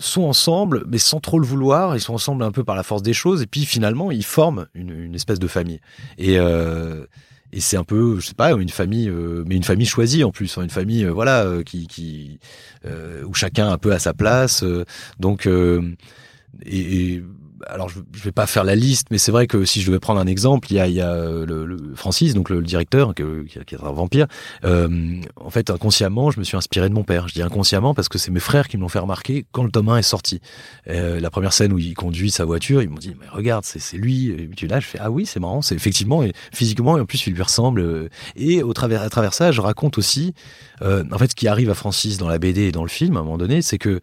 sont 0.00 0.22
ensemble, 0.22 0.84
mais 0.88 0.98
sans 0.98 1.20
trop 1.20 1.38
le 1.38 1.46
vouloir. 1.46 1.96
Ils 1.96 2.00
sont 2.00 2.14
ensemble 2.14 2.42
un 2.42 2.50
peu 2.50 2.64
par 2.64 2.74
la 2.74 2.82
force 2.82 3.02
des 3.02 3.12
choses, 3.12 3.42
et 3.42 3.46
puis 3.46 3.64
finalement, 3.64 4.10
ils 4.10 4.24
forment 4.24 4.66
une, 4.74 4.90
une 4.90 5.14
espèce 5.14 5.38
de 5.38 5.46
famille. 5.46 5.80
Et, 6.18 6.38
euh, 6.38 7.06
et 7.52 7.60
c'est 7.60 7.76
un 7.76 7.84
peu, 7.84 8.18
je 8.20 8.26
sais 8.26 8.34
pas, 8.34 8.52
une 8.52 8.68
famille, 8.68 9.08
euh, 9.08 9.44
mais 9.46 9.56
une 9.56 9.64
famille 9.64 9.86
choisie 9.86 10.24
en 10.24 10.30
plus, 10.30 10.56
hein, 10.56 10.62
une 10.62 10.70
famille, 10.70 11.04
euh, 11.04 11.12
voilà, 11.12 11.44
euh, 11.44 11.62
qui, 11.62 11.86
qui 11.86 12.38
euh, 12.86 13.24
où 13.24 13.34
chacun 13.34 13.70
un 13.70 13.78
peu 13.78 13.92
à 13.92 13.98
sa 13.98 14.14
place. 14.14 14.62
euh, 14.62 14.84
donc, 15.18 15.46
et, 15.46 17.14
et 17.14 17.22
alors 17.66 17.88
je, 17.88 18.00
je 18.12 18.22
vais 18.22 18.32
pas 18.32 18.46
faire 18.46 18.64
la 18.64 18.74
liste, 18.74 19.08
mais 19.10 19.18
c'est 19.18 19.32
vrai 19.32 19.46
que 19.46 19.64
si 19.64 19.80
je 19.80 19.86
devais 19.86 19.98
prendre 20.00 20.20
un 20.20 20.26
exemple, 20.26 20.68
il 20.70 20.76
y 20.76 20.80
a, 20.80 20.86
il 20.86 20.94
y 20.94 21.00
a 21.00 21.12
euh, 21.12 21.46
le, 21.46 21.66
le 21.66 21.94
Francis, 21.94 22.34
donc 22.34 22.50
le, 22.50 22.56
le 22.60 22.66
directeur, 22.66 23.14
qui, 23.14 23.22
qui 23.66 23.74
est 23.74 23.82
un 23.82 23.92
vampire. 23.92 24.26
Euh, 24.64 25.20
en 25.36 25.50
fait, 25.50 25.70
inconsciemment, 25.70 26.30
je 26.30 26.38
me 26.38 26.44
suis 26.44 26.56
inspiré 26.56 26.88
de 26.88 26.94
mon 26.94 27.04
père. 27.04 27.28
Je 27.28 27.34
dis 27.34 27.42
inconsciemment 27.42 27.94
parce 27.94 28.08
que 28.08 28.18
c'est 28.18 28.30
mes 28.30 28.40
frères 28.40 28.68
qui 28.68 28.76
me 28.76 28.82
l'ont 28.82 28.88
fait 28.88 28.98
remarquer 28.98 29.44
quand 29.52 29.64
le 29.64 29.70
tome 29.70 29.88
1 29.88 29.98
est 29.98 30.02
sorti. 30.02 30.40
Euh, 30.88 31.20
la 31.20 31.30
première 31.30 31.52
scène 31.52 31.72
où 31.72 31.78
il 31.78 31.94
conduit 31.94 32.30
sa 32.30 32.44
voiture, 32.44 32.82
ils 32.82 32.88
m'ont 32.88 32.98
dit 32.98 33.14
mais 33.20 33.26
regarde, 33.28 33.64
c'est 33.64 33.78
c'est 33.80 33.96
lui. 33.96 34.28
Et 34.30 34.48
puis 34.48 34.66
là, 34.68 34.80
je 34.80 34.86
fais 34.86 34.98
ah 35.00 35.10
oui, 35.10 35.26
c'est 35.26 35.40
marrant, 35.40 35.62
c'est 35.62 35.74
effectivement 35.74 36.22
et 36.22 36.32
physiquement 36.52 36.96
et 36.96 37.00
en 37.00 37.06
plus 37.06 37.26
il 37.26 37.34
lui 37.34 37.42
ressemble. 37.42 37.80
euh. 37.80 38.08
Et 38.36 38.62
au 38.62 38.72
travers 38.72 39.02
à 39.02 39.10
travers 39.10 39.34
ça, 39.34 39.52
je 39.52 39.60
raconte 39.60 39.98
aussi 39.98 40.34
euh, 40.82 41.04
en 41.12 41.18
fait 41.18 41.30
ce 41.30 41.34
qui 41.34 41.48
arrive 41.48 41.70
à 41.70 41.74
Francis 41.74 42.18
dans 42.18 42.28
la 42.28 42.38
BD 42.38 42.62
et 42.62 42.72
dans 42.72 42.82
le 42.82 42.88
film 42.88 43.16
à 43.16 43.20
un 43.20 43.22
moment 43.22 43.38
donné, 43.38 43.62
c'est 43.62 43.78
que 43.78 44.00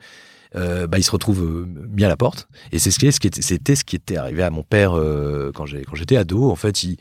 euh, 0.58 0.88
bah, 0.88 0.98
il 0.98 1.04
se 1.04 1.12
retrouve 1.12 1.44
euh, 1.44 1.68
mis 1.96 2.04
à 2.04 2.08
la 2.08 2.18
porte. 2.18 2.48
Et 2.72 2.80
c'est 2.80 2.92
ce 2.92 3.00
qui 3.00 3.12
c'était 3.12 3.76
ce 3.76 3.84
qui 3.84 3.96
était 3.96 4.18
arrivé 4.18 4.44
à 4.44 4.50
mon 4.50 4.64
père 4.64 4.98
euh, 4.98 5.52
quand 5.54 5.66
j'ai, 5.66 5.84
quand 5.84 5.96
j'étais 5.96 6.18
ado. 6.18 6.50
En 6.50 6.56
fait, 6.56 6.84
il, 6.84 6.98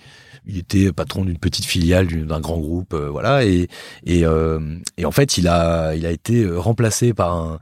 il 0.46 0.58
était 0.58 0.92
patron 0.92 1.24
d'une 1.24 1.38
petite 1.38 1.64
filiale 1.64 2.06
d'un 2.06 2.40
grand 2.40 2.58
groupe, 2.58 2.94
euh, 2.94 3.08
voilà. 3.10 3.44
Et, 3.44 3.68
et, 4.04 4.24
euh, 4.24 4.60
et 4.96 5.04
en 5.04 5.10
fait, 5.10 5.38
il 5.38 5.48
a, 5.48 5.94
il 5.94 6.06
a 6.06 6.12
été 6.12 6.46
remplacé 6.48 7.14
par 7.14 7.34
un, 7.34 7.58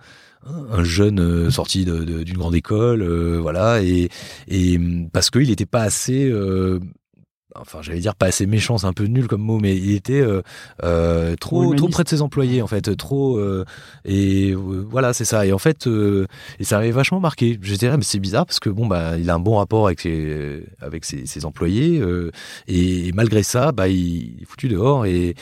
un 0.46 0.84
jeune 0.84 1.50
sorti 1.50 1.84
d'une 1.84 2.36
grande 2.36 2.54
école, 2.54 3.02
euh, 3.02 3.38
voilà. 3.40 3.82
Et, 3.82 4.10
et 4.48 4.78
parce 5.12 5.30
qu'il 5.30 5.48
n'était 5.48 5.66
pas 5.66 5.82
assez 5.82 6.28
euh, 6.28 6.80
enfin 7.58 7.82
j'allais 7.82 8.00
dire 8.00 8.14
pas 8.14 8.26
assez 8.26 8.46
méchant 8.46 8.78
c'est 8.78 8.86
un 8.86 8.92
peu 8.92 9.04
nul 9.04 9.26
comme 9.26 9.42
mot 9.42 9.58
mais 9.58 9.76
il 9.76 9.94
était 9.94 10.20
euh, 10.20 10.42
euh, 10.82 11.36
trop 11.36 11.74
trop 11.74 11.88
près 11.88 12.04
de 12.04 12.08
ses 12.08 12.22
employés 12.22 12.62
en 12.62 12.66
fait 12.66 12.96
trop 12.96 13.38
euh, 13.38 13.64
et 14.04 14.50
euh, 14.52 14.86
voilà 14.88 15.12
c'est 15.12 15.24
ça. 15.24 15.46
Et 15.46 15.52
en 15.52 15.58
fait 15.58 15.86
euh, 15.86 16.26
et 16.58 16.64
ça 16.64 16.78
m'avait 16.78 16.90
vachement 16.90 17.20
marqué. 17.20 17.58
J'étais 17.62 17.88
là 17.88 17.96
mais 17.96 18.02
c'est 18.04 18.18
bizarre 18.18 18.46
parce 18.46 18.60
que 18.60 18.70
bon 18.70 18.86
bah 18.86 19.18
il 19.18 19.30
a 19.30 19.34
un 19.34 19.38
bon 19.38 19.56
rapport 19.56 19.86
avec 19.86 20.00
ses 20.00 20.64
avec 20.80 21.04
ses, 21.04 21.26
ses 21.26 21.44
employés 21.44 22.00
euh, 22.00 22.30
et, 22.68 23.12
malgré 23.14 23.42
ça 23.42 23.72
bah 23.72 23.88
il, 23.88 24.34
il 24.36 24.42
est 24.42 24.46
foutu 24.46 24.68
dehors 24.68 25.06
et 25.06 25.34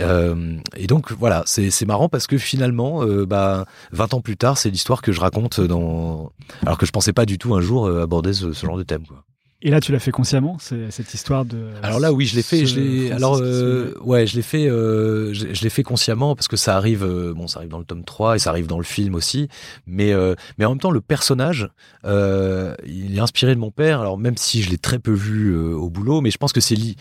euh, 0.00 0.56
et 0.76 0.86
donc 0.86 1.12
voilà 1.12 1.42
c'est 1.46 1.70
c'est 1.70 1.86
marrant 1.86 2.08
parce 2.08 2.26
que 2.26 2.38
finalement 2.38 3.02
euh, 3.04 3.26
bah 3.26 3.66
20 3.92 4.14
ans 4.14 4.20
plus 4.20 4.36
tard 4.36 4.58
c'est 4.58 4.70
l'histoire 4.70 5.02
que 5.02 5.12
je 5.12 5.20
raconte 5.20 5.60
dans 5.60 6.32
alors 6.62 6.78
que 6.78 6.86
je 6.86 6.92
pensais 6.92 7.12
pas 7.12 7.26
du 7.26 7.38
tout 7.38 7.54
un 7.54 7.60
jour 7.60 7.86
euh, 7.86 8.02
aborder 8.02 8.32
ce, 8.32 8.52
ce 8.52 8.66
genre 8.66 8.78
de 8.78 8.82
thème 8.82 9.06
quoi. 9.06 9.24
Et 9.66 9.70
là, 9.70 9.80
tu 9.80 9.90
l'as 9.90 9.98
fait 9.98 10.12
consciemment, 10.12 10.58
cette 10.60 11.12
histoire 11.12 11.44
de. 11.44 11.56
Alors 11.82 11.98
là, 11.98 12.12
oui, 12.12 12.24
je 12.24 12.36
l'ai 12.36 12.42
fait. 12.42 12.66
Je 12.66 12.78
l'ai. 12.78 13.10
Alors, 13.10 13.40
euh, 13.42 13.94
ouais, 14.00 14.24
je 14.24 14.36
l'ai 14.36 14.42
fait. 14.42 14.68
Euh, 14.68 15.34
je, 15.34 15.52
je 15.52 15.62
l'ai 15.64 15.70
fait 15.70 15.82
consciemment 15.82 16.36
parce 16.36 16.46
que 16.46 16.56
ça 16.56 16.76
arrive. 16.76 17.02
euh, 17.02 17.34
bon, 17.34 17.48
ça 17.48 17.58
arrive 17.58 17.70
dans 17.70 17.80
le 17.80 17.84
tome 17.84 18.04
3 18.04 18.36
et 18.36 18.38
ça 18.38 18.50
arrive 18.50 18.68
dans 18.68 18.78
le 18.78 18.84
film 18.84 19.16
aussi. 19.16 19.48
Mais, 19.88 20.12
mais 20.56 20.64
en 20.66 20.68
même 20.70 20.78
temps, 20.78 20.92
le 20.92 21.00
personnage, 21.00 21.68
il 22.04 23.16
est 23.16 23.18
inspiré 23.18 23.56
de 23.56 23.60
mon 23.60 23.72
père. 23.72 24.00
Alors 24.00 24.18
même 24.18 24.36
si 24.36 24.62
je 24.62 24.70
l'ai 24.70 24.78
très 24.78 25.00
peu 25.00 25.12
vu 25.12 25.56
au 25.56 25.90
boulot, 25.90 26.20
mais 26.20 26.30
je 26.30 26.38
pense 26.38 26.52
que 26.52 26.60
c'est 26.60 26.76
li- 26.76 26.94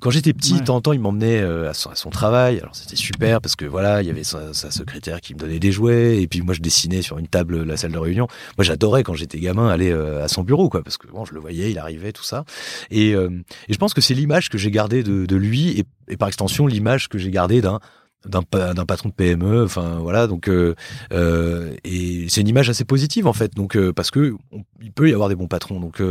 Quand 0.00 0.10
j'étais 0.10 0.34
petit, 0.34 0.52
Ouais. 0.54 0.60
de 0.60 0.64
temps 0.66 0.76
en 0.76 0.80
temps, 0.82 0.92
il 0.92 1.00
m'emmenait 1.00 1.40
euh, 1.40 1.70
à 1.70 1.74
son, 1.74 1.88
à 1.88 1.94
son 1.94 2.10
travail. 2.10 2.58
Alors 2.60 2.74
c'était 2.76 2.96
super 2.96 3.40
parce 3.40 3.56
que 3.56 3.64
voilà, 3.64 4.02
il 4.02 4.08
y 4.08 4.10
avait 4.10 4.24
sa, 4.24 4.52
sa 4.52 4.70
secrétaire 4.70 5.22
qui 5.22 5.32
me 5.34 5.38
donnait 5.38 5.58
des 5.58 5.72
jouets 5.72 6.20
et 6.20 6.26
puis 6.28 6.42
moi 6.42 6.52
je 6.52 6.60
dessinais 6.60 7.00
sur 7.00 7.16
une 7.18 7.28
table 7.28 7.62
la 7.62 7.76
salle 7.78 7.92
de 7.92 7.98
réunion. 7.98 8.26
Moi 8.58 8.64
j'adorais 8.64 9.02
quand 9.04 9.14
j'étais 9.14 9.38
gamin 9.40 9.68
aller 9.68 9.90
euh, 9.90 10.22
à 10.22 10.28
son 10.28 10.42
bureau 10.42 10.68
quoi 10.68 10.82
parce 10.82 10.98
que 10.98 11.06
bon, 11.06 11.24
je 11.24 11.32
le 11.32 11.40
voyais, 11.40 11.70
il 11.70 11.78
arrivait 11.78 12.12
tout 12.12 12.24
ça. 12.24 12.44
Et, 12.90 13.14
euh, 13.14 13.30
et 13.68 13.72
je 13.72 13.78
pense 13.78 13.94
que 13.94 14.02
c'est 14.02 14.12
l'image 14.14 14.50
que 14.50 14.58
j'ai 14.58 14.70
gardée 14.70 15.02
de, 15.02 15.24
de 15.24 15.36
lui 15.36 15.70
et, 15.78 15.84
et 16.08 16.16
par 16.18 16.28
extension 16.28 16.66
l'image 16.66 17.08
que 17.08 17.16
j'ai 17.16 17.30
gardée 17.30 17.62
d'un 17.62 17.80
d'un 18.26 18.42
pa- 18.42 18.74
d'un 18.74 18.84
patron 18.84 19.08
de 19.08 19.14
PME 19.14 19.64
enfin 19.64 19.98
voilà 20.00 20.26
donc 20.26 20.48
euh, 20.48 20.74
euh, 21.12 21.74
et 21.84 22.26
c'est 22.28 22.42
une 22.42 22.48
image 22.48 22.68
assez 22.68 22.84
positive 22.84 23.26
en 23.26 23.32
fait 23.32 23.54
donc 23.54 23.76
euh, 23.76 23.92
parce 23.94 24.10
que 24.10 24.34
on- 24.52 24.62
il 24.82 24.92
peut 24.92 25.08
y 25.08 25.12
avoir 25.14 25.28
des 25.30 25.34
bons 25.36 25.46
patrons 25.48 25.80
donc 25.80 26.02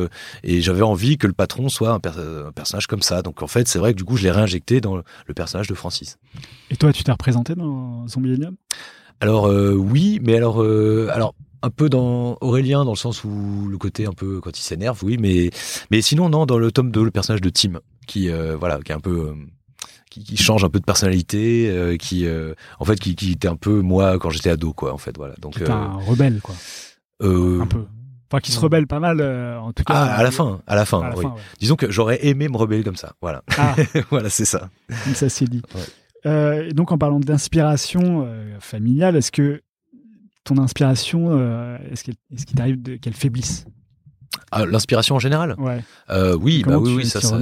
et 0.43 0.61
j'avais 0.61 0.81
envie 0.81 1.17
que 1.17 1.27
le 1.27 1.33
patron 1.33 1.69
soit 1.69 1.91
un, 1.91 1.99
per- 1.99 2.11
un 2.47 2.51
personnage 2.51 2.87
comme 2.87 3.01
ça 3.03 3.21
donc 3.21 3.43
en 3.43 3.47
fait 3.47 3.67
c'est 3.67 3.77
vrai 3.79 3.93
que 3.93 3.97
du 3.97 4.05
coup 4.05 4.17
je 4.17 4.23
l'ai 4.23 4.31
réinjecté 4.31 4.81
dans 4.81 4.95
le, 4.97 5.03
personnage 5.35 5.67
de 5.67 5.73
Francis. 5.75 6.17
Et 6.71 6.75
toi, 6.75 6.91
tu 6.91 7.03
t'es 7.03 7.11
représenté 7.11 7.53
dans 7.55 8.07
Zombielenium 8.07 8.55
alors 9.21 9.45
euh, 9.47 9.73
oui 9.73 10.19
mais 10.23 10.35
alors 10.35 10.61
alors 11.11 11.35
un 11.61 11.69
peu 11.69 11.89
dans 11.89 12.37
Aurélien 12.41 12.85
dans 12.85 12.91
le 12.93 12.97
sens 12.97 13.23
où 13.23 13.67
le 13.69 13.77
côté 13.77 14.05
un 14.07 14.13
peu 14.13 14.39
quand 14.41 14.57
il 14.57 14.63
s'énerve 14.63 14.97
oui 15.03 15.17
mais 15.19 15.49
mais 15.91 16.01
sinon 16.01 16.29
non 16.29 16.45
dans 16.45 16.57
le 16.57 16.71
tome 16.71 16.89
2 16.89 17.03
le 17.03 17.11
personnage 17.11 17.41
de 17.41 17.49
Tim 17.49 17.79
qui 18.07 18.29
voilà 18.59 18.79
qui 18.79 18.91
est 18.91 18.95
un 18.95 18.99
peu 18.99 19.33
qui, 20.09 20.23
qui 20.23 20.37
change 20.37 20.63
un 20.63 20.69
peu 20.69 20.79
de 20.79 20.85
personnalité 20.85 21.69
euh, 21.69 21.95
qui 21.97 22.25
euh, 22.25 22.53
en 22.79 22.85
fait 22.85 22.99
qui, 22.99 23.15
qui 23.15 23.31
était 23.33 23.47
un 23.47 23.55
peu 23.55 23.81
moi 23.81 24.17
quand 24.19 24.29
j'étais 24.29 24.49
ado 24.49 24.73
quoi 24.73 24.93
en 24.93 24.97
fait 24.97 25.15
voilà 25.17 25.35
donc 25.39 25.53
Qui 25.55 25.63
est 25.63 25.69
euh, 25.69 25.73
un 25.73 25.97
rebelle, 25.97 26.39
quoi. 26.41 26.55
Un 27.21 27.67
peu. 27.67 27.85
Enfin, 28.31 28.39
qui 28.41 28.51
se 28.51 28.59
rebelle 28.59 28.85
pas 28.85 28.99
mal, 28.99 29.21
en 29.59 29.73
tout 29.73 29.83
cas. 29.83 29.93
ah 29.95 30.15
à 30.15 30.23
la 30.23 30.29
fin 30.31 30.61
à 30.67 30.75
la 30.75 30.85
fin, 30.85 31.01
À 31.01 31.09
la 31.09 31.15
oui. 31.17 31.23
fin, 31.23 31.29
ouais. 31.31 31.41
disons 31.59 31.75
que 31.75 31.89
j'aurais 31.91 32.25
aimé 32.27 32.47
me 32.47 32.57
rebeller 32.57 32.83
comme 32.83 32.95
ça 32.95 33.13
voilà 33.21 33.43
Ah, 33.57 33.75
voilà 34.11 34.29
c'est 34.29 34.45
ça 34.45 34.69
comme 35.03 35.15
ça 35.15 35.29
c'est 35.29 35.45
dit. 35.49 35.61
Ouais. 36.25 36.73
Donc, 36.73 36.91
en 36.91 36.97
parlant 36.97 37.19
d'inspiration 37.19 38.27
familiale, 38.59 39.15
est-ce 39.15 39.31
que 39.31 39.61
ton 40.43 40.57
inspiration, 40.57 41.31
est-ce 41.91 42.03
qu'elle- 42.03 42.15
est-ce 42.33 42.45
qu'il 42.45 42.55
t'arrive 42.57 42.99
qu'elle 42.99 43.13
faiblisse? 43.13 43.65
Ah, 44.51 44.65
l'inspiration 44.65 45.15
en 45.15 45.19
général 45.19 45.55
Ouais. 45.57 45.83
Euh, 46.09 46.35
oui, 46.39 46.63
bah 46.65 46.77
oui, 46.77 46.93
oui, 46.97 47.05
ça, 47.05 47.19
ça, 47.21 47.39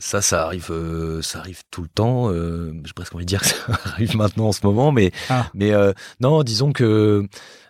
ça, 0.00 0.22
ça 0.22 0.44
arrive, 0.44 0.68
euh, 0.70 1.20
ça 1.22 1.38
arrive 1.40 1.62
tout 1.70 1.82
le 1.82 1.88
temps. 1.88 2.30
Euh, 2.32 2.72
J'ai 2.84 2.92
presque 2.92 3.14
envie 3.14 3.24
de 3.24 3.28
dire 3.28 3.40
que 3.42 3.46
ça 3.48 3.54
arrive 3.84 4.16
maintenant 4.16 4.46
en 4.48 4.52
ce 4.52 4.60
moment, 4.64 4.90
mais, 4.92 5.10
Ah. 5.30 5.46
mais 5.54 5.72
euh, 5.72 5.92
non, 6.20 6.42
disons 6.42 6.72
que 6.72 7.26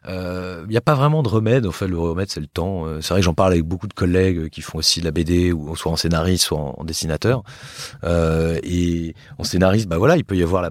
il 0.06 0.66
n'y 0.70 0.76
a 0.76 0.80
pas 0.80 0.94
vraiment 0.94 1.22
de 1.22 1.28
remède. 1.28 1.66
En 1.66 1.72
fait, 1.72 1.86
le 1.86 1.98
remède, 1.98 2.30
c'est 2.30 2.40
le 2.40 2.46
temps. 2.46 2.86
Euh, 2.86 3.00
C'est 3.02 3.10
vrai 3.12 3.20
que 3.20 3.24
j'en 3.26 3.34
parle 3.34 3.52
avec 3.52 3.64
beaucoup 3.64 3.88
de 3.88 3.92
collègues 3.92 4.48
qui 4.48 4.62
font 4.62 4.78
aussi 4.78 5.00
de 5.00 5.04
la 5.04 5.10
BD, 5.10 5.52
ou 5.52 5.76
soit 5.76 5.92
en 5.92 5.96
scénariste, 5.96 6.44
soit 6.44 6.58
en, 6.58 6.74
en 6.78 6.84
dessinateur. 6.84 7.42
Euh, 8.04 8.58
et 8.62 9.14
en 9.38 9.44
scénariste, 9.44 9.86
bah 9.86 9.98
voilà, 9.98 10.16
il 10.16 10.24
peut 10.24 10.36
y 10.36 10.42
avoir 10.42 10.62
la 10.62 10.70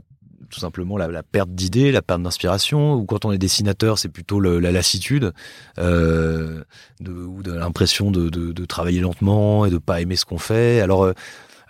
tout 0.50 0.60
simplement 0.60 0.98
la, 0.98 1.24
perte 1.24 1.50
d'idées, 1.52 1.92
la 1.92 2.02
perte 2.02 2.22
d'inspiration, 2.22 2.96
ou 2.96 3.06
quand 3.06 3.26
on 3.26 3.32
est 3.32 3.38
dessinateur, 3.38 4.00
c'est 4.00 4.10
plutôt 4.10 4.40
la 4.40 4.72
lassitude, 4.72 5.34
euh, 5.80 6.64
ou 7.06 7.42
l'impression 7.44 8.12
de, 8.12 8.66
travailler 8.66 9.00
lentement 9.00 9.66
et 9.66 9.70
de 9.70 9.78
pas 9.78 10.02
aimer 10.02 10.16
ce 10.16 10.26
qu'on 10.26 10.38
fait. 10.38 10.82
Alors, 10.82 11.04
euh, 11.04 11.14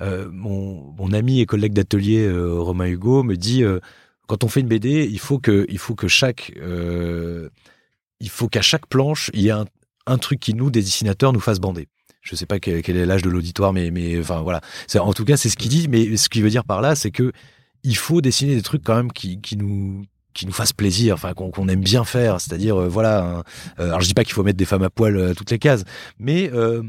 euh, 0.01 0.27
mon, 0.31 1.11
ami 1.13 1.39
et 1.39 1.45
collègue 1.45 1.73
d'atelier 1.73 2.29
Romain 2.31 2.87
Hugo 2.87 3.23
me 3.23 3.35
dit, 3.35 3.63
quand 4.27 4.43
on 4.43 4.47
fait 4.47 4.59
une 4.59 4.67
BD, 4.67 5.07
il 5.09 5.19
faut 5.19 5.39
que, 5.39 5.65
chaque, 6.07 6.53
il 8.19 8.29
faut 8.29 8.47
qu'à 8.47 8.61
chaque 8.61 8.87
planche, 8.87 9.31
il 9.33 9.41
y 9.41 9.49
ait 9.49 9.55
un, 10.05 10.17
truc 10.17 10.39
qui 10.39 10.53
nous, 10.53 10.69
des 10.69 10.81
dessinateurs, 10.81 11.33
nous 11.33 11.39
fasse 11.39 11.59
bander. 11.59 11.87
Je 12.21 12.35
sais 12.35 12.45
pas 12.45 12.59
quel, 12.59 12.75
est 12.75 13.05
l'âge 13.05 13.21
de 13.21 13.29
l'auditoire, 13.29 13.73
mais, 13.73 14.19
voilà. 14.19 14.61
En 14.99 15.13
tout 15.13 15.25
cas 15.25 15.37
c'est 15.37 15.49
ce 15.49 15.57
qu'il 15.57 15.69
dit. 15.69 15.87
Mais 15.87 16.17
ce 16.17 16.29
qu'il 16.29 16.43
veut 16.43 16.49
dire 16.49 16.65
par 16.65 16.81
là, 16.81 16.95
c'est 16.95 17.11
que 17.11 17.31
il 17.87 17.95
faut 17.95 18.19
dessiner 18.21 18.55
des 18.55 18.61
trucs 18.61 18.83
quand 18.83 18.95
même 18.95 19.11
qui, 19.11 19.39
qui 19.39 19.55
nous 19.55 20.03
qui 20.33 20.45
nous 20.45 20.53
fassent 20.53 20.73
plaisir, 20.73 21.15
enfin 21.15 21.33
qu'on 21.33 21.67
aime 21.67 21.81
bien 21.81 22.03
faire. 22.03 22.39
C'est-à-dire 22.39 22.79
euh, 22.79 22.87
voilà. 22.87 23.43
euh, 23.79 23.85
alors 23.85 24.01
je 24.01 24.07
dis 24.07 24.13
pas 24.13 24.23
qu'il 24.23 24.33
faut 24.33 24.43
mettre 24.43 24.57
des 24.57 24.65
femmes 24.65 24.83
à 24.83 24.91
poil 24.91 25.17
euh, 25.17 25.31
à 25.31 25.33
toutes 25.33 25.49
les 25.49 25.57
cases, 25.57 25.83
mais 26.19 26.51
euh, 26.53 26.83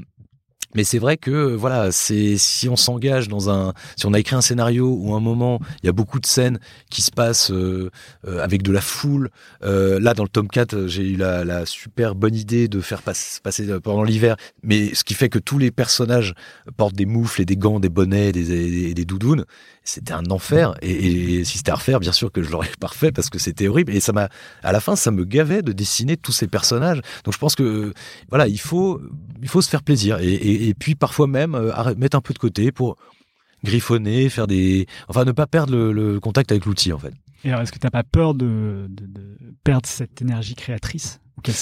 mais 0.75 0.85
c'est 0.85 0.99
vrai 0.99 1.17
que 1.17 1.31
euh, 1.31 1.57
voilà, 1.57 1.93
c'est 1.93 2.37
si 2.37 2.69
on 2.69 2.77
s'engage 2.77 3.29
dans 3.29 3.51
un, 3.51 3.73
si 3.97 4.07
on 4.07 4.13
a 4.13 4.19
écrit 4.19 4.37
un 4.37 4.41
scénario 4.41 4.89
où 4.89 5.15
un 5.15 5.21
moment 5.21 5.61
il 5.83 5.87
y 5.87 5.89
a 5.89 5.93
beaucoup 5.93 6.21
de 6.21 6.27
scènes 6.27 6.59
qui 6.91 7.03
se 7.03 7.11
passent 7.11 7.51
euh, 7.51 7.91
euh, 8.27 8.43
avec 8.43 8.63
de 8.63 8.73
la 8.73 8.81
foule. 8.81 9.31
Là 9.63 10.15
dans 10.15 10.23
le 10.23 10.29
tome 10.29 10.49
4, 10.49 10.87
j'ai 10.87 11.03
eu 11.03 11.17
la, 11.17 11.67
super 11.67 12.15
bonne 12.15 12.35
idée 12.35 12.69
de 12.69 12.81
faire 12.81 13.03
passe- 13.03 13.41
passer 13.43 13.67
pendant 13.81 14.03
l'hiver, 14.03 14.37
mais 14.63 14.95
ce 14.95 15.05
qui 15.05 15.15
fait 15.15 15.29
que 15.29 15.39
tous 15.39 15.59
les 15.59 15.71
personnages 15.71 16.35
portent 16.77 16.95
des 16.95 17.07
moufles 17.07 17.43
et 17.43 17.45
des 17.45 17.57
gants, 17.57 17.81
des 17.81 17.89
bonnets, 17.89 18.33
des, 18.33 18.45
des, 18.45 18.95
des 18.95 19.05
doudounes. 19.05 19.45
C'était 19.89 20.13
un 20.13 20.27
enfer. 20.31 20.75
Et, 20.83 21.45
si 21.45 21.57
c'était 21.57 21.71
à 21.71 21.77
refaire, 21.77 21.99
bien 21.99 22.13
sûr 22.13 22.31
que 22.31 22.43
je 22.43 22.51
l'aurais 22.51 22.69
pas 22.81 22.89
refait 22.89 23.11
parce 23.11 23.31
que 23.31 23.39
c'était 23.39 23.69
horrible. 23.69 23.95
Et 23.95 24.01
ça 24.01 24.13
m'a, 24.13 24.29
à 24.63 24.73
la 24.73 24.81
fin, 24.81 24.97
ça 24.97 25.11
me 25.11 25.25
gavait 25.25 25.63
de 25.63 25.73
dessiner 25.73 26.19
tous 26.19 26.33
ces 26.33 26.47
personnages. 26.47 27.01
Donc 27.25 27.33
je 27.33 27.39
pense 27.39 27.55
que 27.55 27.95
voilà, 28.29 28.49
il 28.49 28.61
faut, 28.61 29.01
il 29.41 29.49
faut 29.49 29.63
se 29.63 29.71
faire 29.71 29.83
plaisir. 29.83 30.19
Et, 30.21 30.35
et 30.61 30.75
puis 30.75 30.95
parfois 30.95 31.27
même 31.27 31.55
euh, 31.55 31.95
mettre 31.97 32.17
un 32.17 32.21
peu 32.21 32.35
de 32.35 32.39
côté 32.39 32.73
pour 32.73 32.97
griffonner, 33.65 34.29
faire 34.29 34.47
des, 34.47 34.87
enfin 35.09 35.25
ne 35.25 35.33
pas 35.33 35.47
perdre 35.47 35.73
le, 35.73 35.93
le 35.93 36.21
contact 36.21 36.53
avec 36.53 36.65
l'outil 36.65 36.93
en 36.93 36.99
fait. 36.99 37.13
Et 37.45 37.51
alors, 37.51 37.63
est-ce 37.63 37.73
que 37.73 37.79
t'as 37.79 37.91
pas 37.91 38.03
peur 38.03 38.35
de, 38.35 38.87
de, 38.89 39.07
de 39.07 39.55
perdre 39.63 39.87
cette 39.87 40.21
énergie 40.23 40.55
créatrice 40.55 41.21
ou 41.37 41.41
qu'elle 41.41 41.55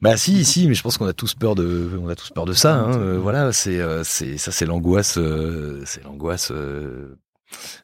Bah 0.00 0.16
si, 0.16 0.44
si, 0.44 0.68
mais 0.68 0.74
je 0.74 0.82
pense 0.82 0.96
qu'on 0.96 1.06
a 1.06 1.12
tous 1.12 1.34
peur 1.34 1.54
de, 1.54 1.98
on 2.02 2.08
a 2.08 2.14
tous 2.14 2.30
peur 2.30 2.46
de 2.46 2.54
ça. 2.54 2.76
Hein. 2.76 2.98
Euh, 2.98 3.18
voilà, 3.18 3.52
c'est, 3.52 3.78
euh, 3.78 4.02
c'est, 4.04 4.38
ça, 4.38 4.52
c'est 4.52 4.64
l'angoisse, 4.64 5.18
c'est 5.84 6.02
l'angoisse. 6.02 6.50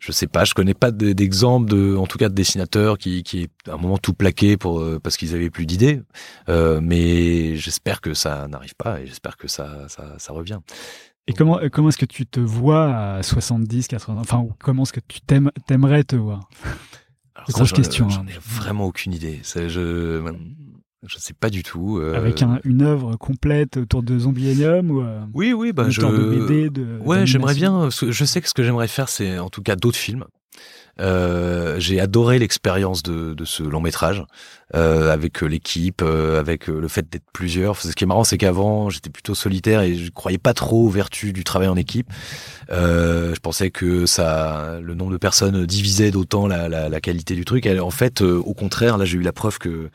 Je 0.00 0.12
sais 0.12 0.26
pas, 0.26 0.44
je 0.44 0.54
connais 0.54 0.74
pas 0.74 0.90
de- 0.90 1.12
d'exemple 1.12 1.70
de, 1.70 1.96
en 1.96 2.06
tout 2.06 2.18
cas 2.18 2.28
de 2.28 2.34
dessinateurs 2.34 2.98
qui, 2.98 3.22
qui 3.22 3.48
à 3.68 3.72
un 3.74 3.76
moment 3.76 3.98
tout 3.98 4.14
plaqué 4.14 4.56
pour 4.56 4.80
euh, 4.80 4.98
parce 5.02 5.16
qu'ils 5.16 5.34
avaient 5.34 5.50
plus 5.50 5.66
d'idées. 5.66 6.00
Euh, 6.48 6.80
mais 6.82 7.56
j'espère 7.56 8.00
que 8.00 8.14
ça 8.14 8.46
n'arrive 8.48 8.74
pas 8.76 9.00
et 9.00 9.06
j'espère 9.06 9.36
que 9.36 9.48
ça, 9.48 9.88
ça, 9.88 10.14
ça 10.18 10.32
revient. 10.32 10.58
Et 11.28 11.32
comment, 11.32 11.58
euh, 11.60 11.68
comment 11.68 11.88
est-ce 11.88 11.98
que 11.98 12.04
tu 12.06 12.24
te 12.26 12.38
vois 12.40 12.94
à 13.16 13.22
70, 13.22 13.88
80 13.88 14.20
Enfin, 14.20 14.46
comment 14.60 14.84
est-ce 14.84 14.92
que 14.92 15.00
tu 15.06 15.20
t'aimes- 15.20 15.50
t'aimerais 15.66 16.04
te 16.04 16.14
voir? 16.16 16.48
Alors 17.34 17.48
Grosse 17.50 17.68
j'en- 17.68 17.76
question, 17.76 18.08
J'en 18.08 18.20
hein. 18.22 18.26
ai 18.28 18.38
vraiment 18.40 18.84
aucune 18.86 19.12
idée. 19.12 19.40
C'est- 19.42 19.68
Je, 21.08 21.14
je 21.14 21.18
sais 21.20 21.34
pas 21.34 21.50
du 21.50 21.62
tout. 21.62 21.98
euh, 21.98 22.14
Avec 22.16 22.42
un- 22.42 22.60
une 22.64 22.82
œuvre 22.82 23.16
complète 23.16 23.76
autour 23.76 24.02
de 24.02 24.18
Zombielenium 24.18 24.90
ou 24.90 25.00
euh, 25.02 25.20
Oui, 25.34 25.52
oui, 25.52 25.72
bah 25.72 25.88
je. 25.90 26.00
de 26.00 26.46
BD 26.46 26.70
de, 26.70 26.98
Ouais, 27.04 27.26
j'aimerais 27.26 27.54
bien. 27.54 27.88
Je 27.90 28.24
sais 28.24 28.40
que 28.40 28.48
ce 28.48 28.54
que 28.54 28.62
j'aimerais 28.62 28.88
faire, 28.88 29.08
c'est 29.08 29.38
en 29.38 29.48
tout 29.50 29.62
cas 29.62 29.76
d'autres 29.76 29.98
films. 29.98 30.24
Euh, 30.98 31.78
j'ai 31.78 32.00
adoré 32.00 32.38
l'expérience 32.38 33.02
de, 33.02 33.34
de 33.34 33.44
ce 33.44 33.62
long 33.62 33.82
métrage 33.82 34.24
euh, 34.74 35.12
avec 35.12 35.42
euh, 35.42 35.46
l'équipe, 35.46 36.00
euh, 36.02 36.40
avec 36.40 36.70
euh, 36.70 36.80
le 36.80 36.88
fait 36.88 37.06
d'être 37.10 37.26
plusieurs. 37.34 37.76
Ce 37.76 37.92
qui 37.92 38.04
est 38.04 38.06
marrant, 38.06 38.24
c'est 38.24 38.38
qu'avant 38.38 38.88
j'étais 38.88 39.10
plutôt 39.10 39.34
solitaire 39.34 39.82
et 39.82 39.94
je 39.94 40.10
croyais 40.10 40.38
pas 40.38 40.54
trop 40.54 40.86
aux 40.86 40.88
vertus 40.88 41.34
du 41.34 41.44
travail 41.44 41.68
en 41.68 41.76
équipe. 41.76 42.08
Euh, 42.70 43.34
je 43.34 43.40
pensais 43.40 43.70
que 43.70 44.06
ça, 44.06 44.78
le 44.82 44.94
nombre 44.94 45.12
de 45.12 45.18
personnes 45.18 45.66
divisait 45.66 46.10
d'autant 46.10 46.46
la, 46.46 46.66
la, 46.70 46.88
la 46.88 47.00
qualité 47.02 47.34
du 47.34 47.44
truc. 47.44 47.66
Et 47.66 47.78
en 47.78 47.90
fait, 47.90 48.22
euh, 48.22 48.38
au 48.38 48.54
contraire, 48.54 48.96
là 48.96 49.04
j'ai 49.04 49.18
eu 49.18 49.22
la 49.22 49.32
preuve 49.34 49.58
que 49.58 49.90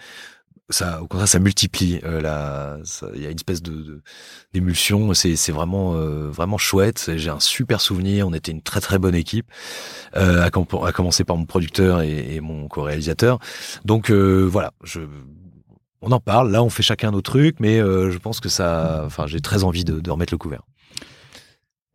ça, 0.72 1.02
au 1.02 1.08
contraire, 1.08 1.28
ça 1.28 1.40
multiplie. 1.40 2.00
Euh, 2.04 2.82
il 3.16 3.22
y 3.22 3.26
a 3.26 3.30
une 3.30 3.36
espèce 3.36 3.62
de, 3.62 4.02
d'émulsion. 4.54 5.14
C'est, 5.14 5.52
vraiment, 5.52 5.96
euh, 5.96 6.30
vraiment 6.30 6.58
chouette. 6.58 7.12
J'ai 7.16 7.30
un 7.30 7.40
super 7.40 7.82
souvenir. 7.82 8.28
On 8.28 8.34
était 8.34 8.52
une 8.52 8.62
très 8.62 8.82
très 8.82 8.98
bonne 8.98 9.16
équipe. 9.16 9.46
Euh, 10.16 10.44
à, 10.44 10.50
com- 10.50 10.66
à 10.86 10.92
commencer 10.92 11.24
par 11.24 11.38
mon 11.38 11.46
producteur 11.46 12.02
et, 12.02 12.40
mon 12.40 12.68
co-réalisateur. 12.68 13.40
Donc 13.86 14.12
voilà, 14.12 14.74
on 16.02 16.12
en 16.12 16.20
parle. 16.20 16.52
Là, 16.52 16.64
on 16.64 16.70
fait 16.70 16.84
chacun 16.84 17.12
nos 17.12 17.22
trucs, 17.22 17.60
mais 17.60 17.78
je 17.78 18.18
pense 18.18 18.40
que 18.40 18.50
ça, 18.50 19.04
enfin, 19.06 19.28
j'ai 19.28 19.42
très 19.42 19.64
envie 19.64 19.84
de 19.84 20.10
remettre 20.10 20.34
le 20.34 20.38
couvert. 20.38 20.64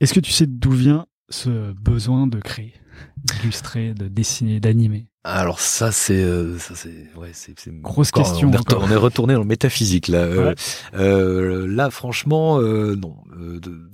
Est-ce 0.01 0.13
que 0.13 0.21
tu 0.21 0.31
sais 0.33 0.47
d'où 0.47 0.73
vient 0.73 1.07
ce 1.31 1.73
besoin 1.73 2.27
de 2.27 2.39
créer, 2.39 2.75
d'illustrer, 3.17 3.95
de 3.95 4.09
dessiner, 4.09 4.61
d'animer? 4.61 5.09
Alors 5.29 5.59
ça 5.61 5.91
c'est 5.91 6.23
euh, 6.23 6.57
ça 6.59 6.75
c'est 6.77 7.11
ouais 7.17 7.31
c'est 7.33 7.59
c'est 7.59 7.73
Grosse 7.81 8.11
encore- 8.11 8.23
question 8.25 8.49
On 8.49 8.53
est, 8.53 8.59
encore. 8.59 8.83
on 8.85 8.91
est 8.91 8.97
retourné 8.97 9.35
dans 9.35 9.41
le 9.41 9.47
métaphysique 9.47 10.07
là. 10.09 10.19
Euh, 10.19 10.49
Ouais. 10.51 10.55
euh, 10.95 11.67
là 11.67 11.91
franchement 11.91 12.61
euh, 12.61 12.95
non. 12.95 13.17
Euh, 13.37 13.59
de, 13.59 13.91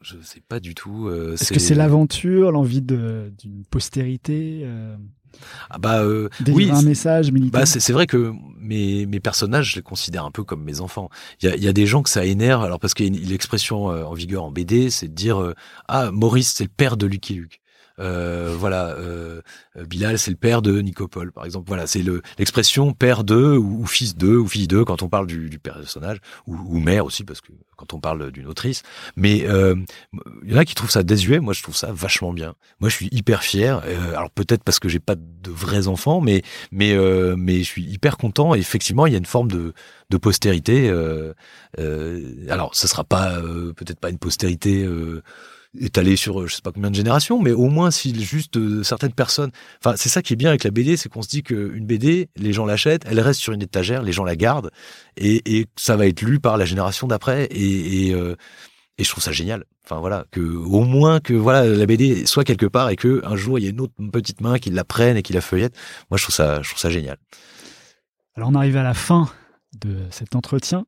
je 0.00 0.14
sais 0.22 0.42
pas 0.46 0.60
du 0.60 0.74
tout. 0.74 1.08
euh, 1.08 1.32
Est-ce 1.34 1.52
que 1.52 1.58
c'est 1.58 1.74
l'aventure, 1.74 2.52
l'envie 2.52 2.82
de- 2.82 3.32
d'une 3.42 3.64
postérité, 3.64 4.60
euh, 4.64 4.96
ah 5.70 5.78
bah 5.78 6.02
euh, 6.04 6.28
oui. 6.48 6.70
un 6.70 6.76
c'est- 6.76 6.84
message 6.86 7.32
militant? 7.32 7.58
Bah, 7.58 7.66
c'est 7.66 7.80
c'est 7.80 7.92
vrai 7.94 8.06
que 8.06 8.32
mes, 8.60 9.06
mes 9.06 9.18
personnages, 9.20 9.72
je 9.72 9.76
les 9.76 9.82
considère 9.82 10.24
un 10.24 10.30
peu 10.30 10.44
comme 10.44 10.62
mes 10.62 10.80
enfants. 10.80 11.08
Il 11.42 11.48
y 11.48 11.52
a, 11.52 11.56
il 11.56 11.64
y 11.64 11.68
a 11.68 11.72
des 11.72 11.86
gens 11.86 12.02
que 12.02 12.10
ça 12.10 12.24
énerve, 12.26 12.62
alors 12.62 12.78
parce 12.78 12.92
qu'il 12.94 13.06
y 13.06 13.08
a 13.08 13.18
une- 13.20 13.28
l'expression 13.28 13.90
euh, 13.90 14.04
en 14.04 14.12
vigueur 14.14 14.44
en 14.44 14.52
BD, 14.52 14.90
c'est 14.90 15.08
de 15.08 15.14
dire 15.14 15.40
euh, 15.42 15.54
ah 15.88 16.10
Maurice 16.12 16.52
c'est 16.54 16.64
le 16.64 16.70
père 16.70 16.96
de 16.98 17.06
Lucky 17.06 17.34
Luke. 17.34 17.60
Euh, 18.00 18.54
voilà, 18.58 18.88
euh, 18.88 19.40
euh, 19.76 19.84
Bilal 19.84 20.18
c'est 20.18 20.30
le 20.30 20.36
père 20.36 20.62
de 20.62 20.80
Nicopole 20.80 21.30
par 21.30 21.44
exemple. 21.44 21.68
Voilà, 21.68 21.86
c'est 21.86 22.02
le 22.02 22.22
l'expression 22.38 22.92
père 22.92 23.22
de 23.22 23.56
ou, 23.56 23.86
fils 23.86 24.16
de 24.16 24.36
ou 24.36 24.48
fille 24.48 24.66
de 24.66 24.82
quand 24.82 25.02
on 25.02 25.08
parle 25.08 25.26
du, 25.26 25.48
du 25.48 25.58
personnage 25.58 26.18
ou, 26.46 26.56
ou 26.66 26.80
mère 26.80 27.04
aussi 27.04 27.22
parce 27.22 27.40
que 27.40 27.52
quand 27.76 27.94
on 27.94 28.00
parle 28.00 28.32
d'une 28.32 28.46
autrice. 28.46 28.82
Mais 29.16 29.46
euh, 29.46 29.76
il 30.44 30.52
y 30.52 30.54
en 30.56 30.58
a 30.58 30.64
qui 30.64 30.74
trouvent 30.74 30.90
ça 30.90 31.02
désuet. 31.02 31.38
Moi, 31.38 31.52
je 31.52 31.62
trouve 31.62 31.76
ça 31.76 31.92
vachement 31.92 32.32
bien. 32.32 32.54
Moi, 32.80 32.88
je 32.88 32.96
suis 32.96 33.08
hyper 33.12 33.42
fier. 33.42 33.82
Alors 34.14 34.30
peut-être 34.30 34.64
parce 34.64 34.78
que 34.78 34.88
j'ai 34.88 35.00
pas 35.00 35.14
de 35.16 35.50
vrais 35.50 35.86
enfants, 35.86 36.20
mais 36.20 36.42
mais 36.72 36.96
mais 37.36 37.58
je 37.58 37.68
suis 37.68 37.84
hyper 37.84 38.16
content. 38.16 38.54
Et 38.54 38.58
effectivement, 38.58 39.06
il 39.06 39.12
y 39.12 39.16
a 39.16 39.18
une 39.18 39.26
forme 39.26 39.50
de 39.50 39.72
de 40.10 40.16
postérité. 40.16 40.90
Alors, 42.48 42.74
ce 42.74 42.88
sera 42.88 43.04
pas 43.04 43.40
peut-être 43.76 44.00
pas 44.00 44.10
une 44.10 44.18
postérité. 44.18 44.86
Euh, 45.76 45.84
étalé 45.84 46.16
sur 46.16 46.46
je 46.46 46.54
sais 46.54 46.62
pas 46.62 46.72
combien 46.72 46.90
de 46.90 46.96
générations, 46.96 47.40
mais 47.40 47.52
au 47.52 47.68
moins 47.68 47.90
si 47.90 48.22
juste 48.22 48.56
euh, 48.56 48.82
certaines 48.82 49.12
personnes. 49.12 49.50
Enfin, 49.84 49.96
c'est 49.96 50.08
ça 50.08 50.22
qui 50.22 50.32
est 50.32 50.36
bien 50.36 50.50
avec 50.50 50.64
la 50.64 50.70
BD, 50.70 50.96
c'est 50.96 51.08
qu'on 51.08 51.22
se 51.22 51.28
dit 51.28 51.42
qu'une 51.42 51.86
BD, 51.86 52.28
les 52.36 52.52
gens 52.52 52.66
l'achètent, 52.66 53.04
elle 53.06 53.20
reste 53.20 53.40
sur 53.40 53.52
une 53.52 53.62
étagère, 53.62 54.02
les 54.02 54.12
gens 54.12 54.24
la 54.24 54.36
gardent, 54.36 54.70
et, 55.16 55.58
et 55.58 55.66
ça 55.76 55.96
va 55.96 56.06
être 56.06 56.22
lu 56.22 56.40
par 56.40 56.56
la 56.56 56.64
génération 56.64 57.06
d'après, 57.06 57.44
et, 57.46 58.08
et, 58.08 58.14
euh, 58.14 58.34
je 58.98 59.08
trouve 59.08 59.22
ça 59.22 59.32
génial. 59.32 59.64
Enfin 59.84 59.98
voilà, 59.98 60.24
que 60.30 60.40
au 60.40 60.84
moins 60.84 61.20
que 61.20 61.34
voilà 61.34 61.66
la 61.66 61.86
BD 61.86 62.26
soit 62.26 62.44
quelque 62.44 62.66
part 62.66 62.88
et 62.90 62.96
que 62.96 63.20
un 63.24 63.36
jour 63.36 63.58
il 63.58 63.64
y 63.64 63.66
a 63.66 63.70
une 63.70 63.80
autre 63.80 63.92
petite 64.12 64.40
main 64.40 64.58
qui 64.58 64.70
la 64.70 64.84
prenne 64.84 65.16
et 65.16 65.22
qui 65.22 65.32
la 65.32 65.40
feuillette. 65.40 65.74
Moi, 66.10 66.16
je 66.16 66.22
trouve 66.22 66.34
ça, 66.34 66.62
je 66.62 66.68
trouve 66.70 66.80
ça 66.80 66.90
génial. 66.90 67.18
Alors 68.36 68.48
on 68.48 68.54
arrive 68.54 68.76
à 68.76 68.82
la 68.82 68.94
fin 68.94 69.28
de 69.80 69.98
cet 70.10 70.36
entretien. 70.36 70.86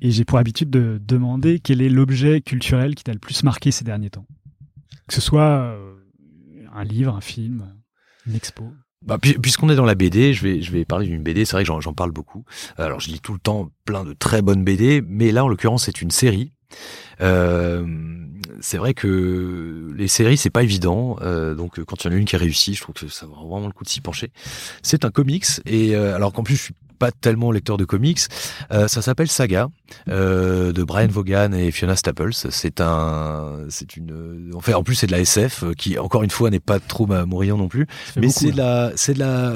Et 0.00 0.10
j'ai 0.10 0.24
pour 0.24 0.38
habitude 0.38 0.70
de 0.70 1.00
demander 1.02 1.60
quel 1.60 1.80
est 1.80 1.88
l'objet 1.88 2.40
culturel 2.40 2.94
qui 2.94 3.04
t'a 3.04 3.12
le 3.12 3.18
plus 3.18 3.42
marqué 3.42 3.70
ces 3.70 3.84
derniers 3.84 4.10
temps. 4.10 4.26
Que 5.06 5.14
ce 5.14 5.20
soit 5.20 5.42
euh, 5.42 5.94
un 6.72 6.84
livre, 6.84 7.14
un 7.14 7.20
film, 7.20 7.74
une 8.26 8.34
expo. 8.34 8.72
Bah, 9.02 9.18
puisqu'on 9.18 9.68
est 9.68 9.76
dans 9.76 9.84
la 9.84 9.94
BD, 9.94 10.32
je 10.32 10.42
vais, 10.42 10.62
je 10.62 10.72
vais 10.72 10.84
parler 10.84 11.06
d'une 11.06 11.22
BD. 11.22 11.44
C'est 11.44 11.52
vrai 11.52 11.64
que 11.64 11.80
j'en 11.80 11.92
parle 11.92 12.10
beaucoup. 12.10 12.44
Alors, 12.78 13.00
je 13.00 13.10
lis 13.10 13.20
tout 13.20 13.34
le 13.34 13.38
temps 13.38 13.70
plein 13.84 14.02
de 14.02 14.14
très 14.14 14.40
bonnes 14.40 14.64
BD, 14.64 15.02
mais 15.06 15.30
là, 15.30 15.44
en 15.44 15.48
l'occurrence, 15.48 15.84
c'est 15.84 16.00
une 16.00 16.10
série. 16.10 16.52
Euh, 17.20 17.86
c'est 18.60 18.78
vrai 18.78 18.94
que 18.94 19.92
les 19.94 20.08
séries, 20.08 20.38
c'est 20.38 20.48
pas 20.48 20.62
évident. 20.62 21.16
Euh, 21.20 21.54
donc, 21.54 21.84
quand 21.84 22.02
il 22.02 22.08
y 22.08 22.10
en 22.10 22.16
a 22.16 22.18
une 22.18 22.24
qui 22.24 22.36
réussit, 22.38 22.74
je 22.74 22.80
trouve 22.80 22.94
que 22.94 23.08
ça 23.08 23.26
vaut 23.26 23.34
vraiment 23.34 23.66
le 23.66 23.72
coup 23.74 23.84
de 23.84 23.90
s'y 23.90 24.00
pencher. 24.00 24.32
C'est 24.82 25.04
un 25.04 25.10
comics, 25.10 25.46
et 25.66 25.94
alors 25.94 26.32
qu'en 26.32 26.42
plus, 26.42 26.56
je 26.56 26.62
suis 26.62 26.74
pas 27.04 27.12
tellement 27.12 27.52
lecteur 27.52 27.76
de 27.76 27.84
comics. 27.84 28.20
Euh, 28.72 28.88
ça 28.88 29.02
s'appelle 29.02 29.28
Saga 29.28 29.68
euh, 30.08 30.72
de 30.72 30.82
Brian 30.84 31.08
Vaughan 31.08 31.52
et 31.52 31.70
Fiona 31.70 31.96
Staples. 31.96 32.32
C'est 32.32 32.80
un, 32.80 33.66
c'est 33.68 33.96
une, 33.96 34.50
en 34.54 34.60
fait, 34.60 34.72
en 34.72 34.82
plus 34.82 34.94
c'est 34.94 35.06
de 35.06 35.12
la 35.12 35.20
SF 35.20 35.64
qui 35.76 35.98
encore 35.98 36.22
une 36.22 36.30
fois 36.30 36.48
n'est 36.48 36.60
pas 36.60 36.80
trop 36.80 37.06
mourant 37.06 37.58
non 37.58 37.68
plus, 37.68 37.86
mais 38.16 38.30
c'est 38.30 38.52
de 38.52 38.56
la, 38.56 38.92
c'est 38.96 39.12
de 39.12 39.18
la 39.18 39.52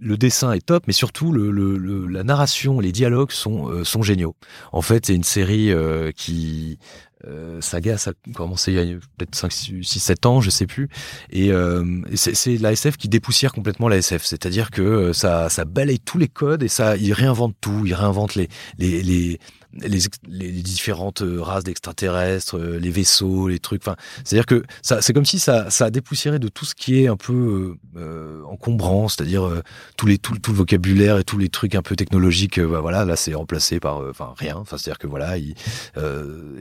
le 0.00 0.16
dessin 0.16 0.52
est 0.52 0.64
top, 0.64 0.84
mais 0.86 0.92
surtout 0.92 1.30
le, 1.32 1.50
le, 1.50 2.06
la 2.06 2.24
narration, 2.24 2.80
les 2.80 2.92
dialogues 2.92 3.30
sont, 3.30 3.68
euh, 3.68 3.84
sont 3.84 4.02
géniaux. 4.02 4.34
En 4.72 4.82
fait, 4.82 5.06
c'est 5.06 5.14
une 5.14 5.24
série 5.24 5.70
euh, 5.70 6.10
qui 6.10 6.78
euh, 7.26 7.60
Saga, 7.60 7.98
ça 7.98 8.10
a 8.10 8.32
commencé 8.32 8.72
il 8.72 8.78
y 8.78 8.94
a 8.94 8.98
peut-être 9.16 9.34
5, 9.34 9.52
6, 9.52 9.84
7 9.84 10.26
ans, 10.26 10.40
je 10.40 10.50
sais 10.50 10.66
plus. 10.66 10.88
Et 11.30 11.52
euh, 11.52 11.84
c'est 12.14 12.56
la 12.58 12.72
SF 12.72 12.96
qui 12.96 13.08
dépoussière 13.08 13.52
complètement 13.52 13.88
la 13.88 13.96
SF. 13.98 14.24
C'est-à-dire 14.24 14.70
que 14.70 15.12
ça, 15.12 15.48
ça 15.48 15.64
balaye 15.64 16.00
tous 16.00 16.18
les 16.18 16.28
codes 16.28 16.62
et 16.62 16.68
ça, 16.68 16.96
il 16.96 17.12
réinvente 17.12 17.54
tout. 17.60 17.82
Il 17.84 17.94
réinvente 17.94 18.34
les, 18.34 18.48
les 18.78 19.38
les, 19.74 20.00
les, 20.28 20.62
différentes 20.62 21.22
euh, 21.22 21.40
races 21.40 21.64
d'extraterrestres, 21.64 22.58
euh, 22.58 22.78
les 22.78 22.90
vaisseaux, 22.90 23.48
les 23.48 23.58
trucs. 23.58 23.82
Enfin, 23.82 23.96
c'est-à-dire 24.24 24.46
que 24.46 24.64
ça, 24.82 25.00
c'est 25.00 25.12
comme 25.12 25.24
si 25.24 25.38
ça, 25.38 25.70
ça 25.70 25.86
a 25.86 25.90
de 25.90 26.48
tout 26.48 26.64
ce 26.64 26.74
qui 26.74 27.02
est 27.02 27.08
un 27.08 27.16
peu 27.16 27.76
euh, 27.96 28.42
encombrant, 28.44 29.08
c'est-à-dire 29.08 29.46
euh, 29.46 29.62
tous 29.96 30.06
les 30.06 30.18
tout, 30.18 30.36
tout, 30.38 30.50
le 30.52 30.56
vocabulaire 30.56 31.18
et 31.18 31.24
tous 31.24 31.38
les 31.38 31.48
trucs 31.48 31.74
un 31.74 31.82
peu 31.82 31.94
technologiques. 31.94 32.58
Bah, 32.60 32.80
voilà, 32.80 33.04
là, 33.04 33.16
c'est 33.16 33.34
remplacé 33.34 33.80
par 33.80 33.98
enfin 34.08 34.34
rien. 34.36 34.56
Enfin, 34.56 34.76
c'est-à-dire 34.76 34.98
que 34.98 35.06
voilà, 35.06 35.38
il, 35.38 35.54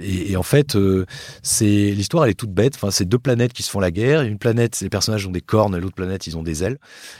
et, 0.02 0.32
et, 0.32 0.38
en 0.38 0.44
fait, 0.44 0.78
c'est 1.42 1.66
l'histoire, 1.66 2.26
elle 2.26 2.32
est 2.32 2.36
toute 2.36 2.54
bête. 2.54 2.76
Enfin, 2.76 2.92
c'est 2.92 3.06
deux 3.06 3.20
planètes 3.20 3.54
qui 3.54 3.64
se 3.64 3.72
font 3.72 3.80
la 3.80 3.92
guerre. 3.92 4.22
Une 4.22 4.38
planète, 4.38 4.80
les 4.82 4.90
personnages 4.90 5.26
ont 5.26 5.32
des 5.32 5.42
cornes, 5.42 5.78
l'autre 5.78 5.96
planète, 5.96 6.28
ils 6.28 6.38
ont 6.38 6.44
des 6.44 6.64
ailes. 6.64 6.78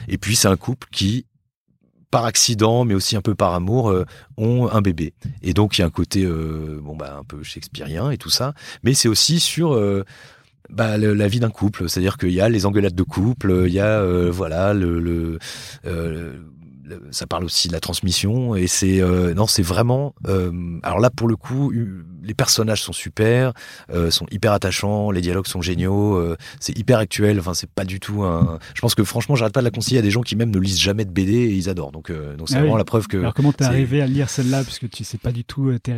Et 0.08 0.18
puis, 0.18 0.36
c'est 0.36 0.48
un 0.48 0.56
couple 0.56 0.86
qui 0.92 1.26
par 2.10 2.24
accident, 2.24 2.84
mais 2.84 2.94
aussi 2.94 3.16
un 3.16 3.22
peu 3.22 3.34
par 3.34 3.54
amour, 3.54 3.90
euh, 3.90 4.04
ont 4.36 4.68
un 4.70 4.80
bébé. 4.80 5.14
Et 5.42 5.54
donc 5.54 5.78
il 5.78 5.82
y 5.82 5.84
a 5.84 5.86
un 5.86 5.90
côté 5.90 6.24
euh, 6.24 6.80
bon 6.82 6.96
bah 6.96 7.16
un 7.18 7.24
peu 7.24 7.42
shakespearien 7.42 8.10
et 8.10 8.18
tout 8.18 8.30
ça, 8.30 8.54
mais 8.82 8.94
c'est 8.94 9.08
aussi 9.08 9.40
sur 9.40 9.74
euh, 9.74 10.04
bah, 10.70 10.98
la 10.98 11.28
vie 11.28 11.40
d'un 11.40 11.50
couple, 11.50 11.88
c'est-à-dire 11.88 12.16
qu'il 12.16 12.32
y 12.32 12.40
a 12.40 12.48
les 12.48 12.66
engueulades 12.66 12.94
de 12.94 13.02
couple, 13.02 13.64
il 13.66 13.72
y 13.72 13.80
a 13.80 14.04
voilà 14.30 14.74
le, 14.74 15.00
le 15.00 15.38
ça 17.12 17.26
parle 17.26 17.44
aussi 17.44 17.68
de 17.68 17.72
la 17.72 17.80
transmission. 17.80 18.54
Et 18.54 18.66
c'est 18.66 19.00
non 19.34 19.46
c'est 19.46 19.62
vraiment 19.62 20.14
alors 20.82 21.00
là 21.00 21.10
pour 21.10 21.28
le 21.28 21.36
coup 21.36 21.72
les 22.22 22.34
personnages 22.34 22.82
sont 22.82 22.92
super 22.92 23.52
euh, 23.92 24.10
sont 24.10 24.26
hyper 24.30 24.52
attachants 24.52 25.10
les 25.10 25.20
dialogues 25.20 25.46
sont 25.46 25.62
géniaux 25.62 26.16
euh, 26.16 26.36
c'est 26.58 26.76
hyper 26.78 26.98
actuel 26.98 27.38
enfin 27.38 27.54
c'est 27.54 27.70
pas 27.70 27.84
du 27.84 28.00
tout 28.00 28.22
un 28.22 28.58
je 28.74 28.80
pense 28.80 28.94
que 28.94 29.04
franchement 29.04 29.36
j'arrête 29.36 29.54
pas 29.54 29.60
de 29.60 29.64
la 29.64 29.70
conseiller 29.70 29.98
à 29.98 30.02
des 30.02 30.10
gens 30.10 30.22
qui 30.22 30.36
même 30.36 30.50
ne 30.50 30.58
lisent 30.58 30.80
jamais 30.80 31.04
de 31.04 31.10
BD 31.10 31.32
et 31.32 31.52
ils 31.52 31.68
adorent. 31.68 31.92
Donc 31.92 32.10
euh, 32.10 32.36
donc 32.36 32.48
c'est 32.48 32.56
ah 32.56 32.60
vraiment 32.60 32.76
la 32.76 32.84
preuve 32.84 33.06
que 33.06 33.16
alors 33.16 33.34
comment 33.34 33.52
t'es 33.52 33.64
arrivé 33.64 34.02
à 34.02 34.06
lire 34.06 34.30
celle-là? 34.30 34.62
Parce 34.64 34.78
que 34.78 34.86
tu 34.86 35.04
sais 35.04 35.18
pas 35.18 35.32
du 35.32 35.44
tout 35.44 35.76
tes 35.78 35.92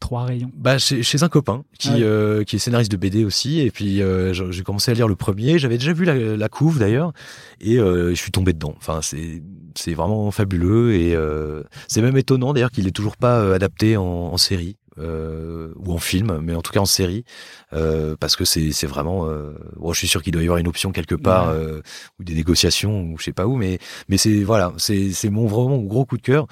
trois 0.00 0.24
rayons. 0.24 0.50
Bah 0.56 0.78
chez, 0.78 1.02
chez 1.02 1.22
un 1.22 1.28
copain 1.28 1.64
qui 1.78 1.90
ah 2.04 2.44
qui 2.44 2.56
est 2.56 2.58
scénariste 2.58 2.90
de 2.90 2.96
BD 2.96 3.24
aussi. 3.24 3.60
Et 3.60 3.70
puis 3.70 4.02
j'ai 4.32 4.62
commencé 4.62 4.90
à 4.90 4.94
lire 4.94 5.08
le 5.08 5.16
premier. 5.16 5.58
J'avais 5.58 5.78
déjà 5.78 5.92
vu 5.92 6.04
la, 6.04 6.14
la 6.14 6.48
couve 6.48 6.78
d'ailleurs. 6.78 7.12
Et 7.60 7.76
je 7.76 8.14
suis 8.14 8.30
tombé 8.30 8.52
dedans. 8.52 8.74
Enfin 8.78 9.00
c'est 9.02 9.42
c'est 9.76 9.94
vraiment 9.94 10.30
fabuleux. 10.30 10.94
Et 10.94 11.14
euh, 11.14 11.62
c'est 11.88 12.02
même 12.02 12.16
étonnant 12.16 12.52
d'ailleurs 12.52 12.70
qu'il 12.70 12.86
est 12.86 12.92
toujours 12.92 13.16
pas 13.16 13.40
euh, 13.40 13.54
adapté 13.54 13.96
en, 13.96 14.04
en 14.04 14.36
série 14.36 14.76
euh, 14.98 15.72
ou 15.76 15.92
en 15.92 15.98
film, 15.98 16.40
mais 16.42 16.54
en 16.54 16.62
tout 16.62 16.72
cas 16.72 16.80
en 16.80 16.86
série, 16.86 17.24
euh, 17.72 18.16
parce 18.18 18.36
que 18.36 18.44
c'est 18.44 18.72
c'est 18.72 18.86
vraiment. 18.86 19.26
Euh, 19.26 19.52
bon, 19.76 19.92
je 19.92 19.98
suis 19.98 20.08
sûr 20.08 20.22
qu'il 20.22 20.32
doit 20.32 20.42
y 20.42 20.46
avoir 20.46 20.58
une 20.58 20.68
option 20.68 20.92
quelque 20.92 21.14
part 21.14 21.48
euh, 21.48 21.80
ou 22.18 22.24
des 22.24 22.34
négociations 22.34 23.02
ou 23.02 23.18
je 23.18 23.24
sais 23.24 23.32
pas 23.32 23.46
où, 23.46 23.56
mais 23.56 23.78
mais 24.08 24.16
c'est 24.16 24.42
voilà, 24.42 24.72
c'est 24.76 25.12
c'est 25.12 25.30
mon 25.30 25.46
vraiment 25.46 25.78
gros 25.78 26.04
coup 26.04 26.16
de 26.16 26.22
cœur. 26.22 26.46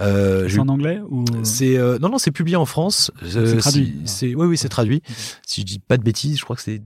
Euh, 0.00 0.48
c'est 0.48 0.60
en 0.60 0.68
anglais 0.68 1.00
ou? 1.08 1.24
C'est 1.42 1.76
non 2.00 2.08
non 2.08 2.18
c'est 2.18 2.30
publié 2.30 2.56
en 2.56 2.66
France. 2.66 3.10
c'est 3.26 3.56
traduit. 3.56 3.96
C'est 4.04 4.34
oui 4.34 4.46
oui 4.46 4.56
c'est 4.56 4.68
traduit. 4.68 5.02
Si 5.46 5.62
je 5.62 5.66
dis 5.66 5.78
pas 5.78 5.96
de 5.96 6.02
bêtises, 6.02 6.38
je 6.38 6.44
crois 6.44 6.56
que 6.56 6.62
c'est 6.62 6.82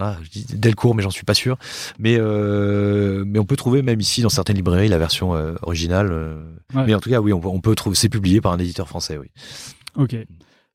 ah, 0.00 0.16
je 0.22 0.30
dis 0.30 0.46
Delcourt, 0.54 0.94
mais 0.94 1.02
j'en 1.02 1.10
suis 1.10 1.24
pas 1.24 1.34
sûr. 1.34 1.56
Mais 1.98 2.16
euh, 2.18 3.24
mais 3.26 3.38
on 3.38 3.44
peut 3.44 3.56
trouver 3.56 3.82
même 3.82 4.00
ici 4.00 4.22
dans 4.22 4.28
certaines 4.28 4.56
librairies 4.56 4.88
la 4.88 4.98
version 4.98 5.34
euh, 5.34 5.54
originale. 5.62 6.08
Euh. 6.10 6.42
Mais 6.74 6.94
en 6.94 7.00
tout 7.00 7.10
cas, 7.10 7.20
oui, 7.20 7.32
on, 7.32 7.40
on 7.44 7.60
peut 7.60 7.74
trouver. 7.74 7.96
C'est 7.96 8.08
publié 8.08 8.40
par 8.40 8.52
un 8.52 8.58
éditeur 8.58 8.88
français, 8.88 9.18
oui. 9.18 9.28
Ok, 9.96 10.16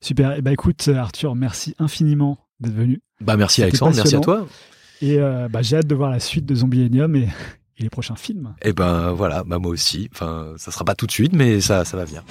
super. 0.00 0.32
Et 0.32 0.34
eh 0.38 0.42
bah 0.42 0.42
ben, 0.42 0.52
écoute, 0.52 0.88
Arthur, 0.88 1.34
merci 1.34 1.74
infiniment 1.78 2.38
d'être 2.60 2.74
venu. 2.74 3.00
Bah 3.20 3.36
merci 3.36 3.62
Alexandre, 3.62 3.94
merci 3.96 4.16
à 4.16 4.20
toi. 4.20 4.46
Et 5.00 5.18
bah, 5.18 5.62
j'ai 5.62 5.76
hâte 5.76 5.86
de 5.86 5.94
voir 5.94 6.10
la 6.10 6.20
suite 6.20 6.46
de 6.46 6.54
Zombielenium 6.54 7.16
et, 7.16 7.28
et 7.78 7.82
les 7.82 7.90
prochains 7.90 8.16
films. 8.16 8.54
Et 8.62 8.68
eh 8.68 8.72
ben 8.72 9.12
voilà, 9.12 9.44
bah 9.44 9.58
moi 9.58 9.70
aussi. 9.70 10.08
Enfin, 10.12 10.54
ça 10.56 10.70
sera 10.70 10.84
pas 10.84 10.94
tout 10.94 11.06
de 11.06 11.12
suite, 11.12 11.32
mais 11.32 11.60
ça 11.60 11.84
ça 11.84 11.96
va 11.96 12.04
venir. 12.04 12.24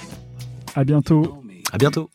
À 0.74 0.84
bientôt. 0.84 1.42
À 1.72 1.78
bientôt. 1.78 2.10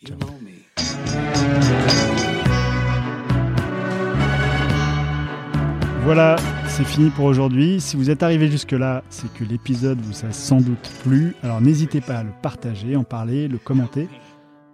Voilà, 6.04 6.38
c'est 6.68 6.86
fini 6.86 7.10
pour 7.12 7.26
aujourd'hui. 7.26 7.80
Si 7.80 7.96
vous 7.96 8.10
êtes 8.10 8.24
arrivé 8.24 8.50
jusque-là, 8.50 9.04
c'est 9.10 9.32
que 9.34 9.44
l'épisode 9.44 10.00
vous 10.02 10.26
a 10.26 10.32
sans 10.32 10.60
doute 10.60 10.90
plu. 11.04 11.36
Alors 11.44 11.62
n'hésitez 11.62 12.02
pas 12.02 12.20
à 12.20 12.24
le 12.24 12.32
partager, 12.42 12.96
en 12.96 13.04
parler, 13.04 13.48
le 13.48 13.58
commenter 13.58 14.08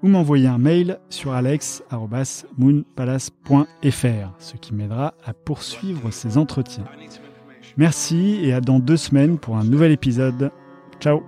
ou 0.06 0.08
m'envoyer 0.08 0.48
un 0.48 0.60
mail 0.60 1.00
sur 1.10 1.34
alex.moonpalace.fr, 1.34 4.30
ce 4.38 4.56
qui 4.56 4.76
m'aidera 4.76 5.16
à 5.26 5.34
poursuivre 5.34 6.12
ces 6.12 6.38
entretiens. 6.38 6.84
Merci 7.76 8.40
et 8.44 8.54
à 8.54 8.62
dans 8.62 8.78
deux 8.78 8.98
semaines 8.98 9.40
pour 9.40 9.58
un 9.58 9.64
nouvel 9.64 9.92
épisode. 9.92 10.52
Ciao. 11.00 11.24